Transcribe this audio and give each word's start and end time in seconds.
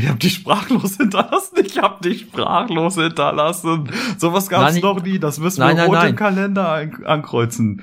Ich 0.00 0.08
hab 0.08 0.18
dich 0.18 0.34
sprachlos 0.34 0.96
hinterlassen. 0.98 1.56
Ich 1.64 1.78
hab 1.78 2.00
dich 2.00 2.22
sprachlos 2.22 2.94
hinterlassen. 2.94 3.90
Sowas 4.16 4.48
gab's 4.48 4.74
Nein, 4.74 4.82
noch 4.82 5.02
nie. 5.02 5.18
Das 5.18 5.38
müssen 5.38 5.60
Nein, 5.60 5.76
wir 5.76 5.82
nein, 5.82 5.90
rot 5.90 5.98
nein. 5.98 6.10
im 6.10 6.16
Kalender 6.16 6.68
an 6.72 7.04
ankreuzen. 7.04 7.82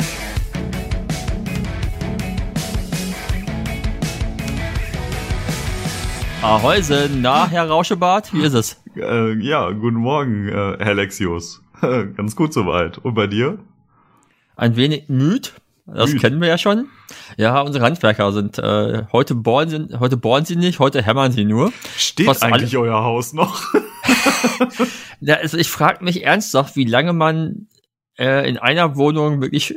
Ahäusen, 6.41 7.21
na, 7.21 7.47
Herr 7.47 7.67
Rauschebart, 7.69 8.33
wie 8.33 8.41
ist 8.41 8.53
es? 8.53 8.81
Äh, 8.95 9.33
ja, 9.43 9.69
guten 9.71 9.97
Morgen, 9.97 10.47
äh, 10.49 10.77
Herr 10.79 10.95
Lexius. 10.95 11.61
Ganz 11.81 12.35
gut 12.35 12.51
soweit. 12.53 12.97
Und 12.97 13.13
bei 13.13 13.27
dir? 13.27 13.59
Ein 14.55 14.75
wenig 14.75 15.07
müd, 15.07 15.53
das 15.85 16.11
Müd. 16.13 16.21
kennen 16.21 16.41
wir 16.41 16.47
ja 16.47 16.57
schon. 16.57 16.87
Ja, 17.37 17.61
unsere 17.61 17.85
Handwerker 17.85 18.31
sind, 18.33 18.57
äh, 18.57 19.03
heute 19.11 19.35
bohren 19.35 19.69
sie, 19.69 19.99
heute 19.99 20.17
bohren 20.17 20.45
sie 20.45 20.55
nicht, 20.55 20.79
heute 20.79 21.03
hämmern 21.03 21.31
sie 21.31 21.45
nur. 21.45 21.71
Steht 21.95 22.25
Fast 22.25 22.43
eigentlich 22.43 22.75
euer 22.77 23.03
Haus 23.03 23.33
noch? 23.33 23.61
Ja, 25.23 25.35
also 25.35 25.55
ich 25.57 25.69
frage 25.69 26.03
mich 26.03 26.23
ernsthaft, 26.23 26.75
wie 26.75 26.83
lange 26.85 27.13
man 27.13 27.67
äh, 28.17 28.49
in 28.49 28.57
einer 28.57 28.95
Wohnung 28.97 29.39
wirklich 29.39 29.75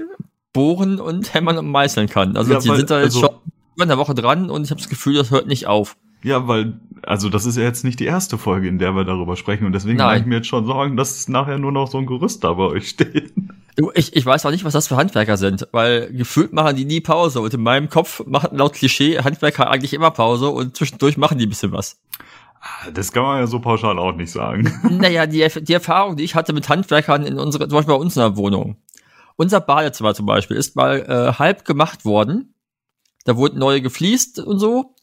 bohren 0.54 0.98
und 1.00 1.34
hämmern 1.34 1.58
und 1.58 1.66
meißeln 1.68 2.08
kann. 2.08 2.34
Also 2.38 2.54
Ja, 2.54 2.60
die 2.60 2.68
weil- 2.70 2.76
sind 2.78 2.90
da 2.90 2.96
jetzt 3.02 3.16
also- 3.16 3.20
schon 3.26 3.34
über 3.74 3.84
eine 3.84 3.98
Woche 3.98 4.14
dran 4.14 4.48
und 4.48 4.64
ich 4.64 4.70
habe 4.70 4.80
das 4.80 4.88
Gefühl, 4.88 5.14
das 5.16 5.30
hört 5.30 5.46
nicht 5.46 5.66
auf. 5.66 5.96
Ja, 6.24 6.48
weil, 6.48 6.80
also 7.02 7.28
das 7.28 7.46
ist 7.46 7.56
ja 7.56 7.62
jetzt 7.62 7.84
nicht 7.84 8.00
die 8.00 8.06
erste 8.06 8.38
Folge, 8.38 8.66
in 8.68 8.78
der 8.78 8.96
wir 8.96 9.04
darüber 9.04 9.36
sprechen. 9.36 9.66
Und 9.66 9.72
deswegen 9.72 9.98
Nein. 9.98 10.06
mache 10.06 10.18
ich 10.18 10.26
mir 10.26 10.36
jetzt 10.36 10.48
schon 10.48 10.66
Sorgen, 10.66 10.96
dass 10.96 11.28
nachher 11.28 11.58
nur 11.58 11.70
noch 11.70 11.88
so 11.88 11.98
ein 11.98 12.06
Gerüst 12.06 12.42
da 12.42 12.54
bei 12.54 12.64
euch 12.64 12.88
steht. 12.88 13.32
Du, 13.76 13.90
ich, 13.94 14.14
ich 14.14 14.24
weiß 14.24 14.46
auch 14.46 14.50
nicht, 14.50 14.64
was 14.64 14.72
das 14.72 14.88
für 14.88 14.96
Handwerker 14.96 15.36
sind, 15.36 15.68
weil 15.72 16.12
gefühlt 16.12 16.52
machen 16.52 16.76
die 16.76 16.84
nie 16.84 17.00
Pause 17.00 17.40
und 17.40 17.52
in 17.52 17.62
meinem 17.62 17.88
Kopf 17.88 18.24
machen 18.24 18.56
laut 18.56 18.74
Klischee 18.74 19.18
Handwerker 19.18 19.68
eigentlich 19.68 19.92
immer 19.92 20.12
Pause 20.12 20.48
und 20.48 20.76
zwischendurch 20.76 21.16
machen 21.16 21.38
die 21.38 21.46
ein 21.46 21.48
bisschen 21.48 21.72
was. 21.72 22.00
Das 22.92 23.12
kann 23.12 23.24
man 23.24 23.40
ja 23.40 23.46
so 23.46 23.58
pauschal 23.58 23.98
auch 23.98 24.14
nicht 24.14 24.30
sagen. 24.30 24.72
Naja, 24.90 25.26
die, 25.26 25.46
die 25.62 25.72
Erfahrung, 25.72 26.16
die 26.16 26.24
ich 26.24 26.34
hatte 26.34 26.52
mit 26.52 26.68
Handwerkern 26.68 27.24
in 27.24 27.38
unserer, 27.38 27.68
zum 27.68 27.76
Beispiel 27.76 27.94
bei 27.94 28.00
uns 28.00 28.16
in 28.16 28.22
der 28.22 28.36
Wohnung. 28.36 28.76
Unser 29.36 29.60
Badezimmer 29.60 30.14
zum 30.14 30.26
Beispiel 30.26 30.56
ist 30.56 30.76
mal 30.76 31.00
äh, 31.00 31.38
halb 31.38 31.64
gemacht 31.64 32.04
worden. 32.04 32.54
Da 33.24 33.36
wurde 33.36 33.58
neu 33.58 33.80
gefliest 33.80 34.38
und 34.38 34.58
so. 34.58 34.93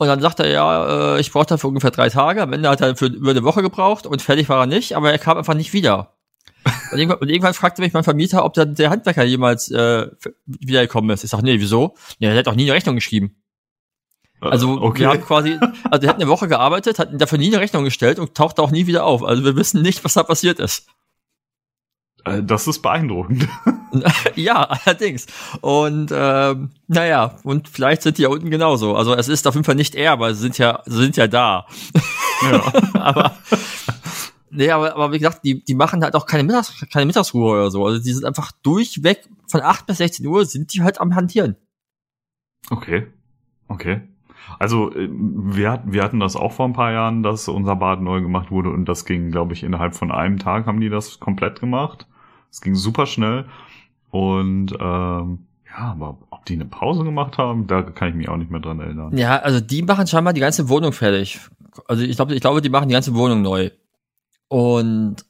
Und 0.00 0.06
dann 0.06 0.22
sagt 0.22 0.40
er, 0.40 0.48
ja, 0.48 1.16
äh, 1.16 1.20
ich 1.20 1.30
brauche 1.30 1.44
dafür 1.44 1.68
ungefähr 1.68 1.90
drei 1.90 2.08
Tage. 2.08 2.40
Am 2.40 2.54
Ende 2.54 2.70
hat 2.70 2.80
er 2.80 2.96
für 2.96 3.08
über 3.08 3.32
eine 3.32 3.44
Woche 3.44 3.60
gebraucht 3.60 4.06
und 4.06 4.22
fertig 4.22 4.48
war 4.48 4.60
er 4.60 4.66
nicht, 4.66 4.96
aber 4.96 5.12
er 5.12 5.18
kam 5.18 5.36
einfach 5.36 5.52
nicht 5.52 5.74
wieder. 5.74 6.14
Und 6.92 6.98
irgendwann, 6.98 7.18
und 7.20 7.28
irgendwann 7.28 7.54
fragte 7.54 7.80
mich 7.80 7.92
mein 7.94 8.04
Vermieter, 8.04 8.44
ob 8.44 8.52
der, 8.52 8.66
der 8.66 8.90
Handwerker 8.90 9.24
jemals 9.24 9.70
äh, 9.70 10.08
wiedergekommen 10.44 11.10
ist. 11.10 11.24
Ich 11.24 11.30
sag, 11.30 11.42
nee, 11.42 11.58
wieso? 11.58 11.96
Nee, 12.18 12.26
er 12.28 12.36
hat 12.36 12.48
auch 12.48 12.54
nie 12.54 12.64
eine 12.64 12.74
Rechnung 12.74 12.96
geschrieben. 12.96 13.42
Also 14.40 14.76
Äh, 14.76 14.80
okay. 14.80 15.00
wir 15.00 15.08
haben 15.08 15.22
quasi, 15.22 15.58
also 15.90 16.06
er 16.06 16.08
hat 16.10 16.16
eine 16.16 16.28
Woche 16.28 16.48
gearbeitet, 16.48 16.98
hat 16.98 17.10
dafür 17.12 17.38
nie 17.38 17.48
eine 17.48 17.60
Rechnung 17.60 17.84
gestellt 17.84 18.18
und 18.18 18.34
taucht 18.34 18.58
auch 18.58 18.70
nie 18.70 18.86
wieder 18.86 19.04
auf. 19.04 19.22
Also 19.22 19.44
wir 19.44 19.56
wissen 19.56 19.80
nicht, 19.80 20.04
was 20.04 20.14
da 20.14 20.22
passiert 20.22 20.58
ist. 20.58 20.88
Äh, 22.24 22.42
das 22.42 22.66
ist 22.66 22.80
beeindruckend. 22.82 23.48
ja, 24.34 24.64
allerdings. 24.64 25.26
Und 25.60 26.12
ähm, 26.14 26.70
naja, 26.88 27.36
und 27.42 27.68
vielleicht 27.68 28.02
sind 28.02 28.18
die 28.18 28.22
ja 28.22 28.28
unten 28.28 28.50
genauso. 28.50 28.94
Also 28.94 29.14
es 29.14 29.28
ist 29.28 29.46
auf 29.46 29.54
jeden 29.54 29.64
Fall 29.64 29.74
nicht 29.74 29.94
er, 29.94 30.12
aber 30.12 30.34
sie 30.34 30.42
sind 30.42 30.58
ja, 30.58 30.82
sie 30.86 30.98
sind 30.98 31.16
ja 31.16 31.26
da. 31.26 31.66
ja. 32.42 32.72
aber 33.00 33.36
nee, 34.50 34.70
aber, 34.70 34.94
aber 34.94 35.12
wie 35.12 35.18
gesagt, 35.18 35.44
die, 35.44 35.64
die 35.64 35.74
machen 35.74 36.02
halt 36.02 36.14
auch 36.14 36.26
keine, 36.26 36.44
Mittags, 36.44 36.84
keine 36.92 37.06
Mittagsruhe 37.06 37.52
oder 37.52 37.70
so. 37.70 37.84
Also 37.84 38.02
die 38.02 38.12
sind 38.12 38.24
einfach 38.24 38.52
durchweg 38.62 39.28
von 39.48 39.60
8 39.60 39.86
bis 39.86 39.98
16 39.98 40.26
Uhr 40.26 40.44
sind 40.44 40.72
die 40.72 40.82
halt 40.82 41.00
am 41.00 41.14
Hantieren. 41.14 41.56
Okay. 42.70 43.06
Okay. 43.68 44.02
Also 44.58 44.92
äh, 44.94 45.08
wir, 45.10 45.82
wir 45.84 46.02
hatten 46.02 46.20
das 46.20 46.36
auch 46.36 46.52
vor 46.52 46.66
ein 46.66 46.72
paar 46.72 46.92
Jahren, 46.92 47.22
dass 47.22 47.48
unser 47.48 47.76
Bad 47.76 48.00
neu 48.00 48.20
gemacht 48.20 48.50
wurde 48.50 48.70
und 48.70 48.86
das 48.86 49.04
ging, 49.04 49.30
glaube 49.30 49.52
ich, 49.52 49.62
innerhalb 49.62 49.94
von 49.94 50.10
einem 50.10 50.38
Tag 50.38 50.66
haben 50.66 50.80
die 50.80 50.88
das 50.88 51.20
komplett 51.20 51.60
gemacht. 51.60 52.06
Es 52.50 52.60
ging 52.60 52.74
super 52.74 53.06
schnell 53.06 53.46
und 54.10 54.72
ähm, 54.80 55.46
ja, 55.68 55.92
aber 55.92 56.18
ob 56.30 56.44
die 56.46 56.54
eine 56.54 56.64
Pause 56.64 57.04
gemacht 57.04 57.38
haben, 57.38 57.66
da 57.66 57.82
kann 57.82 58.08
ich 58.08 58.14
mich 58.14 58.28
auch 58.28 58.36
nicht 58.36 58.50
mehr 58.50 58.60
dran 58.60 58.80
erinnern. 58.80 59.16
Ja, 59.16 59.36
also 59.36 59.60
die 59.60 59.82
machen 59.82 60.06
scheinbar 60.06 60.32
die 60.32 60.40
ganze 60.40 60.68
Wohnung 60.68 60.92
fertig. 60.92 61.38
Also 61.86 62.02
ich 62.02 62.16
glaube, 62.16 62.34
ich 62.34 62.40
glaube, 62.40 62.60
die 62.60 62.70
machen 62.70 62.88
die 62.88 62.94
ganze 62.94 63.14
Wohnung 63.14 63.42
neu. 63.42 63.70
Und 64.48 65.24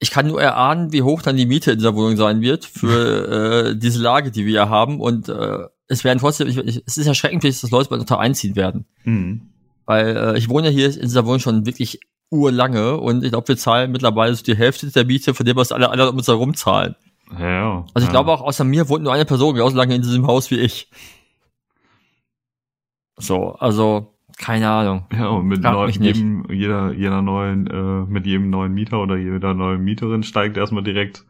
ich 0.00 0.10
kann 0.10 0.26
nur 0.26 0.42
erahnen, 0.42 0.92
wie 0.92 1.02
hoch 1.02 1.22
dann 1.22 1.36
die 1.36 1.46
Miete 1.46 1.72
in 1.72 1.78
dieser 1.78 1.94
Wohnung 1.94 2.16
sein 2.16 2.40
wird 2.40 2.64
für 2.64 3.66
äh, 3.70 3.76
diese 3.76 4.00
Lage, 4.00 4.30
die 4.30 4.44
wir 4.44 4.62
hier 4.64 4.68
haben. 4.68 5.00
Und 5.00 5.28
äh, 5.28 5.66
es 5.86 6.02
werden 6.02 6.18
trotzdem, 6.18 6.48
ich, 6.48 6.56
ich, 6.56 6.82
es 6.84 6.96
ist 6.96 7.06
erschreckend, 7.06 7.44
dass 7.44 7.70
Leute 7.70 7.90
bei 7.90 7.96
unter 7.96 8.18
einziehen 8.18 8.56
werden. 8.56 8.86
Mhm. 9.04 9.42
Weil 9.86 10.16
äh, 10.16 10.38
ich 10.38 10.48
wohne 10.48 10.70
hier 10.70 10.86
in 10.86 11.02
dieser 11.02 11.26
Wohnung 11.26 11.40
schon 11.40 11.66
wirklich 11.66 12.00
urlange 12.30 12.96
und 12.96 13.24
ich 13.24 13.32
glaube, 13.32 13.48
wir 13.48 13.56
zahlen 13.56 13.90
mittlerweile 13.90 14.34
so 14.34 14.44
die 14.44 14.56
Hälfte 14.56 14.86
der 14.90 15.04
Miete, 15.04 15.34
von 15.34 15.44
dem 15.44 15.56
was 15.56 15.72
alle 15.72 15.90
anderen 15.90 16.10
um 16.10 16.18
uns 16.18 16.28
herum 16.28 16.54
zahlen. 16.54 16.94
Ja. 17.38 17.84
Also 17.94 18.04
ich 18.04 18.04
ja. 18.04 18.10
glaube 18.10 18.32
auch, 18.32 18.40
außer 18.40 18.64
mir 18.64 18.88
wohnt 18.88 19.04
nur 19.04 19.12
eine 19.12 19.24
Person 19.24 19.54
genauso 19.54 19.76
lange 19.76 19.94
in 19.94 20.02
diesem 20.02 20.26
Haus 20.26 20.50
wie 20.50 20.58
ich. 20.58 20.90
So, 23.16 23.54
also, 23.54 24.14
keine 24.38 24.68
Ahnung. 24.70 25.04
Ja, 25.12 25.28
und 25.28 25.46
mit 25.46 25.60
neu, 25.60 25.88
jedem, 25.88 26.46
jeder, 26.50 26.92
jeder 26.92 27.22
neuen, 27.22 27.66
äh, 27.66 28.10
mit 28.10 28.26
jedem 28.26 28.50
neuen 28.50 28.72
Mieter 28.72 29.00
oder 29.00 29.16
jeder 29.16 29.54
neuen 29.54 29.82
Mieterin 29.82 30.22
steigt 30.22 30.56
erstmal 30.56 30.82
direkt 30.82 31.24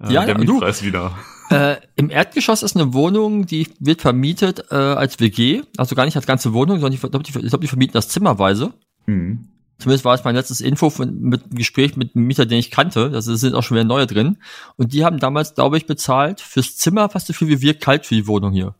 äh, 0.00 0.12
Ja, 0.12 0.24
der 0.26 0.36
ja, 0.36 0.44
du. 0.44 0.54
Mietpreis 0.54 0.82
wieder. 0.82 1.12
Äh, 1.50 1.76
Im 1.96 2.10
Erdgeschoss 2.10 2.62
ist 2.62 2.76
eine 2.76 2.94
Wohnung, 2.94 3.46
die 3.46 3.68
wird 3.78 4.00
vermietet 4.00 4.64
äh, 4.70 4.74
als 4.74 5.20
WG, 5.20 5.62
also 5.76 5.94
gar 5.94 6.06
nicht 6.06 6.16
als 6.16 6.26
ganze 6.26 6.52
Wohnung, 6.54 6.80
sondern 6.80 6.94
ich 6.94 7.00
glaube, 7.00 7.22
die, 7.22 7.38
ich 7.38 7.48
glaub, 7.48 7.60
die 7.60 7.68
vermieten 7.68 7.92
das 7.92 8.08
zimmerweise. 8.08 8.72
Mhm. 9.06 9.48
Zumindest 9.82 10.04
war 10.04 10.14
es 10.14 10.22
mein 10.22 10.36
letztes 10.36 10.60
Info 10.60 10.90
von, 10.90 11.20
mit 11.20 11.42
einem 11.42 11.54
Gespräch 11.56 11.96
mit 11.96 12.14
einem 12.14 12.26
Mieter, 12.26 12.46
den 12.46 12.58
ich 12.58 12.70
kannte. 12.70 13.10
Da 13.10 13.20
sind 13.20 13.54
auch 13.56 13.64
schon 13.64 13.74
wieder 13.74 13.84
neue 13.84 14.06
drin. 14.06 14.38
Und 14.76 14.92
die 14.92 15.04
haben 15.04 15.18
damals, 15.18 15.56
glaube 15.56 15.76
ich, 15.76 15.86
bezahlt 15.86 16.40
fürs 16.40 16.76
Zimmer 16.76 17.08
fast 17.08 17.26
so 17.26 17.32
viel 17.32 17.48
wie 17.48 17.60
wir 17.60 17.76
kalt 17.76 18.06
für 18.06 18.14
die 18.14 18.28
Wohnung 18.28 18.52
hier. 18.52 18.76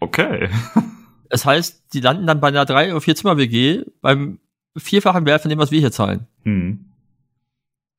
Okay. 0.00 0.48
Das 1.32 1.44
heißt, 1.44 1.94
die 1.94 2.00
landen 2.00 2.26
dann 2.26 2.40
bei 2.40 2.48
einer 2.48 2.64
drei 2.64 2.90
oder 2.90 3.00
vier 3.00 3.14
Zimmer 3.14 3.36
WG 3.36 3.84
beim 4.00 4.40
vierfachen 4.76 5.26
Wert 5.26 5.42
von 5.42 5.48
dem, 5.48 5.60
was 5.60 5.70
wir 5.70 5.78
hier 5.78 5.92
zahlen. 5.92 6.26
Mhm. 6.42 6.86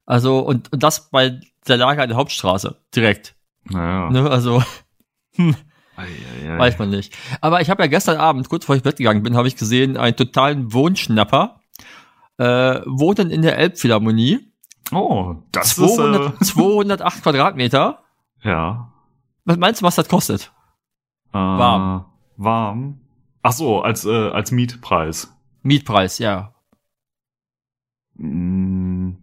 Also 0.05 0.39
und, 0.39 0.69
und 0.73 0.83
das 0.83 1.09
bei 1.11 1.39
der 1.65 1.77
Lage 1.77 2.01
an 2.01 2.09
der 2.09 2.17
Hauptstraße 2.17 2.75
direkt. 2.93 3.35
Naja. 3.63 4.09
Ne? 4.09 4.29
Also 4.29 4.61
ei. 5.95 6.57
weiß 6.57 6.77
man 6.77 6.89
nicht. 6.89 7.17
Aber 7.39 7.61
ich 7.61 7.69
habe 7.69 7.83
ja 7.83 7.87
gestern 7.87 8.17
Abend, 8.17 8.49
kurz 8.49 8.63
bevor 8.63 8.75
ich 8.75 8.81
ins 8.81 8.83
Bett 8.83 8.97
gegangen 8.97 9.23
bin, 9.23 9.37
habe 9.37 9.47
ich 9.47 9.55
gesehen 9.55 9.95
einen 9.95 10.17
totalen 10.17 10.73
Wohnschnapper. 10.73 11.60
Äh, 12.41 12.81
wohnen 12.87 13.29
in 13.29 13.41
der 13.41 13.57
Elbphilharmonie. 13.57 14.39
Oh, 14.91 15.35
das 15.51 15.75
200, 15.75 16.43
208 16.43 17.21
Quadratmeter. 17.23 17.99
ist, 18.39 18.45
äh, 18.45 18.49
ja. 18.49 18.91
Was 19.45 19.57
meinst 19.57 19.81
du, 19.81 19.85
was 19.85 19.95
das 19.95 20.07
kostet? 20.09 20.51
Äh, 21.33 21.37
Warm. 21.37 22.05
Warm. 22.37 22.99
Ach 23.43 23.51
so, 23.51 23.81
als, 23.81 24.05
äh, 24.05 24.29
als 24.29 24.51
Mietpreis. 24.51 25.31
Mietpreis, 25.61 26.17
ja. 26.19 26.53
Mm, 28.15 29.13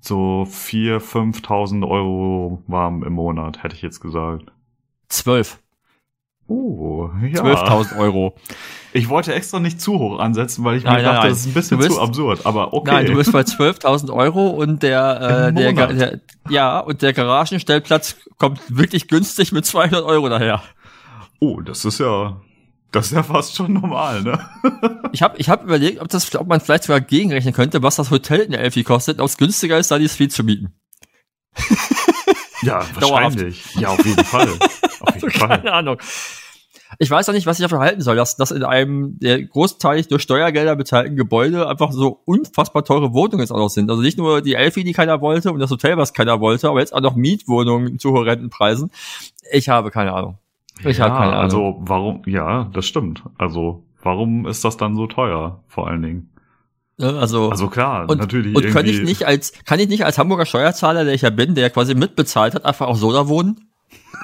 So 0.00 0.44
vier, 0.46 1.00
5.000 1.00 1.86
Euro 1.88 2.62
warm 2.66 3.04
im 3.04 3.12
Monat, 3.12 3.62
hätte 3.62 3.76
ich 3.76 3.82
jetzt 3.82 4.00
gesagt. 4.00 4.50
12. 5.08 5.61
Oh, 6.48 7.08
ja. 7.22 7.42
12.000 7.42 7.98
Euro. 7.98 8.34
Ich 8.92 9.08
wollte 9.08 9.32
extra 9.32 9.58
nicht 9.58 9.80
zu 9.80 9.98
hoch 9.98 10.18
ansetzen, 10.18 10.64
weil 10.64 10.76
ich 10.76 10.84
Nein, 10.84 10.96
mir 10.96 11.02
nein, 11.02 11.04
dachte, 11.14 11.20
nein. 11.20 11.30
das 11.30 11.40
ist 11.40 11.46
ein 11.46 11.54
bisschen 11.54 11.78
bist- 11.78 11.92
zu 11.92 12.00
absurd. 12.00 12.44
Aber 12.44 12.74
okay. 12.74 12.90
Nein, 12.92 13.06
du 13.06 13.14
bist 13.14 13.32
bei 13.32 13.40
12.000 13.40 14.12
Euro 14.12 14.48
und 14.48 14.82
der, 14.82 15.48
äh, 15.48 15.52
der, 15.54 15.72
der, 15.92 16.20
ja, 16.50 16.78
und 16.80 17.00
der 17.00 17.12
Garagenstellplatz 17.14 18.16
kommt 18.38 18.60
wirklich 18.68 19.08
günstig 19.08 19.52
mit 19.52 19.64
200 19.64 20.04
Euro 20.04 20.28
daher. 20.28 20.62
oh, 21.40 21.60
das 21.62 21.84
ist 21.86 22.00
ja, 22.00 22.40
das 22.90 23.06
ist 23.06 23.12
ja 23.12 23.22
fast 23.22 23.56
schon 23.56 23.72
normal, 23.72 24.22
ne? 24.22 24.38
Ich 25.12 25.22
habe 25.22 25.38
ich 25.38 25.48
hab 25.48 25.62
überlegt, 25.62 26.02
ob, 26.02 26.08
das, 26.08 26.34
ob 26.34 26.46
man 26.48 26.60
vielleicht 26.60 26.84
sogar 26.84 27.00
gegenrechnen 27.00 27.54
könnte, 27.54 27.82
was 27.82 27.96
das 27.96 28.10
Hotel 28.10 28.40
in 28.40 28.50
der 28.50 28.60
Elfi 28.60 28.82
kostet, 28.84 29.20
ob 29.20 29.26
es 29.28 29.38
günstiger 29.38 29.78
ist, 29.78 29.90
da 29.90 29.98
die 29.98 30.08
Suite 30.08 30.32
zu 30.32 30.44
mieten. 30.44 30.74
Ja, 32.62 32.84
wahrscheinlich. 32.94 33.64
Ja, 33.76 33.88
auf 33.88 34.04
jeden 34.04 34.24
Fall. 34.24 34.48
Fall. 35.30 35.48
Keine 35.48 35.72
Ahnung. 35.72 35.98
Ich 36.98 37.10
weiß 37.10 37.28
auch 37.28 37.32
nicht, 37.32 37.46
was 37.46 37.58
ich 37.58 37.62
dafür 37.62 37.78
halten 37.78 38.02
soll, 38.02 38.16
dass, 38.16 38.36
dass 38.36 38.50
in 38.50 38.64
einem 38.64 39.18
der 39.18 39.42
großteilig 39.42 40.08
durch 40.08 40.22
Steuergelder 40.22 40.76
bezahlten 40.76 41.16
Gebäude 41.16 41.66
einfach 41.68 41.90
so 41.92 42.20
unfassbar 42.26 42.84
teure 42.84 43.14
Wohnungen 43.14 43.40
jetzt 43.40 43.50
auch 43.50 43.58
noch 43.58 43.70
sind. 43.70 43.90
Also 43.90 44.02
nicht 44.02 44.18
nur 44.18 44.42
die 44.42 44.54
Elfi, 44.54 44.84
die 44.84 44.92
keiner 44.92 45.20
wollte 45.20 45.52
und 45.52 45.58
das 45.60 45.70
Hotel, 45.70 45.96
was 45.96 46.12
keiner 46.12 46.40
wollte, 46.40 46.68
aber 46.68 46.80
jetzt 46.80 46.94
auch 46.94 47.00
noch 47.00 47.16
Mietwohnungen 47.16 47.98
zu 47.98 48.12
horrenden 48.12 48.50
Preisen. 48.50 48.90
Ich 49.50 49.68
habe 49.68 49.90
keine 49.90 50.12
Ahnung. 50.12 50.38
Ich 50.84 50.98
ja, 50.98 51.04
habe 51.04 51.14
keine 51.14 51.32
Ahnung. 51.32 51.42
Also 51.42 51.76
warum, 51.80 52.22
ja, 52.26 52.70
das 52.72 52.86
stimmt. 52.86 53.22
Also 53.38 53.84
warum 54.02 54.46
ist 54.46 54.64
das 54.64 54.76
dann 54.76 54.94
so 54.94 55.06
teuer, 55.06 55.62
vor 55.68 55.88
allen 55.88 56.02
Dingen? 56.02 56.30
Ne, 56.98 57.18
Also, 57.18 57.50
Also 57.50 57.68
klar, 57.68 58.08
und, 58.08 58.18
natürlich. 58.18 58.54
und 58.54 58.66
kann 58.68 58.86
ich 58.86 59.02
nicht 59.02 59.24
als, 59.26 59.52
kann 59.64 59.80
ich 59.80 59.88
nicht 59.88 60.04
als 60.04 60.18
Hamburger 60.18 60.46
Steuerzahler, 60.46 61.04
der 61.04 61.14
ich 61.14 61.22
ja 61.22 61.30
bin, 61.30 61.54
der 61.54 61.70
quasi 61.70 61.94
mitbezahlt 61.94 62.54
hat, 62.54 62.64
einfach 62.64 62.86
auch 62.86 62.96
so 62.96 63.12
da 63.12 63.28
wohnen? 63.28 63.71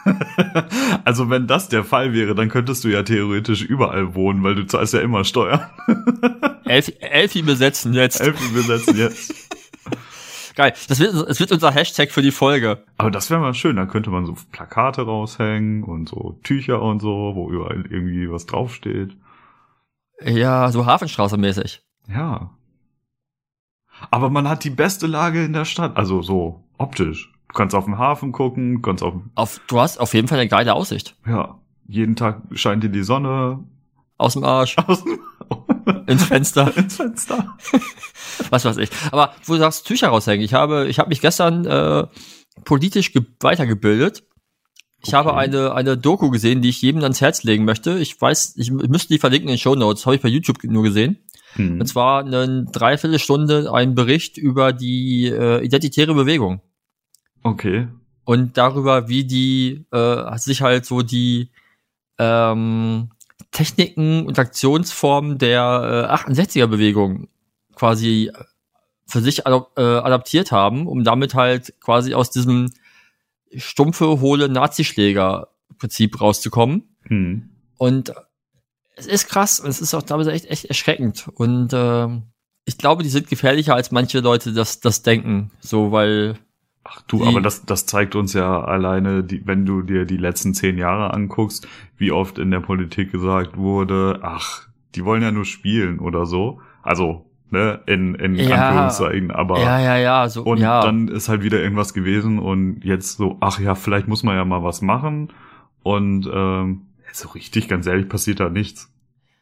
Also 1.05 1.31
wenn 1.31 1.47
das 1.47 1.69
der 1.69 1.85
Fall 1.85 2.12
wäre, 2.12 2.35
dann 2.35 2.49
könntest 2.49 2.85
du 2.85 2.88
ja 2.88 3.03
theoretisch 3.03 3.62
überall 3.62 4.15
wohnen, 4.15 4.43
weil 4.43 4.55
du 4.55 4.67
zahlst 4.67 4.94
ja 4.94 5.00
immer 5.00 5.25
Steuern. 5.25 5.61
Elfi, 6.65 6.94
Elfi 7.00 7.43
besetzen 7.43 7.94
jetzt. 7.94 8.20
Elfen 8.20 8.55
besetzen 8.55 8.97
jetzt. 8.97 9.35
Geil. 10.55 10.73
Das 10.88 10.99
wird, 10.99 11.15
das 11.15 11.38
wird 11.41 11.53
unser 11.53 11.70
Hashtag 11.70 12.11
für 12.11 12.23
die 12.23 12.32
Folge. 12.32 12.85
Aber 12.97 13.11
das 13.11 13.31
wäre 13.31 13.41
mal 13.41 13.55
schön, 13.55 13.76
da 13.76 13.87
könnte 13.87 14.11
man 14.11 14.26
so 14.26 14.35
Plakate 14.50 15.03
raushängen 15.03 15.85
und 15.85 16.09
so 16.09 16.38
Tücher 16.43 16.82
und 16.82 17.00
so, 17.00 17.32
wo 17.35 17.50
überall 17.50 17.85
irgendwie 17.88 18.31
was 18.31 18.47
draufsteht. 18.47 19.17
Ja, 20.20 20.70
so 20.73 20.85
Hafenstraße 20.85 21.37
mäßig. 21.37 21.82
Ja. 22.09 22.50
Aber 24.11 24.31
man 24.31 24.49
hat 24.49 24.65
die 24.65 24.70
beste 24.70 25.06
Lage 25.06 25.44
in 25.44 25.53
der 25.53 25.65
Stadt, 25.65 25.97
also 25.97 26.23
so 26.23 26.65
optisch. 26.76 27.32
Du 27.48 27.54
kannst 27.54 27.74
auf 27.74 27.84
den 27.86 27.98
Hafen 27.98 28.32
gucken, 28.32 28.74
du 28.76 28.80
kannst 28.80 29.02
auf, 29.02 29.14
Auf, 29.34 29.60
du 29.68 29.80
hast 29.80 29.98
auf 29.98 30.12
jeden 30.14 30.28
Fall 30.28 30.38
eine 30.38 30.48
geile 30.48 30.74
Aussicht. 30.74 31.16
ja, 31.26 31.58
jeden 31.86 32.14
Tag 32.16 32.42
scheint 32.52 32.82
dir 32.84 32.90
die 32.90 33.02
Sonne 33.02 33.64
Aus 34.18 34.34
dem 34.34 34.44
Arsch, 34.44 34.76
aus 34.86 35.02
dem 35.04 35.18
ins 36.06 36.24
Fenster, 36.24 36.70
ins 36.76 36.96
Fenster. 36.96 37.56
was 38.50 38.64
weiß 38.64 38.76
ich. 38.78 38.90
Aber 39.10 39.32
wo 39.44 39.54
du 39.54 39.58
sagst, 39.60 39.86
Tücher 39.86 40.08
raushängen. 40.08 40.44
Ich 40.44 40.52
habe, 40.54 40.86
ich 40.88 40.98
habe 40.98 41.08
mich 41.08 41.20
gestern 41.22 41.64
äh, 41.64 42.06
politisch 42.64 43.12
ge 43.12 43.22
weitergebildet. 43.40 44.24
Ich 45.00 45.08
Okay. 45.08 45.16
habe 45.16 45.36
eine, 45.36 45.72
eine 45.74 45.96
Doku 45.96 46.28
gesehen, 46.30 46.60
die 46.60 46.70
ich 46.70 46.82
jedem 46.82 47.02
ans 47.02 47.20
Herz 47.20 47.44
legen 47.44 47.64
möchte. 47.64 47.98
Ich 47.98 48.20
weiß, 48.20 48.54
ich 48.56 48.70
müsste 48.72 49.08
die 49.14 49.18
verlinken 49.20 49.48
in 49.48 49.54
den 49.54 49.58
Show 49.60 49.74
Notes. 49.76 50.04
Habe 50.06 50.16
ich 50.16 50.22
bei 50.22 50.28
YouTube 50.28 50.62
nur 50.64 50.82
gesehen. 50.82 51.18
Hm. 51.54 51.80
Und 51.80 51.86
zwar 51.86 52.24
eine 52.24 52.64
Dreiviertelstunde 52.64 53.72
ein 53.72 53.94
Bericht 53.94 54.36
über 54.38 54.72
die 54.72 55.26
äh, 55.26 55.64
identitäre 55.64 56.14
Bewegung. 56.14 56.60
Okay. 57.43 57.88
und 58.25 58.56
darüber, 58.56 59.08
wie 59.08 59.25
die 59.25 59.87
äh, 59.90 60.38
sich 60.38 60.62
halt 60.62 60.85
so 60.85 61.02
die 61.02 61.50
ähm, 62.19 63.11
Techniken 63.52 64.26
und 64.26 64.38
Aktionsformen 64.38 65.38
der 65.38 66.08
äh, 66.11 66.31
68er-Bewegung 66.31 67.29
quasi 67.75 68.31
für 69.06 69.20
sich 69.20 69.46
adop 69.46 69.73
äh, 69.79 69.81
adaptiert 69.82 70.52
haben, 70.52 70.87
um 70.87 71.02
damit 71.02 71.35
halt 71.35 71.75
quasi 71.81 72.12
aus 72.14 72.31
diesem 72.31 72.70
stumpfe, 73.56 74.20
hohle 74.20 74.49
Nazischläger-Prinzip 74.49 76.20
rauszukommen. 76.20 76.96
Hm. 77.05 77.49
Und 77.79 78.12
es 78.96 79.06
ist 79.06 79.29
krass 79.29 79.61
und 79.61 79.70
es 79.70 79.81
ist 79.81 79.94
auch 79.94 80.02
teilweise 80.02 80.32
echt, 80.32 80.46
echt 80.46 80.67
erschreckend. 80.67 81.29
Und 81.34 81.70
ähm, 81.73 82.25
ich 82.67 82.76
glaube, 82.76 83.02
die 83.02 83.08
sind 83.08 83.29
gefährlicher, 83.29 83.75
als 83.75 83.91
manche 83.93 84.20
Leute 84.20 84.52
das, 84.52 84.81
das 84.81 85.02
denken. 85.02 85.52
So, 85.61 85.91
weil 85.93 86.37
Ach 86.90 87.02
du, 87.02 87.25
aber 87.26 87.40
das, 87.40 87.67
das 87.67 87.85
zeigt 87.87 88.14
uns 88.14 88.32
ja 88.32 88.62
alleine, 88.62 89.23
die, 89.23 89.46
wenn 89.46 89.67
du 89.67 89.82
dir 89.82 90.06
die 90.06 90.17
letzten 90.17 90.55
zehn 90.55 90.79
Jahre 90.79 91.12
anguckst, 91.12 91.69
wie 91.96 92.12
oft 92.12 92.38
in 92.38 92.50
der 92.50 92.61
Politik 92.61 93.12
gesagt 93.12 93.56
wurde, 93.56 94.20
ach, 94.23 94.62
die 94.94 95.05
wollen 95.05 95.23
ja 95.23 95.31
nur 95.31 95.44
spielen 95.44 95.99
oder 95.99 96.25
so. 96.25 96.61
Also, 96.82 97.26
ne, 97.50 97.81
in, 97.87 98.14
in 98.14 98.37
Ja. 98.37 98.69
Anführungszeichen, 98.69 99.31
aber 99.31 99.61
ja, 99.61 99.79
ja, 99.81 99.96
ja, 99.99 100.29
so, 100.29 100.43
und 100.43 100.58
ja. 100.58 100.81
dann 100.81 101.08
ist 101.08 101.29
halt 101.29 101.43
wieder 101.43 101.61
irgendwas 101.61 101.93
gewesen 101.93 102.38
und 102.38 102.81
jetzt 102.85 103.19
so, 103.19 103.37
ach 103.41 103.61
ja, 103.61 103.75
vielleicht 103.75 104.08
muss 104.08 104.23
man 104.23 104.37
ja 104.37 104.44
mal 104.44 104.62
was 104.62 104.81
machen. 104.81 105.32
Und 105.82 106.29
ähm, 106.32 106.87
so 107.12 107.29
richtig, 107.31 107.69
ganz 107.69 107.87
ehrlich, 107.87 108.08
passiert 108.08 108.41
da 108.41 108.49
nichts. 108.49 108.91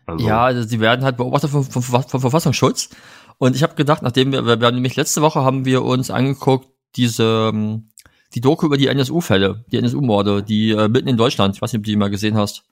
Also, 0.07 0.27
Ja, 0.27 0.45
also 0.45 0.63
sie 0.63 0.81
werden 0.81 1.05
halt 1.05 1.17
beobachtet 1.17 1.51
vom, 1.51 1.65
vom, 1.65 1.83
vom 1.83 2.21
Verfassungsschutz. 2.21 2.91
Und 3.39 3.55
ich 3.55 3.63
habe 3.63 3.75
gedacht, 3.75 4.03
nachdem 4.03 4.33
wir, 4.33 4.47
wir 4.47 4.67
haben 4.67 4.75
nämlich 4.75 4.97
letzte 4.97 5.21
Woche 5.23 5.41
haben 5.43 5.65
wir 5.65 5.83
uns 5.83 6.11
angeguckt, 6.11 6.69
diese 6.95 7.51
ähm, 7.53 7.89
die 8.35 8.41
Doku 8.41 8.67
über 8.67 8.77
die 8.77 8.89
NSU-Fälle, 8.89 9.65
die 9.73 9.79
NSU-Morde, 9.79 10.43
die 10.43 10.71
äh, 10.71 10.89
mitten 10.89 11.09
in 11.09 11.17
Deutschland, 11.17 11.57
ich 11.57 11.63
weiß 11.63 11.73
nicht, 11.73 11.81
ob 11.81 11.85
du 11.85 11.91
die 11.91 11.97
mal 11.97 12.11
gesehen 12.11 12.37
hast. 12.37 12.65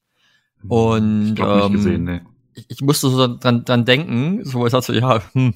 Und 0.68 1.34
ich 1.38 1.44
ähm, 1.44 1.72
gesehen, 1.72 2.04
ne. 2.04 2.26
ich, 2.54 2.66
ich 2.68 2.80
musste 2.80 3.08
so 3.08 3.36
dran, 3.36 3.64
dran 3.64 3.84
denken, 3.84 4.44
so 4.44 4.66
ich 4.66 4.72
dachte 4.72 4.92
so, 4.92 4.92
ja, 4.92 5.22
hm, 5.32 5.54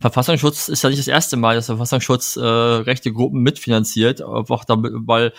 Verfassungsschutz 0.00 0.68
ist 0.68 0.82
ja 0.82 0.90
nicht 0.90 1.00
das 1.00 1.08
erste 1.08 1.36
Mal, 1.36 1.56
dass 1.56 1.66
der 1.66 1.76
Verfassungsschutz 1.76 2.36
äh, 2.36 2.42
rechte 2.42 3.12
Gruppen 3.12 3.42
mitfinanziert, 3.42 4.22
einfach 4.22 4.64
damit, 4.64 4.92
weil, 4.94 5.32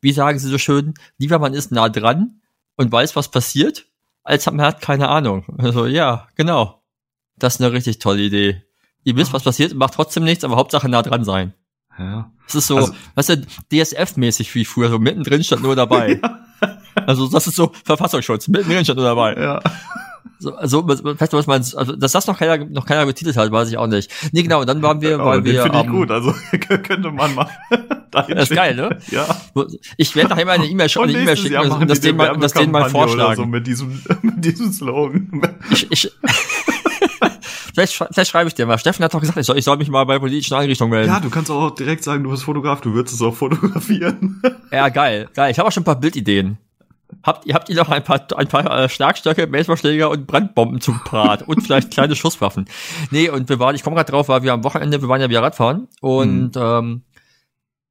wie 0.00 0.12
sagen 0.12 0.38
sie 0.38 0.48
so 0.48 0.58
schön, 0.58 0.94
lieber 1.18 1.38
man 1.38 1.54
ist 1.54 1.72
nah 1.72 1.88
dran 1.88 2.40
und 2.76 2.92
weiß, 2.92 3.16
was 3.16 3.30
passiert, 3.30 3.86
als 4.22 4.46
man 4.46 4.62
hat 4.62 4.80
keine 4.80 5.08
Ahnung. 5.08 5.44
Also 5.58 5.86
ja, 5.86 6.28
genau. 6.34 6.82
Das 7.36 7.54
ist 7.54 7.60
eine 7.60 7.72
richtig 7.72 7.98
tolle 7.98 8.22
Idee. 8.22 8.62
Ihr 9.04 9.16
wisst, 9.16 9.32
was 9.32 9.42
passiert, 9.42 9.74
macht 9.74 9.94
trotzdem 9.94 10.24
nichts, 10.24 10.44
aber 10.44 10.56
Hauptsache 10.56 10.88
nah 10.88 11.02
dran 11.02 11.24
sein. 11.24 11.54
Ja. 11.98 12.30
Das 12.46 12.54
ist 12.56 12.66
so, 12.66 12.76
Also- 12.76 12.94
weißt 13.14 13.28
du, 13.30 13.46
DSF-mäßig 13.72 14.54
wie 14.54 14.64
früher, 14.64 14.90
so 14.90 14.98
mittendrin 14.98 15.42
stand 15.44 15.62
nur 15.62 15.76
dabei. 15.76 16.20
Also 17.06 17.28
das 17.28 17.46
ist 17.48 17.56
so 17.56 17.72
Verfassungsschutz, 17.84 18.46
mittendrin 18.46 18.84
stand 18.84 18.98
nur 18.98 19.06
dabei. 19.08 19.34
Ja. 19.34 19.60
So, 20.38 20.54
also, 20.54 20.86
vielleicht 20.86 21.32
was 21.32 21.46
man, 21.46 21.60
also, 21.60 21.96
dass 21.96 22.12
das 22.12 22.26
noch 22.26 22.38
keiner, 22.38 22.64
noch 22.64 22.86
keiner 22.86 23.04
betitelt 23.04 23.36
hat, 23.36 23.50
weiß 23.50 23.68
ich 23.68 23.76
auch 23.78 23.86
nicht. 23.86 24.10
Nee, 24.32 24.42
genau, 24.42 24.60
und 24.60 24.68
dann 24.68 24.80
waren 24.80 25.00
wir, 25.00 25.18
weil 25.18 25.42
den 25.42 25.54
wir, 25.54 25.62
finde 25.62 25.78
ich 25.78 25.84
ähm, 25.84 25.90
gut, 25.90 26.10
also 26.10 26.32
könnte 26.82 27.10
man 27.10 27.34
mal. 27.34 27.48
Das 28.10 28.28
ist 28.28 28.54
geil, 28.54 28.76
schicken. 28.76 28.88
ne? 28.90 28.98
Ja. 29.10 29.40
ich 29.96 30.14
werde 30.14 30.30
nachher 30.30 30.46
mal 30.46 30.52
eine 30.52 30.66
E-Mail 30.66 30.88
E-Mail 30.88 31.06
nächstes 31.24 31.40
schicken 31.40 31.72
und 31.72 31.90
das 31.90 31.98
denen 32.00 32.16
mal, 32.16 32.36
das 32.38 32.52
denen 32.52 32.70
mal 32.70 32.88
vorschlagen. 32.88 33.34
So 33.34 33.44
mit 33.44 33.66
diesem, 33.66 34.00
mit 34.22 34.44
diesem 34.44 34.72
Slogan. 34.72 35.42
Ich, 35.72 35.90
ich, 35.90 36.12
vielleicht, 37.74 37.94
vielleicht 37.94 38.30
schreibe 38.30 38.48
ich 38.48 38.54
dir 38.54 38.66
mal. 38.66 38.78
Steffen 38.78 39.04
hat 39.04 39.12
doch 39.12 39.20
gesagt, 39.20 39.38
ich 39.38 39.46
soll, 39.46 39.58
ich 39.58 39.64
soll 39.64 39.76
mich 39.76 39.88
mal 39.88 40.04
bei 40.04 40.18
politischen 40.18 40.54
Einrichtungen 40.54 40.90
melden. 40.90 41.10
Ja, 41.12 41.20
du 41.20 41.30
kannst 41.30 41.50
auch 41.50 41.70
direkt 41.72 42.04
sagen, 42.04 42.24
du 42.24 42.30
bist 42.30 42.44
Fotograf, 42.44 42.80
du 42.80 42.94
würdest 42.94 43.14
es 43.14 43.22
auch 43.22 43.34
fotografieren. 43.34 44.42
Ja, 44.70 44.88
geil, 44.88 45.28
geil. 45.34 45.52
Ich 45.52 45.58
habe 45.60 45.68
auch 45.68 45.72
schon 45.72 45.82
ein 45.82 45.84
paar 45.84 46.00
Bildideen. 46.00 46.58
Habt 47.22 47.46
ihr, 47.46 47.54
habt 47.54 47.68
ihr 47.68 47.76
noch 47.76 47.90
ein 47.90 48.02
paar, 48.02 48.26
ein 48.36 48.48
paar 48.48 48.84
äh, 48.84 48.88
Schlagstöcke, 48.88 49.46
Baseballschläger 49.46 50.10
und 50.10 50.26
Brandbomben 50.26 50.80
zum 50.80 50.98
Brat 51.04 51.46
und 51.46 51.62
vielleicht 51.62 51.92
kleine 51.92 52.16
Schusswaffen? 52.16 52.64
Nee, 53.12 53.28
und 53.28 53.48
wir 53.48 53.60
waren, 53.60 53.76
ich 53.76 53.84
komme 53.84 53.94
gerade 53.94 54.10
drauf, 54.10 54.28
weil 54.28 54.42
wir 54.42 54.52
am 54.52 54.64
Wochenende, 54.64 55.00
wir 55.00 55.08
waren 55.08 55.20
ja 55.20 55.28
wieder 55.28 55.42
Radfahren 55.42 55.86
und 56.00 56.56
ähm, 56.56 57.02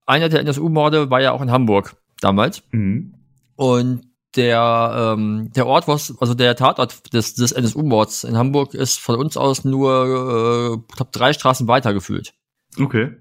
einer 0.05 0.27
der 0.27 0.41
NSU-Morde 0.41 1.09
war 1.09 1.21
ja 1.21 1.31
auch 1.31 1.41
in 1.41 1.51
Hamburg 1.51 1.95
damals. 2.19 2.63
Mhm. 2.71 3.13
Und 3.55 4.01
der, 4.35 5.13
ähm, 5.17 5.51
der 5.55 5.67
Ort, 5.67 5.87
was, 5.87 6.13
also 6.19 6.33
der 6.33 6.55
Tatort 6.55 7.13
des, 7.13 7.35
des 7.35 7.51
NSU-Mords 7.51 8.23
in 8.23 8.37
Hamburg 8.37 8.73
ist 8.73 8.99
von 8.99 9.15
uns 9.15 9.37
aus 9.37 9.63
nur, 9.65 10.05
äh, 10.05 10.93
glaub, 10.95 11.11
drei 11.11 11.33
Straßen 11.33 11.67
weiter 11.67 11.93
gefühlt. 11.93 12.33
Okay. 12.79 13.15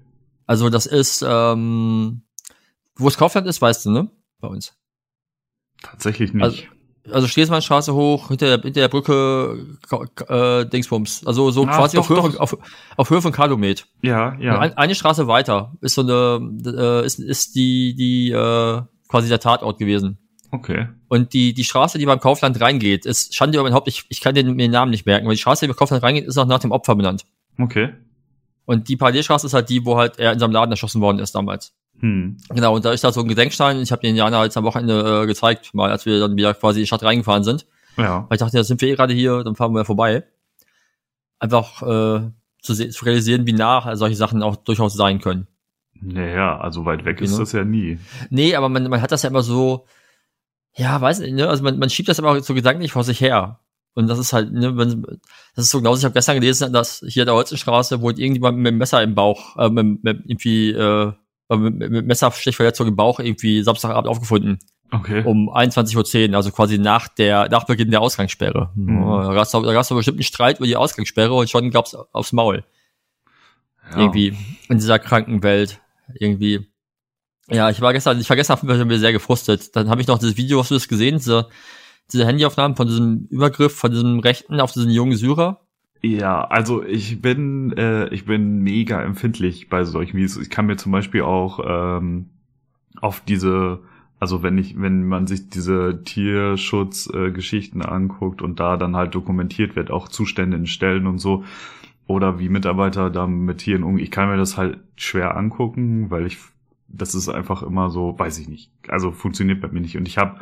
Also 0.45 0.69
das 0.69 0.85
ist, 0.85 1.23
ähm, 1.27 2.23
wo 2.95 3.07
es 3.07 3.17
Kaufland 3.17 3.47
ist, 3.47 3.61
weißt 3.61 3.85
du, 3.85 3.91
ne? 3.91 4.09
Bei 4.39 4.47
uns. 4.47 4.73
Tatsächlich 5.81 6.33
nicht. 6.33 6.43
Also, 6.43 6.61
also 7.11 7.27
Schlesmannstraße 7.27 7.93
hoch, 7.93 8.29
hinter 8.29 8.45
der, 8.57 8.61
hinter 8.61 8.81
der 8.81 8.87
Brücke, 8.87 9.77
äh, 10.29 10.65
Dingsbums. 10.65 11.25
Also 11.27 11.51
so 11.51 11.65
Ach, 11.67 11.77
quasi 11.77 11.97
doch, 11.97 12.03
auf, 12.03 12.09
Höhe, 12.09 12.21
von- 12.21 12.37
auf, 12.37 12.57
auf 12.97 13.09
Höhe 13.09 13.21
von 13.21 13.31
Kalumet. 13.31 13.85
ja, 14.01 14.37
ja. 14.39 14.57
Ein, 14.59 14.77
eine 14.77 14.95
Straße 14.95 15.27
weiter 15.27 15.73
ist 15.81 15.95
so 15.95 16.01
eine, 16.01 16.39
äh, 16.65 17.05
ist, 17.05 17.19
ist 17.19 17.55
die, 17.55 17.93
die, 17.95 18.31
äh, 18.31 18.81
quasi 19.09 19.27
der 19.29 19.39
Tatort 19.39 19.77
gewesen. 19.77 20.17
Okay. 20.53 20.87
Und 21.07 21.33
die, 21.33 21.55
die 21.55 21.63
Straße, 21.63 21.97
die 21.97 22.05
beim 22.05 22.19
Kaufland 22.19 22.61
reingeht, 22.61 23.07
ist 23.07 23.33
Schande 23.33 23.57
über 23.57 23.63
mein 23.63 23.73
Haupt, 23.73 23.87
ich, 23.87 24.05
ich 24.09 24.21
kann 24.21 24.35
den, 24.35 24.53
mir 24.53 24.65
den 24.65 24.71
Namen 24.71 24.91
nicht 24.91 25.07
merken, 25.07 25.25
aber 25.25 25.33
die 25.33 25.39
Straße, 25.39 25.65
die 25.65 25.69
beim 25.69 25.75
Kaufland 25.75 26.03
reingeht, 26.03 26.25
ist 26.25 26.37
auch 26.37 26.45
nach 26.45 26.59
dem 26.59 26.71
Opfer 26.71 26.95
benannt. 26.95 27.25
Okay. 27.59 27.89
Und 28.65 28.87
die 28.87 28.95
Parallelstraße 28.95 29.47
ist 29.47 29.55
halt 29.55 29.69
die, 29.69 29.83
wo 29.83 29.97
halt 29.97 30.19
er 30.19 30.31
in 30.31 30.37
seinem 30.37 30.51
Laden 30.51 30.69
erschossen 30.69 31.01
worden 31.01 31.17
ist 31.17 31.33
damals. 31.33 31.73
Hm. 31.99 32.37
Genau, 32.49 32.75
und 32.75 32.85
da 32.85 32.91
ist 32.91 33.03
da 33.03 33.11
so 33.11 33.21
ein 33.21 33.27
Gedenkstein. 33.27 33.81
Ich 33.81 33.91
habe 33.91 34.03
den 34.03 34.15
Jana 34.15 34.43
jetzt 34.43 34.55
am 34.55 34.63
Wochenende 34.63 35.23
äh, 35.23 35.25
gezeigt, 35.25 35.73
mal 35.73 35.89
als 35.89 36.05
wir 36.05 36.19
dann 36.19 36.35
wieder 36.37 36.53
quasi 36.53 36.79
in 36.79 36.83
die 36.83 36.87
Stadt 36.87 37.01
reingefahren 37.01 37.43
sind. 37.43 37.65
Ja. 37.97 38.25
Weil 38.29 38.35
ich 38.35 38.39
dachte, 38.39 38.55
ja, 38.55 38.63
sind 38.63 38.79
wir 38.79 38.89
eh 38.89 38.95
gerade 38.95 39.13
hier, 39.15 39.43
dann 39.43 39.55
fahren 39.55 39.73
wir 39.73 39.85
vorbei. 39.85 40.23
Einfach 41.39 41.81
äh, 41.81 42.29
zu, 42.61 42.73
zu 42.89 43.05
realisieren, 43.05 43.47
wie 43.47 43.53
nah 43.53 43.95
solche 43.95 44.15
Sachen 44.15 44.43
auch 44.43 44.55
durchaus 44.55 44.93
sein 44.93 45.19
können. 45.19 45.47
Naja, 45.99 46.59
also 46.59 46.85
weit 46.85 47.05
weg 47.05 47.21
ist 47.21 47.31
Genau. 47.31 47.39
das 47.41 47.53
ja 47.53 47.63
nie. 47.63 47.97
Nee, 48.29 48.55
aber 48.55 48.69
man, 48.69 48.89
man 48.89 49.01
hat 49.01 49.11
das 49.11 49.23
ja 49.23 49.29
immer 49.29 49.41
so, 49.41 49.85
ja, 50.75 50.99
weiß 50.99 51.19
nicht, 51.19 51.33
ne? 51.33 51.47
Also 51.47 51.63
man, 51.63 51.77
man 51.77 51.89
schiebt 51.89 52.09
das 52.09 52.19
immer 52.19 52.41
so 52.41 52.53
gedanklich 52.53 52.91
vor 52.91 53.03
sich 53.03 53.21
her. 53.21 53.59
Und 53.95 54.07
das 54.07 54.17
ist 54.17 54.33
halt, 54.33 54.51
ne, 54.51 54.75
wenn, 54.75 55.03
das 55.55 55.65
ist 55.65 55.71
so 55.71 55.77
genauso, 55.77 55.99
ich 55.99 56.05
habe 56.05 56.13
gestern 56.13 56.35
gelesen, 56.35 56.73
dass 56.73 57.03
hier 57.07 57.23
in 57.23 57.27
der 57.27 57.35
Holzenstraße 57.35 58.01
wohl 58.01 58.19
irgendjemand 58.19 58.57
mit 58.57 58.71
dem 58.71 58.77
Messer 58.77 59.03
im 59.03 59.13
Bauch, 59.13 59.55
äh, 59.57 59.69
mit, 59.69 60.03
mit 60.03 60.21
irgendwie, 60.25 60.71
äh, 60.71 61.11
mit, 61.49 61.91
mit 61.91 62.07
Messerstichverletzung 62.07 62.87
im 62.87 62.95
Bauch 62.95 63.19
irgendwie 63.19 63.61
Samstagabend 63.61 64.09
aufgefunden. 64.09 64.57
Okay. 64.91 65.23
Um 65.23 65.49
21.10 65.49 66.29
Uhr, 66.29 66.35
also 66.35 66.51
quasi 66.51 66.77
nach 66.77 67.07
der, 67.07 67.49
nach 67.49 67.65
Beginn 67.65 67.91
der 67.91 68.01
Ausgangssperre. 68.01 68.71
Mhm. 68.75 69.01
Da 69.01 69.33
gab 69.33 69.43
es 69.43 69.51
doch 69.51 69.95
bestimmt 69.95 70.17
einen 70.17 70.23
Streit 70.23 70.57
über 70.57 70.67
die 70.67 70.75
Ausgangssperre 70.75 71.33
und 71.33 71.49
schon 71.49 71.71
gab's 71.71 71.95
aufs 71.95 72.31
Maul. 72.31 72.63
ja. 73.91 73.97
Irgendwie 73.97 74.37
in 74.69 74.77
dieser 74.77 74.99
kranken 74.99 75.43
Welt. 75.43 75.79
Irgendwie. 76.19 76.67
Ja, 77.49 77.69
ich 77.69 77.81
war 77.81 77.93
gestern, 77.93 78.19
ich 78.19 78.29
war 78.29 78.37
gestern 78.37 78.53
auf 78.55 78.63
jeden 78.63 78.89
Fall 78.89 78.99
sehr 78.99 79.11
gefrustet. 79.11 79.75
Dann 79.75 79.89
habe 79.89 80.01
ich 80.01 80.07
noch 80.07 80.19
dieses 80.19 80.37
Video, 80.37 80.59
hast 80.59 80.71
du 80.71 80.75
das 80.75 80.87
gesehen, 80.87 81.17
diese, 81.17 81.47
diese 82.11 82.25
Handyaufnahmen 82.25 82.77
von 82.77 82.87
diesem 82.87 83.27
Übergriff, 83.29 83.75
von 83.75 83.91
diesem 83.91 84.19
Rechten 84.19 84.59
auf 84.59 84.71
diesen 84.71 84.91
jungen 84.91 85.17
Syrer. 85.17 85.59
Ja, 86.01 86.43
also 86.43 86.83
ich 86.83 87.21
bin, 87.21 87.71
äh, 87.77 88.09
ich 88.09 88.25
bin 88.25 88.59
mega 88.59 89.01
empfindlich 89.01 89.69
bei 89.69 89.85
solchen 89.85 90.17
Videos. 90.17 90.37
Ich 90.37 90.49
kann 90.49 90.65
mir 90.65 90.75
zum 90.75 90.91
Beispiel 90.91 91.21
auch 91.21 91.61
ähm, 91.65 92.29
auf 92.99 93.21
diese, 93.21 93.79
also 94.19 94.43
wenn 94.43 94.57
ich, 94.57 94.79
wenn 94.79 95.05
man 95.07 95.27
sich 95.27 95.49
diese 95.49 96.03
Tierschutzgeschichten 96.03 97.81
äh, 97.81 97.85
anguckt 97.85 98.41
und 98.41 98.59
da 98.59 98.75
dann 98.75 98.97
halt 98.97 99.15
dokumentiert 99.15 99.77
wird, 99.77 99.91
auch 99.91 100.09
Zustände 100.09 100.57
in 100.57 100.67
Stellen 100.67 101.07
und 101.07 101.19
so, 101.19 101.45
oder 102.05 102.37
wie 102.37 102.49
Mitarbeiter 102.49 103.09
da 103.09 103.25
mit 103.25 103.59
Tieren 103.59 103.83
umgehen, 103.83 104.03
ich 104.03 104.11
kann 104.11 104.27
mir 104.29 104.37
das 104.37 104.57
halt 104.57 104.79
schwer 104.97 105.37
angucken, 105.37 106.11
weil 106.11 106.25
ich, 106.25 106.37
das 106.93 107.15
ist 107.15 107.27
einfach 107.27 107.63
immer 107.63 107.89
so, 107.89 108.17
weiß 108.17 108.39
ich 108.39 108.47
nicht, 108.47 108.71
also 108.87 109.11
funktioniert 109.11 109.61
bei 109.61 109.67
mir 109.67 109.81
nicht. 109.81 109.97
Und 109.97 110.07
ich 110.07 110.17
habe 110.17 110.39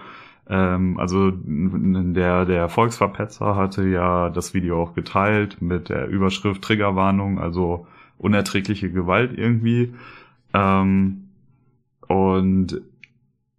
ähm, 0.47 0.99
also 0.99 1.31
der, 1.33 2.45
der 2.45 2.69
Volksverpetzer 2.69 3.55
hatte 3.55 3.87
ja 3.87 4.29
das 4.29 4.53
Video 4.53 4.81
auch 4.81 4.93
geteilt 4.93 5.61
mit 5.61 5.89
der 5.89 6.07
Überschrift 6.07 6.61
Triggerwarnung, 6.61 7.39
also 7.39 7.87
unerträgliche 8.17 8.91
Gewalt 8.91 9.37
irgendwie. 9.37 9.93
Ähm, 10.53 11.29
und 12.07 12.81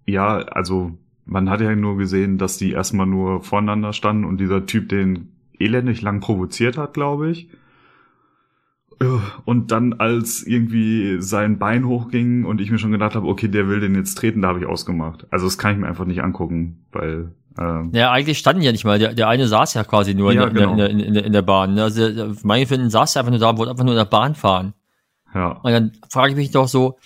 ja, 0.07 0.37
also 0.39 0.93
man 1.25 1.49
hat 1.49 1.61
ja 1.61 1.75
nur 1.75 1.97
gesehen, 1.97 2.37
dass 2.37 2.59
die 2.59 2.73
erstmal 2.73 3.07
nur 3.07 3.43
voneinander 3.43 3.93
standen 3.93 4.25
und 4.25 4.39
dieser 4.39 4.67
Typ 4.67 4.89
den 4.89 5.29
elendig 5.59 6.03
lang 6.03 6.21
provoziert 6.21 6.77
hat, 6.77 6.95
glaube 6.95 7.31
ich. 7.31 7.49
Äh, 9.03 9.21
Und 9.45 9.71
dann, 9.71 9.95
als 9.95 10.43
irgendwie 10.43 11.21
sein 11.21 11.59
Bein 11.59 11.87
hochging 11.87 12.45
und 12.45 12.61
ich 12.61 12.71
mir 12.71 12.79
schon 12.79 12.93
gedacht 12.93 13.15
habe, 13.15 13.27
okay, 13.27 13.49
der 13.49 13.69
will 13.69 13.81
den 13.81 13.95
jetzt 13.95 14.15
treten, 14.17 14.43
da 14.43 14.49
habe 14.49 14.61
ich 14.61 14.67
ausgemacht. 14.67 15.27
Also 15.31 15.47
das 15.47 15.59
kann 15.59 15.73
ich 15.73 15.79
mir 15.79 15.87
einfach 15.87 16.05
nicht 16.05 16.23
angucken, 16.23 16.85
weil 16.93 17.33
ähm, 17.59 17.91
Ja, 17.93 18.11
eigentlich 18.13 18.39
standen 18.39 18.63
ja 18.63 18.73
nicht 18.73 18.85
mal. 18.85 18.99
Der, 18.99 19.15
der 19.15 19.29
eine 19.29 19.47
saß 19.49 19.75
ja 19.75 19.85
quasi 19.85 20.15
nur 20.15 20.33
Ja, 20.33 20.47
in, 20.47 20.55
der, 20.55 20.67
genau. 20.67 20.73
in, 20.73 20.79
der, 20.79 20.91
in, 20.91 21.15
der, 21.15 21.25
in, 21.25 21.33
der, 21.33 21.43
Bahn. 21.43 21.79
Also, 21.79 22.01
für 22.35 22.47
mein 22.47 22.67
Finden 22.67 22.91
saß 22.91 23.17
er 23.17 23.21
einfach 23.21 23.31
nur 23.31 23.41
da 23.41 23.51
und 23.51 23.59
wollte 23.59 23.71
einfach 23.73 23.85
nur 23.85 23.95
in 23.95 23.99
der 23.99 24.05
Bahn 24.07 24.35
fahren. 24.35 24.75
ja, 25.35 25.53
Und 25.63 25.71
dann 25.73 25.93
frage 26.11 26.31
ich 26.33 26.37
mich 26.37 26.51
doch 26.51 26.69
so, 26.69 26.99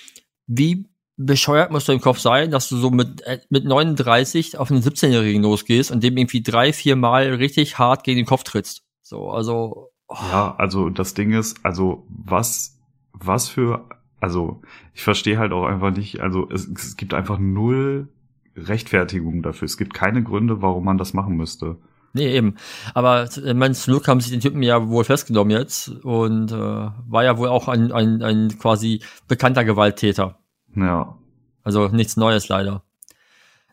wie 0.46 0.86
bescheuert 1.16 1.70
musst 1.70 1.88
du 1.88 1.92
im 1.92 2.00
Kopf 2.00 2.18
sein, 2.18 2.50
dass 2.50 2.68
du 2.68 2.76
so 2.76 2.90
mit, 2.90 3.22
äh, 3.22 3.38
mit 3.48 3.64
39 3.64 4.58
auf 4.58 4.70
einen 4.70 4.82
17-Jährigen 4.82 5.42
losgehst 5.42 5.90
und 5.90 6.04
dem 6.04 6.16
irgendwie 6.16 6.42
drei, 6.42 6.72
vier 6.72 6.94
Mal 6.94 7.34
richtig 7.34 7.78
hart 7.78 8.04
gegen 8.04 8.18
den 8.18 8.26
Kopf 8.26 8.42
trittst. 8.44 8.82
So, 9.02 9.30
also, 9.30 9.90
oh, 10.08 10.16
ja, 10.30 10.54
also 10.56 10.90
das 10.90 11.14
Ding 11.14 11.32
ist, 11.32 11.64
also 11.64 12.06
was, 12.08 12.78
was 13.12 13.48
für, 13.48 13.88
also 14.20 14.62
ich 14.94 15.02
verstehe 15.02 15.38
halt 15.38 15.52
auch 15.52 15.66
einfach 15.66 15.94
nicht, 15.94 16.20
also 16.20 16.48
es, 16.50 16.66
es 16.66 16.96
gibt 16.96 17.14
einfach 17.14 17.38
null 17.38 18.08
Rechtfertigung 18.56 19.42
dafür. 19.42 19.66
Es 19.66 19.76
gibt 19.76 19.94
keine 19.94 20.22
Gründe, 20.22 20.62
warum 20.62 20.84
man 20.84 20.98
das 20.98 21.12
machen 21.12 21.36
müsste. 21.36 21.76
nee, 22.12 22.34
eben. 22.34 22.56
Aber 22.94 23.28
äh, 23.44 23.54
mein 23.54 23.74
zum 23.74 23.92
Glück 23.92 24.08
haben 24.08 24.20
sie 24.20 24.30
den 24.30 24.40
Typen 24.40 24.62
ja 24.62 24.88
wohl 24.88 25.04
festgenommen 25.04 25.50
jetzt 25.50 25.88
und 25.88 26.50
äh, 26.52 26.54
war 26.54 27.24
ja 27.24 27.36
wohl 27.36 27.48
auch 27.48 27.68
ein, 27.68 27.92
ein, 27.92 28.22
ein 28.22 28.58
quasi 28.58 29.02
bekannter 29.28 29.64
Gewalttäter. 29.64 30.38
Ja, 30.74 31.16
Also 31.62 31.88
nichts 31.88 32.16
Neues 32.16 32.48
leider. 32.48 32.82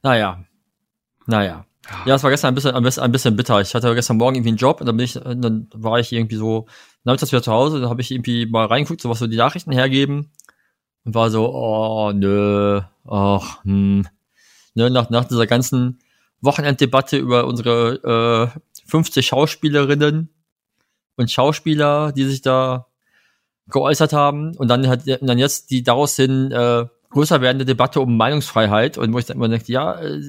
Naja. 0.01 0.43
Naja. 1.25 1.65
Ja, 2.05 2.15
es 2.15 2.23
war 2.23 2.29
gestern 2.29 2.49
ein 2.49 2.55
bisschen, 2.55 2.73
ein 2.75 3.11
bisschen, 3.11 3.35
bitter. 3.35 3.59
Ich 3.59 3.75
hatte 3.75 3.93
gestern 3.93 4.17
Morgen 4.17 4.35
irgendwie 4.35 4.49
einen 4.49 4.57
Job 4.57 4.79
und 4.79 4.87
dann 4.87 4.95
bin 4.95 5.03
ich, 5.03 5.13
dann 5.13 5.67
war 5.73 5.99
ich 5.99 6.11
irgendwie 6.11 6.37
so, 6.37 6.65
nachmittags 7.03 7.31
wieder 7.31 7.43
zu 7.43 7.51
Hause, 7.51 7.81
da 7.81 7.89
habe 7.89 8.01
ich 8.01 8.11
irgendwie 8.11 8.45
mal 8.45 8.65
reingeguckt, 8.65 9.01
so 9.01 9.09
was 9.09 9.19
so 9.19 9.27
die 9.27 9.37
Nachrichten 9.37 9.71
hergeben 9.71 10.31
und 11.03 11.13
war 11.13 11.29
so, 11.29 11.53
oh, 11.53 12.11
nö, 12.13 12.81
ach, 13.05 13.63
hm. 13.63 14.07
Ne, 14.75 14.89
nach, 14.89 15.09
nach 15.11 15.25
dieser 15.25 15.45
ganzen 15.45 15.99
Wochenenddebatte 16.41 17.17
über 17.17 17.45
unsere 17.45 18.51
äh, 18.55 18.59
50 18.87 19.25
Schauspielerinnen 19.25 20.29
und 21.15 21.31
Schauspieler, 21.31 22.11
die 22.11 22.25
sich 22.25 22.41
da 22.41 22.87
geäußert 23.67 24.13
haben 24.13 24.55
und 24.57 24.67
dann 24.67 24.87
hat 24.87 25.07
und 25.07 25.27
dann 25.27 25.37
jetzt 25.37 25.69
die 25.69 25.83
daraus 25.83 26.15
hin 26.15 26.51
äh, 26.51 26.85
größer 27.11 27.41
werdende 27.41 27.65
Debatte 27.65 28.01
um 28.01 28.17
Meinungsfreiheit 28.17 28.97
und 28.97 29.13
wo 29.13 29.19
ich 29.19 29.25
dann 29.25 29.37
immer 29.37 29.47
denke, 29.47 29.71
ja, 29.71 29.99
äh, 30.01 30.21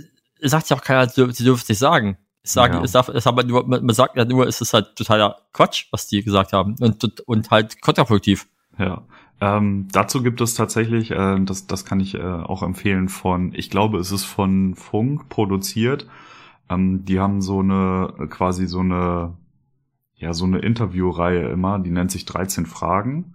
sagt 0.50 0.70
ja 0.70 0.76
auch 0.76 0.82
keiner, 0.82 1.08
sie 1.08 1.44
dürfen 1.44 1.62
es 1.62 1.68
nicht 1.68 1.78
sagen. 1.78 2.16
Es 2.42 2.52
sagen, 2.52 2.74
Ja. 2.74 2.82
es 2.82 2.92
darf, 2.92 3.08
es 3.08 3.26
aber 3.26 3.42
nur, 3.44 3.66
man, 3.66 3.88
sagt 3.94 4.16
ja 4.16 4.24
nur, 4.24 4.46
es 4.46 4.60
ist 4.60 4.74
halt 4.74 4.96
totaler 4.96 5.36
Quatsch, 5.52 5.86
was 5.90 6.06
die 6.08 6.22
gesagt 6.22 6.52
haben 6.52 6.76
und 6.80 7.20
und 7.26 7.50
halt 7.50 7.80
kontraproduktiv. 7.80 8.46
ja. 8.78 9.02
Ähm, 9.40 9.88
dazu 9.90 10.22
gibt 10.22 10.40
es 10.40 10.54
tatsächlich, 10.54 11.10
äh, 11.10 11.40
das, 11.40 11.66
das 11.66 11.84
kann 11.84 11.98
ich 11.98 12.14
äh, 12.14 12.22
auch 12.22 12.62
empfehlen 12.62 13.08
von, 13.08 13.52
ich 13.52 13.68
glaube, 13.68 13.98
es 13.98 14.12
ist 14.12 14.24
von 14.24 14.74
Funk 14.76 15.28
produziert. 15.28 16.06
Ähm, 16.70 17.04
die 17.04 17.18
haben 17.18 17.42
so 17.42 17.58
eine, 17.58 18.14
quasi 18.30 18.66
so 18.66 18.78
eine, 18.78 19.34
ja, 20.14 20.32
so 20.32 20.44
eine 20.44 20.60
Interviewreihe 20.60 21.48
immer, 21.48 21.80
die 21.80 21.90
nennt 21.90 22.12
sich 22.12 22.24
13 22.26 22.64
Fragen. 22.64 23.34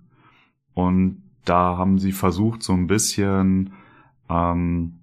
Und 0.74 1.22
da 1.44 1.78
haben 1.78 2.00
sie 2.00 2.14
versucht, 2.14 2.64
so 2.64 2.74
ein 2.74 2.88
bisschen, 2.88 3.74
ähm, 4.30 4.99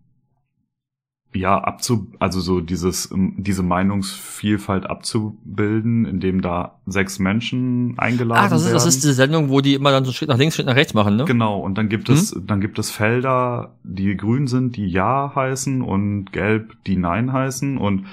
ja, 1.38 1.58
abzu, 1.58 2.08
also 2.18 2.40
so 2.40 2.60
dieses, 2.60 3.10
ähm, 3.10 3.34
diese 3.36 3.62
Meinungsvielfalt 3.62 4.88
abzubilden, 4.88 6.04
indem 6.04 6.42
da 6.42 6.78
sechs 6.86 7.18
Menschen 7.18 7.94
eingeladen 7.98 8.44
Ah, 8.44 8.48
das 8.48 8.60
ist, 8.62 8.66
werden. 8.66 8.74
das 8.74 8.86
ist 8.86 9.02
diese 9.02 9.14
Sendung, 9.14 9.48
wo 9.48 9.60
die 9.60 9.74
immer 9.74 9.90
dann 9.90 10.04
so 10.04 10.12
Schritt 10.12 10.28
nach 10.28 10.38
links, 10.38 10.54
Schritt 10.54 10.66
nach 10.66 10.76
rechts 10.76 10.94
machen, 10.94 11.16
ne? 11.16 11.24
Genau, 11.24 11.58
und 11.60 11.76
dann 11.78 11.88
gibt 11.88 12.08
es, 12.08 12.34
dann 12.46 12.60
gibt 12.60 12.78
es 12.78 12.90
Felder, 12.90 13.74
die 13.82 14.16
grün 14.16 14.46
sind, 14.46 14.76
die 14.76 14.86
Ja 14.86 15.32
heißen 15.34 15.82
und 15.82 16.32
gelb, 16.32 16.76
die 16.86 16.96
Nein 16.96 17.32
heißen. 17.32 17.78
Und 17.78 18.06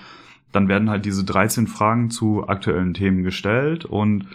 dann 0.51 0.67
werden 0.67 0.89
halt 0.89 1.05
diese 1.05 1.23
13 1.23 1.67
Fragen 1.67 2.09
zu 2.09 2.47
aktuellen 2.47 2.93
Themen 2.93 3.23
gestellt 3.23 3.85
und 3.85 4.27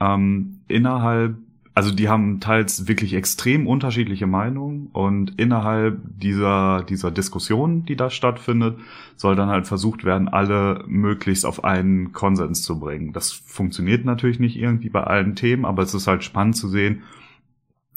ähm, 0.00 0.60
innerhalb, 0.68 1.36
also 1.76 1.90
die 1.90 2.08
haben 2.08 2.40
teils 2.40 2.88
wirklich 2.88 3.12
extrem 3.12 3.66
unterschiedliche 3.66 4.26
Meinungen 4.26 4.88
und 4.94 5.38
innerhalb 5.38 6.00
dieser, 6.06 6.82
dieser 6.82 7.10
Diskussion, 7.10 7.84
die 7.84 7.96
da 7.96 8.08
stattfindet, 8.08 8.78
soll 9.14 9.36
dann 9.36 9.50
halt 9.50 9.66
versucht 9.66 10.02
werden, 10.02 10.26
alle 10.28 10.84
möglichst 10.86 11.44
auf 11.44 11.64
einen 11.64 12.14
Konsens 12.14 12.62
zu 12.62 12.80
bringen. 12.80 13.12
Das 13.12 13.30
funktioniert 13.30 14.06
natürlich 14.06 14.40
nicht 14.40 14.56
irgendwie 14.56 14.88
bei 14.88 15.04
allen 15.04 15.36
Themen, 15.36 15.66
aber 15.66 15.82
es 15.82 15.92
ist 15.92 16.06
halt 16.06 16.24
spannend 16.24 16.56
zu 16.56 16.66
sehen, 16.68 17.02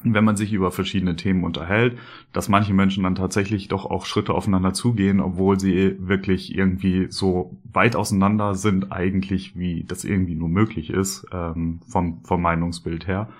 wenn 0.02 0.24
man 0.24 0.36
sich 0.36 0.52
über 0.52 0.70
verschiedene 0.72 1.16
Themen 1.16 1.42
unterhält, 1.42 1.96
dass 2.34 2.50
manche 2.50 2.74
Menschen 2.74 3.04
dann 3.04 3.14
tatsächlich 3.14 3.68
doch 3.68 3.86
auch 3.86 4.04
Schritte 4.04 4.34
aufeinander 4.34 4.74
zugehen, 4.74 5.20
obwohl 5.20 5.58
sie 5.58 5.96
wirklich 5.98 6.54
irgendwie 6.54 7.06
so 7.08 7.56
weit 7.72 7.96
auseinander 7.96 8.54
sind 8.54 8.92
eigentlich, 8.92 9.58
wie 9.58 9.84
das 9.84 10.04
irgendwie 10.04 10.34
nur 10.34 10.50
möglich 10.50 10.90
ist, 10.90 11.26
ähm, 11.32 11.80
vom, 11.88 12.22
vom 12.24 12.42
Meinungsbild 12.42 13.06
her. 13.06 13.30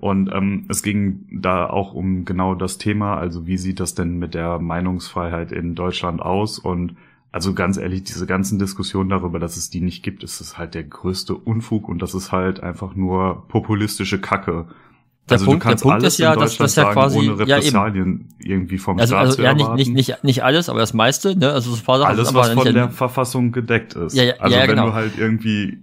Und 0.00 0.30
ähm, 0.32 0.64
es 0.68 0.82
ging 0.84 1.26
da 1.30 1.68
auch 1.68 1.92
um 1.92 2.24
genau 2.24 2.54
das 2.54 2.78
Thema, 2.78 3.16
also 3.16 3.48
wie 3.48 3.58
sieht 3.58 3.80
das 3.80 3.94
denn 3.96 4.18
mit 4.18 4.32
der 4.32 4.60
Meinungsfreiheit 4.60 5.50
in 5.50 5.74
Deutschland 5.74 6.22
aus? 6.22 6.60
Und 6.60 6.94
also 7.32 7.52
ganz 7.52 7.76
ehrlich, 7.78 8.04
diese 8.04 8.24
ganzen 8.24 8.60
Diskussionen 8.60 9.10
darüber, 9.10 9.40
dass 9.40 9.56
es 9.56 9.70
die 9.70 9.80
nicht 9.80 10.04
gibt, 10.04 10.22
ist 10.22 10.40
es 10.40 10.56
halt 10.56 10.74
der 10.74 10.84
größte 10.84 11.34
Unfug 11.34 11.88
und 11.88 12.00
das 12.00 12.14
ist 12.14 12.30
halt 12.30 12.62
einfach 12.62 12.94
nur 12.94 13.44
populistische 13.48 14.20
Kacke. 14.20 14.66
Der 15.28 15.34
also 15.34 15.46
Punkt- 15.46 15.62
du 15.64 15.68
kannst 15.68 15.84
der 15.84 15.88
Punkt 15.90 16.02
alles 16.04 16.14
ist 16.14 16.18
ja, 16.20 16.36
dass- 16.36 16.56
dass 16.56 16.76
ja 16.76 16.92
quasi- 16.92 17.18
ohne 17.18 17.26
ja, 17.26 17.32
eben. 17.32 17.42
Repressalien 17.42 18.28
irgendwie 18.38 18.78
vom 18.78 18.98
Also, 19.00 19.14
Staat 19.16 19.26
also 19.26 19.42
ja, 19.42 19.52
nicht, 19.52 19.74
nicht, 19.74 19.90
nicht, 19.92 20.24
nicht 20.24 20.44
alles, 20.44 20.68
aber 20.68 20.78
das 20.78 20.94
meiste, 20.94 21.36
ne? 21.36 21.50
Also 21.52 21.70
so 21.72 21.76
ein 21.76 21.84
paar 21.84 21.98
Sachen 21.98 22.10
alles, 22.16 22.32
was 22.32 22.50
von 22.50 22.72
der 22.72 22.88
Verfassung 22.90 23.50
gedeckt 23.52 23.94
ist. 23.94 24.14
Ja, 24.14 24.22
ja, 24.22 24.34
also 24.38 24.54
ja, 24.56 24.62
wenn 24.62 24.70
genau. 24.70 24.86
du 24.86 24.92
halt 24.94 25.18
irgendwie 25.18 25.78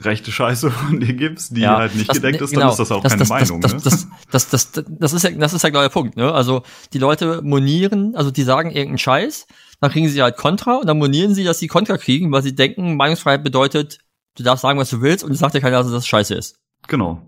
rechte 0.00 0.30
Scheiße 0.32 0.70
von 0.70 1.00
dir 1.00 1.14
gibst, 1.14 1.56
die 1.56 1.62
Ja, 1.62 1.78
halt 1.78 1.94
nicht 1.94 2.08
das- 2.08 2.16
gedeckt 2.16 2.40
ist, 2.40 2.56
dann 2.56 2.68
ist 2.68 2.78
das 2.78 2.90
auch 2.92 3.02
keine 3.02 3.16
das, 3.16 3.28
Meinung. 3.28 3.60
Das, 3.60 3.72
ne? 3.74 3.80
das, 3.82 4.08
das, 4.30 4.48
das, 4.48 4.70
das, 4.72 4.84
das, 4.88 5.12
ist 5.12 5.22
ja, 5.24 5.30
das 5.30 5.52
ist 5.52 5.62
ja 5.62 5.68
genau 5.70 5.82
der 5.82 5.88
Punkt, 5.88 6.16
ne? 6.16 6.32
Also 6.32 6.62
die 6.92 6.98
Leute 6.98 7.42
monieren, 7.42 8.14
also 8.14 8.30
die 8.30 8.42
sagen 8.42 8.70
irgendeinen 8.70 8.98
Scheiß, 8.98 9.46
dann 9.80 9.90
kriegen 9.90 10.08
sie 10.08 10.22
halt 10.22 10.36
Kontra 10.36 10.76
und 10.76 10.86
dann 10.86 10.98
monieren 10.98 11.34
sie, 11.34 11.44
dass 11.44 11.58
sie 11.58 11.68
Kontra 11.68 11.96
kriegen, 11.98 12.30
weil 12.32 12.42
sie 12.42 12.54
denken, 12.54 12.96
Meinungsfreiheit 12.96 13.44
bedeutet, 13.44 13.98
du 14.36 14.42
darfst 14.42 14.62
sagen, 14.62 14.78
was 14.78 14.90
du 14.90 15.00
willst 15.00 15.24
und 15.24 15.32
es 15.32 15.38
sagt 15.38 15.54
dir 15.54 15.60
keiner, 15.60 15.82
dass 15.82 15.90
das 15.90 16.06
Scheiße 16.06 16.34
ist. 16.34 16.56
Genau. 16.86 17.22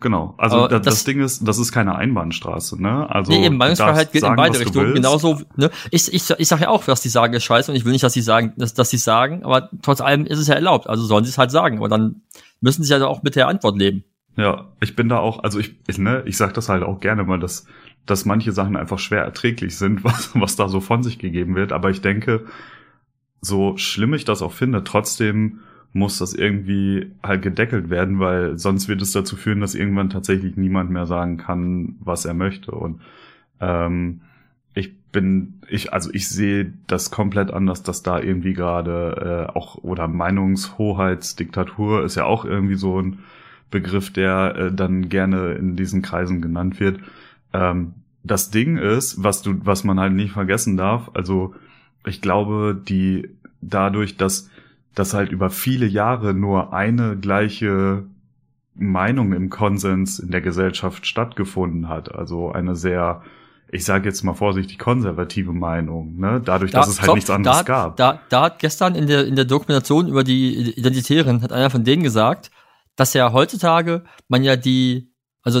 Genau. 0.00 0.34
Also 0.38 0.68
das, 0.68 0.82
das- 0.82 1.04
Ding 1.04 1.20
ist, 1.20 1.46
das 1.46 1.58
ist 1.58 1.72
keine 1.72 1.96
Einbahnstraße, 1.96 2.80
ne? 2.80 3.10
Also 3.10 3.32
nee, 3.32 3.46
eben, 3.46 3.56
Meinungsfreiheit 3.56 4.12
geht 4.12 4.22
in 4.22 4.28
sagen, 4.28 4.36
beide 4.36 4.50
was 4.50 4.58
du 4.58 4.64
Richtungen. 4.64 4.94
Genauso, 4.94 5.40
ne? 5.56 5.70
Ich, 5.90 6.12
ich, 6.12 6.30
ich 6.30 6.48
sage 6.48 6.62
ja 6.62 6.68
auch, 6.68 6.86
was 6.86 7.00
die 7.00 7.08
sagen, 7.08 7.34
ist 7.34 7.44
scheiße 7.44 7.72
und 7.72 7.76
ich 7.76 7.84
will 7.84 7.92
nicht, 7.92 8.04
dass 8.04 8.12
sie 8.12 8.20
sagen, 8.20 8.52
dass, 8.56 8.74
dass 8.74 8.90
sie 8.90 8.96
sagen, 8.96 9.42
aber 9.44 9.70
trotz 9.82 10.00
allem 10.00 10.24
ist 10.24 10.38
es 10.38 10.46
ja 10.46 10.54
erlaubt. 10.54 10.88
Also 10.88 11.04
sollen 11.04 11.24
sie 11.24 11.30
es 11.30 11.38
halt 11.38 11.50
sagen. 11.50 11.78
Aber 11.78 11.88
dann 11.88 12.22
müssen 12.60 12.84
sie 12.84 12.92
ja 12.92 13.04
auch 13.06 13.22
mit 13.22 13.34
der 13.34 13.48
Antwort 13.48 13.76
leben. 13.76 14.04
Ja, 14.36 14.68
ich 14.80 14.94
bin 14.94 15.08
da 15.08 15.18
auch, 15.18 15.42
also 15.42 15.58
ich, 15.58 15.74
ich 15.88 15.98
ne, 15.98 16.22
ich 16.26 16.36
sag 16.36 16.54
das 16.54 16.68
halt 16.68 16.84
auch 16.84 17.00
gerne 17.00 17.24
mal, 17.24 17.40
dass 17.40 17.66
dass 18.06 18.24
manche 18.24 18.52
Sachen 18.52 18.76
einfach 18.76 18.98
schwer 18.98 19.22
erträglich 19.22 19.76
sind, 19.76 20.04
was, 20.04 20.30
was 20.34 20.56
da 20.56 20.68
so 20.68 20.80
von 20.80 21.02
sich 21.02 21.18
gegeben 21.18 21.54
wird. 21.56 21.72
Aber 21.72 21.90
ich 21.90 22.00
denke, 22.00 22.46
so 23.40 23.76
schlimm 23.76 24.14
ich 24.14 24.24
das 24.24 24.42
auch 24.42 24.52
finde, 24.52 24.84
trotzdem 24.84 25.60
muss 25.92 26.18
das 26.18 26.34
irgendwie 26.34 27.12
halt 27.22 27.42
gedeckelt 27.42 27.90
werden, 27.90 28.18
weil 28.18 28.58
sonst 28.58 28.88
wird 28.88 29.02
es 29.02 29.12
dazu 29.12 29.36
führen, 29.36 29.60
dass 29.60 29.74
irgendwann 29.74 30.10
tatsächlich 30.10 30.56
niemand 30.56 30.90
mehr 30.90 31.06
sagen 31.06 31.38
kann, 31.38 31.96
was 32.00 32.24
er 32.24 32.34
möchte. 32.34 32.72
Und 32.72 33.00
ähm, 33.60 34.20
ich 34.74 34.96
bin, 35.10 35.60
ich, 35.68 35.92
also 35.92 36.10
ich 36.12 36.28
sehe 36.28 36.72
das 36.86 37.10
komplett 37.10 37.50
anders, 37.50 37.82
dass 37.82 38.02
da 38.02 38.20
irgendwie 38.20 38.52
gerade 38.52 39.48
äh, 39.48 39.56
auch, 39.56 39.76
oder 39.76 40.08
Meinungshoheitsdiktatur 40.08 42.04
ist 42.04 42.16
ja 42.16 42.24
auch 42.24 42.44
irgendwie 42.44 42.76
so 42.76 43.00
ein 43.00 43.20
Begriff, 43.70 44.12
der 44.12 44.56
äh, 44.56 44.72
dann 44.72 45.08
gerne 45.08 45.52
in 45.54 45.76
diesen 45.76 46.02
Kreisen 46.02 46.42
genannt 46.42 46.80
wird. 46.80 47.00
Ähm, 47.52 47.94
das 48.22 48.50
Ding 48.50 48.76
ist, 48.76 49.22
was 49.24 49.42
du, 49.42 49.54
was 49.64 49.84
man 49.84 49.98
halt 49.98 50.12
nicht 50.12 50.32
vergessen 50.32 50.76
darf, 50.76 51.10
also 51.14 51.54
ich 52.06 52.20
glaube, 52.20 52.80
die 52.88 53.30
dadurch, 53.60 54.16
dass 54.16 54.50
dass 54.98 55.14
halt 55.14 55.30
über 55.30 55.50
viele 55.50 55.86
Jahre 55.86 56.34
nur 56.34 56.72
eine 56.72 57.16
gleiche 57.16 58.04
Meinung 58.74 59.32
im 59.32 59.50
Konsens 59.50 60.18
in 60.18 60.30
der 60.30 60.40
Gesellschaft 60.40 61.06
stattgefunden 61.06 61.88
hat, 61.88 62.14
also 62.14 62.52
eine 62.52 62.76
sehr 62.76 63.22
ich 63.70 63.84
sage 63.84 64.08
jetzt 64.08 64.22
mal 64.24 64.32
vorsichtig 64.32 64.78
konservative 64.78 65.52
Meinung, 65.52 66.16
ne? 66.16 66.40
Dadurch, 66.42 66.70
da, 66.70 66.80
dass 66.80 66.88
es 66.88 67.00
halt 67.00 67.04
stopp, 67.04 67.14
nichts 67.16 67.30
anderes 67.30 67.58
da, 67.58 67.62
gab. 67.62 67.96
Da, 67.96 68.20
da 68.30 68.42
hat 68.44 68.60
gestern 68.60 68.94
in 68.94 69.06
der 69.06 69.26
in 69.26 69.36
der 69.36 69.44
Dokumentation 69.44 70.08
über 70.08 70.24
die 70.24 70.70
Identitären 70.70 71.42
hat 71.42 71.52
einer 71.52 71.68
von 71.68 71.84
denen 71.84 72.02
gesagt, 72.02 72.50
dass 72.96 73.12
ja 73.12 73.32
heutzutage 73.32 74.04
man 74.28 74.42
ja 74.42 74.56
die 74.56 75.12
also 75.42 75.60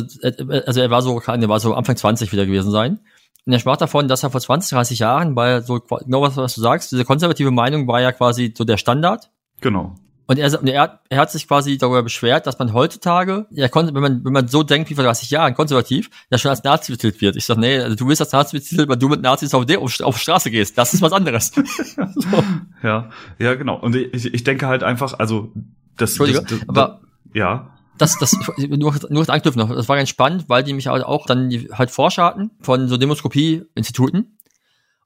also 0.66 0.80
er 0.80 0.90
war 0.90 1.02
so 1.02 1.20
er 1.20 1.48
war 1.48 1.60
so 1.60 1.74
Anfang 1.74 1.96
20 1.96 2.32
wieder 2.32 2.46
gewesen 2.46 2.70
sein. 2.70 3.00
Und 3.46 3.52
er 3.52 3.58
sprach 3.58 3.76
davon, 3.76 4.08
dass 4.08 4.22
er 4.22 4.30
vor 4.30 4.40
20, 4.40 4.70
30 4.70 4.98
Jahren 4.98 5.34
bei 5.34 5.60
so 5.60 5.80
genau 5.80 6.22
was, 6.22 6.36
was 6.36 6.54
du 6.54 6.60
sagst, 6.60 6.92
diese 6.92 7.04
konservative 7.04 7.50
Meinung 7.50 7.86
war 7.88 8.00
ja 8.00 8.12
quasi 8.12 8.52
so 8.56 8.64
der 8.64 8.76
Standard. 8.76 9.30
Genau. 9.60 9.94
Und 10.30 10.38
er, 10.38 10.52
er, 10.62 11.00
er 11.08 11.18
hat 11.18 11.30
sich 11.30 11.48
quasi 11.48 11.78
darüber 11.78 12.02
beschwert, 12.02 12.46
dass 12.46 12.58
man 12.58 12.74
heutzutage, 12.74 13.46
ja, 13.50 13.66
wenn 13.74 13.94
man, 13.94 14.22
wenn 14.26 14.32
man 14.34 14.46
so 14.46 14.62
denkt 14.62 14.90
wie 14.90 14.94
vor 14.94 15.02
30 15.02 15.30
Jahren, 15.30 15.54
konservativ, 15.54 16.10
ja 16.30 16.36
schon 16.36 16.50
als 16.50 16.62
Nazi 16.62 16.92
betitelt 16.92 17.22
wird. 17.22 17.36
Ich 17.36 17.46
sag, 17.46 17.56
nee, 17.56 17.78
also 17.78 17.96
du 17.96 18.06
willst 18.06 18.20
als 18.20 18.32
Nazi 18.32 18.58
betitelt, 18.58 18.90
weil 18.90 18.98
du 18.98 19.08
mit 19.08 19.22
Nazis 19.22 19.54
auf, 19.54 19.64
die, 19.64 19.78
auf, 19.78 19.98
auf 20.00 20.18
Straße 20.18 20.50
gehst. 20.50 20.76
Das 20.76 20.92
ist 20.92 21.00
was 21.00 21.12
anderes. 21.12 21.52
so. 22.14 22.44
Ja, 22.82 23.08
ja, 23.38 23.54
genau. 23.54 23.80
Und 23.80 23.96
ich, 23.96 24.34
ich 24.34 24.44
denke 24.44 24.66
halt 24.66 24.82
einfach, 24.82 25.18
also, 25.18 25.50
das, 25.96 26.10
Entschuldige, 26.10 26.42
das, 26.42 26.58
das, 26.58 26.68
aber, 26.68 27.00
ja. 27.32 27.77
Das, 27.98 28.18
das, 28.18 28.36
nur, 28.58 28.94
nur 29.10 29.28
Anknüpfen 29.28 29.58
noch. 29.58 29.74
Das 29.74 29.88
war 29.88 29.96
ganz 29.96 30.08
spannend, 30.08 30.44
weil 30.48 30.62
die 30.62 30.72
mich 30.72 30.86
halt 30.86 31.04
auch 31.04 31.26
dann 31.26 31.50
halt 31.72 31.90
Forscher 31.90 32.24
hatten 32.24 32.50
von 32.60 32.88
so 32.88 32.96
Demoskopie-Instituten 32.96 34.38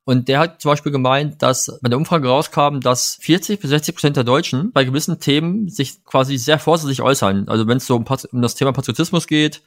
und 0.04 0.28
der 0.28 0.40
hat 0.40 0.60
zum 0.60 0.70
Beispiel 0.70 0.90
gemeint, 0.90 1.42
dass 1.42 1.78
bei 1.80 1.88
der 1.88 1.96
Umfrage 1.96 2.26
rauskam, 2.26 2.80
dass 2.80 3.18
40 3.20 3.60
bis 3.60 3.70
60 3.70 3.94
Prozent 3.94 4.16
der 4.16 4.24
Deutschen 4.24 4.72
bei 4.72 4.84
gewissen 4.84 5.20
Themen 5.20 5.68
sich 5.68 6.04
quasi 6.04 6.38
sehr 6.38 6.58
vorsichtig 6.58 7.02
äußern. 7.02 7.48
Also 7.48 7.68
wenn 7.68 7.76
es 7.76 7.86
so 7.86 7.94
um, 7.94 8.04
um, 8.32 8.42
das 8.42 8.56
Thema 8.56 8.72
Patriotismus 8.72 9.28
geht, 9.28 9.62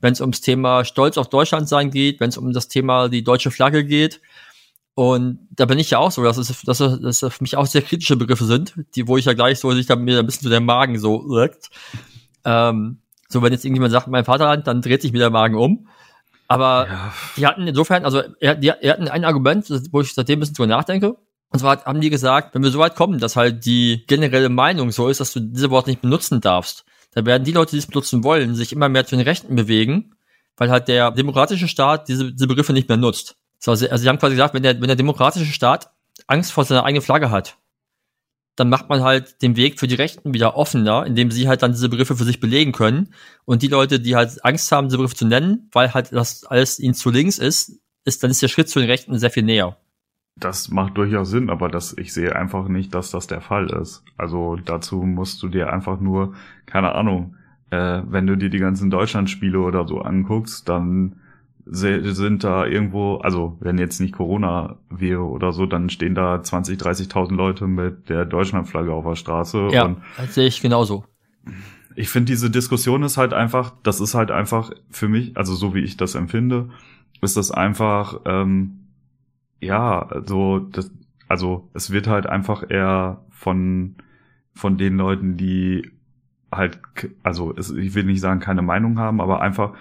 wenn 0.00 0.12
es 0.12 0.20
ums 0.20 0.40
Thema 0.40 0.84
Stolz 0.84 1.16
auf 1.18 1.30
Deutschland 1.30 1.68
sein 1.68 1.90
geht, 1.90 2.18
wenn 2.18 2.30
es 2.30 2.36
um 2.36 2.52
das 2.52 2.66
Thema 2.66 3.08
die 3.08 3.22
deutsche 3.22 3.52
Flagge 3.52 3.84
geht. 3.84 4.20
Und 4.94 5.46
da 5.50 5.66
bin 5.66 5.78
ich 5.78 5.90
ja 5.90 5.98
auch 5.98 6.10
so, 6.10 6.22
dass 6.24 6.36
es, 6.36 6.62
dass 6.62 6.80
es, 6.80 7.00
dass 7.00 7.22
es 7.22 7.34
für 7.34 7.44
mich 7.44 7.56
auch 7.56 7.66
sehr 7.66 7.82
kritische 7.82 8.16
Begriffe 8.16 8.44
sind, 8.44 8.74
die, 8.96 9.06
wo 9.06 9.16
ich 9.16 9.26
ja 9.26 9.34
gleich 9.34 9.60
so 9.60 9.70
sich 9.72 9.86
da 9.86 9.94
mir 9.94 10.18
ein 10.18 10.26
bisschen 10.26 10.44
so 10.44 10.50
der 10.50 10.60
Magen 10.60 10.98
so 10.98 11.28
wirkt. 11.28 11.70
Ähm, 12.46 13.00
so, 13.28 13.42
wenn 13.42 13.52
jetzt 13.52 13.64
irgendjemand 13.64 13.92
sagt, 13.92 14.06
mein 14.06 14.24
Vaterland, 14.24 14.66
dann 14.66 14.80
dreht 14.80 15.02
sich 15.02 15.12
mir 15.12 15.18
der 15.18 15.30
Magen 15.30 15.56
um. 15.56 15.88
Aber 16.48 16.86
ja. 16.86 17.12
die 17.36 17.46
hatten 17.46 17.66
insofern, 17.66 18.04
also 18.04 18.22
er, 18.40 18.54
die, 18.54 18.68
er 18.68 18.92
hatten 18.92 19.08
ein 19.08 19.24
Argument, 19.24 19.68
wo 19.90 20.00
ich 20.00 20.14
seitdem 20.14 20.38
ein 20.38 20.40
bisschen 20.40 20.54
drüber 20.54 20.68
nachdenke. 20.68 21.16
Und 21.50 21.58
zwar 21.58 21.84
haben 21.84 22.00
die 22.00 22.10
gesagt, 22.10 22.54
wenn 22.54 22.62
wir 22.62 22.70
so 22.70 22.78
weit 22.78 22.94
kommen, 22.94 23.18
dass 23.18 23.36
halt 23.36 23.66
die 23.66 24.04
generelle 24.06 24.48
Meinung 24.48 24.90
so 24.92 25.08
ist, 25.08 25.20
dass 25.20 25.32
du 25.32 25.40
diese 25.40 25.70
Worte 25.70 25.90
nicht 25.90 26.02
benutzen 26.02 26.40
darfst, 26.40 26.84
dann 27.14 27.26
werden 27.26 27.44
die 27.44 27.52
Leute, 27.52 27.72
die 27.72 27.78
es 27.78 27.86
benutzen 27.86 28.24
wollen, 28.24 28.54
sich 28.54 28.72
immer 28.72 28.88
mehr 28.88 29.06
zu 29.06 29.16
den 29.16 29.24
Rechten 29.24 29.56
bewegen, 29.56 30.14
weil 30.56 30.70
halt 30.70 30.88
der 30.88 31.10
demokratische 31.10 31.68
Staat 31.68 32.08
diese, 32.08 32.32
diese 32.32 32.46
Begriffe 32.46 32.72
nicht 32.72 32.88
mehr 32.88 32.98
nutzt. 32.98 33.36
So, 33.58 33.70
also, 33.70 33.88
also 33.88 34.02
sie 34.02 34.08
haben 34.08 34.18
quasi 34.18 34.34
gesagt, 34.34 34.54
wenn 34.54 34.62
der, 34.62 34.80
wenn 34.80 34.88
der 34.88 34.96
demokratische 34.96 35.46
Staat 35.46 35.90
Angst 36.26 36.52
vor 36.52 36.64
seiner 36.64 36.84
eigenen 36.84 37.02
Flagge 37.02 37.30
hat, 37.30 37.56
dann 38.56 38.70
macht 38.70 38.88
man 38.88 39.02
halt 39.02 39.42
den 39.42 39.56
Weg 39.56 39.78
für 39.78 39.86
die 39.86 39.94
Rechten 39.94 40.32
wieder 40.34 40.56
offener, 40.56 41.06
indem 41.06 41.30
sie 41.30 41.46
halt 41.46 41.62
dann 41.62 41.72
diese 41.72 41.90
Begriffe 41.90 42.16
für 42.16 42.24
sich 42.24 42.40
belegen 42.40 42.72
können. 42.72 43.10
Und 43.44 43.62
die 43.62 43.68
Leute, 43.68 44.00
die 44.00 44.16
halt 44.16 44.44
Angst 44.44 44.72
haben, 44.72 44.88
diese 44.88 44.96
Begriffe 44.96 45.16
zu 45.16 45.26
nennen, 45.26 45.68
weil 45.72 45.92
halt 45.92 46.12
das 46.12 46.44
alles 46.44 46.78
ihnen 46.78 46.94
zu 46.94 47.10
links 47.10 47.38
ist, 47.38 47.80
ist, 48.04 48.22
dann 48.22 48.30
ist 48.30 48.42
der 48.42 48.48
Schritt 48.48 48.68
zu 48.68 48.80
den 48.80 48.88
Rechten 48.88 49.18
sehr 49.18 49.30
viel 49.30 49.42
näher. 49.42 49.76
Das 50.38 50.70
macht 50.70 50.96
durchaus 50.96 51.30
Sinn, 51.30 51.50
aber 51.50 51.68
das, 51.68 51.96
ich 51.96 52.12
sehe 52.12 52.36
einfach 52.36 52.68
nicht, 52.68 52.94
dass 52.94 53.10
das 53.10 53.26
der 53.26 53.40
Fall 53.40 53.70
ist. 53.70 54.02
Also 54.16 54.56
dazu 54.56 54.96
musst 55.02 55.42
du 55.42 55.48
dir 55.48 55.72
einfach 55.72 56.00
nur, 56.00 56.34
keine 56.66 56.94
Ahnung, 56.94 57.36
äh, 57.70 58.02
wenn 58.06 58.26
du 58.26 58.36
dir 58.36 58.50
die 58.50 58.58
ganzen 58.58 58.90
Deutschlandspiele 58.90 59.58
oder 59.58 59.86
so 59.86 60.00
anguckst, 60.00 60.68
dann 60.68 61.20
sind 61.68 62.44
da 62.44 62.64
irgendwo, 62.64 63.16
also 63.16 63.56
wenn 63.60 63.78
jetzt 63.78 64.00
nicht 64.00 64.14
Corona 64.14 64.78
wäre 64.88 65.22
oder 65.22 65.52
so, 65.52 65.66
dann 65.66 65.90
stehen 65.90 66.14
da 66.14 66.42
20, 66.42 66.78
30.000 66.80 67.34
Leute 67.34 67.66
mit 67.66 68.08
der 68.08 68.24
Deutschlandflagge 68.24 68.92
auf 68.92 69.04
der 69.04 69.16
Straße. 69.16 69.68
Ja, 69.72 69.96
das 70.16 70.34
sehe 70.34 70.46
ich 70.46 70.60
genauso. 70.60 71.04
Ich 71.96 72.08
finde, 72.08 72.26
diese 72.30 72.50
Diskussion 72.50 73.02
ist 73.02 73.16
halt 73.16 73.32
einfach, 73.32 73.72
das 73.82 74.00
ist 74.00 74.14
halt 74.14 74.30
einfach 74.30 74.70
für 74.90 75.08
mich, 75.08 75.36
also 75.36 75.54
so 75.54 75.74
wie 75.74 75.80
ich 75.80 75.96
das 75.96 76.14
empfinde, 76.14 76.68
ist 77.20 77.36
das 77.36 77.50
einfach, 77.50 78.20
ähm, 78.26 78.86
ja, 79.60 80.06
also, 80.06 80.60
das, 80.60 80.92
also 81.26 81.68
es 81.74 81.90
wird 81.90 82.06
halt 82.06 82.26
einfach 82.26 82.62
eher 82.68 83.24
von, 83.30 83.96
von 84.54 84.78
den 84.78 84.98
Leuten, 84.98 85.36
die 85.36 85.90
halt, 86.52 86.78
also 87.24 87.56
ich 87.56 87.94
will 87.94 88.04
nicht 88.04 88.20
sagen, 88.20 88.38
keine 88.38 88.62
Meinung 88.62 88.98
haben, 89.00 89.20
aber 89.20 89.40
einfach 89.40 89.74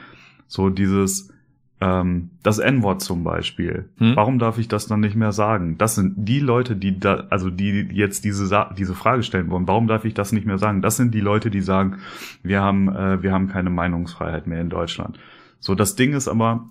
so 0.47 0.69
dieses, 0.69 1.34
ähm, 1.81 2.29
das 2.41 2.59
N-Wort 2.59 3.01
zum 3.01 3.23
Beispiel. 3.23 3.89
Hm? 3.97 4.15
Warum 4.15 4.39
darf 4.39 4.57
ich 4.57 4.67
das 4.67 4.87
dann 4.87 5.01
nicht 5.01 5.15
mehr 5.15 5.31
sagen? 5.31 5.77
Das 5.77 5.95
sind 5.95 6.13
die 6.15 6.39
Leute, 6.39 6.75
die 6.75 6.99
da, 6.99 7.25
also 7.29 7.49
die 7.49 7.87
jetzt 7.91 8.23
diese 8.23 8.67
diese 8.77 8.95
Frage 8.95 9.23
stellen 9.23 9.49
wollen. 9.49 9.67
Warum 9.67 9.87
darf 9.87 10.05
ich 10.05 10.13
das 10.13 10.31
nicht 10.31 10.45
mehr 10.45 10.57
sagen? 10.57 10.81
Das 10.81 10.95
sind 10.95 11.13
die 11.13 11.21
Leute, 11.21 11.49
die 11.49 11.61
sagen, 11.61 11.97
wir 12.43 12.61
haben 12.61 12.87
äh, 12.87 13.21
wir 13.21 13.33
haben 13.33 13.49
keine 13.49 13.69
Meinungsfreiheit 13.69 14.47
mehr 14.47 14.61
in 14.61 14.69
Deutschland. 14.69 15.19
So 15.59 15.75
das 15.75 15.95
Ding 15.95 16.13
ist 16.13 16.27
aber, 16.27 16.69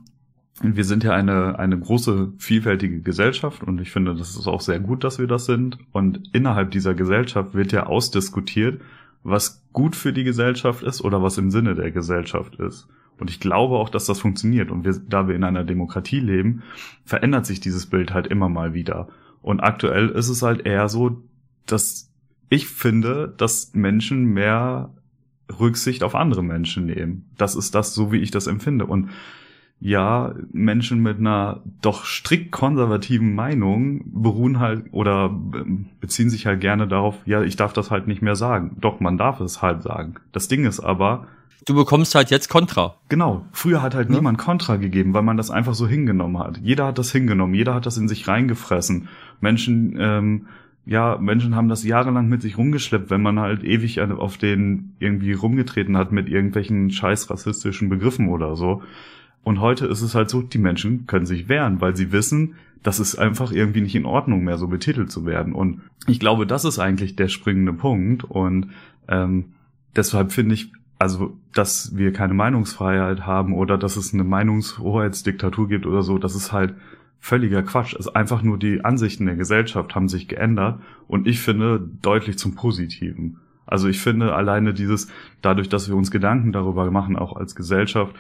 wir 0.63 0.85
sind 0.85 1.05
ja 1.05 1.13
eine 1.13 1.59
eine 1.59 1.79
große 1.79 2.33
vielfältige 2.39 3.01
Gesellschaft 3.03 3.63
und 3.63 3.81
ich 3.81 3.91
finde, 3.91 4.15
das 4.15 4.31
ist 4.31 4.47
auch 4.47 4.63
sehr 4.63 4.81
gut, 4.81 5.05
dass 5.05 5.19
wir 5.19 5.27
das 5.27 5.45
sind. 5.45 5.79
Und 5.93 6.31
innerhalb 6.33 6.71
dieser 6.71 6.95
Gesellschaft 6.95 7.55
wird 7.55 7.73
ja 7.73 7.87
ausdiskutiert, 7.87 8.81
was 9.23 9.67
gut 9.73 9.97
für 9.97 10.15
die 10.15 10.25
Gesellschaft 10.25 10.83
ist 10.83 11.03
oder 11.03 11.23
was 11.23 11.37
im 11.37 11.51
Sinne 11.51 11.75
der 11.75 11.91
Gesellschaft 11.91 12.57
ist. 12.57 12.89
Und 13.19 13.31
ich 13.31 13.41
glaube 13.41 13.77
auch, 13.77 13.89
dass 13.89 14.07
das 14.07 14.21
funktioniert. 14.21 14.71
Und 14.71 14.85
wir, 14.85 14.95
da 15.09 15.29
wir 15.29 15.35
in 15.35 15.45
einer 15.45 15.65
Demokratie 15.65 16.21
leben, 16.21 16.63
verändert 17.05 17.47
sich 17.47 17.61
dieses 17.61 17.87
Bild 17.87 18.13
halt 18.13 18.27
immer 18.27 18.49
mal 18.49 18.75
wieder. 18.75 19.09
Und 19.41 19.61
aktuell 19.61 20.09
ist 20.09 20.29
es 20.29 20.43
halt 20.43 20.67
eher 20.67 20.89
so, 20.89 21.23
dass 21.67 22.11
ich 22.49 22.67
finde, 22.67 23.33
dass 23.37 23.75
Menschen 23.75 24.25
mehr 24.25 24.95
Rücksicht 25.61 26.03
auf 26.03 26.15
andere 26.15 26.43
Menschen 26.43 26.87
nehmen. 26.87 27.31
Das 27.37 27.55
ist 27.55 27.75
das, 27.75 27.95
so 27.95 28.13
wie 28.13 28.19
ich 28.19 28.31
das 28.31 28.47
empfinde. 28.47 28.87
Und 28.87 29.11
ja, 29.81 30.35
Menschen 30.53 31.03
mit 31.03 31.19
einer 31.19 31.63
doch 31.83 32.05
strikt 32.05 32.53
konservativen 32.53 33.35
Meinung 33.35 34.03
beruhen 34.07 34.59
halt 34.59 34.87
oder 34.93 35.29
beziehen 36.01 36.31
sich 36.31 36.47
halt 36.47 36.61
gerne 36.61 36.89
darauf, 36.89 37.17
ja, 37.27 37.43
ich 37.43 37.57
darf 37.57 37.73
das 37.73 37.91
halt 37.91 38.07
nicht 38.07 38.23
mehr 38.23 38.37
sagen. 38.37 38.77
Doch, 38.81 39.01
man 39.01 39.19
darf 39.19 39.41
es 39.41 39.61
halt 39.61 39.83
sagen. 39.83 40.15
Das 40.33 40.49
Ding 40.49 40.65
ist 40.65 40.81
aber, 40.81 41.27
du 41.67 41.75
bekommst 41.75 42.15
halt 42.15 42.31
jetzt 42.31 42.49
Kontra. 42.49 42.97
Genau. 43.09 43.47
Früher 43.53 43.83
hat 43.83 43.95
halt 43.95 44.09
ja? 44.09 44.17
niemand 44.17 44.39
Kontra 44.39 44.77
gegeben, 44.77 45.15
weil 45.15 45.23
man 45.23 45.37
das 45.37 45.51
einfach 45.51 45.75
so 45.75 45.87
hingenommen 45.87 46.39
hat. 46.39 46.59
Jeder 46.63 46.87
hat 46.87 46.99
das 46.99 47.13
hingenommen, 47.13 47.55
jeder 47.55 47.75
hat 47.75 47.87
das 47.87 47.97
in 47.97 48.09
sich 48.09 48.29
reingefressen. 48.29 49.09
Menschen, 49.41 49.97
ähm, 49.99 50.47
ja, 50.87 51.17
Menschen 51.19 51.57
haben 51.57 51.69
das 51.69 51.85
jahrelang 51.85 52.29
mit 52.29 52.43
sich 52.43 52.59
rumgeschleppt, 52.59 53.11
wenn 53.11 53.23
man 53.23 53.41
halt 53.41 53.65
ewig 53.65 54.01
auf 54.01 54.37
den 54.37 54.95
irgendwie 54.99 55.33
rumgetreten 55.33 55.97
hat 55.97 56.13
mit 56.13 56.29
irgendwelchen 56.29 56.91
scheiß 56.91 57.31
rassistischen 57.31 57.89
Begriffen 57.89 58.29
oder 58.29 58.57
so. 58.57 58.83
Und 59.43 59.61
heute 59.61 59.87
ist 59.87 60.03
es 60.03 60.15
halt 60.15 60.31
so, 60.31 60.43
die 60.43 60.59
Menschen 60.59 61.07
können 61.07 61.27
sich 61.27 61.49
wehren, 61.49 61.81
weil 61.81 61.97
sie 61.97 62.13
wissen, 62.13 62.55
das 62.83 63.01
ist 63.01 63.17
einfach 63.17 63.51
irgendwie 63.51 63.81
nicht 63.81 63.95
in 63.95 64.05
Ordnung 64.05 64.45
mehr, 64.45 64.59
so 64.59 64.69
betitelt 64.69 65.11
zu 65.11 65.25
werden. 65.25 65.55
Und 65.55 65.81
ich 66.07 66.21
glaube, 66.21 66.47
das 66.47 66.65
ist 66.65 66.79
eigentlich 66.79 67.17
der 67.17 67.29
springende 67.29 67.73
Punkt. 67.73 68.25
Und 68.25 68.69
ähm, 69.09 69.55
deshalb 69.97 70.33
finde 70.33 70.55
ich, 70.55 70.71
also 71.05 71.37
dass 71.53 71.95
wir 71.95 72.15
keine 72.15 72.33
Meinungsfreiheit 72.33 73.27
haben 73.27 73.53
oder 73.53 73.77
dass 73.77 73.97
es 73.97 74.15
eine 74.15 74.25
Meinungshoheitsdiktatur 74.25 75.69
gibt 75.69 75.85
oder 75.85 76.01
so, 76.01 76.17
das 76.17 76.35
ist 76.35 76.51
halt 76.51 76.77
völliger 77.21 77.63
Quatsch. 77.63 77.93
Es 77.93 78.07
ist 78.07 78.17
einfach 78.17 78.41
nur 78.41 78.59
die 78.59 78.83
Ansichten 78.87 79.27
der 79.27 79.37
Gesellschaft 79.37 79.95
haben 79.95 80.09
sich 80.09 80.29
geändert 80.29 80.81
und 81.07 81.27
ich 81.27 81.41
finde 81.41 81.79
deutlich 82.01 82.39
zum 82.39 82.55
Positiven. 82.55 83.37
Also 83.67 83.87
ich 83.89 84.01
finde 84.01 84.35
alleine 84.35 84.73
dieses, 84.73 85.09
dadurch, 85.43 85.69
dass 85.69 85.91
wir 85.91 85.97
uns 85.97 86.11
Gedanken 86.11 86.53
darüber 86.53 86.91
machen, 86.91 87.17
auch 87.17 87.37
als 87.37 87.55
Gesellschaft, 87.55 88.17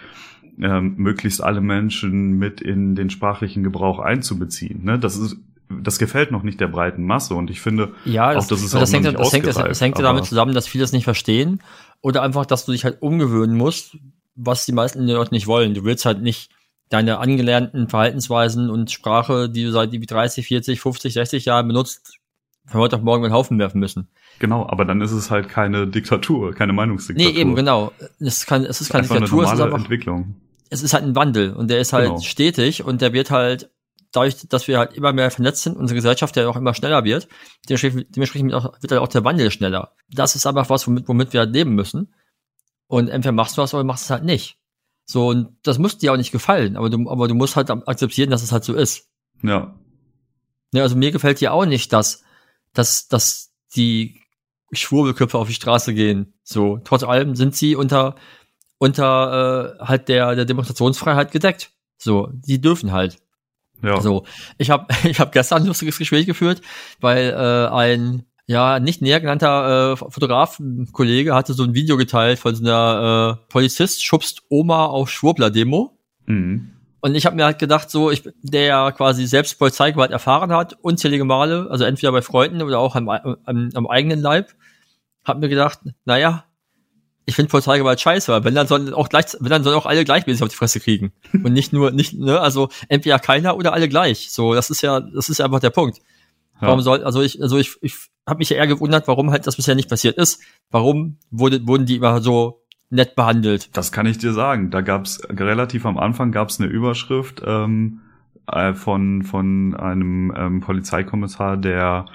ähm, 0.60 0.96
möglichst 0.98 1.42
alle 1.42 1.62
Menschen 1.62 2.36
mit 2.36 2.60
in 2.60 2.96
den 2.96 3.08
sprachlichen 3.08 3.64
Gebrauch 3.64 3.98
einzubeziehen. 3.98 4.84
Ne? 4.84 4.98
Das 4.98 5.16
ist 5.16 5.38
das 5.70 5.98
gefällt 5.98 6.30
noch 6.30 6.42
nicht 6.42 6.60
der 6.60 6.68
breiten 6.68 7.06
Masse 7.06 7.34
und 7.34 7.50
ich 7.50 7.62
finde 7.62 7.94
ja, 8.04 8.34
das, 8.34 8.44
auch, 8.44 8.48
das 8.48 8.62
ist 8.62 8.74
das, 8.74 8.90
auch 8.90 8.94
hängt, 8.94 9.18
das, 9.18 9.32
hängt, 9.32 9.46
das, 9.46 9.80
hängt 9.80 9.98
damit 9.98 10.26
zusammen, 10.26 10.52
dass 10.52 10.68
viele 10.68 10.84
es 10.84 10.92
nicht 10.92 11.04
verstehen 11.04 11.60
oder 12.04 12.20
einfach, 12.20 12.44
dass 12.44 12.66
du 12.66 12.72
dich 12.72 12.84
halt 12.84 13.00
umgewöhnen 13.00 13.56
musst, 13.56 13.96
was 14.34 14.66
die 14.66 14.72
meisten 14.72 15.06
Leute 15.06 15.32
nicht 15.32 15.46
wollen. 15.46 15.72
Du 15.72 15.84
willst 15.84 16.04
halt 16.04 16.20
nicht 16.20 16.50
deine 16.90 17.18
angelernten 17.18 17.88
Verhaltensweisen 17.88 18.68
und 18.68 18.90
Sprache, 18.90 19.48
die 19.48 19.64
du 19.64 19.72
seit 19.72 19.92
irgendwie 19.94 20.06
30, 20.06 20.46
40, 20.46 20.80
50, 20.82 21.14
60 21.14 21.44
Jahren 21.46 21.66
benutzt, 21.66 22.18
von 22.66 22.80
heute 22.82 22.96
auf 22.96 23.02
morgen 23.02 23.22
mit 23.22 23.32
Haufen 23.32 23.58
werfen 23.58 23.78
müssen. 23.80 24.08
Genau, 24.38 24.68
aber 24.68 24.84
dann 24.84 25.00
ist 25.00 25.12
es 25.12 25.30
halt 25.30 25.48
keine 25.48 25.86
Diktatur, 25.86 26.52
keine 26.54 26.74
Meinungsdiktatur. 26.74 27.32
Nee, 27.32 27.38
eben, 27.40 27.54
genau. 27.54 27.90
Es, 28.20 28.44
kann, 28.44 28.64
es 28.66 28.82
ist 28.82 28.90
keine 28.90 29.04
Einfach 29.04 29.16
eine 29.16 29.24
Diktatur, 29.24 29.44
es 29.44 29.52
ist 29.52 29.60
einfach 29.62 29.78
Entwicklung. 29.78 30.36
es 30.68 30.82
ist 30.82 30.92
halt 30.92 31.04
ein 31.04 31.16
Wandel 31.16 31.54
und 31.54 31.70
der 31.70 31.78
ist 31.78 31.94
halt 31.94 32.08
Genau. 32.08 32.20
stetig 32.20 32.84
und 32.84 33.00
der 33.00 33.14
wird 33.14 33.30
halt 33.30 33.70
dadurch, 34.14 34.48
dass 34.48 34.68
wir 34.68 34.78
halt 34.78 34.94
immer 34.94 35.12
mehr 35.12 35.30
vernetzt 35.30 35.62
sind, 35.62 35.76
unsere 35.76 35.96
Gesellschaft 35.96 36.36
ja 36.36 36.48
auch 36.48 36.56
immer 36.56 36.74
schneller 36.74 37.04
wird, 37.04 37.28
dementsprechend, 37.68 38.14
dementsprechend 38.14 38.52
wird 38.52 38.92
halt 38.92 39.00
auch 39.00 39.08
der 39.08 39.24
Wandel 39.24 39.50
schneller. 39.50 39.92
Das 40.10 40.36
ist 40.36 40.46
einfach 40.46 40.70
was, 40.70 40.86
womit, 40.86 41.08
womit 41.08 41.32
wir 41.32 41.40
halt 41.40 41.52
leben 41.52 41.74
müssen. 41.74 42.14
Und 42.86 43.08
entweder 43.08 43.32
machst 43.32 43.56
du 43.56 43.62
was 43.62 43.74
oder 43.74 43.84
machst 43.84 44.04
es 44.04 44.10
halt 44.10 44.24
nicht. 44.24 44.58
So, 45.06 45.28
und 45.28 45.56
das 45.62 45.78
muss 45.78 45.98
dir 45.98 46.12
auch 46.12 46.16
nicht 46.16 46.32
gefallen, 46.32 46.76
aber 46.76 46.90
du, 46.90 47.10
aber 47.10 47.28
du 47.28 47.34
musst 47.34 47.56
halt 47.56 47.70
akzeptieren, 47.70 48.30
dass 48.30 48.42
es 48.42 48.52
halt 48.52 48.64
so 48.64 48.74
ist. 48.74 49.08
Ja, 49.42 49.74
Ne, 50.74 50.82
also 50.82 50.96
mir 50.96 51.12
gefällt 51.12 51.38
hier 51.38 51.52
auch 51.52 51.66
nicht, 51.66 51.92
dass, 51.92 52.24
dass, 52.72 53.06
dass 53.06 53.52
die 53.76 54.20
Schwurbelköpfe 54.72 55.38
auf 55.38 55.46
die 55.46 55.54
Straße 55.54 55.94
gehen. 55.94 56.34
So, 56.42 56.80
trotz 56.82 57.04
allem 57.04 57.36
sind 57.36 57.54
sie 57.54 57.76
unter, 57.76 58.16
unter 58.78 59.76
äh, 59.78 59.84
halt 59.84 60.08
der, 60.08 60.34
der 60.34 60.44
Demonstrationsfreiheit 60.44 61.30
gedeckt. 61.30 61.70
So, 61.96 62.28
die 62.32 62.60
dürfen 62.60 62.90
halt. 62.90 63.18
Ja. 63.84 64.00
So, 64.00 64.24
ich 64.58 64.70
habe 64.70 64.86
ich 65.04 65.20
hab 65.20 65.32
gestern 65.32 65.62
ein 65.62 65.66
lustiges 65.66 65.98
Gespräch 65.98 66.26
geführt, 66.26 66.60
weil 67.00 67.30
äh, 67.30 67.74
ein 67.74 68.24
ja 68.46 68.78
nicht 68.78 69.00
näher 69.00 69.20
genannter 69.20 69.92
äh, 69.92 69.96
Fotograf, 69.96 70.58
ein 70.58 70.90
Kollege, 70.92 71.34
hatte 71.34 71.54
so 71.54 71.64
ein 71.64 71.74
Video 71.74 71.96
geteilt 71.96 72.38
von 72.38 72.54
so 72.54 72.62
einer 72.64 73.38
äh, 73.40 73.50
Polizist 73.50 74.04
schubst 74.04 74.42
Oma 74.48 74.86
auf 74.86 75.10
Schwurbler-Demo. 75.10 75.96
Mhm. 76.26 76.70
Und 77.00 77.14
ich 77.14 77.26
habe 77.26 77.36
mir 77.36 77.44
halt 77.44 77.58
gedacht, 77.58 77.90
so, 77.90 78.10
ich, 78.10 78.22
der 78.42 78.64
ja 78.64 78.90
quasi 78.92 79.26
selbst 79.26 79.58
Polizeigewalt 79.58 80.10
erfahren 80.10 80.52
hat, 80.52 80.78
unzählige 80.80 81.24
Male, 81.24 81.68
also 81.70 81.84
entweder 81.84 82.12
bei 82.12 82.22
Freunden 82.22 82.62
oder 82.62 82.78
auch 82.78 82.96
am, 82.96 83.08
am, 83.08 83.70
am 83.74 83.86
eigenen 83.86 84.20
Leib, 84.20 84.52
hab 85.24 85.38
mir 85.38 85.48
gedacht, 85.48 85.80
naja, 86.04 86.44
ich 87.26 87.34
finde 87.34 87.50
Polizeigewalt 87.50 88.00
scheiße, 88.00 88.30
weil 88.30 88.44
wenn 88.44 88.54
dann 88.54 88.66
sollen 88.66 88.92
auch 88.92 89.08
gleich, 89.08 89.26
wenn 89.40 89.50
dann 89.50 89.64
sollen 89.64 89.76
auch 89.76 89.86
alle 89.86 90.04
gleichmäßig 90.04 90.42
auf 90.42 90.48
die 90.48 90.56
Fresse 90.56 90.80
kriegen. 90.80 91.12
Und 91.32 91.52
nicht 91.52 91.72
nur, 91.72 91.90
nicht, 91.90 92.14
ne, 92.14 92.40
also 92.40 92.68
entweder 92.88 93.18
keiner 93.18 93.56
oder 93.56 93.72
alle 93.72 93.88
gleich. 93.88 94.30
So, 94.30 94.54
das 94.54 94.70
ist 94.70 94.82
ja, 94.82 95.00
das 95.00 95.28
ist 95.28 95.38
ja 95.38 95.46
einfach 95.46 95.60
der 95.60 95.70
Punkt. 95.70 95.98
Ja. 96.60 96.68
Warum 96.68 96.82
soll, 96.82 97.02
also 97.02 97.22
ich, 97.22 97.40
also 97.42 97.58
ich, 97.58 97.76
ich 97.80 97.94
habe 98.26 98.38
mich 98.38 98.50
ja 98.50 98.56
eher 98.56 98.66
gewundert, 98.66 99.08
warum 99.08 99.30
halt 99.30 99.46
das 99.46 99.56
bisher 99.56 99.74
nicht 99.74 99.88
passiert 99.88 100.16
ist. 100.16 100.40
Warum 100.70 101.16
wurde, 101.30 101.66
wurden 101.66 101.86
die 101.86 101.96
immer 101.96 102.20
so 102.20 102.62
nett 102.90 103.16
behandelt? 103.16 103.70
Das 103.76 103.90
kann 103.90 104.06
ich 104.06 104.18
dir 104.18 104.32
sagen. 104.32 104.70
Da 104.70 104.82
gab's 104.82 105.20
relativ 105.28 105.86
am 105.86 105.98
Anfang 105.98 106.30
gab's 106.30 106.60
eine 106.60 106.68
Überschrift 106.68 107.42
ähm, 107.44 108.00
äh, 108.46 108.74
von 108.74 109.22
von 109.22 109.74
einem 109.74 110.32
ähm, 110.36 110.60
Polizeikommissar, 110.60 111.56
der 111.56 112.06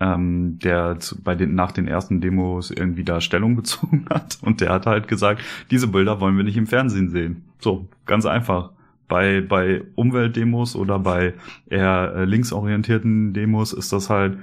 ähm, 0.00 0.58
der 0.58 0.98
zu, 0.98 1.20
bei 1.22 1.34
den 1.34 1.54
nach 1.54 1.72
den 1.72 1.88
ersten 1.88 2.20
Demos 2.20 2.70
irgendwie 2.70 3.04
da 3.04 3.20
Stellung 3.20 3.56
bezogen 3.56 4.06
hat 4.10 4.38
und 4.42 4.60
der 4.60 4.70
hat 4.70 4.86
halt 4.86 5.08
gesagt, 5.08 5.42
diese 5.70 5.88
Bilder 5.88 6.20
wollen 6.20 6.36
wir 6.36 6.44
nicht 6.44 6.56
im 6.56 6.66
Fernsehen 6.66 7.10
sehen. 7.10 7.44
So 7.58 7.88
ganz 8.04 8.26
einfach. 8.26 8.70
Bei 9.08 9.40
bei 9.40 9.82
Umweltdemos 9.94 10.74
oder 10.74 10.98
bei 10.98 11.34
eher 11.70 12.12
äh, 12.16 12.24
linksorientierten 12.24 13.32
Demos 13.32 13.72
ist 13.72 13.92
das 13.92 14.10
halt 14.10 14.38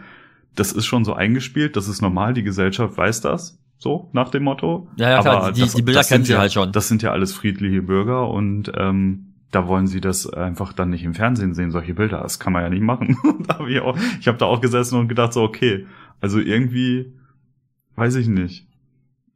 das 0.55 0.71
ist 0.71 0.85
schon 0.85 1.03
so 1.03 1.13
eingespielt, 1.13 1.75
das 1.75 1.87
ist 1.87 2.01
normal, 2.01 2.33
die 2.33 2.43
Gesellschaft 2.43 2.97
weiß 2.97 3.21
das, 3.21 3.57
so 3.77 4.09
nach 4.13 4.29
dem 4.29 4.43
Motto. 4.43 4.87
Ja, 4.95 5.09
ja, 5.09 5.21
klar, 5.21 5.37
Aber 5.37 5.51
die, 5.51 5.67
die 5.67 5.81
Bilder 5.81 6.03
kennen 6.03 6.25
sie 6.25 6.33
ja, 6.33 6.39
halt 6.39 6.53
schon. 6.53 6.71
Das 6.71 6.87
sind 6.87 7.01
ja 7.01 7.11
alles 7.11 7.33
friedliche 7.33 7.81
Bürger 7.81 8.29
und 8.29 8.71
ähm, 8.77 9.32
da 9.53 9.67
wollen 9.67 9.85
sie 9.85 10.01
das 10.01 10.27
einfach 10.27 10.73
dann 10.73 10.89
nicht 10.89 11.03
im 11.03 11.13
Fernsehen 11.13 11.53
sehen, 11.53 11.71
solche 11.71 11.93
Bilder. 11.93 12.21
Das 12.21 12.39
kann 12.39 12.53
man 12.53 12.63
ja 12.63 12.69
nicht 12.69 12.81
machen. 12.81 13.17
hab 13.47 13.67
ich 13.67 13.79
auch, 13.79 13.97
ich 14.19 14.27
habe 14.27 14.37
da 14.37 14.45
auch 14.45 14.61
gesessen 14.61 14.97
und 14.97 15.07
gedacht 15.07 15.31
so, 15.31 15.43
okay, 15.43 15.85
also 16.19 16.39
irgendwie, 16.39 17.13
weiß 17.95 18.15
ich 18.15 18.27
nicht, 18.27 18.67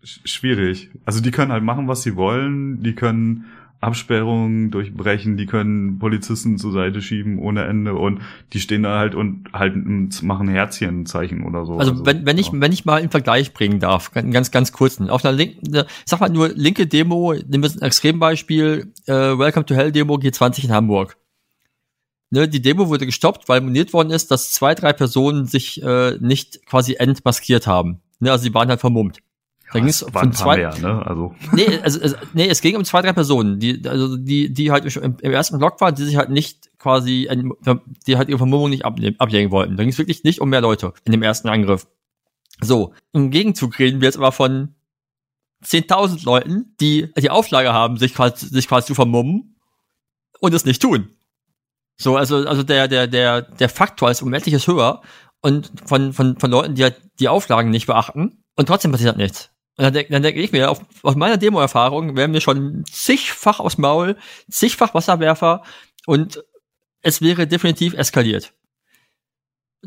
Sch 0.04 0.22
schwierig. 0.26 0.90
Also 1.06 1.22
die 1.22 1.32
können 1.32 1.52
halt 1.52 1.64
machen, 1.64 1.88
was 1.88 2.02
sie 2.02 2.16
wollen. 2.16 2.82
Die 2.82 2.96
können 2.96 3.46
Absperrungen 3.80 4.72
durchbrechen, 4.72 5.38
die 5.38 5.46
können 5.46 6.00
Polizisten 6.00 6.58
zur 6.58 6.72
Seite 6.72 7.02
schieben 7.02 7.38
ohne 7.38 7.66
Ende 7.66 7.94
und 7.94 8.22
die 8.54 8.60
stehen 8.60 8.84
da 8.84 8.98
halt 8.98 9.14
und 9.14 9.54
halten, 9.54 10.10
machen 10.24 10.48
Herzchenzeichen 10.48 11.44
oder 11.44 11.66
so. 11.66 11.78
Also 11.78 12.06
wenn, 12.06 12.26
wenn 12.26 12.40
ich 12.40 12.48
ja. 12.48 12.54
wenn 12.56 12.72
ich 12.72 12.86
mal 12.86 13.00
einen 13.00 13.12
Vergleich 13.12 13.54
bringen 13.54 13.80
darf, 13.80 14.12
ganz 14.12 14.34
ganz, 14.34 14.52
ganz 14.52 14.72
kurz. 14.72 15.00
Auf 15.00 15.24
einer 15.24 15.36
linken, 15.36 15.76
äh, 15.76 15.86
sag 16.06 16.22
mal 16.22 16.30
nur 16.30 16.50
linke 16.50 16.88
Demo, 16.88 17.34
nehmen 17.34 17.64
wir 17.64 17.70
ein 17.70 17.82
Extrembeispiel, 17.82 18.94
äh, 19.06 19.14
Welcome 19.14 19.66
to 19.66 19.76
Hell 19.76 19.92
Demo 19.92 20.16
G20 20.16 20.66
in 20.66 20.72
Hamburg. 20.72 21.18
Ne, 22.30 22.50
die 22.50 22.62
Demo 22.62 22.90
wurde 22.90 23.06
gestoppt, 23.06 23.48
weil 23.48 23.62
moniert 23.62 23.94
worden 23.94 24.10
ist, 24.10 24.32
dass 24.32 24.52
zwei, 24.52 24.76
drei 24.76 24.92
Personen 24.92 25.46
sich 25.46 25.82
äh, 25.82 26.18
nicht 26.20 26.66
quasi 26.66 26.96
entmaskiert 26.96 27.68
haben. 27.68 28.02
Ne, 28.20 28.32
also 28.32 28.44
sie 28.44 28.54
waren 28.54 28.70
halt 28.70 28.82
vermummt. 28.82 29.20
Da 29.72 29.80
Ja, 29.80 29.84
ging's 29.84 30.02
es 30.02 30.12
paar 30.12 30.32
zwei, 30.32 30.58
mehr, 30.58 30.78
ne? 30.80 31.06
Also 31.06 31.36
nee, 31.52 31.80
also, 31.84 32.02
also, 32.02 32.16
nee, 32.34 32.48
es 32.48 32.62
ging 32.62 32.76
um 32.78 32.86
zwei, 32.86 33.02
drei 33.02 33.12
Personen, 33.14 33.60
die, 33.60 33.82
also 33.88 34.16
die, 34.16 34.54
die 34.54 34.72
halt 34.72 34.86
im, 34.96 35.18
im 35.22 35.32
ersten 35.32 35.58
Block 35.58 35.82
waren, 35.82 35.94
die 35.94 36.04
sich 36.04 36.16
halt 36.16 36.30
nicht 36.30 36.70
quasi, 36.80 37.30
die 38.08 38.18
halt 38.18 38.30
ihre 38.30 38.38
Vermummung 38.38 38.70
nicht 38.70 38.86
ablegen 38.86 39.52
wollten. 39.52 39.76
Da 39.76 39.84
ging 39.84 39.92
es 39.92 39.98
wirklich 39.98 40.24
nicht 40.24 40.40
um 40.40 40.50
mehr 40.50 40.62
Leute 40.62 40.94
in 41.04 41.12
dem 41.12 41.24
ersten 41.24 41.50
Angriff. 41.50 41.88
So, 42.62 42.94
im 43.12 43.30
Gegenzug 43.30 43.78
reden 43.78 44.00
wir 44.02 44.08
jetzt 44.08 44.18
aber 44.18 44.32
von 44.32 44.76
10.000 45.66 46.24
Leuten, 46.24 46.76
die 46.80 47.12
die 47.18 47.30
Auflage 47.30 47.74
haben, 47.74 47.98
sich 47.98 48.14
quasi, 48.14 48.48
sich 48.48 48.68
quasi 48.68 48.88
zu 48.88 48.96
vermummen 48.96 49.58
und 50.40 50.54
es 50.54 50.66
nicht 50.66 50.82
tun. 50.82 51.10
So, 51.98 52.16
also, 52.16 52.48
also 52.48 52.64
der, 52.64 52.88
der, 52.88 53.08
der, 53.08 53.42
der 53.42 53.70
Faktor 53.70 54.12
ist 54.12 54.22
um 54.22 54.34
etliches 54.34 54.68
höher 54.68 55.02
und 55.42 55.72
von, 55.86 56.14
von, 56.14 56.40
von 56.40 56.52
Leuten, 56.52 56.76
die 56.76 56.84
halt 56.84 57.02
die 57.20 57.28
Auflagen 57.28 57.72
nicht 57.72 57.88
beachten 57.88 58.44
und 58.56 58.68
trotzdem 58.68 58.92
passiert 58.92 59.10
halt 59.10 59.18
nichts. 59.18 59.52
Und 59.78 59.84
dann, 59.84 59.94
denk- 59.94 60.10
denke 60.10 60.42
ich 60.42 60.52
mir, 60.52 60.72
auf, 60.72 60.82
aus 61.04 61.16
meiner 61.16 61.38
Demo-Erfahrung 61.38 62.18
werden 62.18 62.34
wir 62.34 62.42
schon 62.42 62.84
zigfach 62.92 63.60
aufs 63.60 63.78
Maul, 63.78 64.18
zigfach 64.50 64.94
Wasserwerfer 64.96 65.64
und 66.08 66.44
es 67.02 67.22
wäre 67.22 67.46
definitiv 67.46 67.94
eskaliert. 67.94 68.54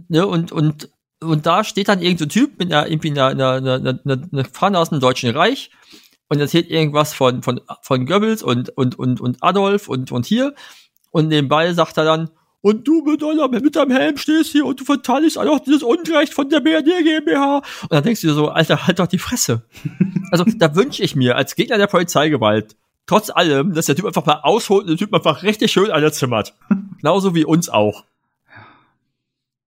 Ne, 0.08 0.26
und, 0.26 0.52
und, 0.52 0.90
und 1.20 1.44
da 1.44 1.64
steht 1.64 1.88
dann 1.88 2.00
irgendein 2.00 2.30
so 2.30 2.40
Typ 2.40 2.58
mit 2.58 2.72
einer, 2.72 2.88
irgendwie 2.88 3.10
einer, 3.10 3.26
einer, 3.26 3.52
einer, 3.54 3.74
einer, 3.76 4.28
einer 4.32 4.44
Fahne 4.44 4.78
aus 4.78 4.90
dem 4.90 5.00
Deutschen 5.00 5.30
Reich 5.30 5.72
und 6.28 6.38
erzählt 6.38 6.70
irgendwas 6.70 7.12
von, 7.12 7.42
von, 7.42 7.60
von 7.82 8.06
Goebbels 8.06 8.44
und, 8.44 8.70
und, 8.70 8.96
und, 8.96 9.20
und 9.20 9.42
Adolf 9.42 9.88
und, 9.88 10.12
und 10.12 10.24
hier. 10.24 10.54
Und 11.10 11.26
nebenbei 11.26 11.72
sagt 11.72 11.96
er 11.98 12.04
dann, 12.04 12.30
und 12.62 12.86
du 12.86 13.02
mit, 13.02 13.62
mit 13.62 13.76
deinem 13.76 13.90
Helm 13.90 14.16
stehst 14.16 14.52
hier 14.52 14.66
und 14.66 14.80
du 14.80 14.84
verteidigst 14.84 15.38
auch 15.38 15.60
dieses 15.60 15.82
Unrecht 15.82 16.34
von 16.34 16.48
der 16.48 16.60
BRD 16.60 17.02
GmbH. 17.02 17.62
Und 17.82 17.92
dann 17.92 18.04
denkst 18.04 18.20
du 18.20 18.28
dir 18.28 18.34
so, 18.34 18.48
Alter, 18.48 18.86
halt 18.86 18.98
doch 18.98 19.06
die 19.06 19.18
Fresse. 19.18 19.64
Also 20.32 20.44
da 20.44 20.76
wünsche 20.76 21.02
ich 21.02 21.16
mir 21.16 21.34
als 21.34 21.56
Gegner 21.56 21.76
der 21.76 21.88
Polizeigewalt 21.88 22.76
trotz 23.06 23.30
allem, 23.30 23.74
dass 23.74 23.86
der 23.86 23.96
Typ 23.96 24.06
einfach 24.06 24.24
mal 24.24 24.38
ausholt 24.44 24.82
und 24.82 24.90
der 24.90 24.96
Typ 24.96 25.12
einfach 25.12 25.42
richtig 25.42 25.72
schön 25.72 25.90
alle 25.90 26.12
zimmert. 26.12 26.54
Genauso 26.98 27.34
wie 27.34 27.44
uns 27.44 27.68
auch. 27.68 28.04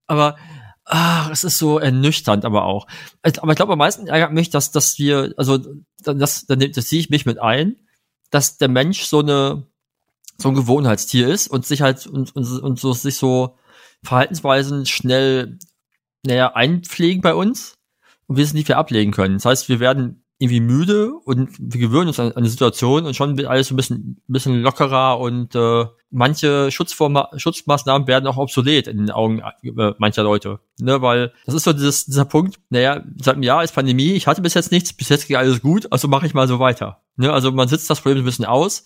Aber 0.07 0.37
ach, 0.85 1.29
es 1.29 1.43
ist 1.43 1.57
so 1.57 1.79
ernüchternd, 1.79 2.45
aber 2.45 2.63
auch. 2.63 2.87
Also, 3.21 3.41
Aber 3.41 3.51
ich 3.51 3.57
glaube, 3.57 3.73
am 3.73 3.79
meisten 3.79 4.07
ärgert 4.07 4.31
mich, 4.31 4.49
dass, 4.49 4.71
dass 4.71 4.97
wir, 4.97 5.33
also 5.35 5.57
das, 6.01 6.45
das, 6.45 6.45
das 6.47 6.89
sehe 6.89 7.01
ich 7.01 7.09
mich 7.09 7.25
mit 7.25 7.37
ein, 7.37 7.75
dass 8.29 8.57
der 8.57 8.69
Mensch 8.69 9.03
so 9.03 9.19
eine 9.19 9.63
so 10.37 10.49
ein 10.49 10.55
Gewohnheitstier 10.55 11.27
ist 11.27 11.47
und 11.47 11.65
sich 11.65 11.81
halt 11.81 12.07
und, 12.07 12.35
und, 12.35 12.45
und 12.61 12.79
so 12.79 12.93
sich 12.93 13.17
so 13.17 13.57
Verhaltensweisen 14.03 14.85
schnell 14.85 15.57
naja, 16.25 16.53
einpflegen 16.53 17.21
bei 17.21 17.35
uns 17.35 17.77
und 18.27 18.37
wir 18.37 18.43
es 18.43 18.53
nicht 18.53 18.67
mehr 18.67 18.77
ablegen 18.77 19.11
können. 19.11 19.35
Das 19.35 19.45
heißt, 19.45 19.69
wir 19.69 19.79
werden 19.79 20.23
irgendwie 20.39 20.59
müde 20.59 21.13
und 21.13 21.51
wir 21.57 21.79
gewöhnen 21.79 22.07
uns 22.07 22.19
an, 22.19 22.33
an 22.33 22.43
die 22.43 22.49
Situation 22.49 23.05
und 23.05 23.15
schon 23.15 23.37
wird 23.37 23.47
alles 23.47 23.67
so 23.67 23.73
ein 23.73 23.77
bisschen, 23.77 24.21
bisschen 24.27 24.61
lockerer 24.61 25.19
und 25.19 25.55
äh, 25.55 25.85
manche 26.09 26.69
Schutzforma 26.71 27.29
Schutzmaßnahmen 27.35 28.07
werden 28.07 28.27
auch 28.27 28.37
obsolet 28.37 28.87
in 28.87 28.97
den 28.97 29.11
Augen 29.11 29.41
äh, 29.63 29.93
mancher 29.99 30.23
Leute. 30.23 30.59
Ne, 30.79 31.01
weil 31.01 31.33
das 31.45 31.55
ist 31.55 31.63
so 31.63 31.71
dieses, 31.71 32.05
dieser 32.05 32.25
Punkt, 32.25 32.59
naja, 32.69 33.03
seit 33.21 33.35
einem 33.35 33.43
Jahr 33.43 33.63
ist 33.63 33.73
Pandemie, 33.73 34.13
ich 34.13 34.27
hatte 34.27 34.41
bis 34.41 34.53
jetzt 34.53 34.71
nichts, 34.71 34.91
bis 34.91 35.09
jetzt 35.09 35.27
ging 35.27 35.37
alles 35.37 35.61
gut, 35.61 35.89
also 35.91 36.07
mache 36.07 36.25
ich 36.25 36.33
mal 36.33 36.47
so 36.47 36.59
weiter. 36.59 37.01
Ne, 37.15 37.31
also 37.31 37.51
man 37.51 37.67
sitzt 37.67 37.89
das 37.89 38.01
Problem 38.01 38.23
ein 38.23 38.25
bisschen 38.25 38.45
aus 38.45 38.83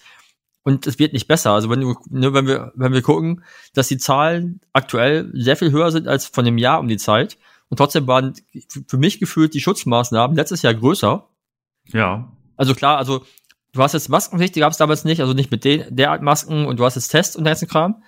und 0.63 0.85
es 0.87 0.99
wird 0.99 1.13
nicht 1.13 1.27
besser. 1.27 1.51
Also 1.51 1.69
wenn 1.69 1.81
du, 1.81 1.95
ne, 2.09 2.33
wenn 2.33 2.47
wir, 2.47 2.73
wenn 2.75 2.93
wir 2.93 3.01
gucken, 3.01 3.43
dass 3.73 3.87
die 3.87 3.97
Zahlen 3.97 4.59
aktuell 4.73 5.29
sehr 5.33 5.55
viel 5.55 5.71
höher 5.71 5.91
sind 5.91 6.07
als 6.07 6.25
von 6.25 6.45
dem 6.45 6.57
Jahr 6.57 6.79
um 6.79 6.87
die 6.87 6.97
Zeit 6.97 7.37
und 7.69 7.77
trotzdem 7.77 8.07
waren 8.07 8.33
für 8.87 8.97
mich 8.97 9.19
gefühlt 9.19 9.53
die 9.53 9.61
Schutzmaßnahmen 9.61 10.35
letztes 10.35 10.61
Jahr 10.61 10.73
größer. 10.73 11.27
ja, 11.87 12.31
Also 12.57 12.75
klar, 12.75 12.97
also 12.97 13.23
du 13.73 13.81
hast 13.81 13.93
jetzt 13.93 14.09
Maskenpflicht, 14.09 14.55
die 14.55 14.59
gab 14.59 14.71
es 14.71 14.77
damals 14.77 15.05
nicht, 15.05 15.21
also 15.21 15.33
nicht 15.33 15.51
mit 15.51 15.63
den, 15.63 15.83
der 15.95 16.11
Art 16.11 16.21
Masken 16.21 16.65
und 16.65 16.79
du 16.79 16.85
hast 16.85 16.95
jetzt 16.95 17.09
Tests 17.09 17.35
und 17.35 17.43
der 17.43 17.51
ganzen 17.51 17.67
Kram. 17.67 18.03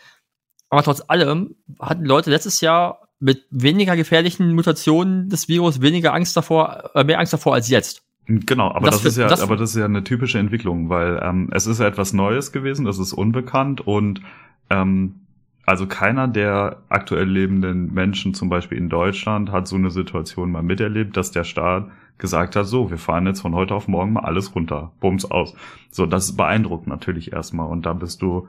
Aber 0.69 0.83
trotz 0.83 1.01
allem 1.07 1.55
hatten 1.79 2.05
Leute 2.05 2.29
letztes 2.29 2.61
Jahr 2.61 3.09
mit 3.19 3.45
weniger 3.49 3.95
gefährlichen 3.95 4.53
Mutationen 4.53 5.29
des 5.29 5.47
Virus 5.47 5.81
weniger 5.81 6.13
Angst 6.13 6.37
davor, 6.37 6.91
äh, 6.95 7.03
mehr 7.03 7.19
Angst 7.19 7.33
davor 7.33 7.53
als 7.53 7.69
jetzt. 7.69 8.03
Genau, 8.45 8.69
aber 8.71 8.85
das, 8.87 9.01
Das 9.01 9.11
ist 9.13 9.17
ja, 9.17 9.27
das- 9.27 9.41
aber 9.41 9.57
das 9.57 9.71
ist 9.71 9.75
ja 9.77 9.85
eine 9.85 10.03
typische 10.03 10.37
Entwicklung, 10.39 10.89
weil 10.89 11.19
ähm, 11.23 11.49
es 11.51 11.65
ist 11.67 11.79
ja 11.79 11.87
etwas 11.87 12.13
Neues 12.13 12.51
gewesen, 12.51 12.85
das 12.85 12.99
ist 12.99 13.11
unbekannt 13.13 13.81
und 13.85 14.21
ähm, 14.69 15.15
also 15.65 15.85
keiner 15.87 16.27
der 16.27 16.77
aktuell 16.89 17.27
lebenden 17.29 17.93
Menschen, 17.93 18.33
zum 18.33 18.49
Beispiel 18.49 18.77
in 18.77 18.89
Deutschland, 18.89 19.51
hat 19.51 19.67
so 19.67 19.75
eine 19.75 19.91
Situation 19.91 20.51
mal 20.51 20.63
miterlebt, 20.63 21.15
dass 21.17 21.31
der 21.31 21.43
Staat 21.43 21.87
gesagt 22.17 22.55
hat, 22.55 22.65
so, 22.65 22.89
wir 22.91 22.97
fahren 22.97 23.25
jetzt 23.27 23.41
von 23.41 23.53
heute 23.55 23.73
auf 23.75 23.87
morgen 23.87 24.13
mal 24.13 24.21
alles 24.25 24.53
runter, 24.55 24.91
bums 24.99 25.25
aus. 25.29 25.53
So, 25.91 26.05
das 26.05 26.35
beeindruckt 26.35 26.87
natürlich 26.87 27.31
erstmal 27.33 27.67
und 27.69 27.85
da 27.85 27.93
bist 27.93 28.21
du 28.21 28.47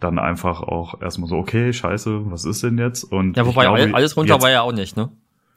dann 0.00 0.18
einfach 0.18 0.62
auch 0.62 1.00
erstmal 1.02 1.28
so, 1.28 1.36
okay, 1.36 1.72
scheiße, 1.72 2.30
was 2.30 2.44
ist 2.44 2.62
denn 2.62 2.78
jetzt? 2.78 3.04
Und 3.04 3.36
Ja, 3.36 3.44
wobei 3.46 3.64
glaube, 3.64 3.90
alles 3.94 4.16
runter 4.16 4.34
jetzt- 4.34 4.42
war 4.42 4.50
ja 4.50 4.62
auch 4.62 4.72
nicht, 4.72 4.96
ne? 4.96 5.10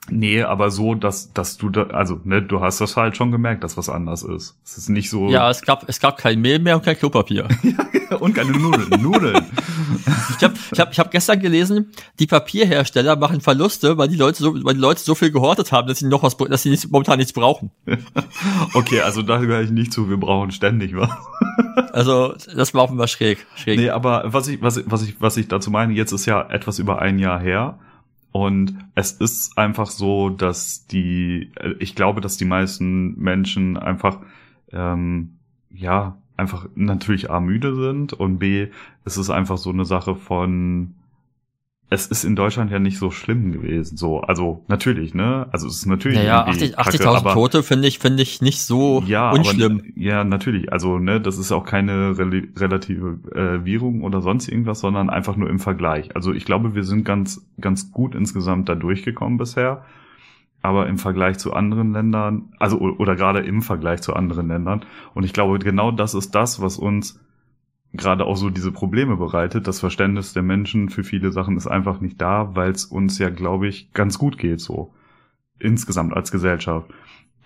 Nee, 0.09 0.43
aber 0.43 0.69
so, 0.69 0.95
dass, 0.95 1.31
dass 1.31 1.57
du 1.57 1.69
da, 1.69 1.83
also, 1.83 2.19
ne, 2.25 2.41
du 2.41 2.59
hast 2.59 2.81
das 2.81 2.97
halt 2.97 3.15
schon 3.15 3.31
gemerkt, 3.31 3.63
dass 3.63 3.77
was 3.77 3.87
anders 3.87 4.23
ist. 4.23 4.57
Es 4.65 4.77
ist 4.77 4.89
nicht 4.89 5.09
so. 5.09 5.29
Ja, 5.29 5.49
es 5.49 5.61
gab, 5.61 5.87
es 5.87 5.99
gab 6.01 6.17
kein 6.17 6.41
Mehl 6.41 6.59
mehr 6.59 6.75
und 6.75 6.83
kein 6.83 6.97
Klopapier. 6.97 7.47
und 8.19 8.33
keine 8.35 8.51
Nudeln. 8.51 9.01
Nudeln. 9.01 9.45
Ich 10.37 10.43
habe 10.43 10.53
ich 10.73 10.79
hab, 10.79 10.91
ich 10.91 10.99
hab 10.99 11.09
gestern 11.11 11.39
gelesen, 11.39 11.91
die 12.19 12.27
Papierhersteller 12.27 13.15
machen 13.15 13.39
Verluste, 13.39 13.97
weil 13.97 14.09
die 14.09 14.17
Leute 14.17 14.43
so, 14.43 14.53
weil 14.65 14.73
die 14.73 14.79
Leute 14.81 14.99
so 15.01 15.15
viel 15.15 15.31
gehortet 15.31 15.71
haben, 15.71 15.87
dass 15.87 15.99
sie 15.99 16.07
noch 16.07 16.23
was, 16.23 16.35
dass 16.35 16.63
sie 16.63 16.69
nicht, 16.69 16.91
momentan 16.91 17.17
nichts 17.17 17.33
brauchen. 17.33 17.71
Okay, 18.73 19.01
also 19.01 19.21
da 19.21 19.37
gehöre 19.37 19.61
ich 19.61 19.71
nicht 19.71 19.93
zu, 19.93 20.09
wir 20.09 20.17
brauchen 20.17 20.51
ständig 20.51 20.95
was. 20.95 21.09
Also, 21.93 22.33
das 22.55 22.73
war 22.73 22.83
offenbar 22.83 23.07
schräg. 23.07 23.45
schräg. 23.55 23.79
Nee, 23.79 23.89
aber 23.91 24.23
was 24.25 24.47
ich, 24.47 24.61
was, 24.61 24.77
ich- 24.77 24.85
was 24.87 25.03
ich, 25.03 25.15
was 25.21 25.37
ich 25.37 25.47
dazu 25.47 25.69
meine, 25.69 25.93
jetzt 25.93 26.11
ist 26.11 26.25
ja 26.25 26.41
etwas 26.49 26.79
über 26.79 26.99
ein 27.01 27.19
Jahr 27.19 27.39
her. 27.39 27.77
Und 28.33 28.75
es 28.95 29.11
ist 29.11 29.59
einfach 29.59 29.85
so, 29.85 30.29
dass 30.29 30.87
die, 30.87 31.51
äh, 31.55 31.75
ich 31.79 31.95
glaube, 31.95 32.19
dass 32.19 32.35
die 32.35 32.45
meisten 32.45 33.15
Menschen 33.17 33.77
einfach, 33.77 34.17
ähm, 34.71 35.35
ja, 35.69 36.17
einfach 36.35 36.67
natürlich 36.73 37.29
A 37.29 37.39
müde 37.39 37.75
sind 37.75 38.11
und 38.11 38.39
B, 38.39 38.69
es 39.05 39.17
ist 39.17 39.29
einfach 39.29 39.57
so 39.57 39.69
eine 39.69 39.85
Sache 39.85 40.15
von, 40.15 40.95
es 41.93 42.07
ist 42.07 42.23
in 42.23 42.35
Deutschland 42.35 42.71
ja 42.71 42.79
nicht 42.79 42.97
so 42.97 43.11
schlimm 43.11 43.51
gewesen, 43.51 43.97
so, 43.97 44.21
also 44.21 44.63
natürlich, 44.67 45.13
ne, 45.13 45.47
also 45.51 45.67
es 45.67 45.77
ist 45.77 45.85
natürlich 45.85 46.17
naja, 46.17 46.45
irgendwie 46.47 46.75
80 46.75 46.99
kacke, 46.99 47.09
80.000 47.09 47.17
aber- 47.17 47.33
Tote 47.33 47.63
finde 47.63 47.87
ich, 47.87 47.99
finde 47.99 48.23
ich 48.23 48.41
nicht 48.41 48.61
so 48.61 49.03
ja, 49.05 49.31
unschlimm. 49.31 49.79
Aber, 49.79 49.99
ja, 49.99 50.23
natürlich. 50.23 50.73
Also, 50.73 50.97
ne, 50.97 51.21
das 51.21 51.37
ist 51.37 51.51
auch 51.51 51.65
keine 51.65 52.17
rel 52.17 52.49
relative 52.57 53.19
äh, 53.35 53.63
Währung 53.65 54.03
oder 54.03 54.21
sonst 54.21 54.47
irgendwas, 54.47 54.79
sondern 54.79 55.09
einfach 55.09 55.35
nur 55.35 55.49
im 55.49 55.59
Vergleich. 55.59 56.15
Also 56.15 56.33
ich 56.33 56.45
glaube, 56.45 56.73
wir 56.75 56.83
sind 56.83 57.05
ganz, 57.05 57.45
ganz 57.61 57.91
gut 57.91 58.15
insgesamt 58.15 58.69
da 58.69 58.75
durchgekommen 58.75 59.37
bisher. 59.37 59.85
Aber 60.61 60.87
im 60.87 60.97
Vergleich 60.97 61.37
zu 61.39 61.53
anderen 61.53 61.91
Ländern, 61.91 62.53
also 62.57 62.79
oder 62.79 63.17
gerade 63.17 63.41
im 63.41 63.61
Vergleich 63.61 64.01
zu 64.01 64.13
anderen 64.13 64.47
Ländern. 64.47 64.85
Und 65.13 65.25
ich 65.25 65.33
glaube, 65.33 65.59
genau 65.59 65.91
das 65.91 66.13
ist 66.13 66.33
das, 66.35 66.61
was 66.61 66.77
uns 66.77 67.19
gerade 67.93 68.25
auch 68.25 68.35
so 68.35 68.49
diese 68.49 68.71
Probleme 68.71 69.17
bereitet. 69.17 69.67
Das 69.67 69.79
Verständnis 69.79 70.33
der 70.33 70.43
Menschen 70.43 70.89
für 70.89 71.03
viele 71.03 71.31
Sachen 71.31 71.57
ist 71.57 71.67
einfach 71.67 72.01
nicht 72.01 72.19
da, 72.19 72.55
weil 72.55 72.71
es 72.71 72.85
uns 72.85 73.19
ja, 73.19 73.29
glaube 73.29 73.67
ich, 73.67 73.91
ganz 73.93 74.17
gut 74.17 74.37
geht 74.37 74.59
so. 74.59 74.93
Insgesamt 75.59 76.13
als 76.13 76.31
Gesellschaft. 76.31 76.89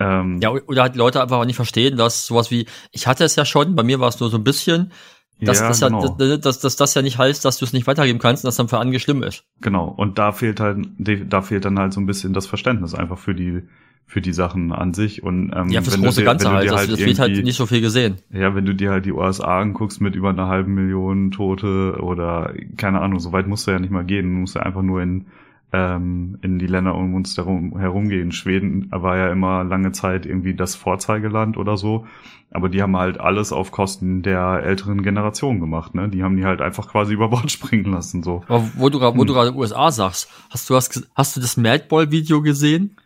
Ähm, 0.00 0.40
Ja, 0.40 0.50
oder 0.50 0.82
halt 0.82 0.96
Leute 0.96 1.20
einfach 1.20 1.38
auch 1.38 1.44
nicht 1.44 1.56
verstehen, 1.56 1.96
dass 1.96 2.26
sowas 2.26 2.50
wie, 2.50 2.66
ich 2.92 3.06
hatte 3.06 3.24
es 3.24 3.36
ja 3.36 3.44
schon, 3.44 3.76
bei 3.76 3.82
mir 3.82 4.00
war 4.00 4.08
es 4.08 4.20
nur 4.20 4.30
so 4.30 4.38
ein 4.38 4.44
bisschen, 4.44 4.92
dass, 5.40 5.60
ja, 5.60 5.68
das, 5.68 5.80
genau. 5.80 6.16
ja, 6.18 6.36
dass, 6.36 6.60
dass, 6.60 6.76
das 6.76 6.94
ja 6.94 7.02
nicht 7.02 7.18
heißt, 7.18 7.44
dass 7.44 7.58
du 7.58 7.64
es 7.64 7.72
nicht 7.72 7.86
weitergeben 7.86 8.18
kannst 8.18 8.44
und 8.44 8.48
dass 8.48 8.56
dann 8.56 8.68
für 8.68 8.78
andere 8.78 8.98
schlimm 9.00 9.22
ist. 9.22 9.44
Genau, 9.60 9.86
und 9.88 10.18
da 10.18 10.32
fehlt 10.32 10.60
halt, 10.60 10.86
da 10.98 11.42
fehlt 11.42 11.64
dann 11.64 11.78
halt 11.78 11.92
so 11.92 12.00
ein 12.00 12.06
bisschen 12.06 12.32
das 12.32 12.46
Verständnis 12.46 12.94
einfach 12.94 13.18
für 13.18 13.34
die, 13.34 13.62
für 14.06 14.20
die 14.20 14.32
Sachen 14.32 14.72
an 14.72 14.94
sich. 14.94 15.22
Und 15.22 15.52
ähm, 15.54 15.68
Ja, 15.68 15.82
fürs 15.82 15.94
wenn 15.96 16.02
große 16.04 16.20
dir- 16.22 16.24
Ganze 16.26 16.46
wenn 16.46 16.52
halt, 16.54 16.64
dir 16.64 16.70
das, 16.72 16.98
wird 16.98 17.18
halt 17.18 17.44
nicht 17.44 17.56
so 17.56 17.66
viel 17.66 17.80
gesehen. 17.82 18.16
Ja, 18.32 18.54
wenn 18.54 18.64
du 18.64 18.74
dir 18.74 18.90
halt 18.90 19.04
die 19.04 19.12
USA 19.12 19.60
anguckst 19.60 20.00
mit 20.00 20.14
über 20.16 20.30
einer 20.30 20.48
halben 20.48 20.74
Million 20.74 21.30
Tote 21.30 21.98
oder 22.00 22.52
keine 22.76 23.00
Ahnung, 23.00 23.20
so 23.20 23.32
weit 23.32 23.46
musst 23.46 23.66
du 23.66 23.70
ja 23.70 23.78
nicht 23.78 23.90
mal 23.90 24.04
gehen. 24.04 24.24
Du 24.24 24.40
musst 24.40 24.54
ja 24.56 24.62
einfach 24.62 24.82
nur 24.82 25.02
in, 25.02 25.26
ähm, 25.72 26.38
in 26.42 26.58
die 26.58 26.66
Länder 26.66 26.94
um 26.94 27.14
uns 27.14 27.36
herum, 27.36 27.78
herumgehen. 27.78 28.32
Schweden 28.32 28.88
war 28.90 29.16
ja 29.18 29.30
immer 29.30 29.64
lange 29.64 29.92
Zeit 29.92 30.24
irgendwie 30.26 30.54
das 30.54 30.74
Vorzeigeland 30.74 31.56
oder 31.56 31.76
so. 31.76 32.06
Aber 32.50 32.70
die 32.70 32.80
haben 32.80 32.96
halt 32.96 33.20
alles 33.20 33.52
auf 33.52 33.70
Kosten 33.72 34.22
der 34.22 34.62
älteren 34.64 35.02
Generation 35.02 35.60
gemacht, 35.60 35.94
ne? 35.94 36.08
Die 36.08 36.22
haben 36.22 36.36
die 36.38 36.46
halt 36.46 36.62
einfach 36.62 36.88
quasi 36.88 37.12
über 37.14 37.28
Bord 37.28 37.50
springen 37.50 37.92
lassen, 37.92 38.22
so. 38.22 38.42
Aber 38.48 38.66
wo 38.76 38.88
du, 38.88 38.98
gerade- 38.98 39.16
wo 39.16 39.20
Hm. 39.20 39.26
du 39.26 39.34
gerade 39.34 39.54
USA 39.54 39.90
sagst, 39.90 40.30
hast 40.48 40.70
du, 40.70 40.74
hast, 40.74 41.06
hast 41.14 41.36
du 41.36 41.40
das 41.40 41.58
Madball-Video 41.58 42.40
gesehen? 42.40 42.96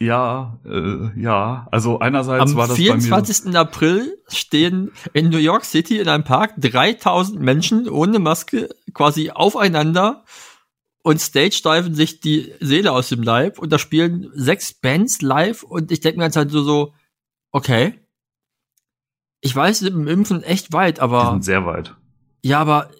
Ja, 0.00 0.56
äh, 0.64 1.20
ja. 1.20 1.66
Also 1.72 1.98
einerseits 1.98 2.52
Am 2.52 2.56
war 2.56 2.68
das 2.68 2.76
bei 2.76 2.82
mir. 2.84 3.00
24. 3.00 3.56
April 3.56 4.16
stehen 4.28 4.92
in 5.12 5.28
New 5.28 5.38
York 5.38 5.64
City 5.64 5.98
in 5.98 6.08
einem 6.08 6.22
Park 6.24 6.52
3000 6.56 7.40
Menschen 7.40 7.88
ohne 7.88 8.20
Maske 8.20 8.68
quasi 8.94 9.30
aufeinander 9.30 10.22
und 11.02 11.20
stage-diven 11.20 11.94
sich 11.94 12.20
die 12.20 12.52
Seele 12.60 12.92
aus 12.92 13.08
dem 13.08 13.22
Leib 13.22 13.58
und 13.58 13.70
da 13.72 13.78
spielen 13.78 14.30
sechs 14.34 14.74
Bands 14.74 15.22
live 15.22 15.62
und 15.62 15.90
ich 15.90 16.00
denke 16.00 16.18
mir 16.18 16.24
jetzt 16.24 16.36
halt 16.36 16.50
so, 16.50 16.62
so, 16.62 16.94
okay. 17.50 17.94
Ich 19.40 19.54
weiß, 19.54 19.82
mit 19.82 19.92
dem 19.92 20.08
Impfen 20.08 20.42
echt 20.42 20.72
weit, 20.72 20.96
Die 20.98 21.02
aber 21.02 21.30
sind 21.30 21.44
sehr 21.44 21.64
weit. 21.64 21.94
ja, 22.42 22.58
aber 22.60 22.90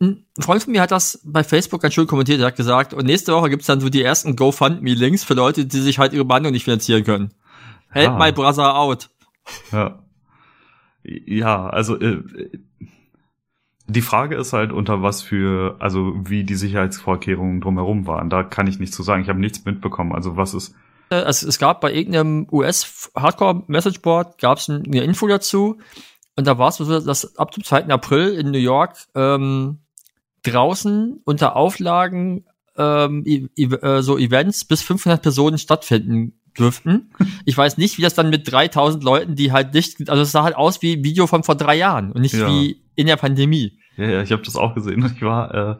ein 0.00 0.26
Freund 0.38 0.62
von 0.62 0.72
mir 0.72 0.80
hat 0.82 0.92
das 0.92 1.20
bei 1.24 1.42
Facebook 1.42 1.82
ganz 1.82 1.94
schön 1.94 2.06
kommentiert. 2.06 2.40
Er 2.40 2.46
hat 2.46 2.56
gesagt, 2.56 2.94
und 2.94 3.04
nächste 3.06 3.32
Woche 3.32 3.50
gibt's 3.50 3.66
dann 3.66 3.80
so 3.80 3.88
die 3.88 4.02
ersten 4.02 4.36
GoFundMe-Links 4.36 5.24
für 5.24 5.34
Leute, 5.34 5.66
die 5.66 5.80
sich 5.80 5.98
halt 5.98 6.12
ihre 6.12 6.24
Behandlung 6.24 6.52
nicht 6.52 6.64
finanzieren 6.64 7.02
können. 7.02 7.34
Help 7.90 8.10
Ah. 8.10 8.18
my 8.18 8.30
brother 8.30 8.76
out. 8.76 9.10
Ja. 9.72 10.04
Ja, 11.02 11.68
also 11.70 11.98
äh, 11.98 12.22
die 13.88 14.02
Frage 14.02 14.36
ist 14.36 14.52
halt, 14.52 14.70
unter 14.72 15.02
was 15.02 15.22
für, 15.22 15.76
also 15.78 16.12
wie 16.24 16.44
die 16.44 16.54
Sicherheitsvorkehrungen 16.56 17.60
drumherum 17.60 18.06
waren. 18.06 18.28
Da 18.30 18.42
kann 18.42 18.66
ich 18.66 18.78
nichts 18.78 18.94
zu 18.94 19.02
sagen. 19.02 19.22
Ich 19.22 19.28
habe 19.28 19.40
nichts 19.40 19.64
mitbekommen. 19.64 20.12
Also 20.14 20.36
was 20.36 20.52
ist. 20.54 20.74
Äh, 21.10 21.16
Es, 21.22 21.42
es 21.42 21.58
gab 21.58 21.80
bei 21.80 21.92
irgendeinem 21.92 22.46
US-Hardcore-Messageboard 22.52 24.38
gab's 24.38 24.68
ein- 24.68 24.84
eine 24.86 25.02
Info 25.02 25.26
dazu. 25.26 25.78
Und 26.36 26.46
da 26.46 26.58
war 26.58 26.68
es 26.68 26.76
so, 26.76 27.00
dass 27.00 27.36
ab 27.38 27.50
dem 27.52 27.64
2. 27.64 27.86
April 27.88 28.34
in 28.34 28.50
New 28.50 28.58
York 28.58 28.94
ähm, 29.14 29.78
draußen 30.44 31.20
unter 31.24 31.56
Auflagen 31.56 32.44
ähm, 32.76 33.22
e 33.26 33.48
e 33.56 33.64
äh, 33.64 34.02
so 34.02 34.18
Events 34.18 34.64
bis 34.64 34.82
500 34.82 35.20
Personen 35.20 35.58
stattfinden 35.58 36.38
dürften. 36.58 37.10
Ich 37.44 37.56
weiß 37.56 37.78
nicht, 37.78 37.98
wie 37.98 38.02
das 38.02 38.14
dann 38.14 38.30
mit 38.30 38.50
3000 38.50 39.02
Leuten, 39.04 39.36
die 39.36 39.52
halt 39.52 39.74
nicht, 39.74 40.08
also 40.10 40.22
es 40.22 40.32
sah 40.32 40.42
halt 40.42 40.56
aus 40.56 40.82
wie 40.82 40.94
ein 40.96 41.04
Video 41.04 41.26
von 41.26 41.42
vor 41.44 41.54
drei 41.54 41.76
Jahren 41.76 42.12
und 42.12 42.20
nicht 42.22 42.34
Ja. 42.34 42.48
wie 42.48 42.80
in 42.96 43.06
der 43.06 43.16
Pandemie. 43.16 43.78
Ja, 43.96 44.06
ja, 44.06 44.22
ich 44.22 44.32
habe 44.32 44.42
das 44.42 44.56
auch 44.56 44.74
gesehen. 44.74 45.04
Ich 45.14 45.22
war, 45.22 45.54
äh, 45.54 45.76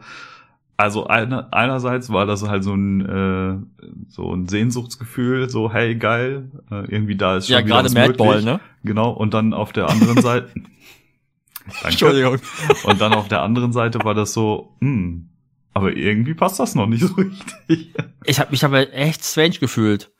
also 0.77 1.07
eine, 1.07 1.51
einerseits 1.51 2.09
war 2.09 2.25
das 2.25 2.47
halt 2.47 2.63
so 2.63 2.73
ein 2.73 3.01
äh, 3.05 3.85
so 4.07 4.33
ein 4.33 4.47
Sehnsuchtsgefühl, 4.47 5.49
so 5.49 5.71
hey 5.73 5.95
geil, 5.95 6.49
äh, 6.71 6.85
irgendwie 6.91 7.15
da 7.17 7.37
ist 7.37 7.47
schon 7.47 7.53
Ja, 7.53 7.59
wieder 7.65 7.75
gerade 7.75 7.85
was 7.87 7.93
Madball, 7.93 8.27
möglich. 8.41 8.45
ne? 8.45 8.59
Genau. 8.83 9.11
Und 9.11 9.33
dann 9.33 9.53
auf 9.53 9.73
der 9.73 9.89
anderen 9.89 10.21
Seite. 10.21 10.49
Entschuldigung. 11.83 12.37
Und 12.83 13.01
dann 13.01 13.13
auf 13.13 13.27
der 13.27 13.41
anderen 13.41 13.73
Seite 13.73 13.99
war 14.03 14.13
das 14.15 14.33
so, 14.33 14.75
hm, 14.81 15.29
aber 15.73 15.95
irgendwie 15.95 16.33
passt 16.33 16.59
das 16.59 16.75
noch 16.75 16.87
nicht 16.87 17.03
so 17.05 17.13
richtig. 17.13 17.93
ich 18.25 18.39
habe 18.39 18.51
mich 18.51 18.63
aber 18.65 18.91
echt 18.93 19.23
strange 19.23 19.55
gefühlt. 19.59 20.11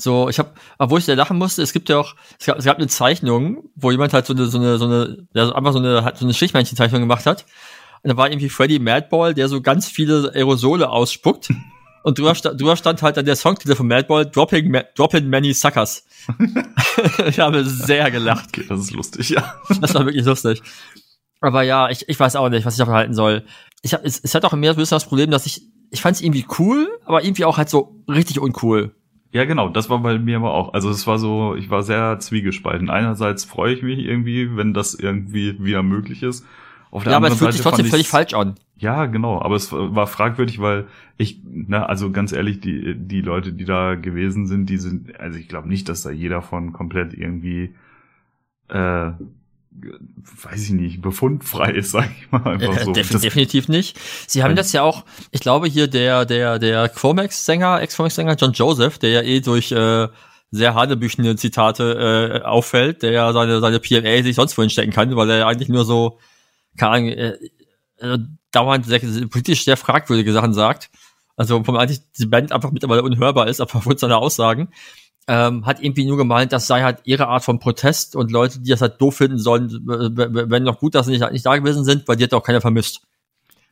So, 0.00 0.28
ich 0.28 0.38
habe, 0.38 0.52
obwohl 0.78 0.98
ich 0.98 1.04
sehr 1.04 1.16
lachen 1.16 1.36
musste, 1.36 1.62
es 1.62 1.72
gibt 1.72 1.88
ja 1.88 1.98
auch, 1.98 2.14
es 2.38 2.46
gab, 2.46 2.58
es 2.58 2.64
gab 2.64 2.78
eine 2.78 2.88
Zeichnung, 2.88 3.70
wo 3.74 3.90
jemand 3.90 4.12
halt 4.12 4.26
so 4.26 4.32
eine, 4.32 4.46
so 4.46 4.58
eine, 4.58 4.78
so 4.78 4.86
eine, 4.86 5.26
ja, 5.34 5.52
einfach 5.52 5.72
so 5.72 5.78
eine, 5.78 6.04
halt 6.04 6.16
so 6.16 6.24
eine 6.24 6.32
Strichmännchen-Zeichnung 6.32 7.02
gemacht 7.02 7.26
hat. 7.26 7.44
Und 8.02 8.08
da 8.10 8.16
war 8.16 8.30
irgendwie 8.30 8.48
Freddy 8.48 8.78
Madball, 8.78 9.34
der 9.34 9.48
so 9.48 9.60
ganz 9.60 9.88
viele 9.88 10.32
Aerosole 10.34 10.88
ausspuckt. 10.88 11.52
Und 12.02 12.18
drüber, 12.18 12.34
sta 12.34 12.54
drüber 12.54 12.76
stand 12.76 13.02
halt 13.02 13.18
dann 13.18 13.26
der 13.26 13.36
Songtitel 13.36 13.74
von 13.74 13.86
Madball, 13.86 14.24
Dropping, 14.24 14.70
Ma 14.70 14.84
Dropping 14.94 15.28
Many 15.28 15.52
Suckers. 15.52 16.06
ich 17.26 17.38
habe 17.38 17.62
sehr 17.62 18.10
gelacht. 18.10 18.48
Okay, 18.48 18.64
das 18.66 18.80
ist 18.80 18.92
lustig, 18.92 19.28
ja. 19.28 19.60
Das 19.82 19.92
war 19.92 20.06
wirklich 20.06 20.24
lustig. 20.24 20.62
Aber 21.42 21.62
ja, 21.62 21.90
ich, 21.90 22.08
ich 22.08 22.18
weiß 22.18 22.36
auch 22.36 22.48
nicht, 22.48 22.64
was 22.64 22.74
ich 22.74 22.78
davon 22.78 22.94
halten 22.94 23.12
soll. 23.12 23.44
Ich 23.82 23.92
hab, 23.92 24.02
es, 24.02 24.18
es 24.18 24.34
hat 24.34 24.46
auch 24.46 24.52
mehr 24.54 24.72
so 24.72 24.78
ein 24.78 24.82
bisschen 24.82 24.96
das 24.96 25.04
Problem, 25.04 25.30
dass 25.30 25.44
ich, 25.44 25.60
ich 25.90 26.00
fand 26.00 26.16
es 26.16 26.22
irgendwie 26.22 26.46
cool, 26.58 26.88
aber 27.04 27.22
irgendwie 27.22 27.44
auch 27.44 27.58
halt 27.58 27.68
so 27.68 28.02
richtig 28.08 28.38
uncool. 28.40 28.94
Ja, 29.32 29.44
genau, 29.44 29.68
das 29.68 29.88
war 29.88 30.00
bei 30.00 30.18
mir 30.18 30.36
aber 30.36 30.52
auch. 30.52 30.74
Also 30.74 30.90
es 30.90 31.06
war 31.06 31.18
so, 31.18 31.54
ich 31.54 31.70
war 31.70 31.82
sehr 31.82 32.18
zwiegespalten. 32.18 32.90
Einerseits 32.90 33.44
freue 33.44 33.72
ich 33.74 33.82
mich 33.82 34.00
irgendwie, 34.00 34.56
wenn 34.56 34.74
das 34.74 34.94
irgendwie 34.94 35.62
wieder 35.62 35.82
möglich 35.82 36.22
ist. 36.24 36.44
Auf 36.90 37.04
der 37.04 37.12
Ja, 37.12 37.16
aber 37.16 37.28
anderen 37.28 37.34
es 37.34 37.38
fühlt 37.38 37.52
sich 37.52 37.62
Seite 37.62 37.62
trotzdem 37.62 37.86
fand 37.86 37.90
völlig 37.90 38.08
falsch 38.08 38.34
an. 38.34 38.56
Ja, 38.76 39.06
genau, 39.06 39.40
aber 39.40 39.54
es 39.56 39.70
war 39.72 40.06
fragwürdig, 40.08 40.60
weil 40.60 40.88
ich, 41.16 41.40
na, 41.44 41.84
also 41.86 42.10
ganz 42.10 42.32
ehrlich, 42.32 42.60
die, 42.60 42.94
die 42.96 43.20
Leute, 43.20 43.52
die 43.52 43.64
da 43.66 43.94
gewesen 43.94 44.46
sind, 44.46 44.66
die 44.70 44.78
sind, 44.78 45.20
also 45.20 45.38
ich 45.38 45.48
glaube 45.48 45.68
nicht, 45.68 45.88
dass 45.88 46.02
da 46.02 46.10
jeder 46.10 46.42
von 46.42 46.72
komplett 46.72 47.14
irgendwie 47.14 47.74
äh, 48.68 49.12
weiß 49.72 50.64
ich 50.64 50.70
nicht, 50.70 51.00
befundfrei 51.00 51.70
ist, 51.72 51.92
sag 51.92 52.10
ich 52.10 52.30
mal 52.30 52.44
einfach 52.44 52.76
Äh, 52.76 52.84
so. 52.84 52.92
def 52.92 53.08
Das- 53.10 53.20
definitiv 53.22 53.68
nicht. 53.68 53.96
Sie 54.26 54.42
haben 54.42 54.56
das 54.56 54.72
ja 54.72 54.82
auch, 54.82 55.04
ich 55.30 55.40
glaube 55.40 55.68
hier 55.68 55.86
der, 55.86 56.24
der, 56.24 56.58
der 56.58 56.88
Chromex-Sänger, 56.88 57.80
Ex-Chromex-Sänger 57.80 58.34
John 58.34 58.52
Joseph, 58.52 58.98
der 58.98 59.10
ja 59.10 59.22
eh 59.22 59.40
durch 59.40 59.70
äh, 59.72 60.08
sehr 60.50 60.74
hanebüchene 60.74 61.36
Zitate 61.36 62.40
äh, 62.42 62.44
auffällt, 62.44 63.02
der 63.02 63.12
ja 63.12 63.32
seine, 63.32 63.60
seine 63.60 63.78
PMA 63.78 64.22
sich 64.24 64.34
sonst 64.34 64.58
wohin 64.58 64.70
stecken 64.70 64.92
kann, 64.92 65.14
weil 65.14 65.30
er 65.30 65.38
ja 65.38 65.46
eigentlich 65.46 65.68
nur 65.68 65.84
so, 65.84 66.18
keine 66.76 66.90
Ahnung, 66.92 67.08
äh, 67.10 67.36
äh, 67.98 68.18
dauernd 68.50 68.86
sehr, 68.86 68.98
politisch 69.28 69.64
sehr 69.64 69.76
fragwürdige 69.76 70.32
Sachen 70.32 70.52
sagt. 70.52 70.90
Also 71.36 71.62
vom 71.62 71.76
eigentlich 71.76 72.00
die 72.18 72.26
Band 72.26 72.50
einfach 72.52 72.72
mittlerweile 72.72 73.02
unhörbar 73.04 73.46
ist, 73.46 73.60
aber 73.60 73.76
aufgrund 73.76 74.00
seiner 74.00 74.18
Aussagen. 74.18 74.68
Ähm, 75.28 75.64
hat 75.66 75.80
irgendwie 75.82 76.06
nur 76.06 76.16
gemeint, 76.16 76.52
das 76.52 76.66
sei 76.66 76.82
halt 76.82 76.98
ihre 77.04 77.28
Art 77.28 77.44
von 77.44 77.58
Protest 77.60 78.16
und 78.16 78.30
Leute, 78.32 78.58
die 78.60 78.70
das 78.70 78.80
halt 78.80 79.00
doof 79.00 79.16
finden 79.16 79.38
sollen, 79.38 79.68
wenn 79.70 80.62
noch 80.64 80.80
gut, 80.80 80.94
dass 80.94 81.06
sie 81.06 81.12
nicht, 81.12 81.30
nicht 81.30 81.46
da 81.46 81.56
gewesen 81.56 81.84
sind, 81.84 82.08
weil 82.08 82.16
die 82.16 82.24
hat 82.24 82.34
auch 82.34 82.42
keiner 82.42 82.60
vermisst. 82.60 83.02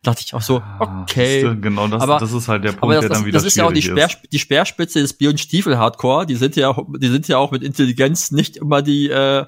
Dachte 0.05 0.23
ich 0.25 0.33
auch 0.35 0.43
so, 0.43 0.59
Ah, 0.61 1.03
okay. 1.03 1.41
siehste, 1.41 1.57
Genau, 1.57 1.89
das, 1.89 2.01
Aber- 2.03 2.19
das 2.21 2.33
ist 2.33 2.47
halt 2.47 2.63
der 2.63 2.71
Punkt, 2.71 2.85
Aber 2.85 2.93
das, 2.95 3.01
der 3.01 3.09
das, 3.09 3.19
dann 3.19 3.27
wieder 3.27 3.39
das 3.39 3.45
ist 3.47 3.57
ja 3.57 3.65
auch 3.65 3.73
die, 3.73 3.83
Speer, 3.83 4.09
die 4.31 4.39
Speerspitze 4.39 5.01
des 5.01 5.15
Bier- 5.15 5.31
und 5.31 5.41
Stiefel-Hardcore. 5.41 6.27
Die 6.27 6.37
sind 6.37 6.55
ja, 6.55 6.69
auch- 6.69 6.87
die 6.97 7.09
sind 7.09 7.27
ja 7.27 7.39
auch 7.39 7.51
mit 7.51 7.65
Intelligenz 7.65 8.31
nicht 8.31 8.57
immer 8.59 8.81
die, 8.83 9.09
äh, 9.09 9.45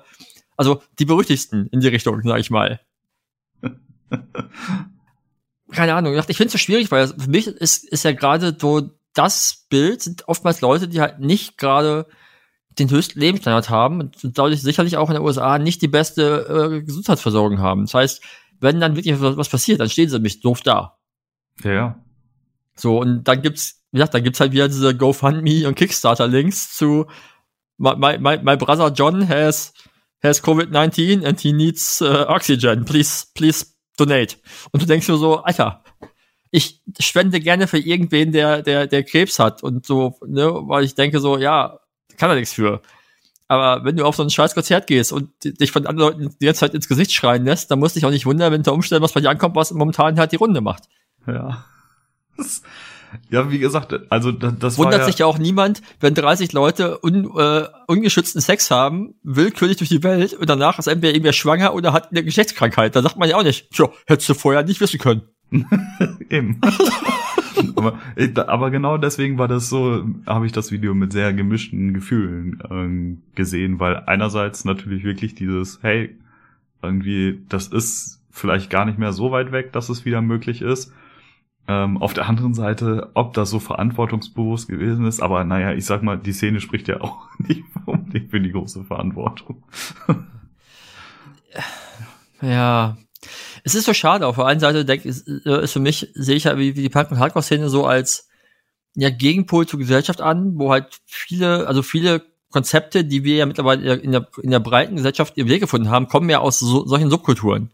also 0.57 0.83
die 0.99 1.05
berüchtigsten 1.05 1.69
in 1.69 1.79
die 1.81 1.89
Richtung, 1.89 2.21
sag 2.25 2.41
ich 2.41 2.51
mal. 2.51 2.81
Keine 5.71 5.95
Ahnung. 5.95 6.13
Ich 6.15 6.19
dachte, 6.19 6.33
ich 6.33 6.37
finde 6.37 6.49
es 6.49 6.53
so 6.53 6.59
schwierig, 6.59 6.91
weil 6.91 7.07
für 7.07 7.31
mich 7.31 7.47
ist, 7.47 7.85
ist 7.85 8.03
ja 8.05 8.11
gerade 8.13 8.57
so 8.59 8.91
das 9.14 9.66
Bild 9.68 10.03
sind 10.03 10.29
oftmals 10.29 10.61
Leute, 10.61 10.88
die 10.88 11.01
halt 11.01 11.20
nicht 11.20 11.59
gerade 11.59 12.07
den 12.79 12.90
höchsten 12.90 13.18
Lebensstandard 13.18 13.68
haben 13.68 14.01
und 14.01 14.16
dadurch 14.23 14.62
sicherlich 14.62 14.96
auch 14.96 15.11
in 15.11 15.14
den 15.14 15.25
USA 15.25 15.59
nicht 15.59 15.83
die 15.83 15.88
beste 15.88 16.79
äh, 16.79 16.83
Gesundheitsversorgung 16.83 17.59
haben. 17.59 17.83
Das 17.83 17.94
heißt, 17.94 18.23
wenn 18.61 18.81
dann 18.81 18.96
wirklich 18.96 19.20
was 19.20 19.37
was 19.37 19.49
passiert, 19.49 19.81
dann 19.81 19.90
stehen 19.90 20.09
sie 20.09 20.16
nämlich 20.16 20.40
doof 20.40 20.62
da. 20.62 20.99
Ja, 21.64 21.73
ja. 21.73 22.05
So, 22.75 22.99
und 22.99 23.25
dann 23.25 23.42
gibt's, 23.42 23.83
wie 23.90 23.99
gesagt, 23.99 24.14
dann 24.14 24.23
gibt's 24.23 24.40
halt 24.40 24.53
wieder 24.53 24.68
diese 24.68 24.96
GoFundMe 24.96 25.66
und 25.66 25.75
Kickstarter-Links 25.75 26.77
zu 26.77 27.07
my, 27.77 27.94
my, 27.96 28.18
my, 28.18 28.38
my 28.42 28.57
brother 28.57 28.92
John 28.92 29.29
has 29.29 29.73
has 30.23 30.42
COVID-19 30.42 31.25
and 31.25 31.40
he 31.40 31.53
needs 31.53 32.01
uh, 32.03 32.27
oxygen. 32.29 32.85
Please, 32.85 33.27
please 33.35 33.66
donate. 33.96 34.37
Und 34.70 34.83
du 34.83 34.87
denkst 34.87 35.09
nur 35.09 35.18
so, 35.18 35.38
Alter, 35.42 35.83
ich 36.51 36.81
spende 36.99 37.41
gerne 37.41 37.67
für 37.69 37.79
irgendwen, 37.79 38.33
der, 38.33 38.63
der, 38.63 38.87
der 38.87 39.05
Krebs 39.05 39.39
hat 39.39 39.63
und 39.63 39.87
so, 39.87 40.19
ne, 40.27 40.51
weil 40.67 40.85
ich 40.85 40.95
denke 40.95 41.21
so, 41.21 41.39
ja, 41.39 41.79
kann 42.17 42.31
er 42.31 42.37
nichts 42.37 42.53
für. 42.53 42.81
Aber 43.49 43.85
wenn 43.85 43.97
du 43.97 44.05
auf 44.05 44.15
so 44.17 44.23
ein 44.23 44.31
scheiß 44.31 44.55
Konzert 44.55 44.87
gehst 44.87 45.13
und 45.13 45.31
dich 45.45 45.73
von 45.73 45.87
anderen 45.87 46.11
Leuten 46.13 46.37
die 46.41 46.47
ganze 46.47 46.61
Zeit 46.61 46.75
ins 46.75 46.87
Gesicht 46.89 47.13
schreien 47.13 47.45
lässt, 47.45 47.71
dann 47.71 47.79
musst 47.81 47.97
du 47.97 48.01
dich 48.01 48.07
auch 48.07 48.11
nicht 48.13 48.27
wundern, 48.27 48.53
wenn 48.53 48.61
unter 48.61 48.73
Umständen 48.73 49.03
was 49.03 49.13
bei 49.13 49.21
dir 49.21 49.31
ankommt, 49.31 49.57
was 49.57 49.73
momentan 49.73 50.19
halt 50.21 50.31
die 50.33 50.37
Runde 50.37 50.61
macht. 50.61 50.85
Ja. 51.27 51.65
Das- 52.37 52.63
Ja, 53.29 53.51
wie 53.51 53.59
gesagt, 53.59 53.93
also 54.09 54.31
das, 54.31 54.53
das 54.61 54.79
Wundert 54.79 55.01
ja, 55.01 55.07
sich 55.07 55.19
ja 55.19 55.27
auch 55.27 55.37
niemand, 55.39 55.83
wenn 55.99 56.15
30 56.15 56.53
Leute 56.53 57.01
un, 57.05 57.29
äh, 57.37 57.67
ungeschützten 57.89 58.41
Sex 58.41 58.71
haben, 58.71 59.15
willkürlich 59.25 59.79
durch 59.79 59.91
die 59.91 60.05
Welt 60.05 60.33
und 60.35 60.49
danach 60.49 60.79
ist 60.79 60.87
entweder 60.87 61.13
irgendwer 61.13 61.33
schwanger 61.33 61.75
oder 61.75 61.93
hat 61.93 62.13
eine 62.13 62.23
Geschlechtskrankheit. 62.23 62.95
Da 62.95 63.03
sagt 63.03 63.17
man 63.17 63.29
ja 63.29 63.37
auch 63.37 63.43
nicht, 63.43 63.69
tja, 63.73 63.89
hättest 64.07 64.29
du 64.29 64.35
vorher 64.35 64.63
nicht 64.63 64.81
wissen 64.81 65.01
können. 65.01 65.23
Eben. 66.31 66.61
aber, 67.77 67.99
ich- 68.17 68.39
aber 68.39 68.71
genau 68.71 68.97
deswegen 68.99 69.39
war 69.39 69.49
das 69.49 69.69
so, 69.69 70.05
habe 70.27 70.47
ich 70.47 70.53
das 70.53 70.71
Video 70.73 70.95
mit 70.95 71.13
sehr 71.13 71.33
gemischten 71.33 71.93
Gefühlen 71.95 72.63
ähm, 72.71 73.23
gesehen, 73.35 73.81
weil 73.81 74.05
einerseits 74.07 74.65
natürlich 74.65 75.05
wirklich 75.05 75.35
dieses, 75.35 75.83
hey, 75.83 76.17
irgendwie, 76.83 77.41
das 77.49 77.67
ist 77.69 78.23
vielleicht 78.31 78.71
gar 78.71 78.85
nicht 78.85 78.99
mehr 78.99 79.13
so 79.13 79.33
weit 79.33 79.53
weg, 79.53 79.73
dass 79.73 79.89
es 79.89 80.05
wieder 80.05 80.23
möglich 80.23 80.63
ist. 80.63 80.93
Ähm, 81.69 81.99
auf 81.99 82.15
der 82.15 82.29
anderen 82.29 82.55
Seite, 82.55 83.11
ob 83.15 83.35
das 83.35 83.51
so 83.51 83.59
verantwortungsbewusst 83.59 84.69
gewesen 84.69 85.05
ist, 85.05 85.21
aber 85.21 85.45
naja, 85.45 85.73
ich 85.75 85.85
sag 85.85 86.03
mal, 86.03 86.17
die 86.19 86.33
Szene 86.33 86.61
spricht 86.61 86.89
ja 86.89 87.01
auch 87.01 87.29
nicht 87.39 87.63
unbedingt 87.87 88.31
für 88.31 88.41
die 88.41 88.51
große 88.53 88.85
Verantwortung. 88.85 89.63
Ja. 92.41 92.97
Es 93.64 93.75
ist 93.75 93.85
so 93.85 93.94
schade. 93.94 94.27
Auf 94.27 94.37
der 94.37 94.46
einen 94.46 94.61
Seite 94.61 94.85
denk, 94.85 95.05
ist, 95.05 95.29
äh, 95.29 95.64
ist 95.64 95.73
für 95.73 95.81
mich, 95.81 96.11
sehe 96.14 96.37
ich 96.37 96.44
ja 96.44 96.57
wie, 96.59 96.77
wie 96.77 96.83
die 96.83 96.88
Punk- 96.88 97.11
und 97.11 97.18
Hardcore-Szene 97.18 97.68
so 97.68 97.87
als 97.87 98.29
ja, 98.94 99.11
Gegenpol 99.11 99.66
zur 99.66 99.79
Gesellschaft 99.79 100.20
an, 100.20 100.59
wo 100.59 100.70
halt 100.70 101.01
viele, 101.07 101.66
also 101.66 101.83
viele 101.83 102.23
Konzepte, 102.51 103.05
die 103.05 103.25
wir 103.25 103.37
ja 103.37 103.46
mittlerweile 103.46 103.94
in 103.94 104.12
der, 104.12 104.29
in 104.42 104.51
der 104.51 104.61
breiten 104.61 104.96
Gesellschaft 104.96 105.37
ihren 105.37 105.49
Weg 105.49 105.61
gefunden 105.61 105.90
haben, 105.90 106.09
kommen 106.09 106.29
ja 106.29 106.40
aus 106.40 106.59
so, 106.59 106.87
solchen 106.87 107.11
Subkulturen. 107.11 107.70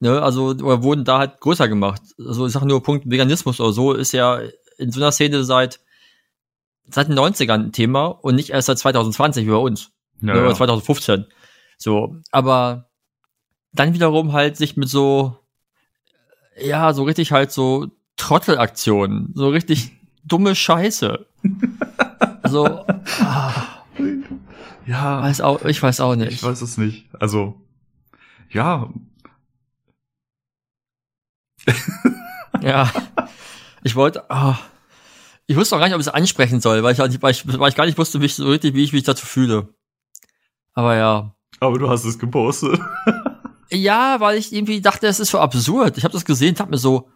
Ne, 0.00 0.22
also 0.22 0.50
oder 0.50 0.82
wurden 0.82 1.04
da 1.04 1.18
halt 1.18 1.40
größer 1.40 1.66
gemacht. 1.68 2.00
Also 2.18 2.46
ich 2.46 2.52
sage 2.52 2.66
nur 2.66 2.82
Punkt 2.82 3.10
Veganismus 3.10 3.60
oder 3.60 3.72
so 3.72 3.92
ist 3.92 4.12
ja 4.12 4.40
in 4.78 4.92
so 4.92 5.00
einer 5.00 5.10
Szene 5.10 5.42
seit 5.42 5.80
seit 6.88 7.08
den 7.08 7.18
90ern 7.18 7.64
ein 7.64 7.72
Thema 7.72 8.06
und 8.06 8.36
nicht 8.36 8.50
erst 8.50 8.66
seit 8.66 8.78
2020 8.78 9.44
wie 9.44 9.50
bei 9.50 9.56
uns. 9.56 9.90
Ja, 10.20 10.34
oder 10.34 10.48
ja. 10.48 10.54
2015. 10.54 11.26
So, 11.78 12.16
aber 12.30 12.87
dann 13.78 13.94
wiederum 13.94 14.32
halt 14.32 14.56
sich 14.56 14.76
mit 14.76 14.88
so, 14.88 15.36
ja, 16.60 16.92
so 16.92 17.04
richtig 17.04 17.32
halt 17.32 17.52
so 17.52 17.88
Trottelaktionen, 18.16 19.32
so 19.34 19.48
richtig 19.48 19.92
dumme 20.24 20.54
Scheiße. 20.54 21.26
so, 22.44 22.84
ah, 23.20 23.52
ja, 24.86 25.22
weiß 25.22 25.40
auch, 25.40 25.64
ich 25.64 25.82
weiß 25.82 26.00
auch 26.00 26.16
nicht. 26.16 26.32
ich 26.32 26.42
weiß 26.42 26.62
es 26.62 26.78
nicht. 26.78 27.06
Also, 27.20 27.60
ja, 28.50 28.88
Ja. 32.62 32.90
Ich 33.84 33.94
wollte, 33.94 34.30
ah, 34.30 34.58
ich 35.46 35.56
wusste 35.56 35.76
auch 35.76 35.80
gar 35.80 35.86
nicht, 35.86 35.94
ob 35.94 36.00
ich 36.00 36.06
es 36.06 36.12
ansprechen 36.12 36.60
soll, 36.60 36.82
weil 36.82 36.92
ich, 36.92 36.98
weil 36.98 37.30
ich, 37.30 37.58
weil 37.58 37.68
ich 37.68 37.76
gar 37.76 37.86
nicht 37.86 37.98
wusste, 37.98 38.20
wie 38.20 38.26
ich 38.26 38.34
so 38.34 38.48
richtig, 38.48 38.74
wie 38.74 38.84
ich 38.84 38.92
mich 38.92 39.04
dazu 39.04 39.24
fühle. 39.24 39.68
Aber 40.74 40.96
ja. 40.96 41.34
aber 41.60 41.78
du 41.78 41.88
hast 41.88 42.04
es 42.04 42.18
gepostet. 42.18 42.80
Ja, 43.70 44.20
weil 44.20 44.38
ich 44.38 44.52
irgendwie 44.52 44.80
dachte, 44.80 45.06
es 45.06 45.20
ist 45.20 45.30
so 45.30 45.38
absurd. 45.38 45.98
Ich 45.98 46.04
habe 46.04 46.12
das 46.12 46.24
gesehen, 46.24 46.54
dachte 46.54 46.70
mir 46.70 46.78
so, 46.78 47.10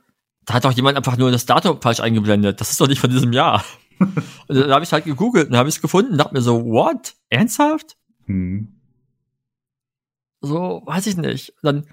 da 0.44 0.54
hat 0.54 0.64
doch 0.64 0.72
jemand 0.72 0.96
einfach 0.96 1.16
nur 1.16 1.30
das 1.30 1.46
Datum 1.46 1.80
falsch 1.80 2.00
eingeblendet. 2.00 2.60
Das 2.60 2.70
ist 2.70 2.80
doch 2.80 2.88
nicht 2.88 3.00
von 3.00 3.10
diesem 3.10 3.32
Jahr. 3.32 3.64
und 3.98 4.14
dann 4.48 4.70
habe 4.70 4.84
ich 4.84 4.92
halt 4.92 5.04
gegoogelt 5.04 5.48
und 5.48 5.56
habe 5.56 5.68
es 5.68 5.80
gefunden 5.80 6.12
und 6.12 6.18
dachte 6.18 6.34
mir 6.34 6.42
so, 6.42 6.64
what? 6.64 7.14
Ernsthaft? 7.30 7.96
Hm. 8.26 8.80
So, 10.40 10.82
weiß 10.84 11.06
ich 11.06 11.16
nicht. 11.16 11.54
Dann, 11.62 11.86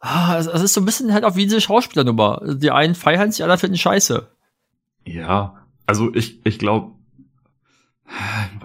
ah, 0.00 0.36
es, 0.38 0.46
ist 0.46 0.74
so 0.74 0.80
ein 0.80 0.84
bisschen 0.84 1.12
halt 1.12 1.24
auch 1.24 1.34
wie 1.36 1.44
diese 1.44 1.60
Schauspielernummer. 1.60 2.56
Die 2.56 2.70
einen 2.70 2.94
feiern 2.94 3.30
sich, 3.30 3.38
die 3.38 3.42
anderen 3.42 3.60
finden 3.60 3.78
scheiße. 3.78 4.28
Ja, 5.06 5.66
also 5.86 6.14
ich, 6.14 6.44
ich 6.44 6.58
glaube, 6.58 6.92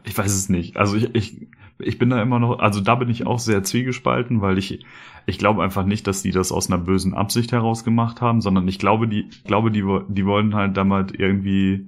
ich 0.03 0.17
weiß 0.17 0.33
es 0.33 0.49
nicht. 0.49 0.77
Also 0.77 0.97
ich, 0.97 1.15
ich, 1.15 1.47
ich 1.79 1.97
bin 1.97 2.09
da 2.09 2.21
immer 2.21 2.39
noch, 2.39 2.59
also 2.59 2.81
da 2.81 2.95
bin 2.95 3.09
ich 3.09 3.25
auch 3.25 3.39
sehr 3.39 3.63
zwiegespalten, 3.63 4.41
weil 4.41 4.57
ich, 4.57 4.85
ich 5.25 5.37
glaube 5.37 5.63
einfach 5.63 5.85
nicht, 5.85 6.07
dass 6.07 6.21
die 6.21 6.31
das 6.31 6.51
aus 6.51 6.69
einer 6.69 6.77
bösen 6.77 7.13
Absicht 7.13 7.51
heraus 7.51 7.83
gemacht 7.83 8.21
haben, 8.21 8.41
sondern 8.41 8.67
ich 8.67 8.79
glaube, 8.79 9.07
die, 9.07 9.27
ich 9.29 9.43
glaube, 9.43 9.71
die, 9.71 9.83
die 10.09 10.25
wollen 10.25 10.55
halt 10.55 10.77
damit 10.77 11.17
irgendwie, 11.17 11.85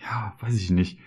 ja, 0.00 0.34
weiß 0.40 0.56
ich 0.56 0.70
nicht. 0.70 0.98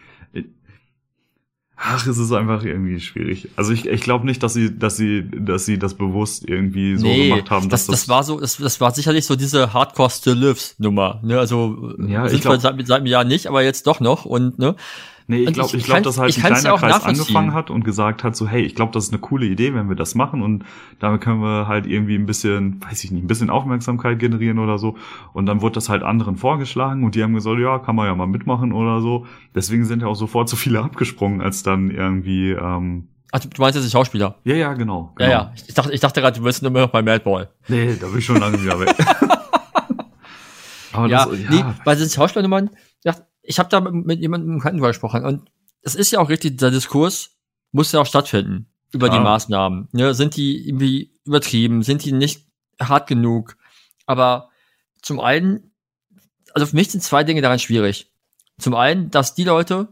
Ach, 1.86 2.06
es 2.08 2.18
ist 2.18 2.32
einfach 2.32 2.64
irgendwie 2.64 3.00
schwierig. 3.02 3.50
Also 3.58 3.74
ich, 3.74 3.88
ich 3.88 4.02
glaube 4.02 4.26
nicht, 4.26 4.42
dass 4.42 4.54
sie, 4.54 4.78
dass 4.78 4.96
sie, 4.96 5.30
dass 5.30 5.66
sie 5.66 5.78
das 5.78 5.96
bewusst 5.96 6.48
irgendwie 6.48 6.96
so 6.98 7.08
gemacht 7.08 7.50
haben, 7.52 7.68
das, 7.68 7.88
dass 7.88 8.02
das, 8.02 8.10
war 8.10 8.24
so, 8.24 8.40
das, 8.40 8.56
das 8.58 8.80
war 8.80 8.92
sicherlich 8.92 9.26
so 9.26 9.36
diese 9.36 9.74
Hardcore 9.74 10.10
Still 10.10 10.36
Lives 10.36 10.76
Nummer. 10.78 11.20
Ne? 11.24 11.38
Also 11.38 11.94
Ja, 12.08 12.28
sind 12.30 12.38
ich 12.38 12.42
glaub- 12.44 12.62
seit, 12.62 12.88
seit 12.88 12.98
einem 13.00 13.08
Jahr 13.08 13.26
nicht, 13.26 13.48
aber 13.48 13.64
jetzt 13.64 13.86
doch 13.86 14.00
noch. 14.00 14.24
Und 14.24 14.60
ne, 14.60 14.76
Nee, 15.28 15.44
ich 15.44 15.54
glaube, 15.54 15.68
ich- 15.70 15.74
ich, 15.76 15.80
ich 15.82 15.86
glaub, 15.86 15.96
kann's- 15.98 16.06
dass 16.08 16.18
halt 16.20 16.36
ein 16.38 16.42
kleiner 16.42 16.64
ja 16.70 16.78
Kreis 16.78 17.04
angefangen 17.04 17.54
hat 17.54 17.70
und 17.70 17.84
gesagt 17.86 18.24
hat, 18.24 18.36
so, 18.36 18.48
hey, 18.48 18.62
ich 18.62 18.76
glaube, 18.76 18.92
das 18.92 19.06
ist 19.06 19.12
eine 19.14 19.20
coole 19.22 19.46
Idee, 19.46 19.74
wenn 19.74 19.88
wir 19.88 19.96
das 19.96 20.16
machen 20.16 20.42
und 20.42 20.66
damit 21.00 21.22
können 21.22 21.42
wir 21.42 21.68
halt 21.68 21.86
irgendwie 21.88 22.16
ein 22.16 22.26
bisschen, 22.26 22.82
weiß 22.84 23.04
ich 23.04 23.12
nicht, 23.12 23.24
ein 23.24 23.28
bisschen 23.28 23.50
Aufmerksamkeit 23.50 24.20
generieren 24.20 24.60
oder 24.60 24.78
so. 24.78 24.98
Und 25.34 25.46
dann 25.46 25.62
wurde 25.62 25.76
das 25.76 25.88
halt 25.90 26.04
anderen 26.04 26.36
vorgeschlagen 26.36 27.04
und 27.04 27.16
die 27.16 27.24
haben 27.24 27.34
gesagt, 27.34 27.60
ja, 27.60 27.80
kann 27.80 27.96
man 27.96 28.08
ja 28.08 28.16
mal 28.16 28.28
mitmachen 28.28 28.74
oder 28.74 29.00
so. 29.02 29.26
Deswegen 29.56 29.86
sind 29.86 30.02
ja 30.02 30.08
auch 30.08 30.16
sofort 30.16 30.50
so 30.50 30.56
viele 30.58 30.82
abgesprungen, 30.84 31.42
als 31.42 31.64
dann 31.64 31.90
irgendwie, 31.90 32.52
ähm, 32.52 33.08
ach, 33.32 33.40
du 33.40 33.50
meinst 33.62 33.76
jetzt 33.78 33.86
die 33.88 33.92
Schauspieler? 33.92 34.36
ja, 34.44 34.56
ja, 34.56 34.74
genau. 34.74 35.14
Ja, 35.20 35.26
genau. 35.26 35.32
ja. 35.42 35.54
Ich 35.68 35.74
dachte, 35.74 35.92
ich 35.94 36.00
dachte 36.02 36.20
gerade, 36.22 36.38
du 36.38 36.44
bist 36.44 36.62
nur 36.62 36.72
noch 36.72 36.90
bei 36.90 37.02
Madball. 37.02 37.50
Nee, 37.70 37.96
da 38.00 38.08
bin 38.08 38.20
ich 38.20 38.26
schon 38.26 38.38
lange 38.38 38.62
wieder 38.62 38.80
weg. 38.80 38.94
Aber 40.92 41.08
Ja, 41.08 41.26
das, 41.26 41.40
nee, 41.50 41.64
bei 41.86 41.96
diesen 41.96 42.10
Schauspielernummern, 42.12 42.70
ja, 43.04 43.16
ich 43.44 43.60
habe 43.60 43.70
da 43.70 43.82
mit, 43.82 44.20
jemandem 44.20 44.54
im 44.54 44.60
Krankenwagen 44.60 44.94
gesprochen 44.94 45.26
und 45.26 45.52
es 45.82 45.96
ist 45.96 46.12
ja 46.12 46.20
auch 46.20 46.30
richtig, 46.30 46.58
dieser 46.58 46.72
Diskurs 46.72 47.32
muss 47.72 47.92
ja 47.92 48.00
auch 48.00 48.06
stattfinden 48.06 48.68
über 48.92 49.10
die 49.10 49.18
Klar. 49.18 49.24
Maßnahmen. 49.24 49.90
Ne? 49.92 50.14
Sind 50.14 50.38
die 50.38 50.68
irgendwie 50.68 51.12
übertrieben? 51.26 51.84
Sind 51.84 52.06
die 52.06 52.14
nicht 52.14 52.48
hart 52.80 53.08
genug? 53.08 53.58
Aber 54.06 54.50
zum 55.02 55.20
einen, 55.20 55.72
also 56.54 56.68
für 56.68 56.76
mich 56.76 56.92
sind 56.92 57.02
zwei 57.02 57.24
Dinge 57.24 57.42
daran 57.42 57.60
schwierig. 57.60 58.12
Zum 58.60 58.76
einen, 58.76 59.10
dass 59.10 59.36
die 59.36 59.44
Leute, 59.44 59.90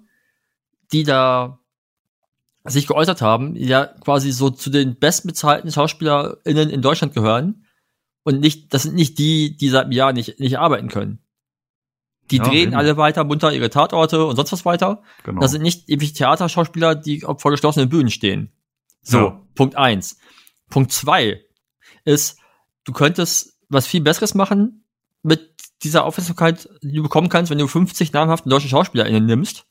die 0.94 1.04
da 1.04 1.60
sich 2.64 2.86
geäußert 2.86 3.22
haben, 3.22 3.56
die 3.56 3.66
ja 3.66 3.86
quasi 3.86 4.32
so 4.32 4.52
zu 4.52 4.70
den 4.70 4.98
bestbezahlten 4.98 5.72
SchauspielerInnen 5.72 6.70
in 6.70 6.84
Deutschland 6.84 7.14
gehören. 7.14 7.66
Und 8.24 8.40
nicht, 8.40 8.72
das 8.72 8.84
sind 8.84 8.94
nicht 8.94 9.18
die, 9.18 9.58
die 9.58 9.70
seit 9.70 9.86
einem 9.86 9.94
Jahr 9.94 10.14
nicht, 10.14 10.40
nicht 10.40 10.60
arbeiten 10.60 10.90
können. 10.90 11.21
Die 12.32 12.38
Ja, 12.38 12.44
drehen 12.46 12.70
eben. 12.70 12.76
alle 12.76 12.98
weiter 12.98 13.24
munter 13.24 13.54
ihre 13.54 13.70
Tatorte 13.70 14.26
und 14.26 14.36
sonst 14.36 14.52
was 14.52 14.66
weiter. 14.66 15.04
Genau. 15.24 15.42
Das 15.42 15.52
sind 15.52 15.62
nicht 15.62 15.90
ewig 15.90 16.14
Theaterschauspieler, 16.14 16.96
die 16.96 17.20
vor 17.38 17.52
geschlossenen 17.52 17.90
Bühnen 17.90 18.10
stehen. 18.10 18.52
So, 19.02 19.18
Ja. 19.18 19.42
Punkt 19.56 19.76
eins. 19.76 20.18
Punkt 20.70 20.92
zwei 20.92 21.42
ist, 22.06 22.38
du 22.86 22.94
könntest 22.94 23.58
was 23.70 23.88
viel 23.88 24.02
Besseres 24.02 24.34
machen 24.34 24.86
mit 25.24 25.52
dieser 25.84 26.06
Aufmerksamkeit, 26.06 26.70
die 26.82 26.94
du 26.96 27.04
bekommen 27.04 27.30
kannst, 27.30 27.50
wenn 27.52 27.58
du 27.58 27.68
50 27.68 28.14
namhaften 28.14 28.50
deutsche 28.50 28.68
SchauspielerInnen 28.70 29.26
nimmst. 29.26 29.66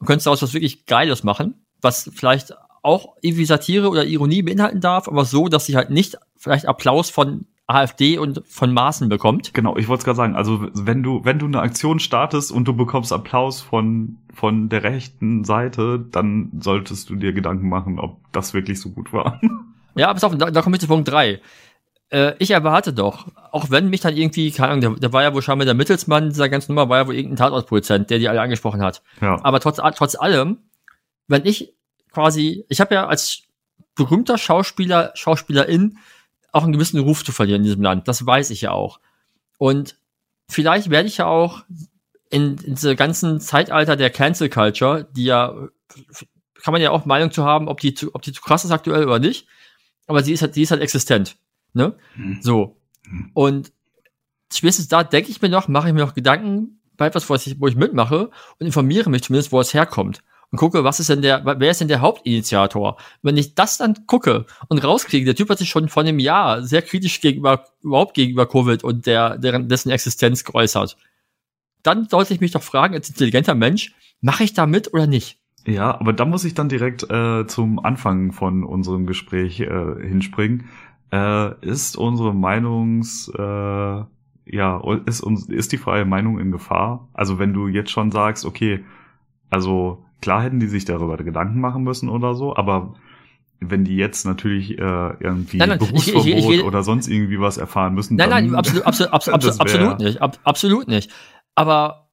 Du 0.00 0.06
könntest 0.06 0.26
daraus 0.26 0.42
was 0.42 0.52
wirklich 0.54 0.86
Geiles 0.86 1.22
machen, 1.22 1.66
was 1.80 2.10
vielleicht 2.14 2.52
auch 2.82 3.16
irgendwie 3.22 3.44
Satire 3.46 3.88
oder 3.88 4.04
Ironie 4.04 4.42
beinhalten 4.42 4.80
darf, 4.80 5.08
aber 5.08 5.24
so, 5.24 5.48
dass 5.48 5.64
sie 5.66 5.76
halt 5.76 5.90
nicht 5.90 6.16
vielleicht 6.36 6.66
Applaus 6.66 7.08
von 7.10 7.46
AfD 7.66 8.18
und 8.18 8.42
von 8.46 8.72
Maßen 8.72 9.08
bekommt. 9.08 9.54
Genau, 9.54 9.76
ich 9.76 9.88
wollte 9.88 10.00
es 10.00 10.04
gerade 10.04 10.16
sagen, 10.16 10.36
also 10.36 10.68
wenn 10.74 11.02
du, 11.02 11.24
wenn 11.24 11.38
du 11.38 11.46
eine 11.46 11.60
Aktion 11.60 11.98
startest 11.98 12.52
und 12.52 12.68
du 12.68 12.74
bekommst 12.74 13.12
Applaus 13.12 13.62
von, 13.62 14.18
von 14.34 14.68
der 14.68 14.82
rechten 14.82 15.44
Seite, 15.44 16.04
dann 16.10 16.50
solltest 16.60 17.08
du 17.08 17.16
dir 17.16 17.32
Gedanken 17.32 17.68
machen, 17.68 17.98
ob 17.98 18.20
das 18.32 18.52
wirklich 18.52 18.80
so 18.80 18.90
gut 18.90 19.12
war. 19.12 19.40
Ja, 19.96 20.12
pass 20.12 20.24
auf, 20.24 20.36
da, 20.36 20.50
da 20.50 20.60
komme 20.60 20.74
ich 20.74 20.80
zu 20.80 20.88
Punkt 20.88 21.06
drei. 21.06 21.40
Äh, 22.10 22.32
ich 22.40 22.50
erwarte 22.50 22.92
doch, 22.92 23.28
auch 23.52 23.70
wenn 23.70 23.90
mich 23.90 24.00
dann 24.00 24.16
irgendwie, 24.16 24.50
keine 24.50 24.70
Ahnung, 24.70 24.80
der, 24.80 24.90
der 25.02 25.12
war 25.12 25.22
ja 25.22 25.32
wohl 25.32 25.40
scheinbar 25.40 25.66
der 25.66 25.74
Mittelsmann 25.74 26.30
dieser 26.30 26.48
ganzen 26.48 26.72
Nummer, 26.72 26.88
war 26.88 26.98
ja 26.98 27.06
wohl 27.06 27.14
irgendein 27.14 27.36
Tatortproduzent, 27.36 28.10
der 28.10 28.18
die 28.18 28.28
alle 28.28 28.40
angesprochen 28.40 28.82
hat. 28.82 29.02
ja. 29.20 29.38
Aber 29.44 29.60
trotz, 29.60 29.80
trotz 29.96 30.16
allem, 30.16 30.58
wenn 31.28 31.46
ich 31.46 31.74
quasi, 32.12 32.64
ich 32.68 32.80
habe 32.80 32.92
ja 32.92 33.06
als 33.06 33.42
berühmter 33.94 34.36
Schauspieler, 34.36 35.12
Schauspielerin 35.14 35.98
auch 36.54 36.62
einen 36.62 36.72
gewissen 36.72 37.00
Ruf 37.00 37.24
zu 37.24 37.32
verlieren 37.32 37.62
in 37.62 37.66
diesem 37.66 37.82
Land. 37.82 38.06
Das 38.06 38.24
weiß 38.24 38.50
ich 38.50 38.62
ja 38.62 38.70
auch. 38.70 39.00
Und 39.58 39.98
vielleicht 40.48 40.88
werde 40.88 41.08
ich 41.08 41.18
ja 41.18 41.26
auch 41.26 41.64
in, 42.30 42.56
in 42.58 42.76
diese 42.76 42.94
ganzen 42.94 43.40
Zeitalter 43.40 43.96
der 43.96 44.10
Cancel 44.10 44.48
Culture, 44.48 45.08
die 45.16 45.24
ja, 45.24 45.52
kann 46.62 46.72
man 46.72 46.80
ja 46.80 46.90
auch 46.90 47.06
Meinung 47.06 47.32
zu 47.32 47.44
haben, 47.44 47.68
ob 47.68 47.80
die 47.80 47.94
zu, 47.94 48.14
ob 48.14 48.22
die 48.22 48.32
zu 48.32 48.40
krass 48.40 48.64
ist 48.64 48.70
aktuell 48.70 49.04
oder 49.04 49.18
nicht. 49.18 49.48
Aber 50.06 50.22
sie 50.22 50.32
ist 50.32 50.42
halt, 50.42 50.54
sie 50.54 50.62
ist 50.62 50.70
halt 50.70 50.80
existent. 50.80 51.36
Ne? 51.72 51.96
Hm. 52.14 52.38
So. 52.40 52.80
Und 53.32 53.72
spätestens 54.52 54.88
da 54.88 55.02
denke 55.02 55.30
ich 55.30 55.42
mir 55.42 55.48
noch, 55.48 55.66
mache 55.66 55.88
ich 55.88 55.94
mir 55.94 56.00
noch 56.00 56.14
Gedanken 56.14 56.80
bei 56.96 57.06
etwas, 57.06 57.28
wo 57.28 57.34
ich, 57.34 57.60
wo 57.60 57.66
ich 57.66 57.74
mitmache 57.74 58.30
und 58.58 58.66
informiere 58.66 59.10
mich 59.10 59.24
zumindest, 59.24 59.50
wo 59.50 59.60
es 59.60 59.74
herkommt. 59.74 60.22
Und 60.54 60.58
gucke, 60.58 60.84
was 60.84 61.00
ist 61.00 61.10
denn 61.10 61.20
der, 61.20 61.44
wer 61.44 61.68
ist 61.72 61.80
denn 61.80 61.88
der 61.88 62.00
Hauptinitiator? 62.00 62.96
Wenn 63.22 63.36
ich 63.36 63.56
das 63.56 63.76
dann 63.76 64.06
gucke 64.06 64.46
und 64.68 64.84
rauskriege, 64.84 65.24
der 65.24 65.34
Typ 65.34 65.50
hat 65.50 65.58
sich 65.58 65.68
schon 65.68 65.88
vor 65.88 66.04
einem 66.04 66.20
Jahr 66.20 66.62
sehr 66.62 66.80
kritisch 66.80 67.20
gegenüber, 67.20 67.64
überhaupt 67.82 68.14
gegenüber 68.14 68.46
Covid 68.46 68.84
und 68.84 69.04
der, 69.04 69.36
deren, 69.36 69.68
dessen 69.68 69.90
Existenz 69.90 70.44
geäußert. 70.44 70.96
Dann 71.82 72.06
sollte 72.08 72.34
ich 72.34 72.40
mich 72.40 72.52
doch 72.52 72.62
fragen, 72.62 72.94
als 72.94 73.08
intelligenter 73.08 73.56
Mensch, 73.56 73.96
mache 74.20 74.44
ich 74.44 74.52
da 74.52 74.66
mit 74.66 74.94
oder 74.94 75.08
nicht? 75.08 75.40
Ja, 75.66 75.98
aber 75.98 76.12
da 76.12 76.24
muss 76.24 76.44
ich 76.44 76.54
dann 76.54 76.68
direkt 76.68 77.02
äh, 77.10 77.48
zum 77.48 77.84
Anfang 77.84 78.30
von 78.30 78.62
unserem 78.62 79.06
Gespräch 79.06 79.58
äh, 79.58 80.06
hinspringen. 80.06 80.68
Äh, 81.10 81.66
ist 81.66 81.96
unsere 81.96 82.32
Meinungs, 82.32 83.28
äh, 83.36 83.42
ja, 83.42 84.82
ist, 85.06 85.20
uns, 85.20 85.48
ist 85.48 85.72
die 85.72 85.78
freie 85.78 86.04
Meinung 86.04 86.38
in 86.38 86.52
Gefahr? 86.52 87.08
Also 87.12 87.40
wenn 87.40 87.52
du 87.52 87.66
jetzt 87.66 87.90
schon 87.90 88.12
sagst, 88.12 88.46
okay, 88.46 88.84
also 89.50 90.04
klar 90.24 90.42
hätten 90.42 90.58
die 90.60 90.66
sich 90.66 90.84
darüber 90.84 91.16
Gedanken 91.18 91.60
machen 91.60 91.84
müssen 91.84 92.08
oder 92.08 92.34
so, 92.34 92.56
aber 92.56 92.94
wenn 93.60 93.84
die 93.84 93.96
jetzt 93.96 94.24
natürlich 94.26 94.72
äh, 94.78 95.10
irgendwie 95.20 95.58
Nein, 95.58 95.68
nein, 95.70 95.78
ich- 95.80 95.84
ich- 95.84 95.90
Berufsverbot 95.90 96.26
ich- 96.26 96.50
ich- 96.60 96.62
oder 96.64 96.82
sonst 96.82 97.08
irgendwie 97.08 97.38
was 97.40 97.56
erfahren 97.56 97.94
müssen, 97.94 98.16
Nein, 98.16 98.30
dann, 98.30 98.44
nein, 98.46 98.54
absolut, 98.56 98.84
absolut, 98.86 99.12
absolut, 99.12 99.60
absolut, 99.60 99.98
nicht. 100.00 100.20
Ab, 100.20 100.38
absolut 100.42 100.88
nicht. 100.88 101.10
Aber 101.54 102.08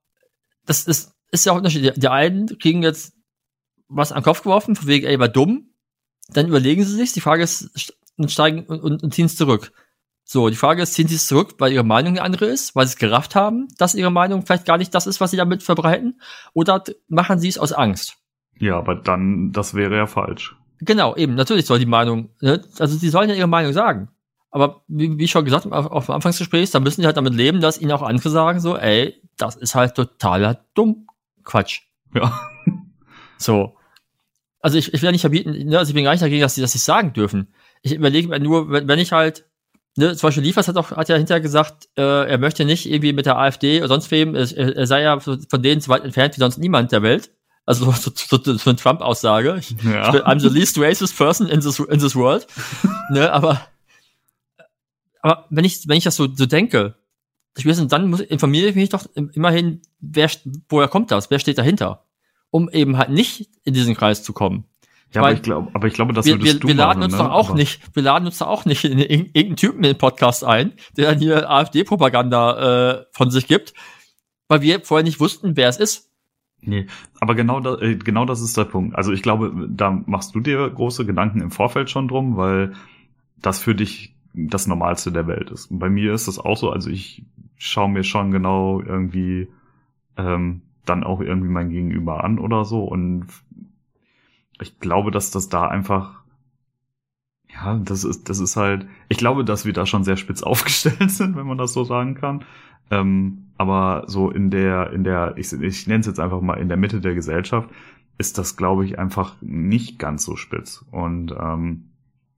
das 0.66 0.86
ist, 0.86 1.14
ist 1.32 1.45
ja 1.45 1.53
auch 1.53 1.57
Unterschied. 1.57 1.93
Die, 2.01 2.07
einen 2.07 2.45
kriegen 2.59 2.84
jetzt 2.84 3.14
was 3.88 4.12
an 4.12 4.20
den 4.20 4.26
Kopf 4.26 4.43
geworfen, 4.43 4.76
von 4.76 4.88
wegen, 4.88 5.05
ey, 5.07 5.20
war 5.20 5.28
dumm. 5.30 5.74
Dann 6.30 6.47
überlegen 6.47 6.84
sie 6.84 6.95
sich. 6.95 7.12
Die 7.14 7.22
Frage 7.22 7.43
ist, 7.43 7.76
st- 7.76 7.93
und 8.18 8.32
steigen 8.32 8.64
und, 8.66 8.80
und, 8.82 9.03
und 9.03 9.14
ziehen 9.14 9.26
es 9.26 9.36
zurück. 9.36 9.72
So, 10.24 10.49
die 10.49 10.55
Frage 10.55 10.82
ist, 10.82 10.93
ziehen 10.93 11.07
sie 11.07 11.15
es 11.15 11.28
zurück, 11.28 11.55
weil 11.57 11.74
ihre 11.74 11.84
Meinung 11.84 12.13
eine 12.13 12.22
andere 12.22 12.45
ist, 12.45 12.76
weil 12.76 12.86
sie 12.86 12.93
es 12.93 12.99
gerafft 12.99 13.36
haben, 13.36 13.67
dass 13.78 13.95
ihre 13.95 14.11
Meinung 14.11 14.45
vielleicht 14.45 14.65
gar 14.65 14.78
nicht 14.78 14.93
das 14.95 15.07
ist, 15.07 15.19
was 15.19 15.32
sie 15.32 15.38
damit 15.38 15.63
verbreiten, 15.63 16.22
oder 16.53 16.84
machen 17.07 17.39
sie 17.39 17.49
es 17.49 17.57
aus 17.57 17.74
Angst? 17.74 18.17
Ja, 18.57 18.78
aber 18.78 18.95
dann, 18.95 19.51
das 19.51 19.74
wäre 19.74 19.97
ja 19.97 20.07
falsch. 20.07 20.55
Genau, 20.80 21.15
eben, 21.15 21.36
natürlich 21.36 21.65
soll 21.65 21.80
die 21.80 21.86
Meinung, 21.86 22.30
ne? 22.39 22.63
also 22.80 22.97
sie 22.97 23.09
sollen 23.09 23.30
ja 23.30 23.36
ihre 23.36 23.47
Meinung 23.47 23.74
sagen. 23.74 24.09
Aber 24.51 24.84
wie, 24.88 25.17
wie 25.17 25.28
schon 25.28 25.45
gesagt, 25.45 25.65
auf, 25.72 25.86
auf 25.88 26.05
dem 26.07 26.15
Anfangsgespräch, 26.15 26.72
da 26.72 26.80
müssen 26.80 27.01
die 27.01 27.07
halt 27.07 27.17
damit 27.17 27.34
leben, 27.34 27.61
dass 27.61 27.80
ihnen 27.80 27.91
auch 27.91 28.01
andere 28.01 28.30
sagen, 28.30 28.59
so, 28.59 28.78
ey, 28.78 29.22
das 29.38 29.55
ist 29.55 29.76
halt 29.76 29.95
totaler 29.95 30.65
dumm 30.74 31.07
Quatsch. 31.43 31.82
Ja. 32.13 32.32
So. 33.38 33.76
Also 34.59 34.78
ich, 34.78 34.93
ich 34.93 35.01
will 35.01 35.07
ja 35.07 35.11
nicht 35.11 35.22
verbieten, 35.22 35.51
ne, 35.51 35.80
also 35.80 35.89
ich 35.89 35.95
bin 35.95 36.03
gar 36.03 36.11
nicht 36.11 36.22
dagegen, 36.22 36.41
dass 36.41 36.53
sie 36.53 36.61
das 36.61 36.76
nicht 36.76 36.84
sagen 36.84 37.13
dürfen. 37.13 37.51
Ich 37.82 37.93
überlege 37.95 38.28
mir 38.28 38.39
nur, 38.39 38.69
wenn, 38.69 38.88
wenn 38.88 38.99
ich 38.99 39.11
halt, 39.11 39.49
ne, 39.98 40.16
zum 40.16 40.28
Beispiel 40.28 40.44
Liefers 40.44 40.68
hat 40.68 40.78
auch, 40.78 40.92
hat 40.92 41.10
ja 41.10 41.16
hinterher 41.18 41.42
gesagt, 41.42 41.89
äh, 41.98 42.02
er 42.30 42.38
möchte 42.38 42.66
nicht 42.66 42.89
irgendwie 42.89 43.14
mit 43.14 43.26
der 43.26 43.38
AfD 43.38 43.80
oder 43.80 43.88
sonst 43.89 44.10
wem, 44.12 44.36
er, 44.36 44.52
er 44.58 44.88
sei 44.88 45.02
ja 45.02 45.20
von 45.20 45.62
denen 45.62 45.82
so 45.82 45.89
weit 45.89 46.04
entfernt 46.04 46.36
wie 46.36 46.39
sonst 46.42 46.58
niemand 46.58 46.92
der 46.92 47.02
Welt. 47.04 47.32
Also 47.66 47.92
so, 47.92 48.12
so, 48.16 48.38
so, 48.44 48.58
so 48.58 48.70
eine 48.70 48.78
Trump-Aussage. 48.78 49.58
Ich, 49.60 49.72
Ja. 49.84 50.06
ich 50.08 50.12
bin, 50.12 50.22
I'm 50.24 50.39
the 50.39 50.50
least 50.50 50.80
racist 50.80 51.16
person 51.16 51.48
in 51.48 51.62
this, 51.62 51.80
in 51.80 52.00
this 52.00 52.16
world. 52.16 52.48
ne, 53.12 53.32
aber, 53.32 53.62
aber 55.22 55.46
wenn 55.50 55.66
ich, 55.66 55.88
wenn 55.88 55.98
ich 55.98 56.04
das 56.04 56.16
so, 56.16 56.28
so 56.34 56.46
denke, 56.46 56.96
ich 57.58 57.66
weiß 57.66 57.80
nicht, 57.80 57.92
dann 57.92 58.10
muss, 58.10 58.22
informiere 58.22 58.70
ich 58.70 58.76
mich 58.76 58.89
doch 58.89 59.06
im- 59.14 59.30
immerhin, 59.32 59.82
wer, 60.00 60.30
woher 60.70 60.88
kommt 60.88 61.12
das? 61.12 61.30
Wer 61.30 61.39
steht 61.39 61.58
dahinter? 61.58 62.06
Um 62.50 62.70
eben 62.70 62.98
halt 62.98 63.10
nicht 63.10 63.50
in 63.64 63.74
diesen 63.74 63.96
Kreis 63.96 64.24
zu 64.24 64.34
kommen. 64.34 64.66
Ja, 65.14 65.22
Weil 65.22 65.32
aber 65.32 65.34
ich 65.34 65.41
glaube, 65.43 65.70
aber 65.74 65.88
ich 65.88 65.93
glaube, 65.93 66.14
das 66.14 66.26
wir, 66.26 66.36
würdest 66.36 66.53
wir, 66.53 66.59
du 66.62 66.68
wir 66.70 66.76
laden 66.76 66.99
machen, 66.99 67.12
uns 67.12 67.14
ne? 67.14 67.20
doch 67.20 67.32
auch 67.32 67.49
aber, 67.49 67.57
nicht, 67.57 67.82
wir 67.95 68.03
laden 68.03 68.26
uns 68.26 68.38
doch 68.38 68.47
auch 68.47 68.64
nicht 68.66 68.86
in 68.86 68.97
irg- 68.97 69.09
irgendeinen 69.34 69.55
Typen 69.57 69.78
in 69.80 69.91
den 69.91 69.97
Podcast 69.97 70.43
ein, 70.45 70.74
der 70.95 71.09
dann 71.12 71.20
hier 71.20 71.49
AfD-Propaganda 71.49 72.91
äh, 72.91 73.05
von 73.12 73.30
sich 73.30 73.47
gibt, 73.47 73.74
weil 74.47 74.62
wir 74.62 74.82
vorher 74.82 75.03
nicht 75.03 75.20
wussten, 75.20 75.57
wer 75.57 75.68
es 75.68 75.78
ist. 75.78 76.09
Nee, 76.62 76.86
aber 77.20 77.36
genau, 77.36 77.59
da, 77.59 77.78
äh, 77.80 77.95
genau 77.95 78.24
das 78.24 78.39
ist 78.39 78.55
der 78.55 78.66
Punkt. 78.66 78.95
Also 78.95 79.12
ich 79.12 79.22
glaube, 79.22 79.68
da 79.70 79.91
machst 80.05 80.34
du 80.36 80.39
dir 80.39 80.70
große 80.70 81.05
Gedanken 81.05 81.41
im 81.41 81.51
Vorfeld 81.51 81.89
schon 81.89 82.07
drum, 82.07 82.38
weil 82.38 82.74
das 83.41 83.59
für 83.59 83.76
dich 83.76 84.16
das 84.34 84.68
Normalste 84.68 85.12
der 85.12 85.28
Welt 85.28 85.51
ist. 85.51 85.72
Und 85.72 85.80
bei 85.80 85.89
mir 85.89 86.14
ist 86.14 86.28
das 86.30 86.39
auch 86.39 86.55
so, 86.55 86.70
also 86.70 86.89
ich 86.89 87.26
schaue 87.57 87.89
mir 87.89 88.03
schon 88.03 88.32
genau 88.32 88.80
irgendwie 88.82 89.49
ähm, 90.18 90.62
dann 90.86 91.03
auch 91.03 91.20
irgendwie 91.20 91.49
mein 91.49 91.70
Gegenüber 91.70 92.24
an 92.24 92.39
oder 92.39 92.64
so 92.64 92.84
und 92.84 93.26
ich 94.62 94.80
glaube, 94.80 95.12
dass 95.12 95.32
das 95.32 95.49
da 95.49 95.68
einfach 95.68 96.22
ja, 97.53 97.78
das 97.84 98.03
ist, 98.03 98.30
das 98.30 98.39
ist 98.39 98.55
halt, 98.55 98.88
ich 99.09 99.18
glaube, 99.18 99.43
dass 99.43 99.66
wir 99.66 99.74
da 99.74 99.86
schon 99.86 100.03
sehr 100.03 100.18
spitz 100.18 100.43
aufgestellt 100.43 101.12
sind, 101.12 101.36
wenn 101.36 101.47
man 101.47 101.57
das 101.57 101.74
so 101.74 101.84
sagen 101.84 102.16
kann. 102.16 102.45
Ähm, 102.89 103.51
aber 103.57 104.03
so 104.07 104.30
in 104.30 104.49
der, 104.49 104.91
in 104.91 105.03
der, 105.03 105.36
ich, 105.38 105.53
ich 105.53 105.88
nenne 105.88 106.01
es 106.01 106.07
jetzt 106.07 106.20
einfach 106.20 106.41
mal 106.41 106.55
in 106.55 106.68
der 106.68 106.78
Mitte 106.78 106.99
der 106.99 107.14
Gesellschaft, 107.14 107.70
ist 108.18 108.38
das, 108.38 108.57
glaube 108.57 108.86
ich, 108.86 108.99
einfach 108.99 109.36
nicht 109.41 109.99
ganz 109.99 110.24
so 110.24 110.36
spitz. 110.36 110.86
Und 110.91 111.34
ähm, 111.39 111.91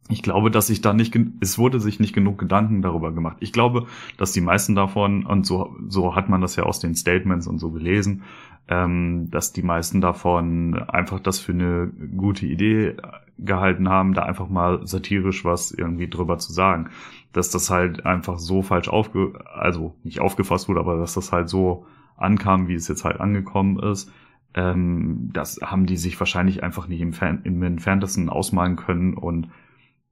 ich 0.10 0.22
glaube, 0.22 0.52
dass 0.52 0.68
sich 0.68 0.82
da 0.82 0.94
nicht, 0.94 1.18
es 1.40 1.58
wurde 1.58 1.80
sich 1.80 2.00
nicht 2.00 2.14
genug 2.14 2.38
Gedanken 2.38 2.82
darüber 2.82 3.12
gemacht. 3.12 3.38
Ich 3.40 3.54
glaube, 3.54 3.88
dass 4.18 4.34
die 4.34 4.42
meisten 4.42 4.76
davon, 4.76 5.26
und 5.26 5.46
so, 5.46 5.76
so 5.88 6.16
hat 6.16 6.30
man 6.30 6.42
das 6.42 6.56
ja 6.56 6.64
aus 6.64 6.80
den 6.80 6.96
Statements 6.96 7.48
und 7.48 7.60
so 7.60 7.72
gelesen, 7.72 8.24
ähm, 8.68 9.30
dass 9.30 9.54
die 9.54 9.64
meisten 9.64 10.02
davon 10.02 10.76
einfach 10.88 11.20
das 11.20 11.40
für 11.40 11.52
eine 11.52 11.92
gute 12.16 12.46
Idee 12.46 12.96
gehalten 13.38 13.90
haben, 13.90 14.14
da 14.14 14.24
einfach 14.24 14.48
mal 14.48 14.86
satirisch 14.88 15.44
was 15.44 15.72
irgendwie 15.72 16.10
drüber 16.10 16.38
zu 16.38 16.54
sagen. 16.54 16.90
Dass 17.34 17.50
das 17.50 17.70
halt 17.70 18.06
einfach 18.06 18.40
so 18.40 18.62
falsch 18.62 18.90
aufge, 18.90 19.34
also 19.54 19.96
nicht 20.04 20.22
aufgefasst 20.22 20.70
wurde, 20.70 20.80
aber 20.80 20.98
dass 20.98 21.16
das 21.16 21.32
halt 21.32 21.50
so 21.50 21.86
ankam, 22.16 22.68
wie 22.68 22.76
es 22.76 22.88
jetzt 22.88 23.04
halt 23.06 23.20
angekommen 23.20 23.80
ist. 23.80 24.12
Ähm, 24.54 25.32
das 25.34 25.60
haben 25.64 25.86
die 25.86 25.98
sich 25.98 26.20
wahrscheinlich 26.20 26.64
einfach 26.64 26.88
nicht 26.88 27.02
im, 27.02 27.14
Fan, 27.14 27.42
im 27.44 27.62
entferntesten 27.64 28.30
ausmalen 28.30 28.76
können 28.76 29.16
und 29.16 29.50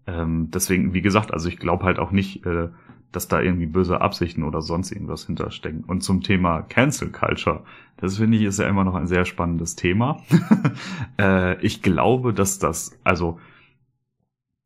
ähm, 0.08 0.50
deswegen, 0.52 0.94
wie 0.94 1.02
gesagt, 1.02 1.32
also 1.32 1.48
ich 1.48 1.58
glaube 1.58 1.86
halt 1.86 2.00
auch 2.00 2.12
nicht, 2.12 2.46
äh, 2.46 2.70
dass 3.12 3.28
da 3.28 3.42
irgendwie 3.42 3.66
böse 3.66 4.02
Absichten 4.02 4.44
oder 4.44 4.62
sonst 4.62 4.92
irgendwas 4.92 5.26
hinterstecken. 5.26 5.84
Und 5.86 6.02
zum 6.02 6.22
Thema 6.22 6.62
Cancel 6.62 7.10
Culture, 7.10 7.64
das 7.98 8.18
finde 8.18 8.38
ich 8.38 8.44
ist 8.44 8.60
ja 8.60 8.68
immer 8.68 8.84
noch 8.84 8.96
ein 8.96 9.08
sehr 9.08 9.26
spannendes 9.26 9.76
Thema. 9.76 10.22
äh, 11.20 11.60
ich 11.66 11.82
glaube, 11.82 12.34
dass 12.34 12.60
das, 12.60 12.98
also 13.04 13.40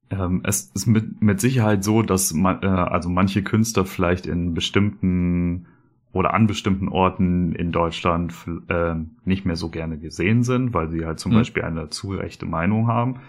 ähm, 0.10 0.41
es 0.43 0.72
ist 0.74 0.86
mit, 0.86 1.22
mit 1.22 1.41
Sicherheit 1.41 1.84
so, 1.84 2.02
dass 2.02 2.34
man, 2.34 2.62
äh, 2.62 2.68
also 2.68 3.10
manche 3.10 3.43
Künstler 3.43 3.86
vielleicht 3.86 4.28
in 4.28 4.54
bestimmten 4.54 5.68
oder 6.14 6.34
an 6.34 6.48
bestimmten 6.48 6.88
Orten 6.88 7.52
in 7.54 7.72
Deutschland 7.74 8.34
äh, 8.70 8.96
nicht 9.26 9.46
mehr 9.46 9.58
so 9.58 9.70
gerne 9.70 9.98
gesehen 9.98 10.43
sind, 10.43 10.74
weil 10.74 10.89
sie 10.89 11.06
halt 11.06 11.20
zum 11.20 11.34
Mhm. 11.34 11.38
Beispiel 11.38 11.64
eine 11.64 11.89
zu 11.89 12.12
rechte 12.12 12.46
Meinung 12.46 12.88
haben. 12.88 13.20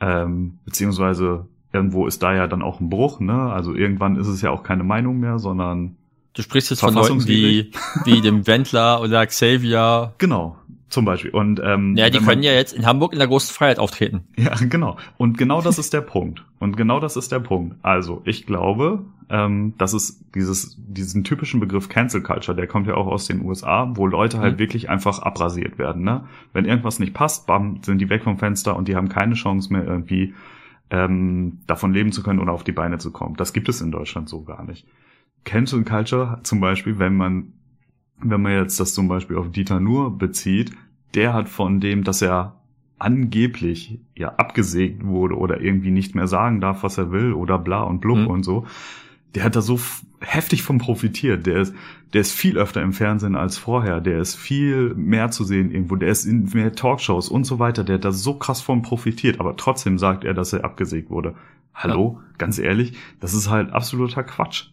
Ähm, 0.00 0.58
beziehungsweise 0.64 1.48
irgendwo 1.74 2.06
ist 2.06 2.22
da 2.22 2.34
ja 2.34 2.46
dann 2.46 2.62
auch 2.62 2.80
ein 2.80 2.88
Bruch, 2.88 3.20
ne? 3.20 3.34
Also 3.52 3.74
irgendwann 3.74 4.16
ist 4.16 4.28
es 4.28 4.40
ja 4.40 4.50
auch 4.50 4.62
keine 4.62 4.84
Meinung 4.84 5.20
mehr, 5.20 5.38
sondern 5.38 5.96
Du 6.32 6.42
sprichst 6.42 6.70
jetzt 6.70 6.80
von 6.80 6.94
Leuten 6.94 7.28
wie, 7.28 7.70
wie 8.04 8.20
dem 8.20 8.46
Wendler 8.46 9.00
oder 9.00 9.24
Xavier. 9.24 10.14
genau, 10.18 10.56
zum 10.88 11.04
Beispiel. 11.04 11.30
Und 11.30 11.60
ähm, 11.64 11.94
Ja, 11.96 12.10
die 12.10 12.18
können 12.18 12.42
ja 12.42 12.52
jetzt 12.52 12.72
in 12.72 12.86
Hamburg 12.86 13.12
in 13.12 13.20
der 13.20 13.28
großen 13.28 13.54
Freiheit 13.54 13.78
auftreten. 13.78 14.22
Ja, 14.36 14.54
genau. 14.68 14.96
Und 15.16 15.38
genau 15.38 15.60
das 15.62 15.78
ist 15.78 15.92
der 15.92 16.00
Punkt. 16.00 16.44
Und 16.58 16.76
genau 16.76 16.98
das 16.98 17.16
ist 17.16 17.30
der 17.30 17.38
Punkt. 17.38 17.76
Also, 17.82 18.20
ich 18.24 18.46
glaube, 18.46 19.04
ähm, 19.30 19.74
dass 19.78 19.92
es 19.92 20.20
dieses, 20.34 20.76
diesen 20.88 21.22
typischen 21.22 21.60
Begriff 21.60 21.88
Cancel 21.88 22.20
Culture, 22.22 22.56
der 22.56 22.66
kommt 22.66 22.88
ja 22.88 22.94
auch 22.94 23.06
aus 23.06 23.26
den 23.28 23.40
USA, 23.44 23.92
wo 23.94 24.06
Leute 24.08 24.38
halt 24.40 24.54
Mhm. 24.54 24.58
wirklich 24.58 24.90
einfach 24.90 25.20
abrasiert 25.20 25.78
werden. 25.78 26.02
Ne? 26.02 26.24
Wenn 26.52 26.64
irgendwas 26.64 26.98
nicht 26.98 27.14
passt, 27.14 27.46
bam, 27.46 27.78
sind 27.84 27.98
die 27.98 28.08
weg 28.10 28.24
vom 28.24 28.38
Fenster 28.38 28.74
und 28.76 28.88
die 28.88 28.96
haben 28.96 29.08
keine 29.08 29.34
Chance 29.34 29.72
mehr 29.72 29.84
irgendwie 29.84 30.34
ähm, 30.90 31.60
davon 31.66 31.92
leben 31.92 32.12
zu 32.12 32.22
können 32.22 32.40
oder 32.40 32.52
auf 32.52 32.64
die 32.64 32.72
Beine 32.72 32.98
zu 32.98 33.10
kommen. 33.10 33.36
Das 33.36 33.52
gibt 33.52 33.68
es 33.68 33.80
in 33.80 33.90
Deutschland 33.90 34.28
so 34.28 34.42
gar 34.42 34.64
nicht. 34.64 34.86
Cancel 35.44 35.84
Culture 35.84 36.40
zum 36.42 36.60
Beispiel, 36.60 36.98
wenn 36.98 37.16
man, 37.16 37.52
wenn 38.20 38.40
man 38.42 38.52
jetzt 38.52 38.80
das 38.80 38.94
zum 38.94 39.08
Beispiel 39.08 39.36
auf 39.36 39.50
Dieter 39.50 39.80
Nuhr 39.80 40.16
bezieht, 40.16 40.72
der 41.14 41.32
hat 41.34 41.48
von 41.48 41.80
dem, 41.80 42.04
dass 42.04 42.22
er 42.22 42.60
angeblich 42.98 44.00
ja 44.14 44.34
abgesägt 44.36 45.04
wurde 45.04 45.36
oder 45.36 45.60
irgendwie 45.60 45.90
nicht 45.90 46.14
mehr 46.14 46.26
sagen 46.28 46.60
darf, 46.60 46.82
was 46.82 46.96
er 46.96 47.10
will 47.10 47.32
oder 47.32 47.58
bla 47.58 47.82
und 47.82 48.00
blub 48.00 48.18
Mhm. 48.18 48.26
und 48.28 48.42
so, 48.44 48.66
der 49.34 49.44
hat 49.44 49.56
da 49.56 49.60
so 49.60 49.80
heftig 50.20 50.62
von 50.62 50.78
profitiert. 50.78 51.46
Der 51.46 51.62
ist, 51.62 51.74
der 52.12 52.20
ist 52.20 52.32
viel 52.32 52.56
öfter 52.56 52.82
im 52.82 52.92
Fernsehen 52.92 53.34
als 53.36 53.58
vorher. 53.58 54.00
Der 54.00 54.18
ist 54.20 54.36
viel 54.36 54.94
mehr 54.94 55.30
zu 55.30 55.44
sehen 55.44 55.70
irgendwo. 55.70 55.96
Der 55.96 56.08
ist 56.08 56.24
in 56.24 56.48
mehr 56.54 56.72
Talkshows 56.74 57.28
und 57.28 57.44
so 57.44 57.58
weiter. 57.58 57.84
Der 57.84 57.96
hat 57.96 58.04
da 58.04 58.12
so 58.12 58.34
krass 58.34 58.60
von 58.60 58.82
profitiert. 58.82 59.40
Aber 59.40 59.56
trotzdem 59.56 59.98
sagt 59.98 60.24
er, 60.24 60.34
dass 60.34 60.52
er 60.52 60.64
abgesägt 60.64 61.10
wurde. 61.10 61.34
Hallo? 61.74 62.20
Ganz 62.38 62.58
ehrlich? 62.58 62.92
Das 63.20 63.34
ist 63.34 63.50
halt 63.50 63.72
absoluter 63.72 64.22
Quatsch. 64.22 64.66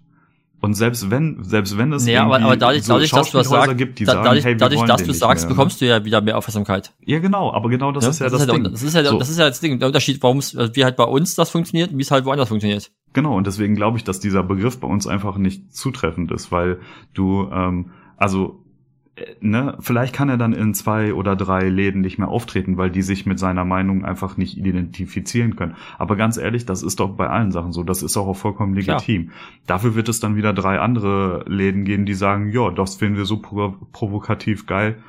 Und 0.61 0.75
selbst 0.75 1.09
wenn, 1.09 1.43
selbst 1.43 1.75
wenn 1.75 1.91
es 1.91 2.05
Nee, 2.05 2.17
aber, 2.17 2.39
aber 2.39 2.55
dadurch, 2.55 2.83
so 2.83 2.93
dadurch 2.93 3.09
dass 3.09 3.31
du 3.31 3.39
das 3.39 3.49
sagst, 3.49 3.77
gibt, 3.79 3.97
die 3.97 4.05
da, 4.05 4.11
sagen, 4.11 4.25
dadurch, 4.25 4.45
hey, 4.45 4.55
dadurch 4.55 4.83
dass 4.83 5.03
du 5.03 5.11
sagst, 5.11 5.45
mehr, 5.45 5.55
bekommst 5.55 5.81
du 5.81 5.87
ja 5.87 6.05
wieder 6.05 6.21
mehr 6.21 6.37
Aufmerksamkeit. 6.37 6.93
Ja, 7.03 7.17
genau, 7.17 7.51
aber 7.51 7.67
genau 7.69 7.91
das 7.91 8.03
Ne? 8.03 8.09
ist 8.11 8.19
ja 8.19 8.29
das, 8.29 8.41
ist 8.41 8.51
Ding. 8.51 8.63
der, 8.63 8.71
das 8.71 8.83
ist 8.83 8.93
ja, 8.93 9.03
So. 9.03 9.17
das 9.17 9.29
ist 9.29 9.39
ja 9.39 9.47
das 9.47 9.59
Ding, 9.59 9.79
der 9.79 9.87
Unterschied, 9.87 10.21
warum 10.21 10.37
es, 10.37 10.55
wie 10.55 10.83
halt 10.83 10.97
bei 10.97 11.03
uns 11.03 11.33
das 11.33 11.49
funktioniert 11.49 11.91
und 11.91 11.97
wie 11.97 12.03
es 12.03 12.11
halt 12.11 12.25
woanders 12.25 12.49
funktioniert. 12.49 12.91
Genau, 13.13 13.35
und 13.35 13.45
deswegen 13.47 13.75
glaube 13.75 13.97
ich, 13.97 14.03
dass 14.03 14.19
dieser 14.19 14.43
Begriff 14.43 14.79
bei 14.79 14.87
uns 14.87 15.05
einfach 15.07 15.37
nicht 15.37 15.73
zutreffend 15.75 16.31
ist, 16.31 16.51
weil 16.51 16.79
du, 17.13 17.49
ähm, 17.51 17.91
also, 18.15 18.63
äh, 19.15 19.25
ne, 19.41 19.77
vielleicht 19.81 20.13
kann 20.15 20.29
er 20.29 20.37
dann 20.37 20.53
in 20.53 20.73
zwei 20.73 21.13
oder 21.13 21.35
drei 21.35 21.67
Läden 21.67 21.99
nicht 21.99 22.17
mehr 22.17 22.29
auftreten, 22.29 22.77
weil 22.77 22.89
die 22.89 23.01
sich 23.01 23.25
mit 23.25 23.37
seiner 23.37 23.65
Meinung 23.65 24.05
einfach 24.05 24.37
nicht 24.37 24.57
identifizieren 24.57 25.57
können. 25.57 25.75
Aber 25.97 26.15
ganz 26.15 26.37
ehrlich, 26.37 26.65
das 26.65 26.83
ist 26.83 27.01
doch 27.01 27.09
bei 27.17 27.27
allen 27.29 27.51
Sachen 27.51 27.73
so, 27.73 27.83
das 27.83 28.01
ist 28.01 28.15
auch, 28.15 28.27
auch 28.27 28.37
vollkommen 28.37 28.75
Klar. 28.75 28.99
legitim. 28.99 29.31
Dafür 29.67 29.95
wird 29.95 30.07
es 30.07 30.21
dann 30.21 30.37
wieder 30.37 30.53
drei 30.53 30.79
andere 30.79 31.43
Läden 31.49 31.83
geben, 31.83 32.05
die 32.05 32.13
sagen, 32.13 32.49
ja, 32.51 32.69
das 32.71 32.95
finden 32.95 33.17
wir 33.17 33.25
so 33.25 33.41
provo 33.41 33.75
provokativ 33.91 34.65
geil, 34.67 34.99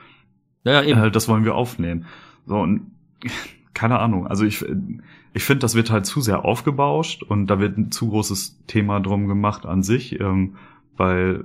Ja, 0.64 0.72
ja, 0.72 0.82
eben. 0.82 1.00
äh, 1.04 1.10
das 1.12 1.28
wollen 1.28 1.44
wir 1.44 1.54
aufnehmen. 1.54 2.06
So, 2.46 2.56
und 2.58 2.90
keine 3.74 4.00
Ahnung. 4.00 4.26
Also 4.26 4.44
ich, 4.44 4.64
ich 5.34 5.44
finde, 5.44 5.60
das 5.60 5.74
wird 5.74 5.90
halt 5.90 6.06
zu 6.06 6.20
sehr 6.20 6.44
aufgebauscht 6.44 7.22
und 7.22 7.46
da 7.46 7.58
wird 7.58 7.78
ein 7.78 7.90
zu 7.90 8.08
großes 8.08 8.64
Thema 8.66 9.00
drum 9.00 9.28
gemacht 9.28 9.66
an 9.66 9.82
sich, 9.82 10.20
ähm, 10.20 10.56
weil 10.96 11.44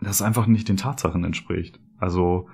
das 0.00 0.22
einfach 0.22 0.46
nicht 0.46 0.68
den 0.68 0.76
Tatsachen 0.76 1.24
entspricht. 1.24 1.80
Also 1.98 2.48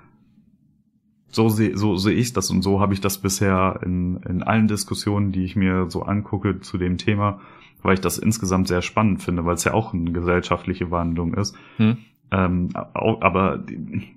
so 1.27 1.49
sehe 1.49 1.77
so 1.77 1.97
sehe 1.97 2.13
ich 2.13 2.31
das 2.31 2.49
und 2.49 2.61
so 2.61 2.79
habe 2.79 2.93
ich 2.93 3.01
das 3.01 3.17
bisher 3.17 3.79
in, 3.83 4.17
in 4.17 4.43
allen 4.43 4.67
Diskussionen, 4.67 5.31
die 5.31 5.43
ich 5.43 5.55
mir 5.55 5.89
so 5.89 6.03
angucke 6.03 6.61
zu 6.61 6.77
dem 6.77 6.97
Thema, 6.97 7.41
weil 7.81 7.95
ich 7.95 8.01
das 8.01 8.17
insgesamt 8.17 8.67
sehr 8.67 8.81
spannend 8.81 9.21
finde, 9.21 9.43
weil 9.43 9.55
es 9.55 9.63
ja 9.65 9.73
auch 9.73 9.93
eine 9.93 10.11
gesellschaftliche 10.11 10.91
Wandlung 10.91 11.33
ist. 11.33 11.55
Hm. 11.77 11.97
Ähm, 12.31 12.69
aber 12.73 13.59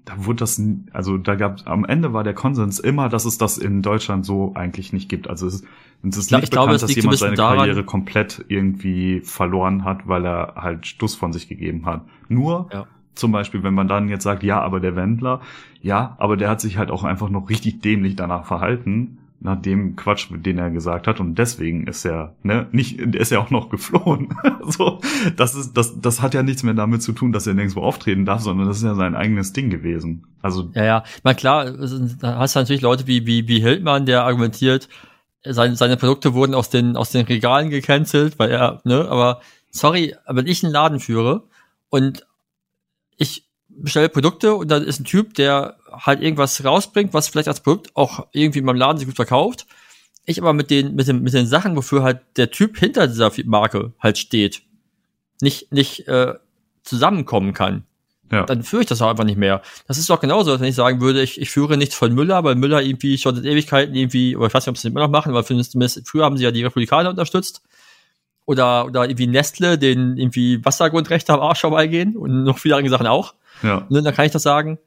da 0.07 0.25
wurde 0.25 0.39
das, 0.39 0.61
also 0.93 1.19
da 1.19 1.35
gab 1.35 1.67
am 1.67 1.85
Ende 1.85 2.15
war 2.15 2.25
der 2.25 2.33
Konsens 2.33 2.79
immer, 2.79 3.11
dass 3.11 3.27
es 3.27 3.37
das 3.37 3.59
in 3.59 3.83
Deutschland 3.83 4.25
so 4.25 4.53
eigentlich 4.55 4.93
nicht 4.95 5.11
gibt. 5.11 5.29
Also 5.29 5.47
es 5.47 5.57
ist, 5.57 5.65
es 6.03 6.17
ist 6.17 6.31
nicht 6.33 6.45
ich 6.45 6.51
glaube, 6.51 6.69
bekannt, 6.69 6.77
es 6.77 6.81
dass 6.89 6.95
jemand 6.97 7.19
seine 7.19 7.37
daran- 7.37 7.59
Karriere 7.59 7.85
komplett 7.85 8.43
irgendwie 8.49 9.21
verloren 9.21 9.85
hat, 9.85 10.09
weil 10.09 10.25
er 10.25 10.55
halt 10.57 10.87
Stuss 10.87 11.15
von 11.15 11.33
sich 11.35 11.47
gegeben 11.47 11.85
hat. 11.85 12.03
Nur 12.29 12.69
Ja. 12.73 12.87
zum 13.15 13.33
Beispiel, 13.33 13.63
wenn 13.63 13.75
man 13.75 13.87
dann 13.89 14.09
jetzt 14.09 14.23
sagt, 14.23 14.43
ja, 14.43 14.61
aber 14.63 14.81
der 14.81 14.97
Wendler, 14.97 15.41
ja, 15.83 16.17
aber 16.19 16.39
der 16.39 16.49
hat 16.49 16.61
sich 16.63 16.79
halt 16.79 16.91
auch 16.91 17.05
einfach 17.05 17.29
noch 17.29 17.51
richtig 17.51 17.83
dämlich 17.83 18.17
danach 18.17 18.47
verhalten, 18.47 19.19
nach 19.41 19.61
dem 19.61 19.97
Quatsch, 19.97 20.29
den 20.31 20.59
er 20.59 20.71
gesagt 20.71 21.07
hat, 21.07 21.21
und 21.21 21.37
deswegen 21.37 21.87
ist 21.87 22.05
er, 22.05 22.35
ne, 22.43 22.67
nicht, 22.73 22.99
ist 22.99 23.31
ja 23.31 23.39
auch 23.39 23.51
noch 23.51 23.69
geflohen. 23.69 24.35
so, 24.67 25.01
das 25.37 25.55
ist, 25.55 25.75
das, 25.75 26.01
das 26.01 26.23
hat 26.23 26.35
ja 26.35 26.43
nichts 26.43 26.63
mehr 26.63 26.75
damit 26.75 27.03
zu 27.03 27.13
tun, 27.13 27.33
dass 27.33 27.47
er 27.47 27.55
nirgendwo 27.55 27.83
auftreten 27.83 28.25
darf, 28.25 28.41
sondern 28.41 28.67
das 28.67 28.79
ist 28.79 28.85
ja 28.85 28.95
sein 28.95 29.15
eigenes 29.15 29.53
Ding 29.53 29.71
gewesen. 29.71 30.27
Also, 30.43 30.71
Ja, 30.75 30.85
ja. 30.85 31.05
Na 31.23 31.35
klar, 31.35 31.71
da 32.21 32.39
hast 32.39 32.57
du 32.57 32.61
natürlich 32.61 32.83
Leute 32.83 33.07
wie, 33.07 33.27
wie, 33.27 33.47
wie 33.47 33.61
Hildmann, 33.61 34.07
der 34.07 34.25
argumentiert, 34.25 34.89
seine, 35.45 35.77
seine 35.77 35.97
Produkte 35.97 36.35
wurden 36.35 36.55
aus 36.55 36.71
den, 36.71 36.97
aus 36.97 37.11
den 37.11 37.27
Regalen 37.27 37.71
gecancelt, 37.71 38.39
weil 38.39 38.51
er, 38.51 38.81
ne, 38.85 39.07
aber 39.09 39.41
sorry, 39.71 40.15
wenn 40.27 40.47
ich 40.47 40.65
einen 40.65 40.73
Laden 40.73 41.01
führe 41.01 41.45
und 41.89 42.27
ich 43.17 43.47
bestelle 43.69 44.09
Produkte 44.09 44.55
und 44.55 44.71
dann 44.71 44.83
ist 44.83 45.01
ein 45.01 45.05
Typ, 45.05 45.35
der 45.35 45.77
halt 45.99 46.23
irgendwas 46.23 46.65
rausbringt, 46.65 47.15
was 47.15 47.29
vielleicht 47.29 47.49
als 47.49 47.61
Produkt 47.61 47.95
auch 47.95 48.27
irgendwie 48.33 48.61
in 48.61 48.65
meinem 48.65 48.77
Laden 48.77 48.99
sich 48.99 49.07
gut 49.07 49.17
verkauft. 49.17 49.67
Ich 50.25 50.41
aber 50.41 50.53
mit 50.53 50.71
den, 50.71 50.95
mit 50.95 51.07
den, 51.07 51.23
mit 51.23 51.35
den 51.35 51.47
Sachen, 51.47 51.77
wofür 51.77 52.03
halt 52.03 52.21
der 52.37 52.51
Typ 52.51 52.77
hinter 52.79 53.07
dieser 53.07 53.31
Marke 53.45 53.93
halt 54.01 54.19
steht, 54.19 54.63
nicht, 55.41 55.73
nicht 55.73 56.09
äh, 56.09 56.35
zusammenkommen 56.83 57.53
kann 57.53 57.85
ja, 58.31 58.45
dann 58.45 58.63
führe 58.63 58.83
ich 58.83 58.89
das 58.89 59.01
auch 59.03 59.11
einfach 59.11 59.25
nicht 59.25 59.39
mehr. 59.39 59.63
Das 59.87 59.99
ist 59.99 60.11
doch 60.11 60.21
genauso, 60.21 60.51
als 60.51 60.61
wenn 60.61 60.69
ich 60.69 60.75
sagen 60.75 61.01
würde, 61.01 61.23
ich, 61.23 61.41
ich 61.41 61.51
führe 61.51 61.77
nichts 61.77 61.95
von 61.95 62.13
Müller, 62.13 62.43
weil 62.43 62.57
Müller 62.57 62.83
irgendwie 62.83 63.19
schon 63.19 63.37
seit 63.37 63.45
Ewigkeiten 63.45 63.95
irgendwie, 63.95 64.37
oder 64.37 64.49
ich 64.49 64.55
weiß 64.55 64.65
nicht, 64.65 64.71
ob 64.71 64.77
sie 64.77 64.89
es 64.89 64.93
immer 64.93 65.01
noch 65.01 65.11
machen, 65.11 65.31
aber 65.31 65.45
zumindest 65.45 66.03
früher 66.09 66.25
haben 66.25 66.37
sie 66.37 66.45
ja 66.45 66.51
die 66.51 66.65
Republikaner 66.65 67.11
unterstützt. 67.11 67.63
Oder, 68.45 68.87
oder 68.87 69.05
irgendwie 69.05 69.27
Nestle, 69.27 69.77
den 69.77 70.17
irgendwie 70.17 70.65
Wassergrundrechte 70.65 71.33
am 71.33 71.41
Arsch 71.41 71.61
vorbeigehen 71.61 72.17
und 72.17 72.45
noch 72.45 72.59
viele 72.59 72.77
andere 72.77 72.91
Sachen 72.91 73.07
auch. 73.07 73.35
ja, 73.63 73.87
Ne, 73.89 74.03
dann 74.03 74.15
kann 74.15 74.27
ich 74.27 74.33
das 74.33 74.43
sagen, 74.43 74.79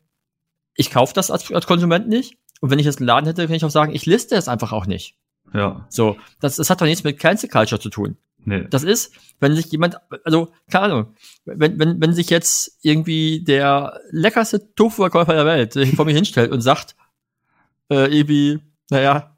ich 0.76 0.92
kaufe 0.92 1.14
das 1.14 1.32
als, 1.32 1.52
als 1.52 1.68
Konsument 1.68 2.08
nicht. 2.08 2.38
Und 2.62 2.70
wenn 2.70 2.80
ich 2.80 2.86
jetzt 2.86 3.00
einen 3.00 3.08
Laden 3.08 3.26
hätte, 3.26 3.46
kann 3.46 3.56
ich 3.56 3.66
auch 3.66 3.70
sagen, 3.70 3.94
ich 3.94 4.06
liste 4.06 4.36
es 4.36 4.48
einfach 4.48 4.72
auch 4.72 4.86
nicht. 4.86 5.16
ja, 5.54 5.86
So, 5.90 6.18
das, 6.40 6.58
das 6.58 6.70
hat 6.70 6.82
doch 6.82 6.86
nichts 6.86 7.04
mit 7.04 7.20
Cancel 7.20 7.50
Culture 7.50 7.80
zu 7.80 7.90
tun. 7.90 8.18
nee, 8.44 8.66
Das 8.70 8.84
ist, 8.84 9.14
wenn 9.40 9.56
sich 9.56 9.68
jemand, 9.68 9.98
also, 10.26 10.52
keine 10.70 10.86
Ahnung, 10.86 11.16
wenn, 11.46 11.80
wenn, 11.80 12.02
wenn 12.02 12.14
sich 12.14 12.30
jetzt 12.30 12.78
irgendwie 12.82 13.44
der 13.44 14.00
leckerste 14.12 14.74
Tofu-Verkäufer 14.76 15.34
der 15.34 15.46
Welt 15.46 15.74
vor 15.96 16.06
mir 16.06 16.14
hinstellt 16.14 16.52
und 16.52 16.62
sagt, 16.62 16.96
äh, 17.90 18.14
irgendwie, 18.16 18.60
naja, 18.90 19.38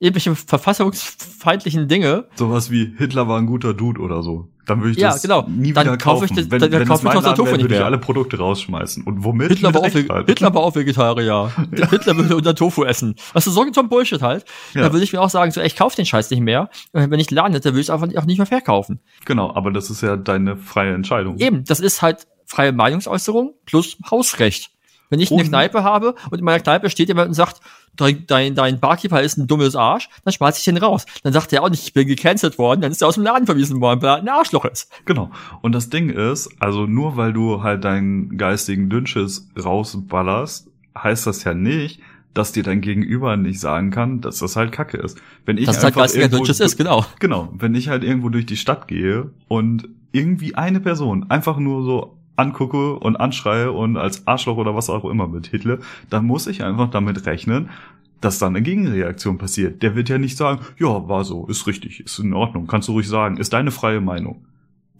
irgendwelche 0.00 0.34
verfassungsfeindlichen 0.36 1.88
Dinge, 1.88 2.26
sowas 2.34 2.70
wie 2.70 2.94
Hitler 2.96 3.28
war 3.28 3.38
ein 3.38 3.46
guter 3.46 3.74
Dude 3.74 4.00
oder 4.00 4.22
so. 4.22 4.48
Dann 4.66 4.80
würde 4.80 4.92
ich 4.92 4.98
Ja, 4.98 5.12
das 5.12 5.22
genau. 5.22 5.46
nie 5.48 5.72
Dann 5.72 5.86
wieder 5.86 5.96
kaufe 5.96 6.20
kaufen. 6.20 6.24
ich 6.24 6.30
das- 6.44 6.50
wenn, 6.50 6.60
dann 6.60 6.70
wenn 6.72 6.86
kaufe 6.86 7.06
ich 7.08 7.12
das 7.14 7.34
Tofu 7.34 7.46
wäre, 7.52 7.60
würde 7.62 7.74
ich 7.74 7.80
alle 7.82 7.96
Produkte 7.98 8.36
rausschmeißen. 8.38 9.02
Und 9.04 9.24
womit? 9.24 9.48
Hitler 9.48 9.72
war, 9.72 9.80
auch, 9.80 9.84
halt. 9.94 10.26
Hitler 10.28 10.54
war 10.54 10.62
auch 10.62 10.74
Vegetarier. 10.74 11.50
Hitler 11.90 12.16
würde 12.16 12.36
unter 12.36 12.54
Tofu 12.54 12.84
essen. 12.84 13.14
Was 13.32 13.46
ist 13.46 13.54
so, 13.54 13.62
ein 13.62 13.88
Bullshit 13.88 14.20
halt? 14.20 14.44
Ja. 14.74 14.82
Dann 14.82 14.92
würde 14.92 15.04
ich 15.04 15.12
mir 15.12 15.20
auch 15.22 15.30
sagen, 15.30 15.50
so, 15.52 15.60
ey, 15.60 15.66
ich 15.66 15.74
kaufe 15.76 15.96
den 15.96 16.04
Scheiß 16.04 16.30
nicht 16.30 16.40
mehr. 16.40 16.68
Und 16.92 17.10
Wenn 17.10 17.18
ich 17.18 17.30
Laden 17.30 17.54
hätte, 17.54 17.70
würde 17.70 17.80
ich 17.80 17.86
es 17.86 17.90
einfach 17.90 18.08
auch 18.20 18.26
nicht 18.26 18.36
mehr 18.38 18.46
verkaufen. 18.46 19.00
Genau, 19.24 19.54
aber 19.54 19.70
das 19.70 19.88
ist 19.88 20.02
ja 20.02 20.16
deine 20.16 20.56
freie 20.58 20.92
Entscheidung. 20.94 21.38
Eben, 21.38 21.64
das 21.64 21.80
ist 21.80 22.02
halt 22.02 22.26
freie 22.44 22.72
Meinungsäußerung 22.72 23.54
plus 23.64 23.96
Hausrecht. 24.10 24.70
Wenn 25.10 25.20
ich 25.20 25.32
eine 25.32 25.44
Kneipe 25.44 25.82
habe 25.84 26.14
und 26.30 26.38
in 26.38 26.44
meiner 26.44 26.60
Kneipe 26.60 26.90
steht 26.90 27.08
jemand 27.08 27.28
und 27.28 27.34
sagt, 27.34 27.60
dein, 27.96 28.26
dein, 28.26 28.54
dein 28.54 28.78
Barkeeper 28.80 29.22
ist 29.22 29.38
ein 29.38 29.46
dummes 29.46 29.74
Arsch, 29.76 30.08
dann 30.24 30.32
schmeiß 30.32 30.58
ich 30.58 30.64
den 30.64 30.76
raus. 30.76 31.06
Dann 31.22 31.32
sagt 31.32 31.52
er 31.52 31.62
auch 31.62 31.70
nicht, 31.70 31.82
ich 31.84 31.92
bin 31.92 32.06
gecancelt 32.06 32.58
worden, 32.58 32.80
dann 32.80 32.92
ist 32.92 33.02
er 33.02 33.08
aus 33.08 33.14
dem 33.14 33.24
Laden 33.24 33.46
verwiesen 33.46 33.80
worden, 33.80 34.02
weil 34.02 34.10
er 34.10 34.16
ein 34.16 34.28
Arschloch 34.28 34.64
ist. 34.66 34.90
Genau. 35.04 35.30
Und 35.62 35.72
das 35.72 35.90
Ding 35.90 36.10
ist, 36.10 36.50
also 36.60 36.86
nur 36.86 37.16
weil 37.16 37.32
du 37.32 37.62
halt 37.62 37.84
deinen 37.84 38.36
geistigen 38.38 38.88
Dünnschiss 38.90 39.48
rausballerst, 39.62 40.68
heißt 40.96 41.26
das 41.26 41.44
ja 41.44 41.54
nicht, 41.54 42.00
dass 42.34 42.52
dir 42.52 42.62
dein 42.62 42.80
Gegenüber 42.80 43.36
nicht 43.36 43.58
sagen 43.58 43.90
kann, 43.90 44.20
dass 44.20 44.38
das 44.38 44.54
halt 44.54 44.70
Kacke 44.72 44.98
ist. 44.98 45.18
Wenn 45.44 45.58
ich 45.58 45.66
Das 45.66 45.78
ist 45.78 45.82
halt 45.84 45.92
einfach 45.92 46.02
geistiger 46.02 46.24
irgendwo- 46.26 46.64
ist, 46.64 46.76
genau. 46.76 47.04
Genau, 47.18 47.48
wenn 47.56 47.74
ich 47.74 47.88
halt 47.88 48.04
irgendwo 48.04 48.28
durch 48.28 48.46
die 48.46 48.56
Stadt 48.56 48.86
gehe 48.86 49.30
und 49.48 49.88
irgendwie 50.12 50.54
eine 50.54 50.80
Person 50.80 51.30
einfach 51.30 51.58
nur 51.58 51.82
so 51.84 52.17
angucke 52.38 52.98
und 52.98 53.16
anschreie 53.16 53.72
und 53.72 53.96
als 53.96 54.26
Arschloch 54.26 54.56
oder 54.56 54.74
was 54.74 54.90
auch 54.90 55.04
immer 55.04 55.28
betitle, 55.28 55.80
dann 56.10 56.24
muss 56.24 56.46
ich 56.46 56.62
einfach 56.62 56.90
damit 56.90 57.26
rechnen, 57.26 57.70
dass 58.20 58.38
dann 58.38 58.56
eine 58.56 58.62
Gegenreaktion 58.62 59.38
passiert. 59.38 59.82
Der 59.82 59.94
wird 59.94 60.08
ja 60.08 60.18
nicht 60.18 60.36
sagen, 60.36 60.60
ja, 60.78 61.08
war 61.08 61.24
so, 61.24 61.46
ist 61.46 61.66
richtig, 61.66 62.00
ist 62.00 62.18
in 62.18 62.32
Ordnung, 62.32 62.66
kannst 62.66 62.88
du 62.88 62.92
ruhig 62.92 63.08
sagen, 63.08 63.36
ist 63.36 63.52
deine 63.52 63.70
freie 63.70 64.00
Meinung. 64.00 64.44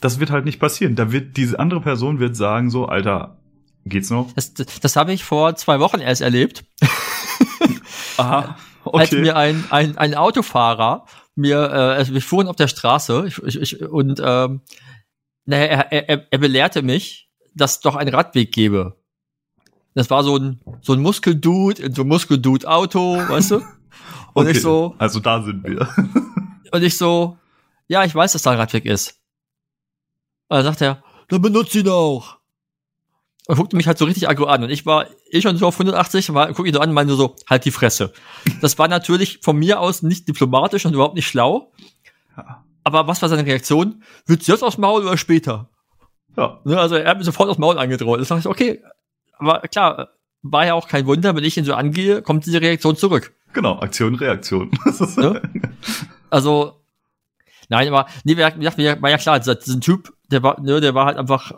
das 0.00 0.20
wird 0.20 0.30
halt 0.30 0.44
nicht 0.44 0.60
passieren. 0.60 0.94
Da 0.94 1.10
wird 1.12 1.36
diese 1.36 1.58
andere 1.58 1.80
Person 1.80 2.20
wird 2.20 2.36
sagen 2.36 2.70
so, 2.70 2.86
Alter, 2.86 3.38
geht's 3.84 4.10
noch? 4.10 4.32
Das, 4.34 4.54
das, 4.54 4.80
das 4.80 4.96
habe 4.96 5.12
ich 5.12 5.24
vor 5.24 5.56
zwei 5.56 5.80
Wochen 5.80 6.00
erst 6.00 6.20
erlebt. 6.20 6.64
Aha, 8.16 8.56
Als 8.84 9.12
mir 9.12 9.36
ein, 9.36 9.64
ein, 9.70 9.98
ein 9.98 10.14
Autofahrer 10.14 11.04
mir, 11.34 11.58
äh, 11.58 11.96
also 11.96 12.14
wir 12.14 12.22
fuhren 12.22 12.48
auf 12.48 12.56
der 12.56 12.68
Straße 12.68 13.24
ich, 13.28 13.42
ich, 13.42 13.60
ich, 13.60 13.82
und 13.82 14.20
ähm, 14.24 14.60
naja, 15.46 15.64
er, 15.66 16.08
er, 16.08 16.26
er 16.30 16.38
belehrte 16.38 16.82
mich, 16.82 17.27
dass 17.54 17.80
doch 17.80 17.96
einen 17.96 18.14
Radweg 18.14 18.52
gebe. 18.52 18.96
Das 19.94 20.10
war 20.10 20.22
so 20.22 20.36
ein, 20.36 20.60
so 20.80 20.92
ein 20.92 21.00
Muskeldude 21.00 21.82
in 21.82 21.94
so 21.94 22.02
einem 22.02 22.10
Muskeldude-Auto, 22.10 23.16
weißt 23.28 23.52
du? 23.52 23.56
Und 24.34 24.46
Okay, 24.46 24.50
ich 24.52 24.62
so, 24.62 24.94
Also 24.98 25.20
da 25.20 25.42
sind 25.42 25.64
wir. 25.64 25.88
und 26.72 26.82
ich 26.82 26.96
so, 26.96 27.38
ja, 27.88 28.04
ich 28.04 28.14
weiß, 28.14 28.32
dass 28.32 28.42
da 28.42 28.52
ein 28.52 28.58
Radweg 28.58 28.84
ist. 28.84 29.18
Und 30.48 30.58
dann 30.58 30.64
sagt 30.64 30.82
er, 30.82 31.02
dann 31.28 31.42
benutzt 31.42 31.74
ihn 31.74 31.88
auch. 31.88 32.38
Und 33.48 33.56
guckte 33.56 33.76
mich 33.76 33.86
halt 33.86 33.98
so 33.98 34.04
richtig 34.04 34.28
aggro 34.28 34.44
an. 34.44 34.62
Und 34.62 34.70
ich 34.70 34.84
war 34.84 35.06
eh 35.30 35.40
schon 35.40 35.56
so 35.56 35.66
auf 35.66 35.74
180, 35.74 36.34
war, 36.34 36.52
guck 36.52 36.66
ihn 36.66 36.74
so 36.74 36.80
an 36.80 36.92
meinte 36.92 37.14
so, 37.14 37.34
halt 37.48 37.64
die 37.64 37.70
Fresse. 37.70 38.12
Das 38.60 38.78
war 38.78 38.86
natürlich 38.86 39.40
von 39.42 39.56
mir 39.56 39.80
aus 39.80 40.02
nicht 40.02 40.28
diplomatisch 40.28 40.84
und 40.84 40.92
überhaupt 40.92 41.14
nicht 41.14 41.26
schlau. 41.26 41.72
Ja. 42.36 42.64
Aber 42.84 43.06
was 43.06 43.22
war 43.22 43.28
seine 43.28 43.46
Reaktion? 43.46 44.02
Willst 44.26 44.46
du 44.46 44.52
jetzt 44.52 44.62
aufs 44.62 44.78
Maul 44.78 45.02
oder 45.02 45.16
später? 45.16 45.70
Ja, 46.38 46.60
Ne, 46.64 46.78
also 46.78 46.94
er 46.94 47.10
hat 47.10 47.18
mir 47.18 47.24
sofort 47.24 47.48
aufs 47.50 47.58
Maul 47.58 47.78
angedroht. 47.78 48.20
Das 48.20 48.28
dachte 48.28 48.40
ich, 48.40 48.46
okay. 48.46 48.80
Aber 49.38 49.60
klar, 49.62 50.10
war 50.42 50.64
ja 50.66 50.74
auch 50.74 50.86
kein 50.88 51.04
Wunder, 51.06 51.34
wenn 51.34 51.42
ich 51.44 51.56
ihn 51.56 51.64
so 51.64 51.74
angehe, 51.74 52.22
kommt 52.22 52.46
diese 52.46 52.60
Reaktion 52.60 52.96
zurück. 52.96 53.34
genau, 53.52 53.78
Aktion, 53.80 54.14
Reaktion. 54.14 54.70
Ja. 55.16 55.40
Also, 56.30 56.74
nein, 57.68 57.88
aber, 57.88 58.06
nee, 58.24 58.34
gesagt, 58.34 58.58
mir 58.58 59.02
war 59.02 59.10
ja 59.10 59.18
klar, 59.18 59.38
dieser, 59.40 59.56
dieser 59.56 59.80
Typ, 59.80 60.12
der 60.30 60.42
war, 60.42 60.60
ne, 60.60 60.80
der 60.80 60.94
war 60.94 61.06
halt 61.06 61.16
einfach 61.16 61.52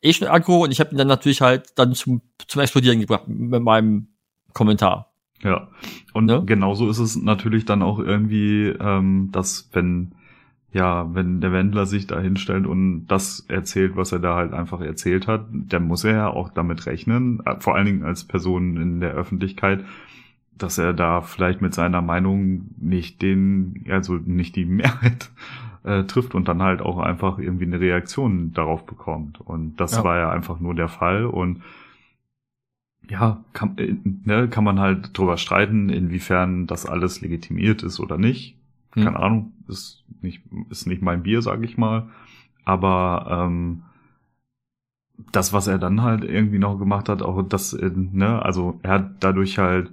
eh 0.00 0.12
schon 0.12 0.28
aggro 0.28 0.62
und 0.64 0.70
ich 0.72 0.80
habe 0.80 0.92
ihn 0.92 0.98
dann 0.98 1.08
natürlich 1.08 1.40
halt 1.42 1.72
dann 1.76 1.94
zum, 1.94 2.22
zum 2.48 2.60
Explodieren 2.62 3.00
gebracht 3.00 3.24
mit 3.28 3.62
meinem 3.62 4.08
Kommentar. 4.52 5.12
Ja, 5.42 5.68
und 6.14 6.26
Ne? 6.26 6.42
genauso 6.46 6.88
ist 6.88 6.98
es 6.98 7.16
natürlich 7.16 7.64
dann 7.64 7.82
auch 7.82 7.98
irgendwie, 7.98 8.68
ähm, 8.68 9.30
dass 9.32 9.68
wenn 9.72 10.14
ja, 10.72 11.14
wenn 11.14 11.40
der 11.40 11.52
Wendler 11.52 11.84
sich 11.86 12.06
da 12.06 12.18
hinstellt 12.18 12.66
und 12.66 13.06
das 13.06 13.44
erzählt, 13.48 13.96
was 13.96 14.12
er 14.12 14.20
da 14.20 14.36
halt 14.36 14.54
einfach 14.54 14.80
erzählt 14.80 15.26
hat, 15.26 15.46
dann 15.52 15.86
muss 15.86 16.04
er 16.04 16.14
ja 16.14 16.28
auch 16.28 16.48
damit 16.50 16.86
rechnen, 16.86 17.40
äh, 17.44 17.56
vor 17.60 17.74
allen 17.76 17.86
Dingen 17.86 18.04
als 18.04 18.24
Person 18.24 18.76
in 18.78 19.00
der 19.00 19.12
Öffentlichkeit, 19.12 19.84
dass 20.56 20.78
er 20.78 20.92
da 20.94 21.20
vielleicht 21.20 21.60
mit 21.60 21.74
seiner 21.74 22.00
Meinung 22.02 22.70
nicht 22.78 23.20
den, 23.22 23.84
also 23.90 24.14
nicht 24.14 24.56
die 24.56 24.64
Mehrheit 24.66 25.30
äh, 25.84 26.04
trifft 26.04 26.34
und 26.34 26.48
dann 26.48 26.62
halt 26.62 26.80
auch 26.80 26.98
einfach 26.98 27.38
irgendwie 27.38 27.64
eine 27.66 27.80
Reaktion 27.80 28.52
darauf 28.54 28.86
bekommt. 28.86 29.40
Und 29.40 29.76
das 29.76 29.96
Ja. 29.96 30.04
war 30.04 30.18
ja 30.18 30.30
einfach 30.30 30.60
nur 30.60 30.74
der 30.74 30.88
Fall 30.88 31.26
und 31.26 31.62
ja, 33.08 33.44
kann, 33.52 33.76
äh, 33.78 33.94
ne, 34.24 34.48
kann 34.48 34.64
man 34.64 34.78
halt 34.80 35.16
drüber 35.18 35.36
streiten, 35.36 35.88
inwiefern 35.90 36.66
das 36.66 36.86
alles 36.86 37.20
legitimiert 37.20 37.82
ist 37.82 38.00
oder 38.00 38.16
nicht. 38.16 38.56
Hm. 38.94 39.04
Keine 39.04 39.18
Ahnung, 39.20 39.52
ist 39.68 40.04
nicht, 40.20 40.42
ist 40.70 40.86
nicht 40.86 41.02
mein 41.02 41.22
Bier, 41.22 41.42
sag 41.42 41.62
ich 41.62 41.76
mal. 41.76 42.08
Aber 42.64 43.26
ähm, 43.46 43.82
das, 45.30 45.52
was 45.52 45.66
er 45.66 45.78
dann 45.78 46.02
halt 46.02 46.24
irgendwie 46.24 46.58
noch 46.58 46.78
gemacht 46.78 47.08
hat, 47.08 47.22
auch 47.22 47.42
das, 47.42 47.72
äh, 47.72 47.90
ne, 47.94 48.42
also 48.42 48.78
er 48.82 48.90
hat 48.92 49.10
dadurch 49.20 49.58
halt, 49.58 49.90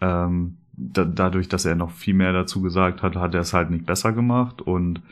ähm, 0.00 0.56
da, 0.72 1.04
dadurch, 1.04 1.48
dass 1.48 1.64
er 1.64 1.76
noch 1.76 1.90
viel 1.90 2.14
mehr 2.14 2.32
dazu 2.32 2.62
gesagt 2.62 3.02
hat, 3.02 3.16
hat 3.16 3.34
er 3.34 3.40
es 3.42 3.52
halt 3.52 3.70
nicht 3.70 3.86
besser 3.86 4.12
gemacht 4.12 4.62
und 4.62 5.02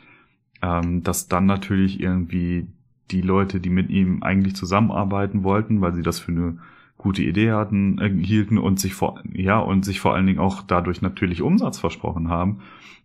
ähm, 0.63 1.03
dass 1.03 1.29
dann 1.29 1.47
natürlich 1.47 2.01
irgendwie 2.01 2.67
die 3.11 3.23
Leute, 3.23 3.61
die 3.61 3.71
mit 3.71 3.91
ihm 3.91 4.23
eigentlich 4.23 4.57
zusammenarbeiten 4.57 5.43
wollten, 5.43 5.81
weil 5.81 5.95
sie 5.95 6.03
das 6.03 6.19
für 6.19 6.33
eine 6.33 6.59
gute 7.01 7.23
Idee 7.23 7.53
hatten, 7.53 7.99
äh, 7.99 8.11
hielten 8.11 8.59
und 8.59 8.79
sich 8.79 8.95
vor, 8.95 9.23
ja, 9.33 9.59
und 9.59 9.85
sich 9.85 10.01
vor 10.01 10.15
allen 10.15 10.27
Dingen 10.27 10.39
auch 10.39 10.63
dadurch 10.63 11.01
natürlich 11.01 11.41
Umsatz 11.41 11.79
versprochen 11.79 12.29
haben, 12.29 12.59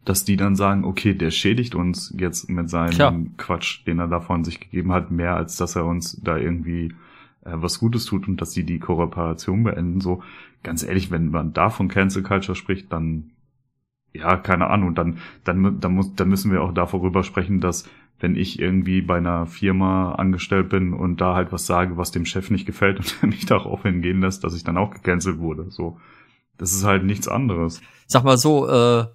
dass 0.04 0.26
die 0.26 0.36
dann 0.36 0.56
sagen, 0.56 0.84
okay, 0.84 1.14
der 1.14 1.32
schädigt 1.32 1.76
uns 1.76 2.14
jetzt 2.18 2.50
mit 2.50 2.70
seinem 2.70 2.92
Klar. 2.92 3.16
Quatsch, 3.38 3.86
den 3.88 4.00
er 4.00 4.08
da 4.08 4.20
von 4.20 4.44
sich 4.44 4.60
gegeben 4.60 4.92
hat, 4.92 5.12
mehr 5.12 5.36
als 5.36 5.56
dass 5.56 5.76
er 5.76 5.86
uns 5.86 6.22
da 6.22 6.38
irgendwie 6.38 6.94
äh, 7.46 7.54
was 7.54 7.80
Gutes 7.80 8.06
tut 8.06 8.28
und 8.28 8.42
dass 8.42 8.52
sie 8.52 8.66
die 8.66 8.80
Kooperation 8.80 9.64
beenden. 9.64 10.02
So, 10.02 10.22
ganz 10.62 10.84
ehrlich, 10.84 11.10
wenn 11.10 11.30
man 11.30 11.54
da 11.54 11.70
von 11.70 11.88
Cancel 11.88 12.22
Culture 12.22 12.56
spricht, 12.56 12.92
dann 12.92 13.32
ja, 14.14 14.38
keine 14.38 14.68
Ahnung, 14.68 14.96
dann, 14.96 15.18
dann, 15.44 15.80
dann, 15.80 15.94
muss, 15.94 16.16
dann 16.16 16.30
müssen 16.30 16.52
wir 16.52 16.62
auch 16.62 16.74
darüber 16.74 17.24
sprechen, 17.24 17.60
dass 17.60 17.90
wenn 18.20 18.36
ich 18.36 18.60
irgendwie 18.60 19.02
bei 19.02 19.18
einer 19.18 19.46
Firma 19.46 20.14
angestellt 20.14 20.70
bin 20.70 20.94
und 20.94 21.20
da 21.20 21.36
halt 21.36 21.52
was 21.52 21.66
sage, 21.66 21.98
was 21.98 22.12
dem 22.12 22.26
Chef 22.26 22.50
nicht 22.50 22.66
gefällt 22.66 23.00
und 23.00 23.16
er 23.22 23.28
mich 23.28 23.46
darauf 23.46 23.84
hingehen 23.84 24.22
lässt, 24.22 24.44
dass 24.44 24.56
ich 24.56 24.64
dann 24.64 24.78
auch 24.78 24.92
gecancelt 24.92 25.40
wurde. 25.40 25.70
So, 25.70 26.00
das 26.58 26.74
ist 26.74 26.84
halt 26.84 27.04
nichts 27.04 27.28
anderes. 27.28 27.82
Sag 28.08 28.24
mal 28.24 28.38
so, 28.38 28.68
äh, 28.68 29.06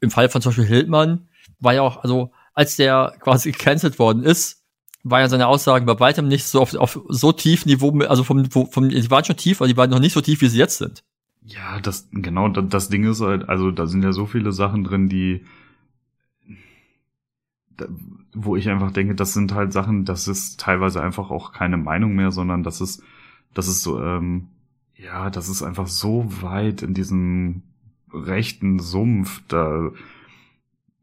im 0.00 0.10
Fall 0.10 0.28
von 0.28 0.40
zum 0.42 0.50
Beispiel 0.50 0.66
Hildmann 0.66 1.28
war 1.60 1.74
ja 1.74 1.82
auch, 1.82 2.02
also 2.02 2.32
als 2.54 2.76
der 2.76 3.14
quasi 3.20 3.52
gecancelt 3.52 3.98
worden 3.98 4.22
ist, 4.22 4.62
war 5.02 5.20
ja 5.20 5.28
seine 5.28 5.46
Aussagen 5.46 5.84
bei 5.84 6.00
weitem 6.00 6.28
nicht 6.28 6.44
so 6.44 6.60
auf, 6.60 6.74
auf 6.74 7.00
so 7.08 7.32
tief 7.32 7.66
Niveau, 7.66 7.90
also 8.00 8.24
vom, 8.24 8.50
vom, 8.50 8.88
die 8.88 9.10
waren 9.10 9.24
schon 9.24 9.36
tief, 9.36 9.60
aber 9.60 9.68
die 9.68 9.76
waren 9.76 9.90
noch 9.90 9.98
nicht 9.98 10.14
so 10.14 10.20
tief, 10.22 10.40
wie 10.40 10.48
sie 10.48 10.58
jetzt 10.58 10.78
sind. 10.78 11.04
Ja, 11.42 11.78
das, 11.80 12.08
genau, 12.10 12.48
das, 12.48 12.64
das 12.70 12.88
Ding 12.88 13.04
ist 13.04 13.20
halt, 13.20 13.48
also 13.48 13.70
da 13.70 13.86
sind 13.86 14.02
ja 14.02 14.12
so 14.12 14.24
viele 14.24 14.52
Sachen 14.52 14.82
drin, 14.82 15.10
die, 15.10 15.44
wo 18.32 18.56
ich 18.56 18.68
einfach 18.68 18.92
denke, 18.92 19.14
das 19.14 19.32
sind 19.32 19.54
halt 19.54 19.72
Sachen, 19.72 20.04
das 20.04 20.28
ist 20.28 20.60
teilweise 20.60 21.02
einfach 21.02 21.30
auch 21.30 21.52
keine 21.52 21.76
Meinung 21.76 22.14
mehr, 22.14 22.30
sondern 22.30 22.62
das 22.62 22.80
ist, 22.80 23.02
das 23.54 23.68
ist 23.68 23.82
so, 23.82 24.02
ähm, 24.02 24.48
ja, 24.96 25.30
das 25.30 25.48
ist 25.48 25.62
einfach 25.62 25.86
so 25.86 26.26
weit 26.42 26.82
in 26.82 26.94
diesem 26.94 27.62
rechten 28.12 28.78
Sumpf, 28.78 29.42
da, 29.48 29.90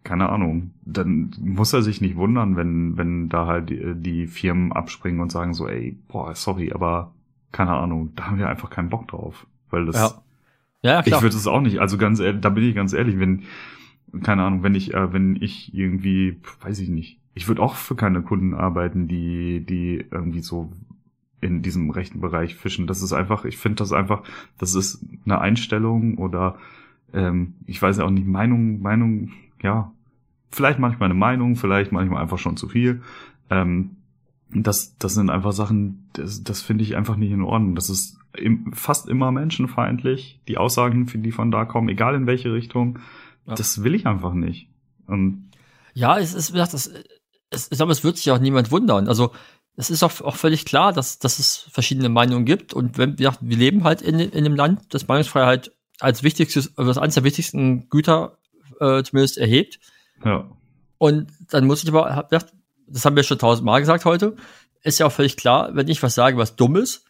keine 0.03 0.29
Ahnung, 0.29 0.71
dann 0.83 1.31
muss 1.39 1.73
er 1.73 1.81
sich 1.81 2.01
nicht 2.01 2.15
wundern, 2.15 2.55
wenn, 2.55 2.97
wenn 2.97 3.29
da 3.29 3.45
halt 3.47 3.69
die, 3.69 3.95
die 3.95 4.27
Firmen 4.27 4.71
abspringen 4.71 5.21
und 5.21 5.31
sagen 5.31 5.53
so, 5.53 5.67
ey, 5.67 5.97
boah, 6.07 6.33
sorry, 6.35 6.71
aber 6.71 7.13
keine 7.51 7.73
Ahnung, 7.73 8.13
da 8.15 8.27
haben 8.27 8.37
wir 8.37 8.49
einfach 8.49 8.69
keinen 8.69 8.89
Bock 8.89 9.07
drauf. 9.09 9.45
Weil 9.69 9.85
das, 9.85 9.95
Ja. 9.95 10.21
Ja, 10.83 11.03
klar. 11.03 11.17
ich 11.17 11.23
würde 11.23 11.35
es 11.35 11.45
auch 11.45 11.61
nicht, 11.61 11.79
also 11.79 11.97
ganz 11.97 12.19
ehrlich, 12.19 12.41
da 12.41 12.49
bin 12.49 12.63
ich 12.63 12.73
ganz 12.73 12.93
ehrlich, 12.93 13.19
wenn, 13.19 13.43
keine 14.23 14.43
Ahnung, 14.43 14.63
wenn 14.63 14.75
ich, 14.75 14.93
äh, 14.93 15.13
wenn 15.13 15.35
ich 15.35 15.73
irgendwie, 15.73 16.37
weiß 16.61 16.79
ich 16.79 16.89
nicht, 16.89 17.19
ich 17.33 17.47
würde 17.47 17.61
auch 17.61 17.75
für 17.75 17.95
keine 17.95 18.21
Kunden 18.21 18.53
arbeiten, 18.53 19.07
die, 19.07 19.65
die 19.65 20.05
irgendwie 20.11 20.41
so 20.41 20.71
in 21.39 21.61
diesem 21.61 21.89
rechten 21.89 22.21
Bereich 22.21 22.55
fischen. 22.55 22.87
Das 22.87 23.01
ist 23.01 23.13
einfach, 23.13 23.45
ich 23.45 23.57
finde 23.57 23.77
das 23.77 23.93
einfach, 23.93 24.23
das 24.57 24.75
ist 24.75 25.03
eine 25.25 25.39
Einstellung 25.39 26.17
oder 26.17 26.57
ähm, 27.13 27.55
ich 27.65 27.81
weiß 27.81 27.97
ja 27.97 28.05
auch 28.05 28.11
nicht, 28.11 28.27
Meinung, 28.27 28.81
Meinung, 28.81 29.31
ja, 29.61 29.91
vielleicht 30.51 30.79
manchmal 30.79 31.09
eine 31.09 31.17
Meinung, 31.17 31.55
vielleicht 31.55 31.91
manchmal 31.91 32.21
einfach 32.21 32.37
schon 32.37 32.57
zu 32.57 32.67
viel. 32.67 33.01
Ähm, 33.49 33.91
das, 34.53 34.97
das 34.97 35.13
sind 35.13 35.29
einfach 35.29 35.53
Sachen, 35.53 36.09
das, 36.13 36.43
das 36.43 36.61
finde 36.61 36.83
ich 36.83 36.95
einfach 36.95 37.15
nicht 37.15 37.31
in 37.31 37.41
Ordnung. 37.41 37.75
Das 37.75 37.89
ist 37.89 38.19
im, 38.33 38.73
fast 38.73 39.07
immer 39.07 39.31
menschenfeindlich, 39.31 40.39
die 40.47 40.57
Aussagen, 40.57 41.05
die 41.05 41.31
von 41.31 41.51
da 41.51 41.65
kommen, 41.65 41.89
egal 41.89 42.15
in 42.15 42.27
welche 42.27 42.53
Richtung. 42.53 42.99
Ja. 43.51 43.55
Das 43.55 43.83
will 43.83 43.95
ich 43.95 44.07
einfach 44.07 44.33
nicht. 44.33 44.69
Und 45.07 45.51
Ja, 45.93 46.17
es 46.17 46.33
ist, 46.33 46.49
wie 46.49 46.53
gesagt, 46.53 46.73
das, 46.73 46.89
es, 47.49 47.69
ich 47.69 47.77
glaube, 47.77 47.91
es 47.91 48.03
wird 48.03 48.17
sich 48.17 48.31
auch 48.31 48.39
niemand 48.39 48.71
wundern. 48.71 49.07
Also, 49.07 49.31
es 49.75 49.89
ist 49.89 50.03
auch, 50.03 50.21
auch 50.21 50.35
völlig 50.35 50.65
klar, 50.65 50.93
dass, 50.93 51.19
dass 51.19 51.39
es 51.39 51.67
verschiedene 51.69 52.09
Meinungen 52.09 52.45
gibt. 52.45 52.73
Und 52.73 52.97
wenn, 52.97 53.13
wie 53.13 53.23
gesagt, 53.23 53.39
wir 53.41 53.57
leben 53.57 53.83
halt 53.83 54.01
in, 54.01 54.19
in 54.19 54.45
einem 54.45 54.55
Land, 54.55 54.93
das 54.93 55.07
Meinungsfreiheit 55.07 55.71
als 55.99 56.23
wichtigstes, 56.23 56.77
also 56.77 56.89
als 56.89 56.97
eines 56.97 57.15
der 57.15 57.23
wichtigsten 57.23 57.89
Güter 57.89 58.37
äh, 58.79 59.03
zumindest 59.03 59.37
erhebt. 59.37 59.79
ja, 60.23 60.49
Und 60.97 61.31
dann 61.49 61.67
muss 61.67 61.83
ich 61.83 61.89
aber, 61.89 62.15
hab 62.15 62.29
gedacht, 62.29 62.53
das 62.87 63.05
haben 63.05 63.15
wir 63.15 63.23
schon 63.23 63.39
tausendmal 63.39 63.79
gesagt 63.79 64.05
heute, 64.05 64.35
ist 64.83 64.99
ja 64.99 65.07
auch 65.07 65.11
völlig 65.11 65.37
klar, 65.37 65.75
wenn 65.75 65.87
ich 65.87 66.01
was 66.03 66.15
sage, 66.15 66.37
was 66.37 66.55
dumm 66.55 66.75
ist, 66.75 67.05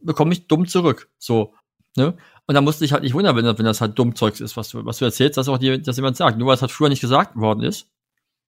bekomme 0.00 0.32
ich 0.32 0.46
dumm 0.46 0.66
zurück. 0.66 1.10
So, 1.18 1.54
ne? 1.96 2.14
Und 2.46 2.54
dann 2.54 2.64
musste 2.64 2.84
ich 2.84 2.92
halt 2.92 3.02
nicht 3.02 3.14
wundern, 3.14 3.36
wenn, 3.36 3.44
wenn 3.46 3.64
das 3.64 3.80
halt 3.80 3.98
dumm 3.98 4.14
Zeugs 4.14 4.40
ist, 4.40 4.56
was 4.56 4.68
du, 4.68 4.84
was 4.84 4.98
du 4.98 5.04
erzählst, 5.06 5.38
dass 5.38 5.48
auch 5.48 5.58
die, 5.58 5.80
dass 5.80 5.96
jemand 5.96 6.16
sagt. 6.16 6.36
Nur 6.38 6.48
weil 6.48 6.54
es 6.56 6.60
halt 6.62 6.72
früher 6.72 6.88
nicht 6.90 7.00
gesagt 7.00 7.36
worden 7.36 7.62
ist. 7.62 7.88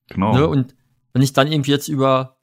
genau. 0.08 0.34
Ne? 0.36 0.46
Und 0.46 0.74
wenn 1.14 1.22
ich 1.22 1.32
dann 1.32 1.50
irgendwie 1.50 1.70
jetzt 1.70 1.88
über 1.88 2.36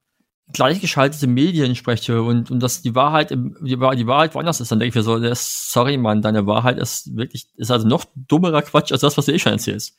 gleichgeschaltete 0.51 1.27
Medien 1.27 1.75
spreche 1.75 2.21
und, 2.21 2.49
und 2.51 2.59
dass 2.59 2.81
die 2.81 2.95
Wahrheit, 2.95 3.31
im, 3.31 3.55
die, 3.61 3.77
die 3.77 4.07
Wahrheit 4.07 4.33
woanders 4.35 4.59
ist, 4.61 4.71
dann 4.71 4.79
denke 4.79 4.89
ich 4.89 4.95
mir 4.95 5.03
so, 5.03 5.15
ist, 5.15 5.71
sorry, 5.71 5.95
Mann, 5.97 6.21
deine 6.21 6.47
Wahrheit 6.47 6.77
ist 6.79 7.15
wirklich, 7.15 7.47
ist 7.55 7.71
also 7.71 7.87
noch 7.87 8.05
dummerer 8.15 8.61
Quatsch 8.61 8.91
als 8.91 9.01
das, 9.01 9.15
was 9.17 9.25
du 9.25 9.31
eh 9.33 9.39
schon 9.39 9.53
erzählst. 9.53 9.97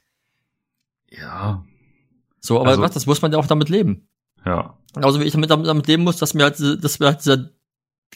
ja, 1.10 1.64
So, 2.40 2.58
aber 2.60 2.70
Also- 2.70 2.82
was, 2.82 2.90
das 2.92 3.06
muss 3.06 3.22
man 3.22 3.32
ja 3.32 3.38
auch 3.38 3.46
damit 3.46 3.68
leben. 3.68 4.08
ja, 4.44 4.76
Genauso 4.92 5.18
wie 5.20 5.24
ich 5.24 5.32
damit, 5.32 5.50
damit, 5.50 5.86
leben 5.86 6.04
muss, 6.04 6.18
dass 6.18 6.34
mir 6.34 6.44
halt, 6.44 6.60
dass 6.60 6.98
mir 7.00 7.06
halt 7.06 7.20
dieser 7.20 7.50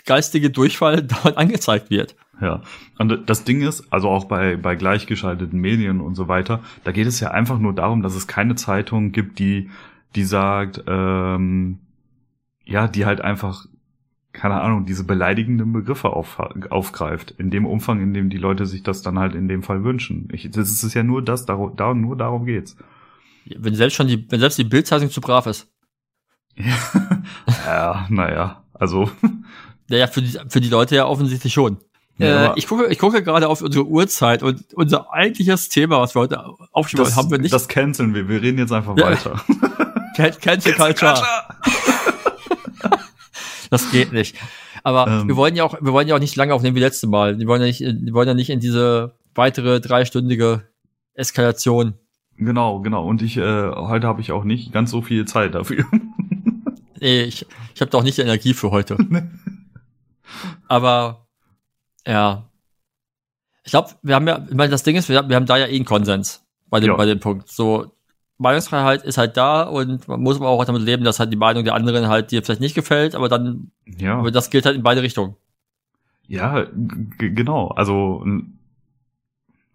geistige 0.04 0.50
Durchfall 0.50 1.02
dauernd 1.02 1.36
angezeigt 1.36 1.90
wird. 1.90 2.16
Ja, 2.40 2.62
und 2.98 3.28
das 3.28 3.42
Ding 3.42 3.62
ist, 3.62 3.92
also 3.92 4.08
auch 4.08 4.26
bei, 4.26 4.56
bei 4.56 4.76
gleichgeschalteten 4.76 5.60
Medien 5.60 6.00
und 6.00 6.14
so 6.14 6.28
weiter, 6.28 6.62
da 6.84 6.92
geht 6.92 7.08
es 7.08 7.18
ja 7.18 7.32
einfach 7.32 7.58
nur 7.58 7.74
darum, 7.74 8.02
dass 8.02 8.14
es 8.14 8.28
keine 8.28 8.54
Zeitung 8.54 9.10
gibt, 9.10 9.40
die 9.40 9.70
die 10.14 10.24
sagt, 10.24 10.82
ähm, 10.86 11.78
ja, 12.64 12.88
die 12.88 13.06
halt 13.06 13.20
einfach, 13.20 13.66
keine 14.32 14.60
Ahnung, 14.60 14.86
diese 14.86 15.04
beleidigenden 15.04 15.72
Begriffe 15.72 16.10
auf, 16.10 16.38
aufgreift, 16.70 17.32
in 17.32 17.50
dem 17.50 17.66
Umfang, 17.66 18.00
in 18.00 18.14
dem 18.14 18.30
die 18.30 18.38
Leute 18.38 18.66
sich 18.66 18.82
das 18.82 19.02
dann 19.02 19.18
halt 19.18 19.34
in 19.34 19.48
dem 19.48 19.62
Fall 19.62 19.84
wünschen. 19.84 20.28
Ich, 20.32 20.50
das 20.50 20.82
ist 20.82 20.94
ja 20.94 21.02
nur 21.02 21.22
das, 21.22 21.46
darum, 21.46 21.76
darum, 21.76 22.00
nur 22.00 22.16
darum 22.16 22.46
geht's. 22.46 22.76
Wenn 23.56 23.74
selbst 23.74 23.96
schon 23.96 24.08
die, 24.08 24.30
wenn 24.30 24.40
selbst 24.40 24.58
die 24.58 24.64
Bildzeitung 24.64 25.10
zu 25.10 25.20
brav 25.20 25.46
ist. 25.46 25.72
Ja, 26.56 26.76
ja 27.66 28.06
naja, 28.10 28.64
also. 28.74 29.10
Naja, 29.88 30.06
für 30.06 30.22
die, 30.22 30.38
für 30.48 30.60
die 30.60 30.68
Leute 30.68 30.96
ja 30.96 31.06
offensichtlich 31.06 31.52
schon. 31.52 31.78
Ja, 32.18 32.52
äh, 32.52 32.58
ich 32.58 32.66
gucke, 32.66 32.88
ich 32.88 32.98
gucke 32.98 33.22
gerade 33.22 33.48
auf 33.48 33.62
unsere 33.62 33.86
Uhrzeit 33.86 34.42
und 34.42 34.74
unser 34.74 35.12
eigentliches 35.12 35.68
Thema, 35.68 36.00
was 36.00 36.14
wir 36.14 36.22
heute 36.22 36.44
aufgeschrieben 36.72 37.04
das, 37.04 37.16
haben, 37.16 37.30
wir 37.30 37.38
nicht. 37.38 37.54
Das 37.54 37.68
canceln 37.68 38.14
wir. 38.14 38.28
Wir 38.28 38.42
reden 38.42 38.58
jetzt 38.58 38.72
einfach 38.72 38.96
ja. 38.96 39.06
weiter. 39.06 39.40
Can 40.16 40.32
Cancel 40.40 40.74
Culture. 40.74 41.16
das 43.70 43.90
geht 43.92 44.12
nicht. 44.12 44.36
Aber 44.82 45.06
ähm. 45.06 45.28
wir 45.28 45.36
wollen 45.36 45.54
ja 45.54 45.62
auch, 45.62 45.80
wir 45.80 45.92
wollen 45.92 46.08
ja 46.08 46.16
auch 46.16 46.20
nicht 46.20 46.34
lange 46.34 46.54
aufnehmen 46.54 46.74
wie 46.74 46.80
letzte 46.80 47.06
Mal. 47.06 47.38
Wir 47.38 47.46
wollen 47.46 47.60
ja 47.60 47.68
nicht, 47.68 47.80
wir 47.80 48.12
wollen 48.12 48.26
ja 48.26 48.34
nicht 48.34 48.50
in 48.50 48.58
diese 48.58 49.14
weitere 49.34 49.80
dreistündige 49.80 50.62
Eskalation. 51.14 51.94
Genau, 52.36 52.80
genau. 52.80 53.04
Und 53.04 53.22
ich, 53.22 53.36
äh, 53.36 53.70
heute 53.70 54.08
habe 54.08 54.20
ich 54.20 54.32
auch 54.32 54.44
nicht 54.44 54.72
ganz 54.72 54.90
so 54.90 55.02
viel 55.02 55.24
Zeit 55.24 55.54
dafür. 55.54 55.84
nee, 57.00 57.22
ich, 57.22 57.46
ich 57.74 57.80
habe 57.80 57.90
doch 57.90 58.02
nicht 58.02 58.18
die 58.18 58.22
Energie 58.22 58.54
für 58.54 58.72
heute. 58.72 58.96
Aber 60.68 61.26
ja. 62.06 62.44
Ich 63.64 63.72
glaube, 63.72 63.90
wir 64.02 64.14
haben 64.14 64.26
ja, 64.26 64.46
ich 64.48 64.54
meine, 64.54 64.70
das 64.70 64.82
Ding 64.82 64.96
ist, 64.96 65.08
wir, 65.08 65.28
wir 65.28 65.36
haben 65.36 65.46
da 65.46 65.56
ja 65.56 65.66
eh 65.66 65.76
einen 65.76 65.84
Konsens 65.84 66.44
bei 66.70 66.80
dem, 66.80 66.90
ja. 66.90 66.96
bei 66.96 67.06
dem 67.06 67.20
Punkt. 67.20 67.48
So, 67.48 67.92
Meinungsfreiheit 68.38 69.02
ist 69.04 69.18
halt 69.18 69.36
da 69.36 69.62
und 69.62 70.06
man 70.08 70.20
muss 70.20 70.36
aber 70.36 70.48
auch 70.48 70.64
damit 70.64 70.82
leben, 70.82 71.04
dass 71.04 71.18
halt 71.18 71.32
die 71.32 71.36
Meinung 71.36 71.64
der 71.64 71.74
anderen 71.74 72.08
halt 72.08 72.30
dir 72.30 72.42
vielleicht 72.42 72.60
nicht 72.60 72.74
gefällt, 72.74 73.14
aber 73.14 73.28
dann, 73.28 73.72
ja. 73.84 74.18
aber 74.18 74.30
das 74.30 74.50
gilt 74.50 74.64
halt 74.64 74.76
in 74.76 74.82
beide 74.82 75.02
Richtungen. 75.02 75.36
Ja, 76.28 76.66
genau. 77.18 77.68
Also, 77.68 78.24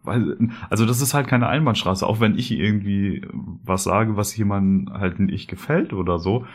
also 0.05 0.85
das 0.85 1.01
ist 1.01 1.13
halt 1.13 1.27
keine 1.27 1.47
Einbahnstraße. 1.47 2.05
Auch 2.05 2.19
wenn 2.19 2.37
ich 2.37 2.51
irgendwie 2.51 3.25
was 3.63 3.83
sage, 3.83 4.15
was 4.17 4.35
jemandem 4.37 4.93
halt 4.93 5.19
nicht 5.19 5.49
gefällt 5.49 5.93
oder 5.93 6.19
so, 6.19 6.45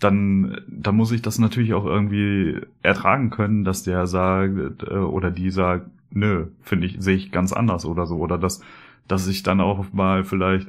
dann, 0.00 0.60
dann 0.66 0.96
muss 0.96 1.12
ich 1.12 1.22
das 1.22 1.38
natürlich 1.38 1.74
auch 1.74 1.84
irgendwie 1.84 2.58
ertragen 2.82 3.30
können, 3.30 3.64
dass 3.64 3.82
der 3.82 4.06
sagt 4.06 4.82
äh, 4.82 4.94
oder 4.94 5.30
die 5.30 5.50
sagt, 5.50 5.86
nö, 6.10 6.46
finde 6.62 6.86
ich, 6.86 6.96
sehe 6.98 7.16
ich 7.16 7.30
ganz 7.30 7.52
anders 7.52 7.84
oder 7.84 8.06
so. 8.06 8.16
Oder 8.16 8.38
dass, 8.38 8.62
dass 9.06 9.28
ich 9.28 9.42
dann 9.42 9.60
auch 9.60 9.92
mal 9.92 10.24
vielleicht 10.24 10.68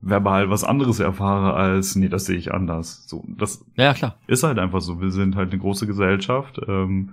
verbal 0.00 0.50
was 0.50 0.64
anderes 0.64 0.98
erfahre 0.98 1.54
als, 1.54 1.94
nee, 1.94 2.08
das 2.08 2.26
sehe 2.26 2.36
ich 2.36 2.52
anders. 2.52 3.06
So, 3.06 3.24
das 3.28 3.64
ja, 3.76 3.94
klar. 3.94 4.18
ist 4.26 4.42
halt 4.42 4.58
einfach 4.58 4.80
so. 4.80 5.00
Wir 5.00 5.12
sind 5.12 5.36
halt 5.36 5.52
eine 5.52 5.60
große 5.60 5.86
Gesellschaft. 5.86 6.60
Ähm, 6.66 7.10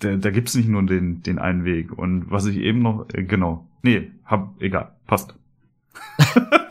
da, 0.00 0.16
da 0.16 0.30
gibt's 0.30 0.54
nicht 0.54 0.68
nur 0.68 0.82
den, 0.82 1.22
den 1.22 1.38
einen 1.38 1.64
Weg. 1.64 1.92
Und 1.96 2.30
was 2.30 2.46
ich 2.46 2.56
eben 2.56 2.80
noch, 2.80 3.06
äh, 3.12 3.22
genau, 3.22 3.66
nee, 3.82 4.10
hab, 4.24 4.60
egal, 4.60 4.92
passt. 5.06 5.34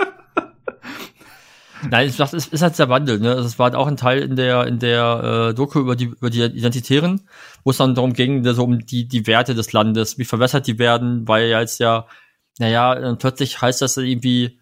Nein, 1.89 2.09
ich 2.09 2.17
dachte, 2.17 2.37
es 2.37 2.47
ist 2.47 2.61
halt 2.61 2.77
der 2.77 2.89
Wandel. 2.89 3.19
Ne? 3.19 3.33
Es 3.33 3.59
war 3.59 3.65
halt 3.65 3.75
auch 3.75 3.87
ein 3.87 3.97
Teil 3.97 4.19
in 4.19 4.35
der 4.35 4.65
in 4.67 4.79
der 4.79 5.49
äh, 5.49 5.53
Doku 5.53 5.79
über 5.79 5.95
die 5.95 6.05
über 6.05 6.29
die 6.29 6.41
Identitären, 6.41 7.27
wo 7.63 7.71
es 7.71 7.77
dann 7.77 7.95
darum 7.95 8.13
ging, 8.13 8.43
so 8.53 8.63
um 8.63 8.85
die 8.85 9.07
die 9.07 9.27
Werte 9.27 9.55
des 9.55 9.73
Landes, 9.73 10.17
wie 10.17 10.25
verwässert 10.25 10.67
die 10.67 10.79
werden, 10.79 11.27
weil 11.27 11.47
ja 11.47 11.59
jetzt 11.59 11.79
ja, 11.79 12.07
naja, 12.59 13.15
plötzlich 13.15 13.61
heißt 13.61 13.81
das 13.81 13.97
irgendwie, 13.97 14.59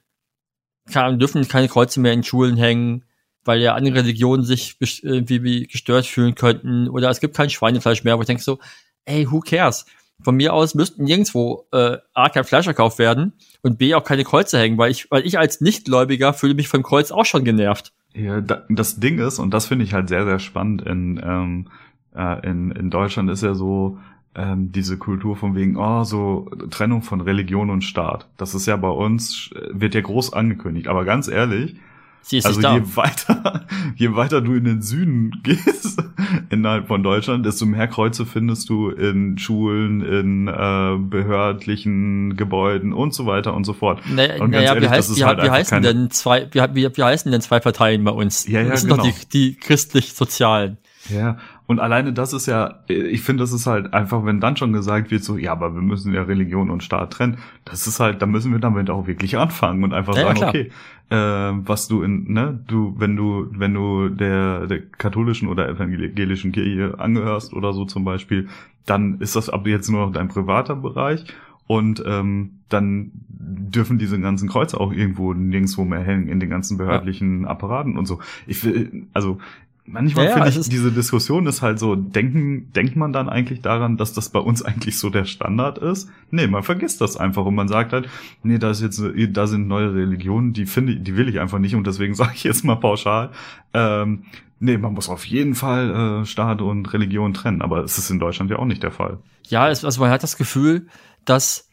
kann, 0.92 1.20
dürfen 1.20 1.48
keine 1.48 1.68
Kreuze 1.68 2.00
mehr 2.00 2.14
in 2.14 2.24
Schulen 2.24 2.58
hängen, 2.58 3.06
weil 3.44 3.62
ja 3.62 3.76
andere 3.76 4.00
Religionen 4.00 4.44
sich 4.44 4.78
irgendwie 5.04 5.68
gestört 5.68 6.06
fühlen 6.06 6.36
könnten 6.36 6.88
oder 6.90 7.10
es 7.10 7.20
gibt 7.20 7.36
kein 7.36 7.50
Schweinefleisch 7.50 8.04
mehr, 8.04 8.18
wo 8.18 8.22
ich 8.22 8.28
denke 8.28 8.44
so, 8.44 8.60
ey, 9.06 9.30
who 9.30 9.40
cares? 9.40 9.86
Von 10.24 10.36
mir 10.36 10.54
aus 10.54 10.76
müssten 10.76 11.04
nirgendwo 11.04 11.66
äh, 11.72 11.98
A 12.14 12.30
kein 12.30 12.44
Fleisch 12.44 12.66
verkauft 12.66 13.00
werden 13.00 13.34
und 13.62 13.78
B 13.78 13.96
auch 13.96 14.04
keine 14.04 14.24
Kreuze 14.24 14.60
hängen, 14.60 14.78
weil 14.78 14.92
ich, 14.92 15.10
weil 15.10 15.26
ich 15.26 15.40
als 15.40 15.62
Nichtgläubiger 15.62 16.34
fühle 16.34 16.54
mich 16.54 16.68
vom 16.68 16.84
Kreuz 16.84 17.12
auch 17.12 17.26
schon 17.26 17.44
genervt. 17.44 17.94
Ja, 18.14 18.42
das 18.42 19.00
Ding 19.00 19.20
ist, 19.20 19.40
und 19.40 19.54
das 19.54 19.68
finde 19.68 19.86
ich 19.86 19.94
halt 19.94 20.10
sehr, 20.10 20.26
sehr 20.26 20.40
spannend 20.40 20.82
in, 20.82 21.22
ähm, 21.24 21.68
äh, 22.16 22.48
in, 22.48 22.72
in 22.72 22.90
Deutschland 22.90 23.30
ist 23.30 23.42
ja 23.42 23.54
so, 23.54 23.98
ähm, 24.36 24.72
diese 24.72 24.98
Kultur 24.98 25.36
von 25.36 25.56
wegen, 25.56 25.78
oh, 25.78 26.04
so 26.04 26.50
Trennung 26.70 27.02
von 27.02 27.22
Religion 27.22 27.70
und 27.70 27.84
Staat. 27.84 28.28
Das 28.38 28.56
ist 28.56 28.66
ja 28.66 28.78
bei 28.78 28.90
uns, 28.90 29.50
wird 29.72 29.94
ja 29.94 30.02
groß 30.02 30.34
angekündigt. 30.34 30.88
Aber 30.88 31.04
ganz 31.04 31.28
ehrlich, 31.28 31.76
Sie 32.24 32.38
ist 32.38 32.46
also 32.46 32.62
je 32.62 32.82
weiter, 32.96 33.66
je 33.96 34.16
weiter 34.16 34.42
du 34.42 34.54
in 34.54 34.64
den 34.64 34.82
Süden 34.82 35.32
gehst 35.44 36.02
innerhalb 36.50 36.88
von 36.88 37.04
Deutschland, 37.04 37.46
desto 37.46 37.66
mehr 37.66 37.88
Kreuze 37.88 38.26
findest 38.26 38.70
du 38.70 38.90
in 38.90 39.38
Schulen, 39.38 40.02
in 40.02 40.48
äh, 40.48 40.98
behördlichen 40.98 42.38
Gebäuden 42.38 42.94
und 42.94 43.14
so 43.14 43.26
weiter 43.26 43.54
und 43.54 43.66
so 43.66 43.74
fort. 43.74 44.02
Naja, 44.10 44.42
und 44.42 44.52
naja 44.52 44.74
ehrlich, 44.74 44.84
wie, 44.84 44.90
heißt, 44.90 45.18
wie, 45.18 45.24
halt 45.24 45.44
wie 45.44 45.50
heißen 45.50 45.82
denn 45.82 46.12
zwei, 46.12 46.48
wie, 46.52 46.62
wie, 46.74 46.98
wie 46.98 47.04
heißen 47.04 47.32
denn 47.32 47.42
zwei 47.42 47.60
Parteien 47.60 48.04
bei 48.04 48.12
uns? 48.12 48.48
Ja, 48.48 48.62
ja, 48.62 48.70
das 48.70 48.82
sind 48.82 48.92
genau. 48.92 49.04
doch 49.04 49.12
die, 49.12 49.30
die 49.30 49.56
christlich-sozialen. 49.56 50.78
Ja, 51.10 51.38
und 51.72 51.80
alleine 51.80 52.12
das 52.12 52.34
ist 52.34 52.48
ja, 52.48 52.80
ich 52.90 53.22
finde, 53.22 53.44
das 53.44 53.54
ist 53.54 53.66
halt 53.66 53.94
einfach, 53.94 54.26
wenn 54.26 54.42
dann 54.42 54.58
schon 54.58 54.74
gesagt 54.74 55.10
wird, 55.10 55.24
so, 55.24 55.38
ja, 55.38 55.54
aber 55.54 55.74
wir 55.74 55.82
müssen 55.82 56.14
ja 56.14 56.22
Religion 56.22 56.70
und 56.70 56.84
Staat 56.84 57.14
trennen, 57.14 57.38
das 57.64 57.88
ist 57.88 58.02
halt, 58.02 58.22
da 58.22 58.26
müssen 58.26 58.52
wir 58.52 58.60
damit 58.60 58.90
auch 58.90 59.08
wirklich 59.08 59.38
anfangen 59.38 59.82
und 59.86 59.94
einfach 59.94 60.14
ja, 60.18 60.24
sagen, 60.24 60.40
ja, 60.42 60.48
okay, 60.50 60.72
äh, 61.12 61.62
was 61.66 61.88
du 61.88 62.04
in, 62.04 62.34
ne, 62.34 62.60
du, 62.68 62.94
wenn 62.98 63.16
du, 63.16 63.48
wenn 63.52 63.74
du 63.74 64.10
der, 64.10 64.68
der 64.68 64.82
katholischen 64.82 65.48
oder 65.48 65.70
evangelischen 65.70 66.52
Kirche 66.52 67.00
angehörst 67.00 67.54
oder 67.54 67.72
so 67.72 67.86
zum 67.86 68.04
Beispiel, 68.04 68.50
dann 68.86 69.22
ist 69.22 69.38
das 69.38 69.50
ab 69.50 69.66
jetzt 69.66 69.90
nur 69.90 70.08
noch 70.08 70.12
dein 70.12 70.28
privater 70.28 70.76
Bereich 70.76 71.24
und 71.68 72.04
ähm, 72.06 72.60
dann 72.68 73.12
dürfen 73.30 73.98
diese 73.98 74.20
ganzen 74.20 74.50
Kreuze 74.50 74.78
auch 74.78 74.92
irgendwo 74.92 75.34
nirgendwo 75.34 75.86
mehr 75.86 76.02
hängen 76.02 76.28
in 76.28 76.42
den 76.42 76.50
ganzen 76.50 76.78
behördlichen 76.78 77.46
Apparaten 77.46 77.98
und 77.98 78.08
so. 78.08 78.20
Ich 78.46 78.66
will, 78.66 79.08
also 79.14 79.38
manchmal 79.86 80.26
ja, 80.26 80.34
finde 80.34 80.50
ich, 80.50 80.70
diese 80.70 80.92
Diskussion 80.92 81.48
ist 81.48 81.62
halt 81.62 81.80
so, 81.80 81.96
denken, 81.96 82.72
denkt 82.74 82.96
man 82.96 83.14
dann 83.14 83.30
eigentlich 83.30 83.62
daran, 83.62 83.98
dass 83.98 84.14
das 84.14 84.30
bei 84.30 84.40
uns 84.40 84.62
eigentlich 84.64 84.98
so 85.00 85.10
der 85.10 85.26
Standard 85.26 85.78
ist? 85.78 86.10
Nee, 86.30 86.48
man 86.48 86.64
vergisst 86.64 87.02
das 87.02 87.18
einfach 87.18 87.46
und 87.46 87.56
man 87.56 87.68
sagt 87.68 87.94
halt, 87.94 88.10
nee, 88.44 88.58
da 88.58 88.72
ist 88.72 88.82
jetzt, 88.82 89.02
da 89.32 89.48
sind 89.48 89.68
neue 89.68 89.94
Religionen, 89.94 90.54
die 90.54 90.66
finde 90.66 90.98
die 90.98 91.18
will 91.18 91.30
ich 91.30 91.40
einfach 91.40 91.60
nicht 91.60 91.76
und 91.76 91.88
deswegen 91.88 92.14
sage 92.16 92.32
ich 92.36 92.44
jetzt 92.44 92.64
mal 92.64 92.76
pauschal, 92.76 93.32
ähm, 93.74 94.26
nee, 94.60 94.78
man 94.78 94.94
muss 94.94 95.10
auf 95.10 95.26
jeden 95.26 95.56
Fall 95.56 96.22
äh, 96.22 96.26
Staat 96.26 96.62
und 96.62 96.94
Religion 96.94 97.34
trennen, 97.34 97.62
aber 97.62 97.84
es 97.84 97.98
ist 97.98 98.10
in 98.10 98.20
Deutschland 98.20 98.52
ja 98.52 98.58
auch 98.58 98.66
nicht 98.66 98.84
der 98.84 98.92
Fall. 98.92 99.20
Ja, 99.48 99.70
es, 99.70 99.84
also 99.84 100.02
man 100.02 100.12
hat 100.12 100.24
das 100.24 100.38
Gefühl, 100.38 100.88
dass, 101.26 101.70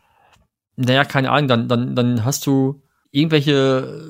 naja, 0.76 1.04
keine 1.04 1.30
Ahnung, 1.30 1.48
dann, 1.48 1.68
dann, 1.68 1.94
dann 1.94 2.24
hast 2.24 2.46
du 2.46 2.82
irgendwelche 3.10 4.00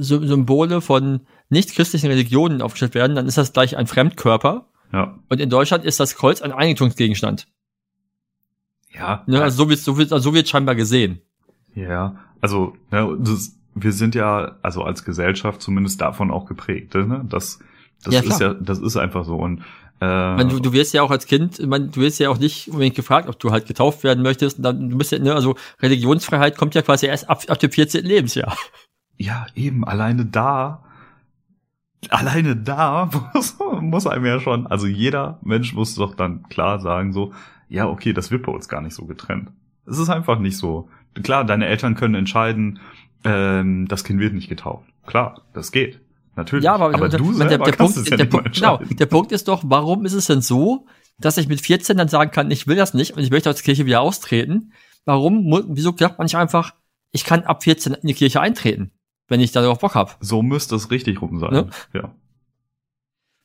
Symbole 0.00 0.80
von 0.80 1.20
nicht-christlichen 1.50 2.08
Religionen 2.08 2.62
aufgestellt 2.62 2.94
werden, 2.94 3.16
dann 3.16 3.26
ist 3.26 3.38
das 3.38 3.52
gleich 3.52 3.76
ein 3.76 3.86
Fremdkörper. 3.86 4.66
Ja. 4.92 5.18
Und 5.28 5.40
in 5.40 5.50
Deutschland 5.50 5.84
ist 5.84 6.00
das 6.00 6.16
Kreuz 6.16 6.42
ein 6.42 6.52
Einigungsgegenstand. 6.52 7.46
Ja. 8.92 9.22
Ne, 9.26 9.42
also 9.42 9.64
so 9.64 9.68
wird 9.68 9.80
so 9.80 9.98
wird, 9.98 10.10
so 10.10 10.34
wird 10.34 10.48
scheinbar 10.48 10.74
gesehen. 10.74 11.20
Ja, 11.74 12.16
also 12.40 12.76
ja, 12.90 13.08
das, 13.18 13.56
wir 13.74 13.92
sind 13.92 14.14
ja 14.14 14.56
also 14.62 14.82
als 14.82 15.04
Gesellschaft 15.04 15.62
zumindest 15.62 16.00
davon 16.00 16.30
auch 16.30 16.46
geprägt, 16.46 16.94
ne? 16.94 17.24
Das 17.28 17.60
das 18.02 18.14
ja, 18.14 18.20
ist 18.20 18.40
ja 18.40 18.54
das 18.54 18.78
ist 18.78 18.96
einfach 18.96 19.24
so 19.24 19.36
und 19.36 19.62
äh, 20.00 20.04
meine, 20.36 20.48
du, 20.48 20.60
du 20.60 20.72
wirst 20.72 20.94
ja 20.94 21.02
auch 21.02 21.10
als 21.10 21.26
Kind, 21.26 21.64
meine, 21.66 21.88
du 21.88 22.00
wirst 22.00 22.20
ja 22.20 22.30
auch 22.30 22.38
nicht 22.38 22.68
unbedingt 22.68 22.94
gefragt, 22.94 23.28
ob 23.28 23.38
du 23.40 23.50
halt 23.50 23.66
getauft 23.66 24.04
werden 24.04 24.22
möchtest. 24.22 24.64
Dann, 24.64 24.90
du 24.90 24.98
bist 24.98 25.10
ja, 25.10 25.18
ne, 25.18 25.34
also 25.34 25.56
Religionsfreiheit 25.80 26.56
kommt 26.56 26.76
ja 26.76 26.82
quasi 26.82 27.06
erst 27.06 27.28
ab, 27.28 27.42
ab 27.48 27.58
dem 27.58 27.72
14. 27.72 28.04
Lebensjahr. 28.04 28.56
Ja, 29.16 29.46
eben, 29.56 29.84
alleine 29.84 30.24
da 30.24 30.84
alleine 32.10 32.56
da 32.56 33.10
muss, 33.34 33.56
muss 33.80 34.06
einem 34.06 34.26
ja 34.26 34.40
schon, 34.40 34.66
also 34.66 34.86
jeder 34.86 35.38
Mensch 35.42 35.74
muss 35.74 35.94
doch 35.94 36.14
dann 36.14 36.48
klar 36.48 36.80
sagen, 36.80 37.12
so, 37.12 37.32
ja, 37.68 37.86
okay, 37.88 38.12
das 38.12 38.30
wird 38.30 38.44
bei 38.44 38.52
uns 38.52 38.68
gar 38.68 38.80
nicht 38.80 38.94
so 38.94 39.06
getrennt. 39.06 39.50
Es 39.86 39.98
ist 39.98 40.08
einfach 40.08 40.38
nicht 40.38 40.56
so. 40.56 40.88
Klar, 41.22 41.44
deine 41.44 41.66
Eltern 41.66 41.94
können 41.94 42.14
entscheiden, 42.14 42.78
ähm, 43.24 43.86
das 43.88 44.04
Kind 44.04 44.20
wird 44.20 44.34
nicht 44.34 44.48
getauft. 44.48 44.86
Klar, 45.06 45.42
das 45.52 45.72
geht. 45.72 46.00
Natürlich. 46.36 46.64
Ja, 46.64 46.74
aber, 46.74 46.94
aber 46.94 47.08
du 47.08 47.36
der, 47.36 47.58
der, 47.58 47.72
Punkt, 47.72 48.08
ja 48.08 48.16
der, 48.16 48.24
Punkt, 48.26 48.54
genau, 48.54 48.76
der 48.78 49.06
Punkt 49.06 49.32
ist 49.32 49.48
doch, 49.48 49.64
warum 49.66 50.04
ist 50.04 50.12
es 50.12 50.26
denn 50.26 50.40
so, 50.40 50.86
dass 51.18 51.36
ich 51.36 51.48
mit 51.48 51.60
14 51.60 51.96
dann 51.96 52.06
sagen 52.06 52.30
kann, 52.30 52.50
ich 52.52 52.68
will 52.68 52.76
das 52.76 52.94
nicht 52.94 53.16
und 53.16 53.22
ich 53.22 53.30
möchte 53.30 53.50
aus 53.50 53.56
der 53.56 53.64
Kirche 53.64 53.86
wieder 53.86 54.00
austreten? 54.00 54.72
Warum, 55.04 55.50
wieso 55.70 55.94
sagt 55.96 56.18
man 56.18 56.26
nicht 56.26 56.36
einfach, 56.36 56.74
ich 57.10 57.24
kann 57.24 57.42
ab 57.42 57.64
14 57.64 57.94
in 57.94 58.06
die 58.06 58.14
Kirche 58.14 58.40
eintreten? 58.40 58.92
Wenn 59.28 59.40
ich 59.40 59.52
darauf 59.52 59.78
Bock 59.78 59.94
hab. 59.94 60.16
So 60.20 60.42
müsste 60.42 60.74
es 60.76 60.90
richtig 60.90 61.22
rum 61.22 61.38
sein. 61.38 61.52
Ne? 61.52 61.70
Ja. 61.92 62.14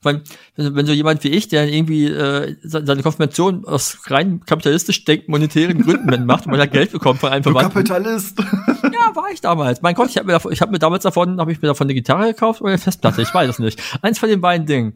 Weil, 0.03 0.21
wenn 0.57 0.85
so 0.85 0.91
jemand 0.91 1.23
wie 1.23 1.29
ich, 1.29 1.47
der 1.47 1.71
irgendwie 1.71 2.07
äh, 2.07 2.57
seine 2.61 3.01
Konfirmation 3.01 3.63
aus 3.65 3.99
rein 4.07 4.41
kapitalistisch 4.45 5.05
denken 5.05 5.31
monetären 5.31 5.81
Gründen 5.81 6.25
macht, 6.25 6.45
weil 6.47 6.59
er 6.59 6.67
Geld 6.67 6.91
bekommt 6.91 7.21
von 7.21 7.29
einem 7.29 7.43
Verwandten. 7.43 7.69
Du 7.69 7.89
Kapitalist! 7.89 8.37
ja, 8.83 8.89
Ja, 8.91 9.15
war 9.15 9.31
ich 9.31 9.39
damals. 9.39 9.81
Mein 9.81 9.95
Gott, 9.95 10.09
ich 10.09 10.17
habe 10.17 10.27
mir, 10.27 10.33
davon, 10.33 10.51
ich 10.51 10.61
hab 10.61 10.71
mir 10.71 10.79
damals 10.79 11.03
davon, 11.03 11.39
habe 11.39 11.53
ich 11.53 11.61
mir 11.61 11.69
davon 11.69 11.85
eine 11.85 11.93
Gitarre 11.93 12.27
gekauft 12.27 12.61
oder 12.61 12.71
eine 12.71 12.79
Festplatte, 12.79 13.21
ich 13.21 13.33
weiß 13.33 13.49
es 13.49 13.59
nicht. 13.59 13.81
Eins 14.01 14.19
von 14.19 14.27
den 14.27 14.41
beiden 14.41 14.67
Dingen. 14.67 14.95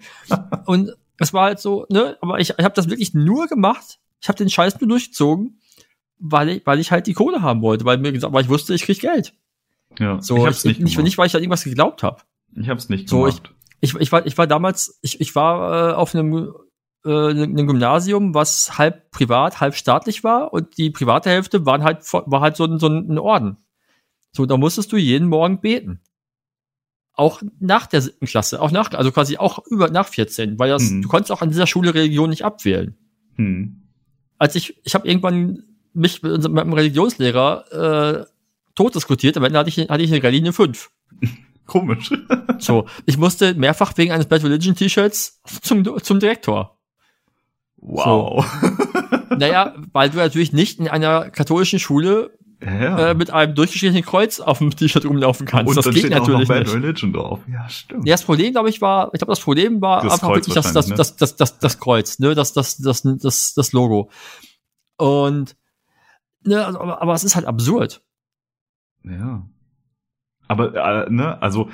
Und 0.65 0.91
es 1.19 1.33
war 1.33 1.45
halt 1.45 1.59
so, 1.59 1.85
ne, 1.89 2.17
aber 2.21 2.39
ich, 2.39 2.53
ich 2.57 2.65
habe 2.65 2.75
das 2.75 2.89
wirklich 2.89 3.13
nur 3.13 3.47
gemacht. 3.47 3.99
Ich 4.21 4.27
habe 4.27 4.37
den 4.37 4.49
Scheiß 4.49 4.79
nur 4.81 4.89
durchgezogen, 4.89 5.59
weil 6.19 6.49
ich, 6.49 6.65
weil 6.65 6.79
ich 6.79 6.91
halt 6.91 7.07
die 7.07 7.13
Kohle 7.13 7.41
haben 7.41 7.61
wollte, 7.61 7.85
weil 7.85 7.97
mir 7.97 8.11
gesagt, 8.11 8.33
weil 8.33 8.43
ich 8.43 8.49
wusste, 8.49 8.73
ich 8.73 8.83
krieg 8.83 8.99
Geld. 8.99 9.33
Ja, 9.99 10.21
So, 10.21 10.35
ich 10.35 10.41
ich 10.41 10.47
hab's 10.47 10.63
nicht 10.65 10.79
nicht, 10.79 10.93
gemacht. 10.93 11.03
nicht, 11.05 11.17
weil 11.17 11.27
ich 11.27 11.35
an 11.35 11.41
irgendwas 11.41 11.63
geglaubt 11.63 12.03
habe. 12.03 12.21
Ich 12.55 12.69
hab's 12.69 12.89
nicht 12.89 13.09
So, 13.09 13.21
gemacht. 13.23 13.53
Ich, 13.79 13.93
ich 13.95 14.11
war, 14.11 14.25
ich 14.25 14.37
war 14.37 14.47
damals, 14.47 14.97
ich, 15.01 15.21
ich 15.21 15.35
war 15.35 15.91
äh, 15.91 15.93
auf 15.93 16.15
einem, 16.15 16.51
äh, 17.05 17.09
einem 17.29 17.67
Gymnasium, 17.67 18.33
was 18.33 18.77
halb 18.77 19.11
privat, 19.11 19.59
halb 19.61 19.75
staatlich 19.75 20.23
war 20.23 20.51
und 20.53 20.77
die 20.77 20.89
private 20.89 21.29
Hälfte 21.29 21.65
waren 21.65 21.83
halt, 21.83 21.99
war 22.11 22.41
halt 22.41 22.55
so 22.55 22.65
ein, 22.65 22.79
so 22.79 22.87
ein 22.87 23.17
Orden. 23.19 23.57
So, 24.31 24.45
da 24.45 24.57
musstest 24.57 24.91
du 24.91 24.97
jeden 24.97 25.27
Morgen 25.29 25.61
beten. 25.61 26.01
Auch 27.13 27.41
nach 27.59 27.87
der 27.87 28.01
siebten 28.01 28.27
Klasse, 28.27 28.61
auch 28.61 28.69
nach, 28.71 28.91
also 28.93 29.11
quasi 29.11 29.37
auch 29.37 29.65
über, 29.67 29.89
nach 29.89 30.07
14, 30.07 30.59
weil 30.59 30.69
das, 30.69 30.83
Mhm. 30.91 31.01
du 31.01 31.07
konntest 31.09 31.31
auch 31.31 31.41
an 31.41 31.49
dieser 31.49 31.65
Schule 31.65 31.93
Religion 31.95 32.29
nicht 32.29 32.45
abwählen. 32.45 32.95
Hm. 33.35 33.81
Als 34.37 34.53
ich, 34.55 34.79
ich 34.83 34.93
habe 34.93 35.07
irgendwann 35.07 35.63
mich 35.93 36.21
mit, 36.21 36.31
unserem- 36.31 36.53
mit 36.53 36.61
einem 36.63 36.73
Religionslehrer 36.73 38.25
äh, 38.25 38.25
tot 38.77 38.95
diskutiert, 38.95 39.35
am 39.35 39.43
Ende 39.43 39.59
hatte 39.59 39.69
ich, 39.69 39.77
hatte 39.77 40.01
ich 40.01 40.13
eine 40.13 40.23
Religion 40.23 40.53
5. 40.53 40.89
Komisch. 41.65 42.11
So, 42.59 42.87
ich 43.05 43.19
musste 43.19 43.53
mehrfach 43.53 43.95
wegen 43.97 44.11
eines 44.11 44.25
Bad 44.25 44.43
Religion 44.43 44.73
T-Shirts 44.73 45.43
zum, 45.61 46.01
zum 46.01 46.19
Direktor. 46.19 46.79
Wow. 47.77 48.45
Naja, 49.37 49.75
weil 49.91 50.09
du 50.09 50.17
natürlich 50.17 50.53
nicht 50.53 50.79
in 50.79 50.87
einer 50.87 51.29
katholischen 51.29 51.77
Schule 51.77 52.31
ja. 52.63 53.09
äh, 53.09 53.13
mit 53.13 53.29
einem 53.29 53.53
durchgeschnittenen 53.53 54.03
Kreuz 54.03 54.39
auf 54.39 54.57
dem 54.57 54.75
T-Shirt 54.75 55.05
rumlaufen 55.05 55.45
kannst. 55.45 55.69
Und 55.69 55.85
das 55.85 55.93
geht 55.93 56.09
natürlich 56.09 56.47
Bad 56.47 56.63
nicht. 56.63 56.73
Religion 56.73 57.13
drauf. 57.13 57.41
Ja, 57.51 57.69
stimmt. 57.69 58.07
Ja, 58.07 58.13
das 58.15 58.23
Problem, 58.23 58.53
glaube 58.53 58.69
ich, 58.69 58.81
war, 58.81 59.11
ich 59.13 59.19
glaube, 59.19 59.31
das 59.31 59.41
Problem 59.41 59.81
war 59.81 60.01
Das 60.01 60.13
einfach 60.13 60.29
Kreuz 60.29 60.47
wirklich 60.47 60.55
das, 60.55 60.73
das, 60.73 60.87
ne? 60.87 60.95
das, 60.95 61.15
das, 61.17 61.35
das, 61.35 61.59
das 61.59 61.79
Kreuz, 61.79 62.17
ne, 62.17 62.33
das, 62.33 62.53
das, 62.53 62.77
das, 62.77 63.03
das, 63.03 63.53
das 63.53 63.73
Logo. 63.73 64.09
Und, 64.97 65.55
ne, 66.43 66.65
also, 66.65 66.79
aber, 66.79 67.01
aber 67.01 67.13
es 67.13 67.23
ist 67.23 67.35
halt 67.35 67.45
absurd. 67.45 68.01
Ja. 69.09 69.47
Aber, 70.47 71.05
äh, 71.07 71.09
ne, 71.09 71.41
also 71.41 71.69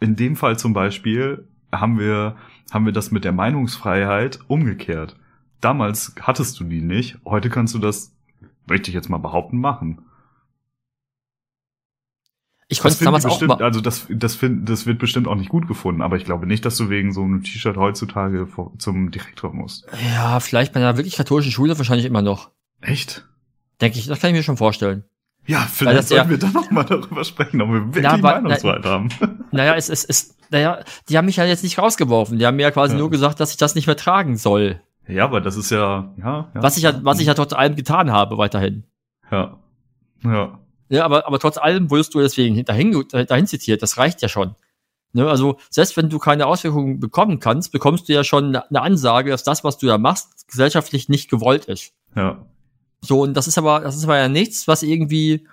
in 0.00 0.16
dem 0.16 0.36
Fall 0.36 0.58
zum 0.58 0.72
Beispiel 0.72 1.48
haben 1.72 1.98
wir, 1.98 2.36
haben 2.70 2.84
wir 2.84 2.92
das 2.92 3.10
mit 3.10 3.24
der 3.24 3.32
Meinungsfreiheit 3.32 4.40
umgekehrt. 4.48 5.16
Damals 5.60 6.14
hattest 6.20 6.58
du 6.60 6.64
die 6.64 6.82
nicht, 6.82 7.18
heute 7.24 7.48
kannst 7.48 7.74
du 7.74 7.78
das, 7.78 8.14
möchte 8.66 8.90
ich 8.90 8.94
jetzt 8.94 9.08
mal 9.08 9.18
behaupten, 9.18 9.58
machen. 9.58 10.02
Ich 12.68 12.78
Das 12.78 12.82
konnte 12.82 12.92
es 12.92 12.98
finden 12.98 13.04
damals 13.06 13.26
auch 13.26 13.30
bestimmt, 13.30 13.60
mal. 13.60 13.62
also 13.62 13.80
das, 13.80 14.06
das, 14.08 14.34
find, 14.34 14.68
das 14.68 14.86
wird 14.86 14.98
bestimmt 14.98 15.28
auch 15.28 15.34
nicht 15.34 15.50
gut 15.50 15.68
gefunden, 15.68 16.00
aber 16.00 16.16
ich 16.16 16.24
glaube 16.24 16.46
nicht, 16.46 16.64
dass 16.64 16.76
du 16.76 16.88
wegen 16.88 17.12
so 17.12 17.22
einem 17.22 17.42
T-Shirt 17.42 17.76
heutzutage 17.76 18.46
vor, 18.46 18.72
zum 18.78 19.10
Direktor 19.10 19.52
musst. 19.52 19.86
Ja, 20.14 20.40
vielleicht 20.40 20.72
bei 20.72 20.80
einer 20.80 20.96
wirklich 20.96 21.16
katholischen 21.16 21.52
Schule 21.52 21.76
wahrscheinlich 21.76 22.06
immer 22.06 22.22
noch. 22.22 22.50
Echt? 22.80 23.28
Denke 23.80 23.98
ich, 23.98 24.06
das 24.06 24.20
kann 24.20 24.30
ich 24.30 24.36
mir 24.36 24.42
schon 24.42 24.56
vorstellen. 24.56 25.04
Ja, 25.46 25.58
vielleicht 25.72 25.98
das 25.98 26.10
ja- 26.10 26.16
sollten 26.18 26.30
wir 26.30 26.38
dann 26.38 26.52
noch 26.52 26.70
mal 26.70 26.84
darüber 26.84 27.24
sprechen, 27.24 27.60
ob 27.62 27.68
wir 27.70 27.84
wirklich 27.86 28.04
Na, 28.04 28.16
Meinungsfreiheit 28.16 28.84
haben. 28.84 29.08
Naja, 29.50 29.74
es 29.74 29.88
ist, 29.88 30.08
es, 30.08 30.36
naja, 30.50 30.80
die 31.08 31.18
haben 31.18 31.26
mich 31.26 31.36
ja 31.36 31.44
jetzt 31.44 31.62
nicht 31.64 31.78
rausgeworfen. 31.78 32.38
Die 32.38 32.46
haben 32.46 32.56
mir 32.56 32.62
ja 32.62 32.70
quasi 32.70 32.94
Ja. 32.94 32.98
nur 33.00 33.10
gesagt, 33.10 33.40
dass 33.40 33.50
ich 33.50 33.56
das 33.56 33.74
nicht 33.74 33.86
mehr 33.86 33.96
tragen 33.96 34.36
soll. 34.36 34.80
Ja, 35.08 35.24
aber 35.24 35.40
das 35.40 35.56
ist 35.56 35.70
ja, 35.70 36.14
ja, 36.16 36.50
ja. 36.54 36.62
Was 36.62 36.76
ich 36.76 36.84
ja, 36.84 37.04
was 37.04 37.18
ich 37.20 37.26
ja 37.26 37.34
trotz 37.34 37.52
allem 37.52 37.74
getan 37.76 38.12
habe 38.12 38.38
weiterhin. 38.38 38.84
Ja. 39.30 39.58
Ja. 40.24 40.58
Ja, 40.88 41.04
aber, 41.04 41.26
aber 41.26 41.38
trotz 41.38 41.58
allem 41.58 41.90
wurdest 41.90 42.14
du 42.14 42.20
deswegen 42.20 42.64
dahin, 42.64 43.04
dahin 43.10 43.46
zitiert. 43.46 43.82
Das 43.82 43.96
reicht 43.98 44.22
ja 44.22 44.28
schon. 44.28 44.54
Ne, 45.14 45.28
also, 45.28 45.56
selbst 45.70 45.96
wenn 45.96 46.08
du 46.08 46.18
keine 46.18 46.46
Auswirkungen 46.46 47.00
bekommen 47.00 47.38
kannst, 47.40 47.72
bekommst 47.72 48.08
du 48.08 48.12
ja 48.14 48.24
schon 48.24 48.46
eine 48.46 48.70
eine 48.70 48.80
Ansage, 48.80 49.30
dass 49.30 49.42
das, 49.42 49.64
was 49.64 49.76
du 49.78 49.86
da 49.86 49.98
machst, 49.98 50.48
gesellschaftlich 50.48 51.08
nicht 51.08 51.28
gewollt 51.30 51.64
ist. 51.66 51.92
Ja. 52.14 52.46
So, 53.02 53.20
und 53.20 53.34
das 53.34 53.48
ist 53.48 53.58
aber, 53.58 53.80
das 53.80 53.96
ist 53.96 54.04
aber 54.04 54.16
ja 54.16 54.28
nichts, 54.28 54.68
was 54.68 54.82
irgendwie 54.82 55.46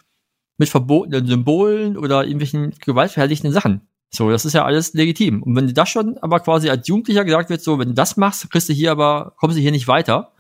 mit 0.58 0.70
verbotenen 0.70 1.26
Symbolen 1.26 1.98
oder 1.98 2.24
irgendwelchen 2.24 2.72
gewaltverherrlichenden 2.80 3.54
Sachen. 3.54 3.82
So, 4.12 4.30
das 4.30 4.46
ist 4.46 4.54
ja 4.54 4.66
alles 4.66 4.94
legitim. 4.94 5.44
Und 5.44 5.56
wenn 5.56 5.68
dir 5.68 5.74
das 5.74 5.90
schon 5.90 6.18
aber 6.20 6.40
quasi 6.40 6.70
als 6.70 6.88
Jugendlicher 6.88 7.26
gesagt 7.26 7.50
wird, 7.50 7.62
so, 7.62 7.80
wenn 7.80 7.90
du 7.90 7.94
das 7.94 8.18
machst, 8.18 8.50
kriegst 8.50 8.70
du 8.70 8.74
hier 8.74 8.92
aber, 8.92 9.34
kommst 9.38 9.58
du 9.58 9.62
hier 9.62 9.72
nicht 9.72 9.88
weiter, 9.88 10.32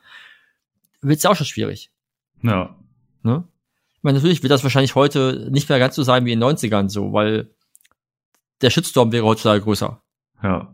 wird's 1.01 1.23
ja 1.23 1.29
auch 1.29 1.35
schon 1.35 1.45
schwierig. 1.45 1.91
Ja. 2.41 2.75
Ne? 3.23 3.43
Ich 3.95 4.03
meine, 4.03 4.17
natürlich 4.17 4.41
wird 4.43 4.51
das 4.51 4.63
wahrscheinlich 4.63 4.95
heute 4.95 5.49
nicht 5.51 5.69
mehr 5.69 5.79
ganz 5.79 5.95
so 5.95 6.03
sein 6.03 6.25
wie 6.25 6.31
in 6.31 6.39
den 6.39 6.49
90ern 6.49 6.89
so, 6.89 7.13
weil 7.13 7.49
der 8.61 8.69
Shitstorm 8.69 9.11
wäre 9.11 9.25
heutzutage 9.25 9.61
größer. 9.61 10.01
Ja. 10.43 10.73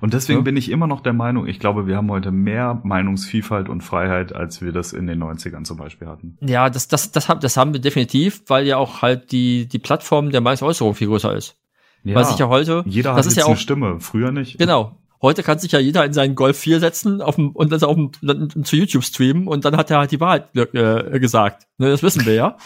Und 0.00 0.14
deswegen 0.14 0.40
Ja. 0.40 0.44
bin 0.44 0.56
ich 0.56 0.70
immer 0.70 0.86
noch 0.86 1.00
der 1.00 1.12
Meinung, 1.12 1.46
ich 1.46 1.58
glaube, 1.60 1.86
wir 1.86 1.96
haben 1.96 2.10
heute 2.10 2.30
mehr 2.30 2.80
Meinungsvielfalt 2.84 3.68
und 3.68 3.82
Freiheit, 3.82 4.34
als 4.34 4.60
wir 4.62 4.72
das 4.72 4.92
in 4.92 5.06
den 5.06 5.22
90ern 5.22 5.64
zum 5.64 5.76
Beispiel 5.76 6.08
hatten. 6.08 6.36
Ja, 6.40 6.70
das, 6.70 6.88
das, 6.88 7.12
das, 7.12 7.28
haben, 7.28 7.40
das 7.40 7.56
haben 7.56 7.72
wir 7.72 7.80
definitiv, 7.80 8.42
weil 8.46 8.66
ja 8.66 8.76
auch 8.76 9.02
halt 9.02 9.32
die, 9.32 9.66
die 9.68 9.78
Plattform 9.78 10.30
der 10.30 10.40
Meinungsäußerung 10.40 10.94
viel 10.94 11.08
größer 11.08 11.34
ist. 11.34 11.56
Ja. 12.04 12.14
Weil 12.14 12.24
sich 12.24 12.38
ja 12.38 12.48
heute, 12.48 12.84
Jeder 12.86 13.14
hat 13.14 13.24
jetzt 13.24 13.36
ja 13.36 13.44
eine 13.44 13.54
auch, 13.54 13.58
Stimme, 13.58 14.00
früher 14.00 14.30
nicht. 14.32 14.58
genau. 14.58 14.96
Heute 15.20 15.42
kann 15.42 15.58
sich 15.58 15.72
ja 15.72 15.80
jeder 15.80 16.04
in 16.04 16.12
seinen 16.12 16.36
Golf 16.36 16.56
4 16.58 16.78
setzen 16.78 17.20
auf 17.20 17.34
dem, 17.34 17.50
und 17.50 17.72
das 17.72 17.82
auf 17.82 17.96
dem, 17.96 18.12
dann 18.22 18.48
zu 18.62 18.76
YouTube 18.76 19.02
streamen 19.02 19.48
und 19.48 19.64
dann 19.64 19.76
hat 19.76 19.90
er 19.90 19.98
halt 19.98 20.12
die 20.12 20.20
Wahrheit 20.20 20.54
äh, 20.54 21.18
gesagt. 21.18 21.66
Ne, 21.76 21.90
das 21.90 22.04
wissen 22.04 22.24
wir 22.24 22.34
ja. 22.34 22.56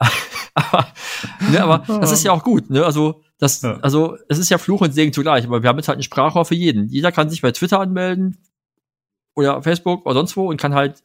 aber, 0.54 0.86
ne, 1.50 1.62
aber 1.62 1.82
das 2.00 2.10
ist 2.12 2.24
ja 2.24 2.32
auch 2.32 2.42
gut. 2.42 2.70
Ne? 2.70 2.84
Also, 2.84 3.22
das, 3.40 3.62
Ja. 3.62 3.78
also 3.80 4.16
es 4.28 4.38
ist 4.38 4.50
ja 4.50 4.58
Fluch 4.58 4.80
und 4.82 4.92
Segen 4.94 5.12
zugleich, 5.12 5.44
aber 5.44 5.62
wir 5.62 5.68
haben 5.68 5.78
jetzt 5.78 5.88
halt 5.88 5.98
ein 5.98 6.02
Sprachrohr 6.04 6.44
für 6.44 6.54
jeden. 6.54 6.88
Jeder 6.88 7.10
kann 7.10 7.28
sich 7.30 7.42
bei 7.42 7.50
Twitter 7.50 7.80
anmelden 7.80 8.38
oder 9.34 9.62
Facebook 9.62 10.06
oder 10.06 10.14
sonst 10.14 10.36
wo 10.36 10.48
und 10.48 10.56
kann 10.60 10.74
halt 10.74 11.02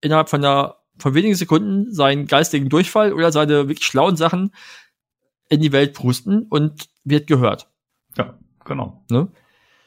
innerhalb 0.00 0.28
von 0.28 0.44
einer 0.44 0.76
von 0.98 1.14
wenigen 1.14 1.34
Sekunden 1.34 1.92
seinen 1.92 2.26
geistigen 2.26 2.68
Durchfall 2.68 3.12
oder 3.14 3.32
seine 3.32 3.68
wirklich 3.68 3.86
schlauen 3.86 4.16
Sachen 4.16 4.52
in 5.48 5.60
die 5.62 5.72
Welt 5.72 5.94
prusten 5.94 6.42
und 6.50 6.88
wird 7.04 7.26
gehört. 7.26 7.68
Ja, 8.16 8.38
genau. 8.64 9.02
Ne? 9.10 9.28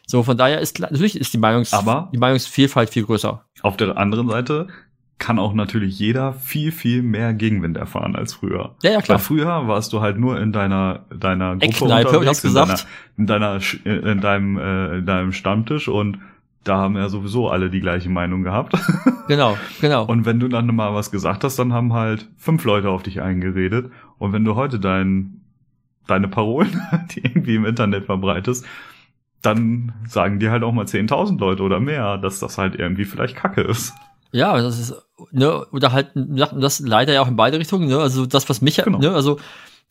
So, 0.08 0.24
von 0.24 0.36
daher 0.38 0.60
ist 0.60 0.80
natürlich 0.80 1.16
ist 1.20 1.32
die 1.34 1.38
Meinungs 1.38 1.72
Aber- 1.72 2.10
die 2.12 2.18
Meinungsvielfalt 2.18 2.90
viel 2.90 3.06
größer. 3.06 3.46
Auf 3.62 3.78
der 3.78 3.96
anderen 3.98 4.28
Seite 4.28 4.68
kann 5.20 5.40
auch 5.40 5.54
natürlich 5.54 6.00
jeder 6.00 6.34
viel, 6.34 6.72
viel 6.72 7.02
mehr 7.02 7.34
Gegenwind 7.34 7.78
erfahren 7.78 8.16
als 8.16 8.34
früher. 8.34 8.76
Ja, 8.82 8.92
ja, 8.92 9.02
klar. 9.02 9.18
Weil 9.18 9.24
früher 9.24 9.68
warst 9.68 9.94
du 9.94 10.02
halt 10.02 10.18
nur 10.18 10.40
in 10.40 10.52
deiner, 10.52 11.06
deiner 11.18 11.52
Gruppe 11.56 11.66
Eckkneipe, 11.66 12.08
unterwegs, 12.20 12.44
in 12.44 12.50
gesagt? 12.50 12.88
deiner, 13.18 13.58
in 13.60 13.62
deiner, 13.86 14.12
in 14.12 14.22
deinem, 14.22 14.58
äh, 14.58 14.98
in 14.98 15.06
deinem 15.06 15.32
Stammtisch 15.32 15.88
und 15.88 16.20
da 16.64 16.78
haben 16.78 16.96
ja 16.96 17.10
sowieso 17.10 17.50
alle 17.50 17.70
die 17.70 17.82
gleiche 17.82 18.10
Meinung 18.10 18.44
gehabt. 18.44 18.74
Genau, 19.30 19.58
genau. 19.80 20.04
Und 20.04 20.26
wenn 20.26 20.42
du 20.42 20.50
dann 20.50 20.68
mal 20.76 20.94
was 20.94 21.10
gesagt 21.10 21.46
hast, 21.46 21.58
dann 21.58 21.72
haben 21.72 21.94
halt 21.94 22.28
fünf 22.36 22.66
Leute 22.66 22.90
auf 22.90 23.04
dich 23.04 23.22
eingeredet. 23.22 23.90
Und 24.18 24.34
wenn 24.34 24.44
du 24.44 24.56
heute 24.56 24.82
dein, 24.82 25.40
deine 26.08 26.28
Parolen, 26.28 26.82
die 27.16 27.22
irgendwie 27.22 27.56
im 27.56 27.64
Internet 27.64 28.04
verbreitest, 28.04 28.66
dann 29.42 29.94
sagen 30.10 30.40
dir 30.40 30.52
halt 30.52 30.64
auch 30.64 30.74
mal 30.74 30.84
10.000 30.84 31.40
Leute 31.40 31.64
oder 31.64 31.80
mehr, 31.80 32.18
dass 32.18 32.40
das 32.40 32.58
halt 32.58 32.76
irgendwie 32.76 33.06
vielleicht 33.06 33.38
Kacke 33.38 33.62
ist. 33.62 33.94
Ja, 34.34 34.60
das 34.62 34.80
ist, 34.80 34.96
ne, 35.32 35.66
oder 35.72 35.92
halt, 35.92 36.12
das 36.16 36.80
leider 36.80 37.14
ja 37.14 37.22
auch 37.22 37.28
in 37.28 37.36
beide 37.36 37.60
Richtungen, 37.60 37.88
ne, 37.88 38.00
also 38.00 38.26
das, 38.26 38.50
was 38.50 38.62
mich, 38.62 38.78
Genau. 38.78 38.98
ne, 39.00 39.12
also, 39.14 39.40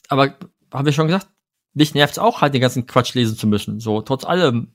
aber, 0.08 0.34
haben 0.72 0.84
wir 0.84 0.92
schon 0.92 1.06
gesagt, 1.06 1.28
mich 1.74 1.94
nervt's 1.94 2.18
auch 2.18 2.40
halt, 2.42 2.52
den 2.52 2.60
ganzen 2.60 2.86
Quatsch 2.86 3.14
lesen 3.14 3.36
zu 3.36 3.46
müssen, 3.46 3.78
so, 3.80 4.02
trotz 4.02 4.24
allem 4.24 4.74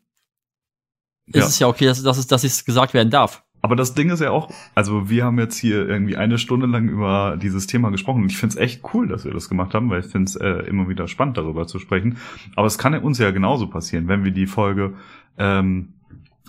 ist 1.28 1.36
Ja. 1.36 1.46
es 1.46 1.60
ja 1.60 1.68
okay, 1.68 1.86
dass, 1.86 2.02
dass 2.02 2.18
es, 2.18 2.28
dass 2.28 2.44
es 2.44 2.64
gesagt 2.66 2.94
werden 2.94 3.10
darf. 3.10 3.44
Aber 3.62 3.76
das 3.76 3.94
Ding 3.96 4.10
ist 4.12 4.22
ja 4.22 4.32
auch, 4.32 4.50
also 4.76 5.10
wir 5.10 5.26
haben 5.26 5.40
jetzt 5.40 5.58
hier 5.58 5.88
irgendwie 5.90 6.16
eine 6.16 6.38
Stunde 6.38 6.68
lang 6.68 6.88
über 6.88 7.38
dieses 7.42 7.68
Thema 7.68 7.90
gesprochen 7.90 8.22
und 8.24 8.32
ich 8.32 8.38
finde 8.38 8.54
es 8.56 8.62
echt 8.62 8.82
cool, 8.94 9.08
dass 9.08 9.26
wir 9.26 9.34
das 9.34 9.50
gemacht 9.50 9.74
haben, 9.74 9.90
weil 9.90 10.00
ich 10.02 10.06
finde 10.06 10.30
es 10.30 10.36
äh, 10.38 10.68
immer 10.70 10.88
wieder 10.88 11.08
spannend, 11.08 11.38
darüber 11.38 11.68
zu 11.68 11.80
sprechen. 11.80 12.18
Aber 12.56 12.68
es 12.68 12.78
kann 12.78 12.94
ja 12.94 13.00
uns 13.00 13.18
ja 13.18 13.32
genauso 13.32 13.68
passieren, 13.68 14.08
wenn 14.08 14.24
wir 14.24 14.32
die 14.32 14.46
Folge 14.48 14.94
ähm, 15.40 15.96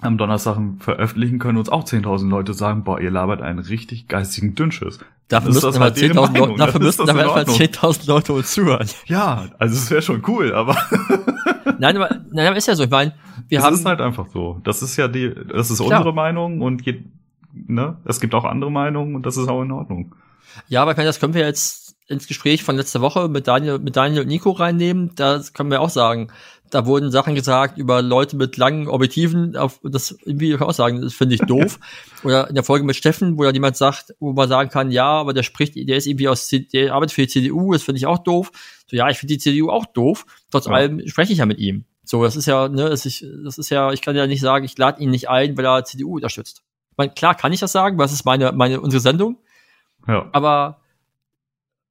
am 0.00 0.18
Donnerstag 0.18 0.58
veröffentlichen, 0.78 1.38
können 1.38 1.58
uns 1.58 1.68
auch 1.68 1.84
10.000 1.84 2.28
Leute 2.28 2.54
sagen, 2.54 2.84
boah, 2.84 3.00
ihr 3.00 3.10
labert 3.10 3.42
einen 3.42 3.58
richtig 3.58 4.08
geistigen 4.08 4.54
Dünnschiss. 4.54 4.98
Dafür 5.28 5.50
müssten 5.50 5.66
das 5.66 5.76
aber 5.76 5.84
halt 5.86 6.00
deren 6.00 6.16
10.000 6.18 6.38
Leute, 6.38 6.54
dafür 6.56 6.80
müssten 6.80 7.02
das 7.02 7.10
aber 7.10 7.20
erstmal 7.20 7.40
Ordnung. 7.40 7.56
10.000 7.56 8.08
Leute 8.08 8.32
uns 8.32 8.52
zuhören. 8.52 8.88
Ja, 9.06 9.46
also 9.58 9.74
es 9.74 9.90
wäre 9.90 10.02
schon 10.02 10.22
cool, 10.26 10.54
aber 10.54 10.76
Nein, 11.78 11.96
aber, 11.96 12.20
nein, 12.30 12.46
aber 12.46 12.56
ist 12.56 12.66
ja 12.66 12.74
so, 12.74 12.84
ich 12.84 12.90
meine, 12.90 13.14
wir 13.48 13.58
es 13.58 13.64
haben, 13.64 13.74
ist 13.74 13.84
halt 13.84 14.00
einfach 14.00 14.26
so. 14.32 14.60
Das 14.64 14.82
ist 14.82 14.96
ja 14.96 15.08
die, 15.08 15.32
das 15.52 15.70
ist 15.70 15.78
Klar. 15.78 15.98
unsere 15.98 16.14
Meinung 16.14 16.60
und 16.60 16.84
je, 16.84 17.04
ne, 17.52 17.96
es 18.04 18.20
gibt 18.20 18.34
auch 18.34 18.44
andere 18.44 18.70
Meinungen 18.70 19.14
und 19.14 19.26
das 19.26 19.36
ist 19.36 19.48
auch 19.48 19.62
in 19.62 19.72
Ordnung. 19.72 20.14
ja, 20.68 20.82
aber 20.82 20.92
ich 20.92 20.96
meine, 20.96 21.08
das 21.08 21.20
können 21.20 21.34
wir 21.34 21.44
jetzt 21.44 21.96
ins 22.08 22.26
Gespräch 22.26 22.64
von 22.64 22.76
letzter 22.76 23.00
Woche 23.00 23.28
mit 23.28 23.46
Daniel, 23.46 23.78
mit 23.78 23.96
Daniel 23.96 24.22
und 24.22 24.28
Nico 24.28 24.50
reinnehmen, 24.50 25.12
da 25.14 25.40
können 25.52 25.70
wir 25.70 25.80
auch 25.80 25.90
sagen, 25.90 26.28
da 26.70 26.86
wurden 26.86 27.10
Sachen 27.10 27.34
gesagt 27.34 27.78
über 27.78 28.02
Leute 28.02 28.36
mit 28.36 28.56
langen 28.56 28.88
Objektiven, 28.88 29.56
auf 29.56 29.80
das 29.82 30.16
irgendwie 30.24 30.50
kann 30.50 30.62
ich 30.62 30.68
auch 30.68 30.72
sagen, 30.72 31.02
das 31.02 31.14
finde 31.14 31.34
ich 31.34 31.40
doof. 31.42 31.78
Oder 32.24 32.48
in 32.48 32.54
der 32.54 32.64
Folge 32.64 32.84
mit 32.84 32.96
Steffen, 32.96 33.38
wo 33.38 33.44
dann 33.44 33.54
jemand 33.54 33.76
sagt, 33.76 34.14
wo 34.20 34.32
man 34.32 34.48
sagen 34.48 34.70
kann, 34.70 34.90
ja, 34.90 35.06
aber 35.06 35.32
der 35.32 35.42
spricht, 35.42 35.76
der 35.76 35.96
ist 35.96 36.06
irgendwie 36.06 36.28
aus, 36.28 36.48
der 36.50 36.94
arbeitet 36.94 37.14
für 37.14 37.22
die 37.22 37.28
CDU, 37.28 37.72
das 37.72 37.82
finde 37.82 37.98
ich 37.98 38.06
auch 38.06 38.18
doof. 38.18 38.50
So, 38.86 38.96
ja, 38.96 39.08
ich 39.08 39.18
finde 39.18 39.34
die 39.34 39.38
CDU 39.38 39.70
auch 39.70 39.86
doof. 39.86 40.26
Trotz 40.50 40.66
Ja. 40.66 40.72
allem 40.72 41.06
spreche 41.08 41.32
ich 41.32 41.38
ja 41.38 41.46
mit 41.46 41.58
ihm. 41.58 41.84
So, 42.04 42.22
das 42.22 42.36
ist 42.36 42.46
ja, 42.46 42.68
ne, 42.68 42.88
das 42.88 43.04
ist, 43.04 43.24
das 43.44 43.58
ist 43.58 43.70
ja, 43.70 43.92
ich 43.92 44.00
kann 44.00 44.16
ja 44.16 44.26
nicht 44.26 44.40
sagen, 44.40 44.64
ich 44.64 44.78
lade 44.78 45.02
ihn 45.02 45.10
nicht 45.10 45.28
ein, 45.28 45.56
weil 45.56 45.66
er 45.66 45.84
CDU 45.84 46.16
unterstützt. 46.16 46.62
Meine, 46.96 47.12
klar 47.12 47.34
kann 47.34 47.52
ich 47.52 47.60
das 47.60 47.72
sagen, 47.72 47.98
weil 47.98 48.04
das 48.04 48.12
ist 48.12 48.24
meine, 48.24 48.52
meine, 48.52 48.80
unsere 48.80 49.00
Sendung. 49.00 49.38
Ja. 50.06 50.28
Aber 50.32 50.80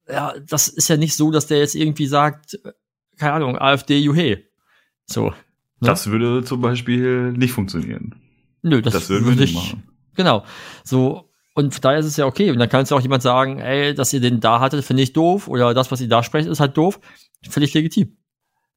ja, 0.10 0.34
das 0.50 0.68
ist 0.68 0.88
ja 0.88 0.98
nicht 0.98 1.16
so, 1.16 1.32
dass 1.32 1.48
der 1.48 1.60
jetzt 1.60 1.76
irgendwie 1.76 2.08
sagt, 2.08 2.56
äh, 2.56 2.72
keine 3.18 3.34
Ahnung, 3.34 3.58
AfD, 3.58 4.00
Juhe. 4.00 4.44
So. 5.08 5.30
Ne? 5.30 5.34
Das 5.82 6.08
würde 6.08 6.44
zum 6.44 6.62
Beispiel 6.62 7.32
nicht 7.32 7.54
funktionieren. 7.54 8.16
Nö, 8.62 8.82
das, 8.82 8.94
Das, 8.94 9.10
würden 9.10 9.26
wir 9.26 9.32
würde 9.32 9.42
nicht 9.42 9.52
ich, 9.52 9.56
machen. 9.56 9.84
Genau. 10.16 10.44
So. 10.84 11.30
Und 11.54 11.84
daher 11.84 12.00
ist 12.00 12.06
es 12.06 12.18
ja 12.18 12.26
okay. 12.26 12.52
Und 12.52 12.60
dann 12.60 12.70
kann 12.70 12.84
es 12.84 12.92
ja 12.92 12.98
auch 12.98 13.02
jemand 13.02 13.24
sagen, 13.24 13.60
ey, 13.60 13.96
dass 13.96 14.14
ihr 14.14 14.20
den 14.20 14.40
da 14.40 14.60
hattet, 14.60 14.86
finde 14.86 15.02
ich 15.04 15.14
doof. 15.14 15.48
Oder 15.48 15.74
das, 15.74 15.92
was 15.92 16.02
ihr 16.02 16.08
da 16.08 16.22
sprecht, 16.22 16.48
ist 16.48 16.60
halt 16.60 16.78
doof. 16.78 17.00
Völlig 17.50 17.74
legitim. 17.74 18.18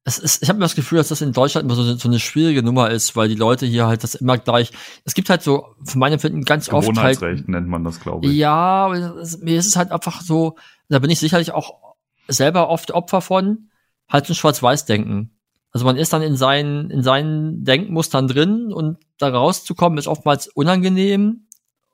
Es 0.03 0.17
ist, 0.17 0.41
ich 0.41 0.49
habe 0.49 0.57
mir 0.57 0.65
das 0.65 0.73
Gefühl, 0.73 0.97
dass 0.97 1.09
das 1.09 1.21
in 1.21 1.31
Deutschland 1.31 1.65
immer 1.65 1.75
so, 1.75 1.83
so 1.95 2.07
eine 2.07 2.19
schwierige 2.19 2.63
Nummer 2.63 2.89
ist, 2.89 3.15
weil 3.15 3.27
die 3.27 3.35
Leute 3.35 3.67
hier 3.67 3.85
halt 3.85 4.03
das 4.03 4.15
immer 4.15 4.39
gleich. 4.39 4.71
Es 5.03 5.13
gibt 5.13 5.29
halt 5.29 5.43
so, 5.43 5.75
für 5.83 5.99
mein 5.99 6.13
Empfinden 6.13 6.41
ganz 6.41 6.69
oft 6.69 6.87
halt. 6.87 6.95
Gewohnheitsrecht 6.95 7.47
nennt 7.47 7.67
man 7.67 7.83
das, 7.83 7.99
glaube 7.99 8.25
ich. 8.25 8.33
Ja, 8.33 8.89
mir 8.89 9.59
ist 9.59 9.67
es 9.67 9.75
halt 9.75 9.91
einfach 9.91 10.21
so, 10.21 10.55
da 10.89 10.97
bin 10.97 11.11
ich 11.11 11.19
sicherlich 11.19 11.51
auch 11.51 11.95
selber 12.27 12.69
oft 12.69 12.89
Opfer 12.91 13.21
von, 13.21 13.69
halt 14.09 14.25
so 14.25 14.33
ein 14.33 14.35
Schwarz-Weiß-Denken. 14.35 15.37
Also 15.73 15.85
man 15.85 15.95
ist 15.97 16.11
dann 16.13 16.21
in 16.21 16.35
seinen, 16.35 16.89
in 16.89 17.01
seinen 17.03 17.63
Denkmustern 17.63 18.27
drin 18.27 18.73
und 18.73 18.97
da 19.17 19.29
rauszukommen 19.29 19.97
ist 19.97 20.07
oftmals 20.07 20.47
unangenehm 20.47 21.41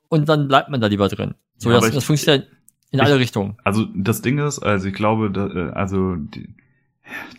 und 0.08 0.28
dann 0.28 0.48
bleibt 0.48 0.68
man 0.70 0.80
da 0.80 0.88
lieber 0.88 1.08
drin. 1.08 1.34
So, 1.58 1.70
Ja, 1.70 1.76
das, 1.76 1.88
ich- 1.88 1.94
das 1.94 2.04
funktioniert 2.04 2.48
in 2.90 2.98
ich- 2.98 3.04
alle 3.04 3.18
Richtungen. 3.18 3.56
Also 3.64 3.86
das 3.94 4.20
Ding 4.22 4.38
ist, 4.38 4.58
also 4.60 4.88
ich 4.88 4.94
glaube, 4.94 5.30
da, 5.30 5.46
äh, 5.46 5.70
also 5.72 6.16
die, 6.16 6.48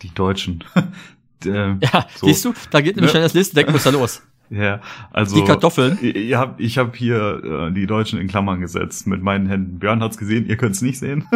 die 0.01 0.13
Deutschen. 0.13 0.63
äh, 1.45 1.49
Ja, 1.81 2.07
so. 2.15 2.27
siehst 2.27 2.45
du, 2.45 2.53
da 2.71 2.81
geht 2.81 2.95
nämlich 2.95 3.11
Ne? 3.13 3.17
schon 3.19 3.23
das 3.23 3.33
nächste 3.33 3.55
Denkmuster 3.55 3.91
los. 3.91 4.21
Ja, 4.51 4.81
also 5.11 5.35
Die 5.35 5.43
Kartoffeln. 5.43 5.99
Ich, 6.01 6.15
ich 6.15 6.33
habe 6.35 6.61
ich 6.63 6.77
hab 6.79 6.95
hier 6.95 7.67
äh, 7.69 7.71
die 7.71 7.85
Deutschen 7.85 8.17
in 8.19 8.27
Klammern 8.27 8.59
gesetzt 8.61 9.05
mit 9.05 9.21
meinen 9.21 9.45
Händen. 9.47 9.77
Björn 9.77 10.01
hat's 10.01 10.17
gesehen, 10.17 10.47
ihr 10.47 10.57
könnt's 10.57 10.81
nicht 10.81 10.97
sehen. 10.97 11.27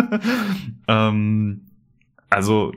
ähm, 0.88 1.62
also 2.30 2.74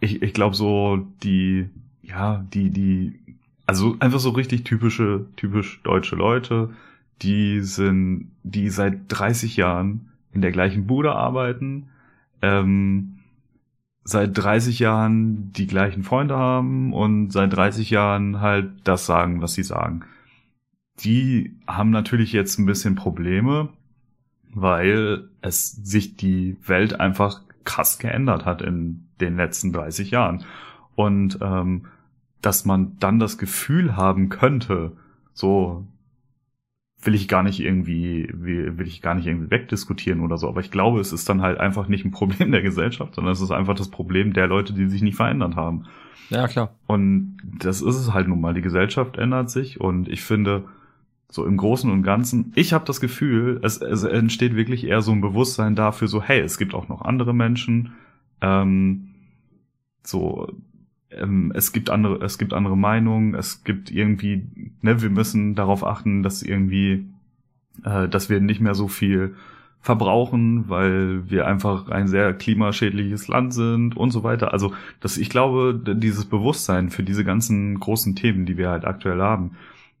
ich, 0.00 0.22
ich 0.22 0.32
glaube 0.32 0.56
so 0.56 1.06
die, 1.22 1.68
ja, 2.02 2.44
die, 2.52 2.70
die, 2.70 3.20
also 3.66 3.96
einfach 4.00 4.20
so 4.20 4.30
richtig 4.30 4.64
typische, 4.64 5.26
typisch 5.36 5.80
deutsche 5.84 6.16
Leute, 6.16 6.70
die 7.22 7.60
sind, 7.60 8.30
die 8.42 8.70
seit 8.70 9.00
30 9.08 9.56
Jahren 9.56 10.08
in 10.32 10.40
der 10.40 10.52
gleichen 10.52 10.86
Bude 10.86 11.12
arbeiten, 11.12 11.88
ähm, 12.42 13.18
seit 14.04 14.36
30 14.36 14.78
Jahren 14.78 15.52
die 15.52 15.66
gleichen 15.66 16.02
Freunde 16.02 16.36
haben 16.36 16.92
und 16.92 17.30
seit 17.30 17.52
30 17.52 17.90
Jahren 17.90 18.40
halt 18.40 18.70
das 18.84 19.06
sagen, 19.06 19.42
was 19.42 19.54
sie 19.54 19.62
sagen. 19.62 20.02
Die 21.00 21.56
haben 21.66 21.90
natürlich 21.90 22.32
jetzt 22.32 22.58
ein 22.58 22.66
bisschen 22.66 22.94
Probleme, 22.94 23.68
weil 24.52 25.28
es 25.42 25.70
sich 25.72 26.16
die 26.16 26.56
Welt 26.66 26.98
einfach 26.98 27.42
krass 27.64 27.98
geändert 27.98 28.44
hat 28.44 28.62
in 28.62 29.08
den 29.20 29.36
letzten 29.36 29.72
30 29.72 30.10
Jahren. 30.10 30.44
Und 30.94 31.38
ähm, 31.40 31.86
dass 32.42 32.64
man 32.64 32.96
dann 32.98 33.18
das 33.18 33.38
Gefühl 33.38 33.96
haben 33.96 34.28
könnte, 34.28 34.92
so 35.32 35.86
will 37.02 37.14
ich 37.14 37.28
gar 37.28 37.42
nicht 37.42 37.60
irgendwie, 37.60 38.28
will 38.32 38.76
will 38.78 38.86
ich 38.86 39.00
gar 39.00 39.14
nicht 39.14 39.26
irgendwie 39.26 39.50
wegdiskutieren 39.50 40.20
oder 40.20 40.36
so. 40.36 40.48
Aber 40.48 40.60
ich 40.60 40.70
glaube, 40.70 41.00
es 41.00 41.12
ist 41.12 41.28
dann 41.28 41.42
halt 41.42 41.58
einfach 41.58 41.88
nicht 41.88 42.04
ein 42.04 42.10
Problem 42.10 42.52
der 42.52 42.62
Gesellschaft, 42.62 43.14
sondern 43.14 43.32
es 43.32 43.40
ist 43.40 43.50
einfach 43.50 43.74
das 43.74 43.88
Problem 43.88 44.32
der 44.32 44.46
Leute, 44.46 44.74
die 44.74 44.88
sich 44.88 45.02
nicht 45.02 45.16
verändert 45.16 45.56
haben. 45.56 45.86
Ja, 46.28 46.46
klar. 46.46 46.74
Und 46.86 47.38
das 47.42 47.82
ist 47.82 47.96
es 47.96 48.12
halt 48.12 48.28
nun 48.28 48.40
mal. 48.40 48.54
Die 48.54 48.60
Gesellschaft 48.60 49.16
ändert 49.16 49.50
sich 49.50 49.80
und 49.80 50.08
ich 50.08 50.22
finde, 50.22 50.64
so 51.30 51.46
im 51.46 51.56
Großen 51.56 51.90
und 51.90 52.02
Ganzen, 52.02 52.52
ich 52.56 52.72
habe 52.72 52.84
das 52.84 53.00
Gefühl, 53.00 53.60
es, 53.62 53.80
es 53.80 54.02
entsteht 54.02 54.56
wirklich 54.56 54.84
eher 54.84 55.00
so 55.00 55.12
ein 55.12 55.20
Bewusstsein 55.20 55.76
dafür, 55.76 56.08
so, 56.08 56.20
hey, 56.20 56.40
es 56.40 56.58
gibt 56.58 56.74
auch 56.74 56.88
noch 56.88 57.02
andere 57.02 57.32
Menschen, 57.32 57.92
ähm, 58.40 59.08
so, 60.02 60.48
ähm, 61.10 61.52
es 61.54 61.72
gibt 61.72 61.90
andere, 61.90 62.24
es 62.24 62.38
gibt 62.38 62.52
andere 62.52 62.76
Meinungen, 62.76 63.34
es 63.34 63.64
gibt 63.64 63.90
irgendwie, 63.90 64.46
ne, 64.82 65.02
wir 65.02 65.10
müssen 65.10 65.54
darauf 65.54 65.84
achten, 65.84 66.22
dass 66.22 66.42
irgendwie, 66.42 67.06
äh, 67.84 68.08
dass 68.08 68.28
wir 68.28 68.40
nicht 68.40 68.60
mehr 68.60 68.74
so 68.74 68.88
viel 68.88 69.36
verbrauchen, 69.80 70.68
weil 70.68 71.30
wir 71.30 71.46
einfach 71.46 71.88
ein 71.88 72.06
sehr 72.06 72.34
klimaschädliches 72.34 73.28
Land 73.28 73.54
sind 73.54 73.96
und 73.96 74.10
so 74.10 74.22
weiter. 74.22 74.52
Also, 74.52 74.74
das, 75.00 75.16
ich 75.16 75.30
glaube, 75.30 75.80
dieses 75.96 76.26
Bewusstsein 76.26 76.90
für 76.90 77.02
diese 77.02 77.24
ganzen 77.24 77.80
großen 77.80 78.14
Themen, 78.14 78.44
die 78.44 78.58
wir 78.58 78.68
halt 78.68 78.84
aktuell 78.84 79.20
haben, 79.20 79.52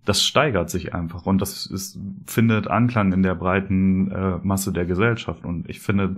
das 0.04 0.22
steigert 0.22 0.70
sich 0.70 0.94
einfach 0.94 1.26
und 1.26 1.40
das 1.40 1.66
ist, 1.66 1.98
findet 2.26 2.68
Anklang 2.68 3.12
in 3.12 3.22
der 3.22 3.34
breiten 3.34 4.10
äh, 4.10 4.38
Masse 4.42 4.72
der 4.72 4.86
Gesellschaft. 4.86 5.44
Und 5.44 5.68
ich 5.68 5.80
finde, 5.80 6.16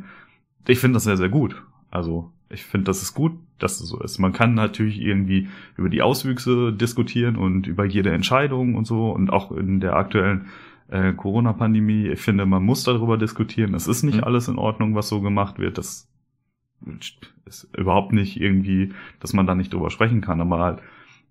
ich 0.66 0.78
finde 0.78 0.96
das 0.96 1.04
sehr, 1.04 1.16
sehr 1.16 1.28
gut. 1.28 1.62
Also 1.90 2.32
ich 2.48 2.64
finde, 2.64 2.84
das 2.84 3.02
ist 3.02 3.14
gut, 3.14 3.32
dass 3.58 3.80
es 3.80 3.88
so 3.88 4.00
ist. 4.00 4.18
Man 4.18 4.32
kann 4.32 4.54
natürlich 4.54 5.00
irgendwie 5.00 5.48
über 5.76 5.88
die 5.88 6.02
Auswüchse 6.02 6.72
diskutieren 6.72 7.36
und 7.36 7.66
über 7.66 7.84
jede 7.84 8.10
Entscheidung 8.10 8.74
und 8.76 8.86
so 8.86 9.10
und 9.10 9.30
auch 9.30 9.50
in 9.52 9.80
der 9.80 9.96
aktuellen 9.96 10.46
äh, 10.88 11.12
Corona-Pandemie. 11.12 12.08
Ich 12.08 12.20
finde, 12.20 12.46
man 12.46 12.62
muss 12.62 12.84
darüber 12.84 13.16
diskutieren. 13.16 13.74
Es 13.74 13.88
ist 13.88 14.02
nicht 14.02 14.18
Mhm. 14.18 14.24
alles 14.24 14.48
in 14.48 14.58
Ordnung, 14.58 14.94
was 14.94 15.08
so 15.08 15.20
gemacht 15.20 15.58
wird. 15.58 15.78
Das 15.78 16.08
ist 17.46 17.68
überhaupt 17.76 18.12
nicht 18.12 18.40
irgendwie, 18.40 18.92
dass 19.20 19.32
man 19.32 19.46
da 19.46 19.54
nicht 19.54 19.72
drüber 19.72 19.90
sprechen 19.90 20.20
kann. 20.20 20.40
Aber 20.40 20.58
halt, 20.58 20.78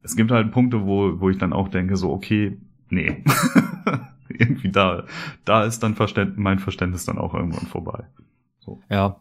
es 0.04 0.16
gibt 0.16 0.32
halt 0.32 0.52
Punkte, 0.52 0.86
wo, 0.86 1.20
wo 1.20 1.30
ich 1.30 1.38
dann 1.38 1.54
auch 1.54 1.68
denke, 1.68 1.96
so, 1.96 2.12
okay, 2.12 2.58
nee. 2.90 3.24
irgendwie 4.30 4.72
da, 4.72 5.06
da 5.46 5.64
ist 5.64 5.82
dann 5.84 5.96
Verständ, 5.96 6.38
mein 6.38 6.60
Verständnis 6.60 7.06
dann 7.06 7.18
auch 7.18 7.34
irgendwann 7.34 7.68
vorbei. 7.68 8.06
Ja. 8.90 9.18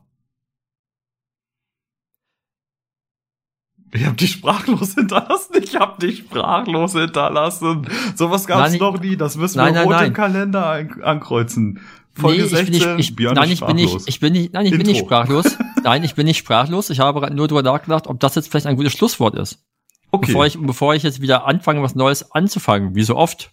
Ich 3.92 4.06
hab 4.06 4.16
dich 4.16 4.30
sprachlos 4.30 4.94
hinterlassen. 4.94 5.54
Ich 5.62 5.76
hab 5.76 5.98
dich 5.98 6.18
sprachlos 6.18 6.92
hinterlassen. 6.92 7.88
Sowas 8.14 8.46
gab's 8.46 8.72
Nein, 8.72 8.78
noch 8.78 9.00
nie. 9.00 9.16
Das 9.16 9.36
müssen 9.36 9.58
Nein, 9.58 9.74
wir 9.74 9.84
nein, 9.84 9.92
rot 9.92 10.06
im 10.06 10.12
Kalender 10.12 10.66
an 10.66 11.02
ankreuzen. 11.02 11.80
Folge 12.12 12.42
nee, 12.42 12.44
ich 12.44 12.50
bin 12.50 12.66
16, 12.66 12.96
nicht, 12.96 13.10
ich, 13.10 13.16
Björn 13.16 13.34
nein, 13.34 13.50
ich 13.50 13.64
bin 13.64 13.76
nicht, 13.76 13.84
sprachlos. 13.88 14.08
ich 14.08 14.20
bin 14.20 14.32
nicht, 14.32 14.52
nein, 14.52 14.66
ich 14.66 14.72
bin 14.72 14.82
nicht 14.82 15.00
Intro. 15.00 15.06
sprachlos. 15.06 15.58
Nein, 15.82 16.04
ich 16.04 16.14
bin 16.14 16.26
nicht 16.26 16.36
sprachlos. 16.36 16.90
Ich 16.90 17.00
habe 17.00 17.20
gerade 17.20 17.34
nur 17.34 17.48
drüber 17.48 17.62
nachgedacht, 17.62 18.06
ob 18.06 18.20
das 18.20 18.34
jetzt 18.34 18.50
vielleicht 18.50 18.66
ein 18.66 18.76
gutes 18.76 18.92
Schlusswort 18.92 19.34
ist. 19.34 19.64
Okay. 20.10 20.26
Bevor 20.26 20.46
ich, 20.46 20.58
bevor 20.60 20.94
ich 20.94 21.02
jetzt 21.02 21.20
wieder 21.20 21.46
anfange, 21.46 21.82
was 21.82 21.94
Neues 21.94 22.32
anzufangen, 22.32 22.94
wie 22.94 23.02
so 23.02 23.16
oft. 23.16 23.52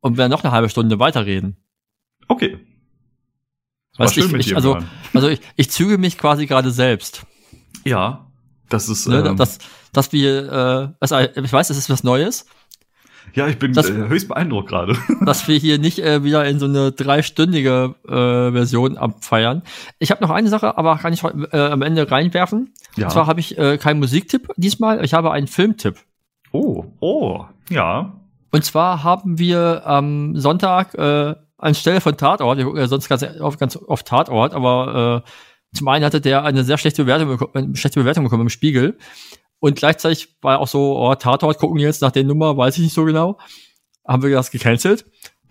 Und 0.00 0.18
wir 0.18 0.28
noch 0.28 0.42
eine 0.42 0.52
halbe 0.52 0.68
Stunde 0.68 0.98
weiterreden. 0.98 1.56
okay. 2.28 2.58
Weißt 3.98 4.16
du, 4.16 4.20
ich, 4.20 4.32
ich, 4.32 4.56
also, 4.56 4.78
also 5.12 5.28
ich, 5.28 5.40
ich 5.56 5.70
züge 5.70 5.98
mich 5.98 6.16
quasi 6.16 6.46
gerade 6.46 6.70
selbst. 6.70 7.26
ja, 7.84 8.30
das 8.70 8.88
ist, 8.88 9.06
Ne, 9.06 9.18
ähm, 9.18 9.36
dass, 9.36 9.58
dass 9.92 10.12
wir, 10.12 10.50
äh, 10.50 10.94
also 10.98 11.18
ich 11.18 11.52
weiß, 11.52 11.68
es 11.68 11.76
ist 11.76 11.90
was 11.90 12.02
Neues, 12.02 12.46
ja, 13.34 13.46
ich 13.48 13.58
bin 13.58 13.72
das- 13.72 13.90
äh, 13.90 14.08
höchst 14.08 14.28
beeindruckt 14.28 14.68
gerade. 14.68 14.96
dass 15.24 15.46
wir 15.48 15.56
hier 15.58 15.78
nicht 15.78 15.98
äh, 15.98 16.24
wieder 16.24 16.44
in 16.46 16.58
so 16.58 16.66
eine 16.66 16.92
dreistündige 16.92 17.94
äh, 18.06 18.52
Version 18.52 18.96
abfeiern. 18.96 19.62
Ich 19.98 20.10
habe 20.10 20.22
noch 20.22 20.30
eine 20.30 20.48
Sache, 20.48 20.76
aber 20.78 20.96
kann 20.98 21.12
ich 21.12 21.22
äh, 21.24 21.56
am 21.58 21.82
Ende 21.82 22.10
reinwerfen. 22.10 22.72
ja. 22.96 23.06
Und 23.06 23.12
zwar 23.12 23.26
habe 23.26 23.40
ich 23.40 23.56
äh, 23.58 23.78
keinen 23.78 24.00
Musiktipp 24.00 24.48
diesmal, 24.56 25.04
ich 25.04 25.14
habe 25.14 25.30
einen 25.32 25.46
Filmtipp. 25.46 25.96
oh, 26.52 26.84
oh, 27.00 27.44
ja. 27.70 28.18
Und 28.50 28.64
zwar 28.64 29.02
haben 29.02 29.38
wir 29.38 29.86
am 29.86 30.36
Sonntag 30.36 30.94
äh, 30.94 31.34
anstelle 31.56 32.00
von 32.02 32.16
Tatort, 32.18 32.58
wir 32.58 32.64
gucken 32.64 32.80
ja 32.80 32.86
sonst 32.86 33.08
ganz 33.08 33.22
oft, 33.40 33.58
ganz 33.58 33.76
oft 33.76 34.06
Tatort, 34.06 34.52
aber 34.52 35.22
äh, 35.24 35.76
zum 35.76 35.88
einen 35.88 36.04
hatte 36.04 36.20
der 36.20 36.44
eine 36.44 36.62
sehr 36.64 36.76
schlechte 36.76 37.04
Bewertung, 37.04 37.38
eine 37.54 37.74
schlechte 37.76 38.00
Bewertung 38.00 38.24
bekommen 38.24 38.42
im 38.42 38.48
Spiegel. 38.50 38.98
Und 39.62 39.76
gleichzeitig 39.76 40.36
war 40.42 40.58
auch 40.58 40.66
so, 40.66 40.98
oh, 40.98 41.14
Tatort 41.14 41.58
gucken 41.58 41.78
jetzt 41.78 42.02
nach 42.02 42.10
der 42.10 42.24
Nummer, 42.24 42.56
weiß 42.56 42.78
ich 42.78 42.82
nicht 42.82 42.94
so 42.94 43.04
genau. 43.04 43.38
Haben 44.04 44.24
wir 44.24 44.30
das 44.30 44.50
gecancelt. 44.50 45.06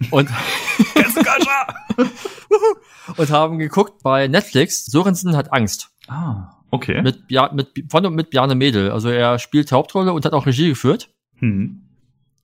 Und, 0.09 0.29
und 3.17 3.29
haben 3.29 3.57
geguckt 3.57 4.03
bei 4.03 4.27
Netflix, 4.27 4.85
Sorensen 4.85 5.37
hat 5.37 5.53
Angst. 5.53 5.91
Ah, 6.09 6.57
okay. 6.71 7.01
Mit, 7.01 7.27
Bja- 7.29 7.53
mit, 7.53 7.85
von 7.89 8.05
und 8.05 8.15
mit 8.15 8.31
Bjarne 8.31 8.53
Mädel. 8.53 8.91
Also 8.91 9.07
er 9.07 9.39
spielt 9.39 9.71
Hauptrolle 9.71 10.11
und 10.11 10.25
hat 10.25 10.33
auch 10.33 10.45
Regie 10.45 10.67
geführt. 10.67 11.13
Hm. 11.37 11.87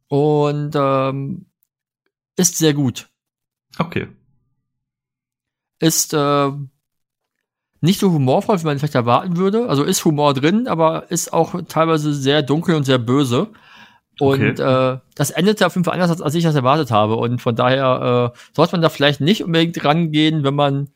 Und 0.07 0.71
ähm, 0.73 1.47
ist 2.37 2.57
sehr 2.57 2.73
gut. 2.73 3.09
Okay. 3.77 4.07
ist 5.79 6.13
äh, 6.13 6.51
nicht 7.81 7.99
so 7.99 8.11
humorvoll, 8.11 8.59
wie 8.61 8.65
man 8.65 8.79
vielleicht 8.79 8.95
erwarten 8.95 9.37
würde. 9.37 9.69
Also 9.69 9.83
ist 9.83 10.03
Humor 10.05 10.33
drin, 10.33 10.67
aber 10.67 11.11
ist 11.11 11.31
auch 11.33 11.55
teilweise 11.67 12.13
sehr 12.13 12.41
dunkel 12.41 12.75
und 12.75 12.83
sehr 12.83 12.97
böse. 12.97 13.47
Und 14.19 14.59
Okay. 14.59 14.93
äh, 14.93 14.97
das 15.15 15.29
endete 15.29 15.65
auf 15.65 15.75
jeden 15.75 15.83
Fall 15.85 15.93
anders, 15.93 16.09
als, 16.09 16.21
als 16.21 16.33
ich 16.35 16.43
das 16.43 16.55
erwartet 16.55 16.89
habe. 16.89 17.15
Und 17.17 17.39
von 17.41 17.55
daher 17.55 18.33
äh, 18.33 18.37
sollte 18.55 18.71
man 18.71 18.81
da 18.81 18.89
vielleicht 18.89 19.21
nicht 19.21 19.43
unbedingt 19.43 19.83
rangehen, 19.85 20.43
wenn 20.43 20.55
man 20.55 20.89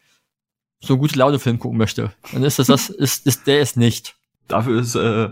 so 0.80 0.94
einen 0.94 1.02
gute 1.02 1.20
Laune-Film 1.20 1.60
gucken 1.60 1.78
möchte. 1.78 2.12
Dann 2.34 2.44
ist 2.44 2.58
das, 2.58 2.68
das 2.68 2.90
ist, 2.90 3.28
ist 3.28 3.46
der 3.46 3.62
ist 3.62 3.78
nicht. 3.78 4.16
Dafür 4.48 4.80
ist, 4.82 4.96
äh, 4.96 5.30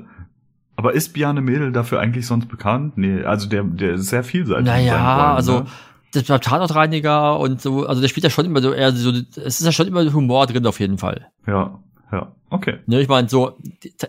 aber 0.76 0.94
ist 0.94 1.14
Bjarne 1.14 1.42
Mädel 1.42 1.72
dafür 1.72 2.00
eigentlich 2.00 2.28
sonst 2.28 2.48
bekannt? 2.48 2.98
Nee, 2.98 3.24
also 3.24 3.50
der, 3.50 3.64
der 3.64 3.96
ist 3.96 4.06
sehr 4.06 4.24
vielseitig. 4.24 4.66
Naja, 4.66 5.16
Rollen, 5.16 5.36
also 5.36 5.60
ne? 5.62 5.66
Das 6.14 6.24
beim 6.24 6.42
Tatortreiniger 6.42 7.40
und 7.40 7.62
so, 7.62 7.86
also 7.86 8.02
der 8.02 8.08
spielt 8.08 8.24
ja 8.24 8.30
schon 8.30 8.46
immer 8.46 8.62
so 8.62 8.72
eher 8.74 8.92
so, 8.92 9.12
es 9.12 9.60
ist 9.60 9.66
ja 9.66 9.72
schon 9.72 9.88
immer 9.88 10.12
Humor 10.14 10.48
drin 10.48 10.66
auf 10.66 10.80
jeden 10.80 10.98
Fall. 10.98 11.28
Ja, 11.48 11.80
ja, 12.12 12.32
okay. 12.50 12.80
Ne, 12.88 13.02
ich 13.02 13.08
meine, 13.08 13.30
so, 13.30 13.58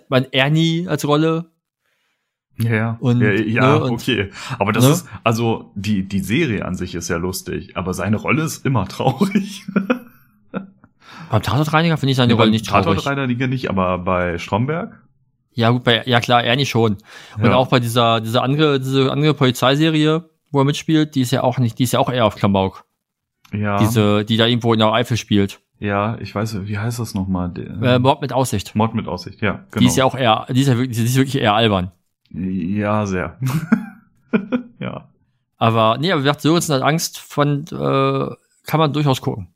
mein 0.08 0.32
Ernie 0.32 0.86
als 0.88 1.06
Rolle, 1.06 1.46
Ja, 2.58 2.74
ja. 2.74 2.96
Und, 3.00 3.20
ja, 3.20 3.32
ja 3.32 3.78
ne, 3.78 3.84
und- 3.84 3.90
okay. 3.92 4.30
Aber 4.58 4.72
das 4.72 4.84
ne? 4.86 4.90
ist, 4.92 5.08
also 5.24 5.72
die, 5.74 6.06
die 6.08 6.20
Serie 6.20 6.64
an 6.64 6.74
sich 6.74 6.94
ist 6.94 7.08
ja 7.08 7.16
lustig, 7.18 7.76
aber 7.76 7.92
seine 7.94 8.16
Rolle 8.16 8.42
ist 8.44 8.64
immer 8.64 8.86
traurig. 8.88 9.64
beim 11.30 11.42
Tatortreiniger 11.42 11.96
finde 11.96 12.10
ich 12.12 12.16
seine 12.16 12.34
Rolle 12.34 12.50
nicht 12.50 12.66
traurig. 12.66 12.84
Tatortreiniger 12.86 13.46
nicht, 13.46 13.70
aber 13.70 13.98
bei 13.98 14.38
Stromberg? 14.38 15.00
Ja, 15.52 15.70
gut, 15.70 15.84
bei, 15.84 16.02
ja 16.06 16.20
klar, 16.20 16.44
Ernie 16.44 16.66
schon. 16.66 16.98
Und 17.36 17.44
Ja. 17.44 17.54
auch 17.56 17.68
bei 17.68 17.80
dieser, 17.80 18.20
dieser 18.20 18.42
andere, 18.42 18.78
diese 18.80 19.10
andere 19.10 19.34
Polizeiserie, 19.34 20.28
wo 20.50 20.60
er 20.60 20.64
mitspielt, 20.64 21.14
die 21.14 21.20
ist 21.22 21.30
ja 21.32 21.42
auch 21.42 21.58
nicht, 21.58 21.78
die 21.78 21.84
ist 21.84 21.92
ja 21.92 21.98
auch 22.00 22.10
eher 22.10 22.26
auf 22.26 22.36
Klamauk. 22.36 22.84
Ja. 23.52 23.78
Diese, 23.78 24.24
die 24.24 24.36
da 24.36 24.46
irgendwo 24.46 24.72
in 24.72 24.78
der 24.78 24.92
Eifel 24.92 25.16
spielt. 25.16 25.60
ja, 25.80 26.16
ich 26.20 26.34
weiß, 26.34 26.66
wie 26.66 26.78
heißt 26.78 26.98
das 27.00 27.14
nochmal? 27.14 27.50
Der- 27.50 27.94
Äh, 27.94 27.98
Mord 27.98 28.20
mit 28.20 28.32
Aussicht. 28.32 28.74
Mord 28.76 28.94
mit 28.94 29.08
Aussicht, 29.08 29.40
ja, 29.42 29.64
genau. 29.70 29.80
Die 29.80 29.86
ist 29.86 29.96
ja 29.96 30.04
auch 30.04 30.14
eher, 30.14 30.46
die 30.50 30.60
ist 30.60 30.68
ja 30.68 30.76
wirklich, 30.78 30.96
die 30.96 31.04
ist 31.04 31.16
wirklich 31.16 31.40
eher 31.42 31.54
albern. 31.54 31.90
Ja, 32.32 33.06
sehr. 33.06 33.38
ja. 34.78 35.08
Aber, 35.56 35.98
nee, 35.98 36.12
aber 36.12 36.20
wie 36.22 36.24
gesagt, 36.24 36.40
Sörensen 36.42 36.74
hat 36.76 36.82
Angst 36.82 37.18
von, 37.18 37.64
äh, 37.66 38.34
kann 38.66 38.78
man 38.80 38.92
durchaus 38.92 39.20
gucken. 39.20 39.48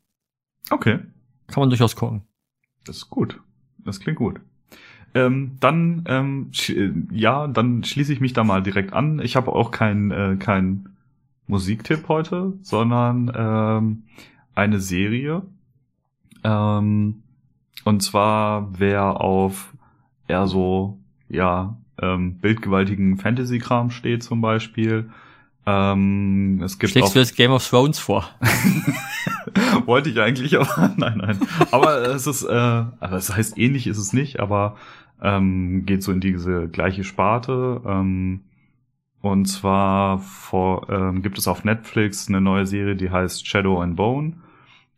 Okay. 0.71 0.99
Kann 1.47 1.61
man 1.61 1.71
durchaus 1.71 1.95
gucken. 1.97 2.23
Das 2.85 2.97
ist 2.97 3.11
gut. 3.11 3.41
Das 3.79 4.01
klingt 4.01 4.19
gut. 4.19 4.41
Ähm, 5.15 5.53
dann, 5.61 6.05
ähm, 6.09 6.51
äh, 6.69 6.91
ja, 7.13 7.47
dann 7.47 7.85
schließe 7.85 8.13
ich 8.13 8.21
mich 8.21 8.33
da 8.33 8.43
mal 8.43 8.63
direkt 8.63 8.93
an. 8.93 9.21
Ich 9.21 9.37
habe 9.37 9.53
auch 9.53 9.71
keinen 9.71 10.11
äh, 10.11 10.37
kein 10.39 10.89
Musiktipp 11.47 12.09
heute, 12.09 12.55
sondern 12.63 13.31
ähm, 13.35 14.03
eine 14.55 14.81
Serie. 14.81 15.43
Ähm, 16.43 17.23
und 17.85 18.03
zwar, 18.03 18.69
wer 18.79 19.21
auf 19.21 19.73
eher 20.27 20.47
so, 20.47 20.99
ja, 21.29 21.77
ähm, 22.01 22.39
bildgewaltigen 22.39 23.19
Fantasy-Kram 23.19 23.91
steht 23.91 24.23
zum 24.23 24.41
Beispiel. 24.41 25.11
Ähm, 25.67 26.61
es 26.63 26.79
gibt 26.79 26.93
Schlägst 26.93 27.11
auch 27.11 27.13
du 27.15 27.21
jetzt 27.21 27.37
Game 27.37 27.53
of 27.53 27.67
Thrones 27.67 27.99
vor? 27.99 28.29
wollte 29.87 30.11
ich 30.11 30.21
eigentlich, 30.21 30.59
aber 30.59 30.93
nein, 30.97 31.19
nein. 31.19 31.39
Aber 31.71 32.03
es 32.09 32.27
ist, 32.27 32.43
äh, 32.45 32.53
aber 32.53 33.17
es 33.17 33.35
heißt 33.35 33.59
ähnlich 33.59 33.87
ist 33.87 33.99
es 33.99 34.13
nicht, 34.13 34.41
aber 34.41 34.77
ähm, 35.25 35.87
geht 35.87 36.03
so 36.03 36.13
in 36.13 36.21
diese 36.21 36.69
gleiche 36.69 37.03
Sparte. 37.03 37.81
Ähm, 37.85 38.43
und 39.23 39.47
zwar 39.47 40.19
vor, 40.19 40.89
ähm, 40.91 41.23
gibt 41.23 41.39
es 41.39 41.49
auf 41.49 41.65
Netflix 41.65 42.29
eine 42.29 42.43
neue 42.43 42.67
Serie, 42.67 42.95
die 42.95 43.11
heißt 43.11 43.47
Shadow 43.47 43.81
and 43.81 43.97
Bone. 43.97 44.35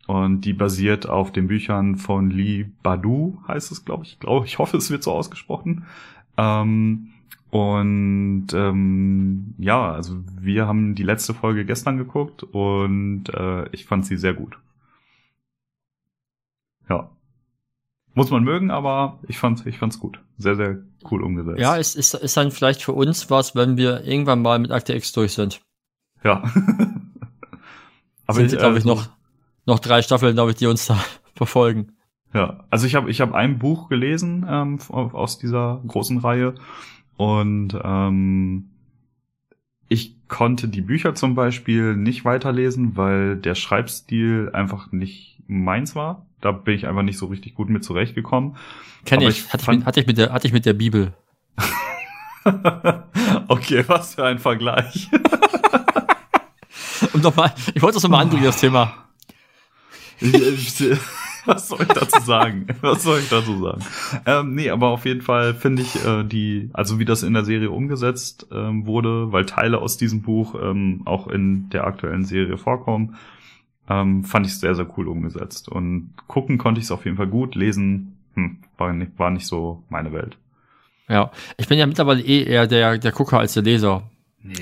Und 0.09 0.43
die 0.43 0.53
basiert 0.53 1.09
auf 1.09 1.33
den 1.33 1.47
Büchern 1.47 1.97
von 1.97 2.31
Lee 2.31 2.67
Badu, 2.83 3.39
heißt 3.49 3.73
es, 3.73 3.85
glaube 3.85 4.05
ich. 4.05 4.15
Ich 4.15 4.21
glaube, 4.21 4.47
ich 4.47 4.59
hoffe, 4.59 4.77
es 4.77 4.91
wird 4.91 5.03
so 5.03 5.13
ausgesprochen. 5.13 5.85
Ähm, 6.37 7.13
und 7.51 8.49
ähm, 8.53 9.55
ja, 9.59 9.93
also 9.93 10.17
wir 10.41 10.67
haben 10.67 10.95
die 10.95 11.05
letzte 11.05 11.33
Folge 11.33 11.65
gestern 11.65 11.97
geguckt 11.97 12.43
und 12.43 13.33
äh, 13.33 13.69
ich 13.71 13.87
fand 13.87 14.05
sie 14.07 14.17
sehr 14.17 14.35
gut. 14.35 14.59
Ja. 16.89 17.11
Muss 18.17 18.31
man 18.31 18.45
mögen, 18.45 18.71
aber 18.71 19.21
ich 19.29 19.39
fand 19.39 19.67
ich 19.67 19.77
fand's 19.79 20.01
gut. 20.01 20.19
Sehr, 20.39 20.57
sehr 20.57 20.79
cool 21.11 21.23
umgesetzt. 21.23 21.61
Ja, 21.61 21.77
es 21.77 21.95
ist, 21.95 22.15
ist 22.15 22.37
dann 22.37 22.51
vielleicht 22.51 22.83
für 22.83 22.93
uns 22.93 23.29
was, 23.31 23.55
wenn 23.55 23.77
wir 23.77 24.05
irgendwann 24.05 24.41
mal 24.41 24.59
mit 24.59 24.71
Akte 24.73 24.95
X 24.95 25.13
durch 25.13 25.35
sind. 25.35 25.61
Ja. 26.25 26.43
Aber 28.27 28.39
sind, 28.39 28.53
ich, 28.53 28.59
glaube 28.59 28.79
ich, 28.79 28.87
also- 28.87 28.89
noch, 28.95 29.09
noch 29.67 29.79
drei 29.79 30.01
Staffeln, 30.01 30.35
glaube 30.35 30.51
ich, 30.53 30.57
die 30.57 30.67
uns 30.67 30.87
da 30.87 30.99
verfolgen. 31.35 31.93
Ja, 32.33 32.65
also 32.71 32.87
ich 32.87 32.95
habe 32.95 33.11
ich 33.11 33.21
hab 33.21 33.35
ein 33.35 33.59
Buch 33.59 33.89
gelesen 33.89 34.47
ähm, 34.49 34.79
aus 34.91 35.39
dieser 35.39 35.83
großen 35.87 36.19
Reihe 36.19 36.55
und 37.17 37.79
ähm, 37.83 38.71
ich 39.89 40.27
konnte 40.29 40.69
die 40.69 40.81
Bücher 40.81 41.15
zum 41.15 41.35
Beispiel 41.35 41.97
nicht 41.97 42.25
weiterlesen, 42.25 42.97
weil 42.97 43.37
der 43.37 43.55
Schreibstil 43.55 44.51
einfach 44.53 44.91
nicht 44.91 45.43
meins 45.47 45.95
war. 45.95 46.26
Da 46.41 46.53
bin 46.53 46.75
ich 46.75 46.87
einfach 46.87 47.03
nicht 47.03 47.19
so 47.19 47.27
richtig 47.27 47.55
gut 47.55 47.69
mit 47.69 47.85
zurechtgekommen. 47.85 48.57
Kenne 49.05 49.23
Aber 49.23 49.31
ich. 49.31 49.47
ich 49.47 49.53
Hatte 49.53 49.63
ich, 49.63 49.79
mit, 49.79 49.87
hatte, 49.87 50.01
ich 50.01 50.07
mit 50.07 50.19
der, 50.19 50.33
hatte 50.33 50.47
ich 50.47 50.53
mit 50.53 50.67
der 50.67 50.75
Bibel. 50.75 51.15
okay, 53.49 53.85
was 53.87 54.15
für 54.15 54.25
ein 54.25 54.39
Vergleich. 54.39 55.11
Und 57.13 57.23
nochmal, 57.23 57.53
ich 57.75 57.83
wollte 57.83 57.95
das 57.95 58.03
nochmal 58.03 58.23
anbringen, 58.23 58.45
das 58.45 58.61
Thema. 58.61 58.95
Was 61.47 61.69
soll 61.69 61.83
ich 61.83 61.89
dazu 61.89 62.21
sagen? 62.23 62.67
Was 62.81 63.05
soll 63.05 63.21
ich 63.21 63.29
dazu 63.29 63.63
sagen? 63.63 63.85
Ähm, 64.27 64.55
nee, 64.55 64.71
aber 64.71 64.89
auf 64.89 65.05
jeden 65.05 65.23
Fall 65.23 65.55
finde 65.55 65.83
ich 65.83 66.05
äh, 66.05 66.25
die, 66.25 66.71
also 66.73 66.99
wie 66.99 67.05
das 67.05 67.23
in 67.23 67.35
der 67.35 67.45
Serie 67.45 67.71
umgesetzt 67.71 68.49
ähm, 68.53 68.87
wurde, 68.87 69.33
weil 69.33 69.47
Teile 69.47 69.79
aus 69.79 69.97
diesem 69.97 70.23
Buch 70.23 70.57
ähm, 70.61 71.03
auch 71.05 71.29
in 71.29 71.69
der 71.71 71.87
aktuellen 71.87 72.25
Serie 72.25 72.57
vorkommen, 72.59 73.17
ähm, 73.89 74.25
fand 74.25 74.47
ich 74.47 74.59
sehr, 74.59 74.75
sehr 74.75 74.89
cool 74.97 75.09
umgesetzt. 75.09 75.69
Und 75.69 76.15
gucken 76.27 76.59
konnte 76.59 76.81
ich 76.81 76.87
es 76.87 76.91
auf 76.91 77.05
jeden 77.05 77.17
Fall 77.17 77.29
gut, 77.29 77.55
lesen 77.55 78.17
hm, 78.35 78.59
war, 78.77 78.93
nicht, 78.93 79.19
war 79.19 79.31
nicht 79.31 79.47
so 79.47 79.83
meine 79.89 80.13
Welt. 80.13 80.37
Ja. 81.09 81.31
Ich 81.57 81.69
bin 81.69 81.79
ja 81.79 81.87
mittlerweile 81.87 82.23
eh 82.23 82.43
eher 82.45 82.67
der, 82.67 82.99
der 82.99 83.13
Gucker 83.13 83.39
als 83.39 83.55
der 83.55 83.63
Leser. 83.63 84.11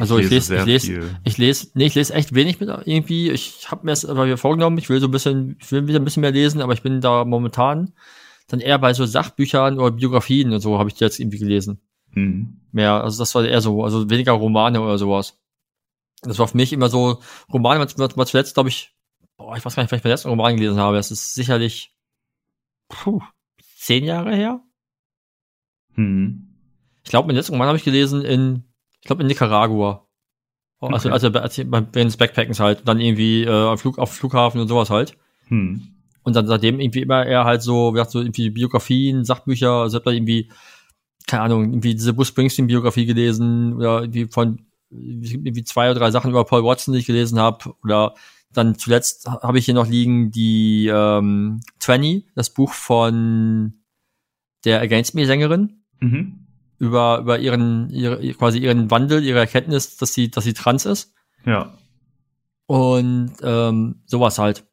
Also 0.00 0.18
ich 0.18 0.30
lese, 0.30 0.56
ich 0.56 0.64
lese, 0.64 0.86
viel. 0.86 1.16
ich 1.24 1.36
lese, 1.36 1.68
nee, 1.74 1.84
ich 1.86 1.94
lese 1.94 2.14
echt 2.14 2.34
wenig 2.34 2.58
mit 2.58 2.70
irgendwie. 2.86 3.30
Ich 3.30 3.70
habe 3.70 3.84
mir 3.84 3.92
es 3.92 4.06
aber 4.06 4.24
wieder 4.24 4.38
vorgenommen, 4.38 4.78
ich 4.78 4.88
will 4.88 4.98
so 4.98 5.08
ein 5.08 5.10
bisschen, 5.10 5.56
ich 5.60 5.70
will 5.72 5.86
wieder 5.86 5.98
ein 5.98 6.04
bisschen 6.04 6.22
mehr 6.22 6.30
lesen, 6.30 6.62
aber 6.62 6.72
ich 6.72 6.80
bin 6.82 7.02
da 7.02 7.24
momentan 7.26 7.92
dann 8.48 8.60
eher 8.60 8.78
bei 8.78 8.94
so 8.94 9.04
Sachbüchern 9.04 9.78
oder 9.78 9.90
Biografien 9.90 10.52
und 10.52 10.60
so 10.60 10.78
habe 10.78 10.88
ich 10.88 10.94
die 10.94 11.04
jetzt 11.04 11.20
irgendwie 11.20 11.38
gelesen. 11.38 11.80
Hm. 12.12 12.60
Mehr, 12.72 13.02
also 13.04 13.18
das 13.18 13.34
war 13.34 13.44
eher 13.44 13.60
so, 13.60 13.84
also 13.84 14.08
weniger 14.08 14.32
Romane 14.32 14.80
oder 14.80 14.96
sowas. 14.96 15.38
Das 16.22 16.38
war 16.38 16.48
für 16.48 16.56
mich 16.56 16.72
immer 16.72 16.88
so, 16.88 17.20
Romane, 17.52 17.80
was- 17.80 17.98
was 18.16 18.30
zuletzt, 18.30 18.54
glaube 18.54 18.70
ich, 18.70 18.93
boah, 19.36 19.56
ich 19.56 19.64
weiß 19.64 19.74
gar 19.76 19.82
nicht, 19.82 19.90
vielleicht 19.90 20.04
den 20.04 20.10
letzten 20.10 20.28
Roman 20.28 20.56
gelesen 20.56 20.78
habe. 20.78 20.96
Das 20.96 21.10
ist 21.10 21.34
sicherlich 21.34 21.94
puh, 22.88 23.20
zehn 23.76 24.04
Jahre 24.04 24.34
her. 24.34 24.60
Hm. 25.94 26.48
Ich 27.04 27.10
glaube, 27.10 27.28
den 27.28 27.36
letzten 27.36 27.52
Roman 27.52 27.68
habe 27.68 27.78
ich 27.78 27.84
gelesen 27.84 28.24
in, 28.24 28.64
ich 29.00 29.06
glaube 29.06 29.22
in 29.22 29.28
Nicaragua. 29.28 30.06
Also, 30.80 31.08
Okay. 31.08 31.12
also 31.12 31.28
als 31.38 31.56
ich- 31.58 31.70
beim- 31.70 31.88
während 31.92 32.10
des 32.10 32.16
Backpackens 32.18 32.60
halt, 32.60 32.80
und 32.80 32.88
dann 32.88 33.00
irgendwie 33.00 33.44
äh, 33.44 33.48
auf, 33.50 33.80
Flug, 33.80 33.98
auf 33.98 34.12
Flughafen 34.12 34.60
und 34.60 34.68
sowas 34.68 34.90
halt. 34.90 35.16
Hm. 35.46 35.88
Und 36.22 36.36
dann 36.36 36.46
seitdem 36.46 36.80
irgendwie 36.80 37.02
immer 37.02 37.24
eher 37.26 37.44
halt 37.44 37.62
so, 37.62 37.90
wie 37.90 37.94
gesagt, 37.94 38.10
so 38.10 38.20
irgendwie 38.20 38.50
Biografien, 38.50 39.24
Sachbücher, 39.24 39.70
also 39.82 39.96
hab 39.96 40.04
da 40.04 40.10
irgendwie, 40.10 40.50
keine 41.26 41.42
Ahnung, 41.44 41.64
irgendwie 41.64 41.94
diese 41.94 42.12
Bruce 42.14 42.28
Springsteen-Biografie 42.28 43.06
gelesen 43.06 43.74
oder 43.74 44.02
irgendwie 44.02 44.26
von 44.26 44.66
irgendwie 44.90 45.64
zwei 45.64 45.90
oder 45.90 46.00
drei 46.00 46.10
Sachen 46.10 46.30
über 46.30 46.44
Paul 46.44 46.64
Watson, 46.64 46.92
die 46.94 47.00
ich 47.00 47.06
gelesen 47.06 47.38
habe. 47.38 47.74
Oder 47.82 48.14
dann 48.56 48.78
zuletzt 48.78 49.26
habe 49.28 49.58
ich 49.58 49.64
hier 49.66 49.74
noch 49.74 49.86
liegen 49.86 50.30
die 50.30 50.86
ähm, 50.92 51.60
20, 51.78 52.26
das 52.34 52.50
Buch 52.50 52.72
von 52.72 53.74
der 54.64 54.80
Against 54.80 55.14
Me-Sängerin 55.14 55.80
Mhm. 56.00 56.46
über, 56.78 57.18
über 57.20 57.38
ihren, 57.38 57.88
ihre, 57.90 58.20
quasi 58.34 58.58
ihren 58.58 58.90
Wandel, 58.90 59.22
ihre 59.22 59.38
Erkenntnis, 59.38 59.96
dass 59.96 60.12
sie, 60.14 60.30
dass 60.30 60.44
sie 60.44 60.52
trans 60.54 60.84
ist. 60.86 61.14
Ja. 61.46 61.78
Und 62.66 63.32
ähm, 63.42 64.02
sowas 64.06 64.38
halt. 64.38 64.64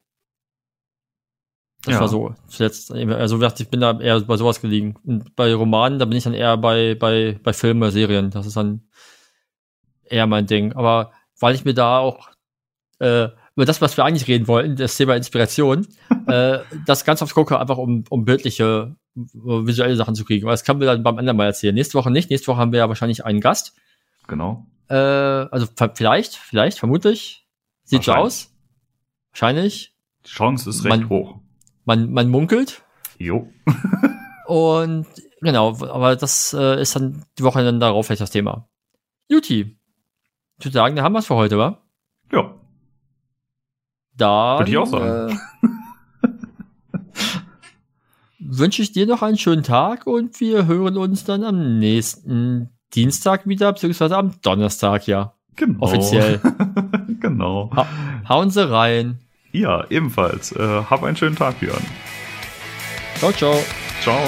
Das 1.84 1.96
Ja. 1.96 2.00
war 2.02 2.08
so 2.08 2.36
zuletzt. 2.48 2.92
Also 2.92 3.36
wie 3.38 3.40
gesagt, 3.40 3.60
ich 3.60 3.70
bin 3.70 3.80
da 3.82 4.00
eher 4.00 4.20
bei 4.22 4.38
sowas 4.38 4.62
gelegen. 4.62 4.96
Und 5.04 5.36
bei 5.36 5.54
Romanen, 5.54 6.00
da 6.00 6.06
bin 6.06 6.18
ich 6.18 6.24
dann 6.24 6.34
eher 6.34 6.58
bei, 6.58 6.96
bei, 6.96 7.40
bei 7.44 7.54
Filmen 7.54 7.82
oder 7.82 7.92
Serien. 7.92 8.30
Das 8.30 8.46
ist 8.46 8.56
dann 8.56 8.88
eher 10.04 10.28
mein 10.28 10.46
Ding. 10.48 10.74
Aber 10.74 11.12
weil 11.40 11.56
ich 11.56 11.66
mir 11.66 11.74
da 11.74 11.98
auch 12.00 12.30
äh, 13.00 13.30
über 13.62 13.66
das, 13.68 13.80
was 13.80 13.96
wir 13.96 14.06
eigentlich 14.06 14.28
reden 14.28 14.48
wollten, 14.48 14.76
das 14.76 14.98
Thema 14.98 15.16
Inspiration, 15.16 15.86
äh, 16.28 16.58
das 16.88 17.06
ganz 17.06 17.22
oft 17.22 17.36
gucke, 17.36 17.60
einfach 17.60 17.78
um, 17.78 18.04
um 18.10 18.26
bildliche, 18.26 18.96
äh, 19.16 19.22
visuelle 19.22 19.96
Sachen 19.96 20.16
zu 20.16 20.26
kriegen. 20.26 20.46
Aber 20.46 20.52
das 20.54 20.64
können 20.64 20.80
wir 20.80 20.88
dann 20.88 21.04
beim 21.04 21.20
anderen 21.20 21.38
Mal 21.38 21.46
erzählen. 21.46 21.76
Nächste 21.76 21.94
Woche 21.94 22.10
nicht. 22.10 22.32
Nächste 22.32 22.48
Woche 22.48 22.58
haben 22.58 22.72
wir 22.72 22.80
ja 22.80 22.90
wahrscheinlich 22.90 23.24
einen 23.24 23.40
Gast. 23.40 23.76
Genau. 24.28 24.66
Äh, 24.90 24.96
also 24.96 25.68
vielleicht, 25.94 26.38
vielleicht, 26.38 26.80
vermutlich. 26.80 27.46
Sieht 27.84 28.04
so 28.04 28.14
aus. 28.14 28.52
Wahrscheinlich. 29.32 29.94
Die 30.26 30.32
Chance 30.32 30.68
ist 30.68 30.84
recht 30.84 30.98
Man- 30.98 31.10
hoch. 31.10 31.36
Man, 31.86 32.12
man 32.12 32.30
munkelt. 32.30 32.82
Jo. 33.20 33.48
Und 34.48 35.06
genau, 35.40 35.78
aber 35.86 36.16
das 36.16 36.52
äh, 36.54 36.82
ist 36.82 36.96
dann 36.96 37.26
die 37.38 37.44
Woche 37.44 37.64
dann 37.64 37.80
darauf 37.80 38.08
vielleicht 38.08 38.22
das 38.22 38.32
Thema. 38.32 38.68
Juti. 39.30 39.78
Ich 40.58 40.66
würde 40.66 40.74
sagen, 40.74 40.96
da 40.96 41.04
haben 41.04 41.14
wir 41.14 41.20
es 41.20 41.28
für 41.28 41.36
heute, 41.36 41.60
wa? 41.60 41.84
Ja. 42.32 42.56
Da 44.18 44.60
Würde 44.60 44.72
ich 44.72 44.78
auch 44.78 44.88
sagen. 44.88 45.40
Äh, 45.64 45.68
wünsche 48.40 48.82
ich 48.82 48.92
dir 48.92 49.08
noch 49.08 49.22
einen 49.22 49.38
schönen 49.38 49.64
Tag 49.64 50.08
und 50.08 50.40
wir 50.40 50.68
hören 50.68 50.98
uns 50.98 51.24
dann 51.24 51.44
am 51.44 51.80
nächsten 51.80 52.70
Dienstag 52.94 53.48
wieder, 53.48 53.72
beziehungsweise 53.72 54.18
am 54.18 54.34
Donnerstag, 54.42 55.08
ja. 55.08 55.34
Genau. 55.56 55.80
Offiziell. 55.82 56.40
genau. 57.20 57.72
Ha 57.76 57.88
hauen 58.28 58.50
Sie 58.50 58.70
rein. 58.70 59.20
Ja, 59.52 59.86
ebenfalls. 59.90 60.52
Äh, 60.54 60.84
hab 60.90 61.04
einen 61.04 61.18
schönen 61.18 61.36
Tag, 61.36 61.60
Björn. 61.60 61.84
Ciao, 63.18 63.32
ciao. 63.32 63.64
Ciao. 64.02 64.20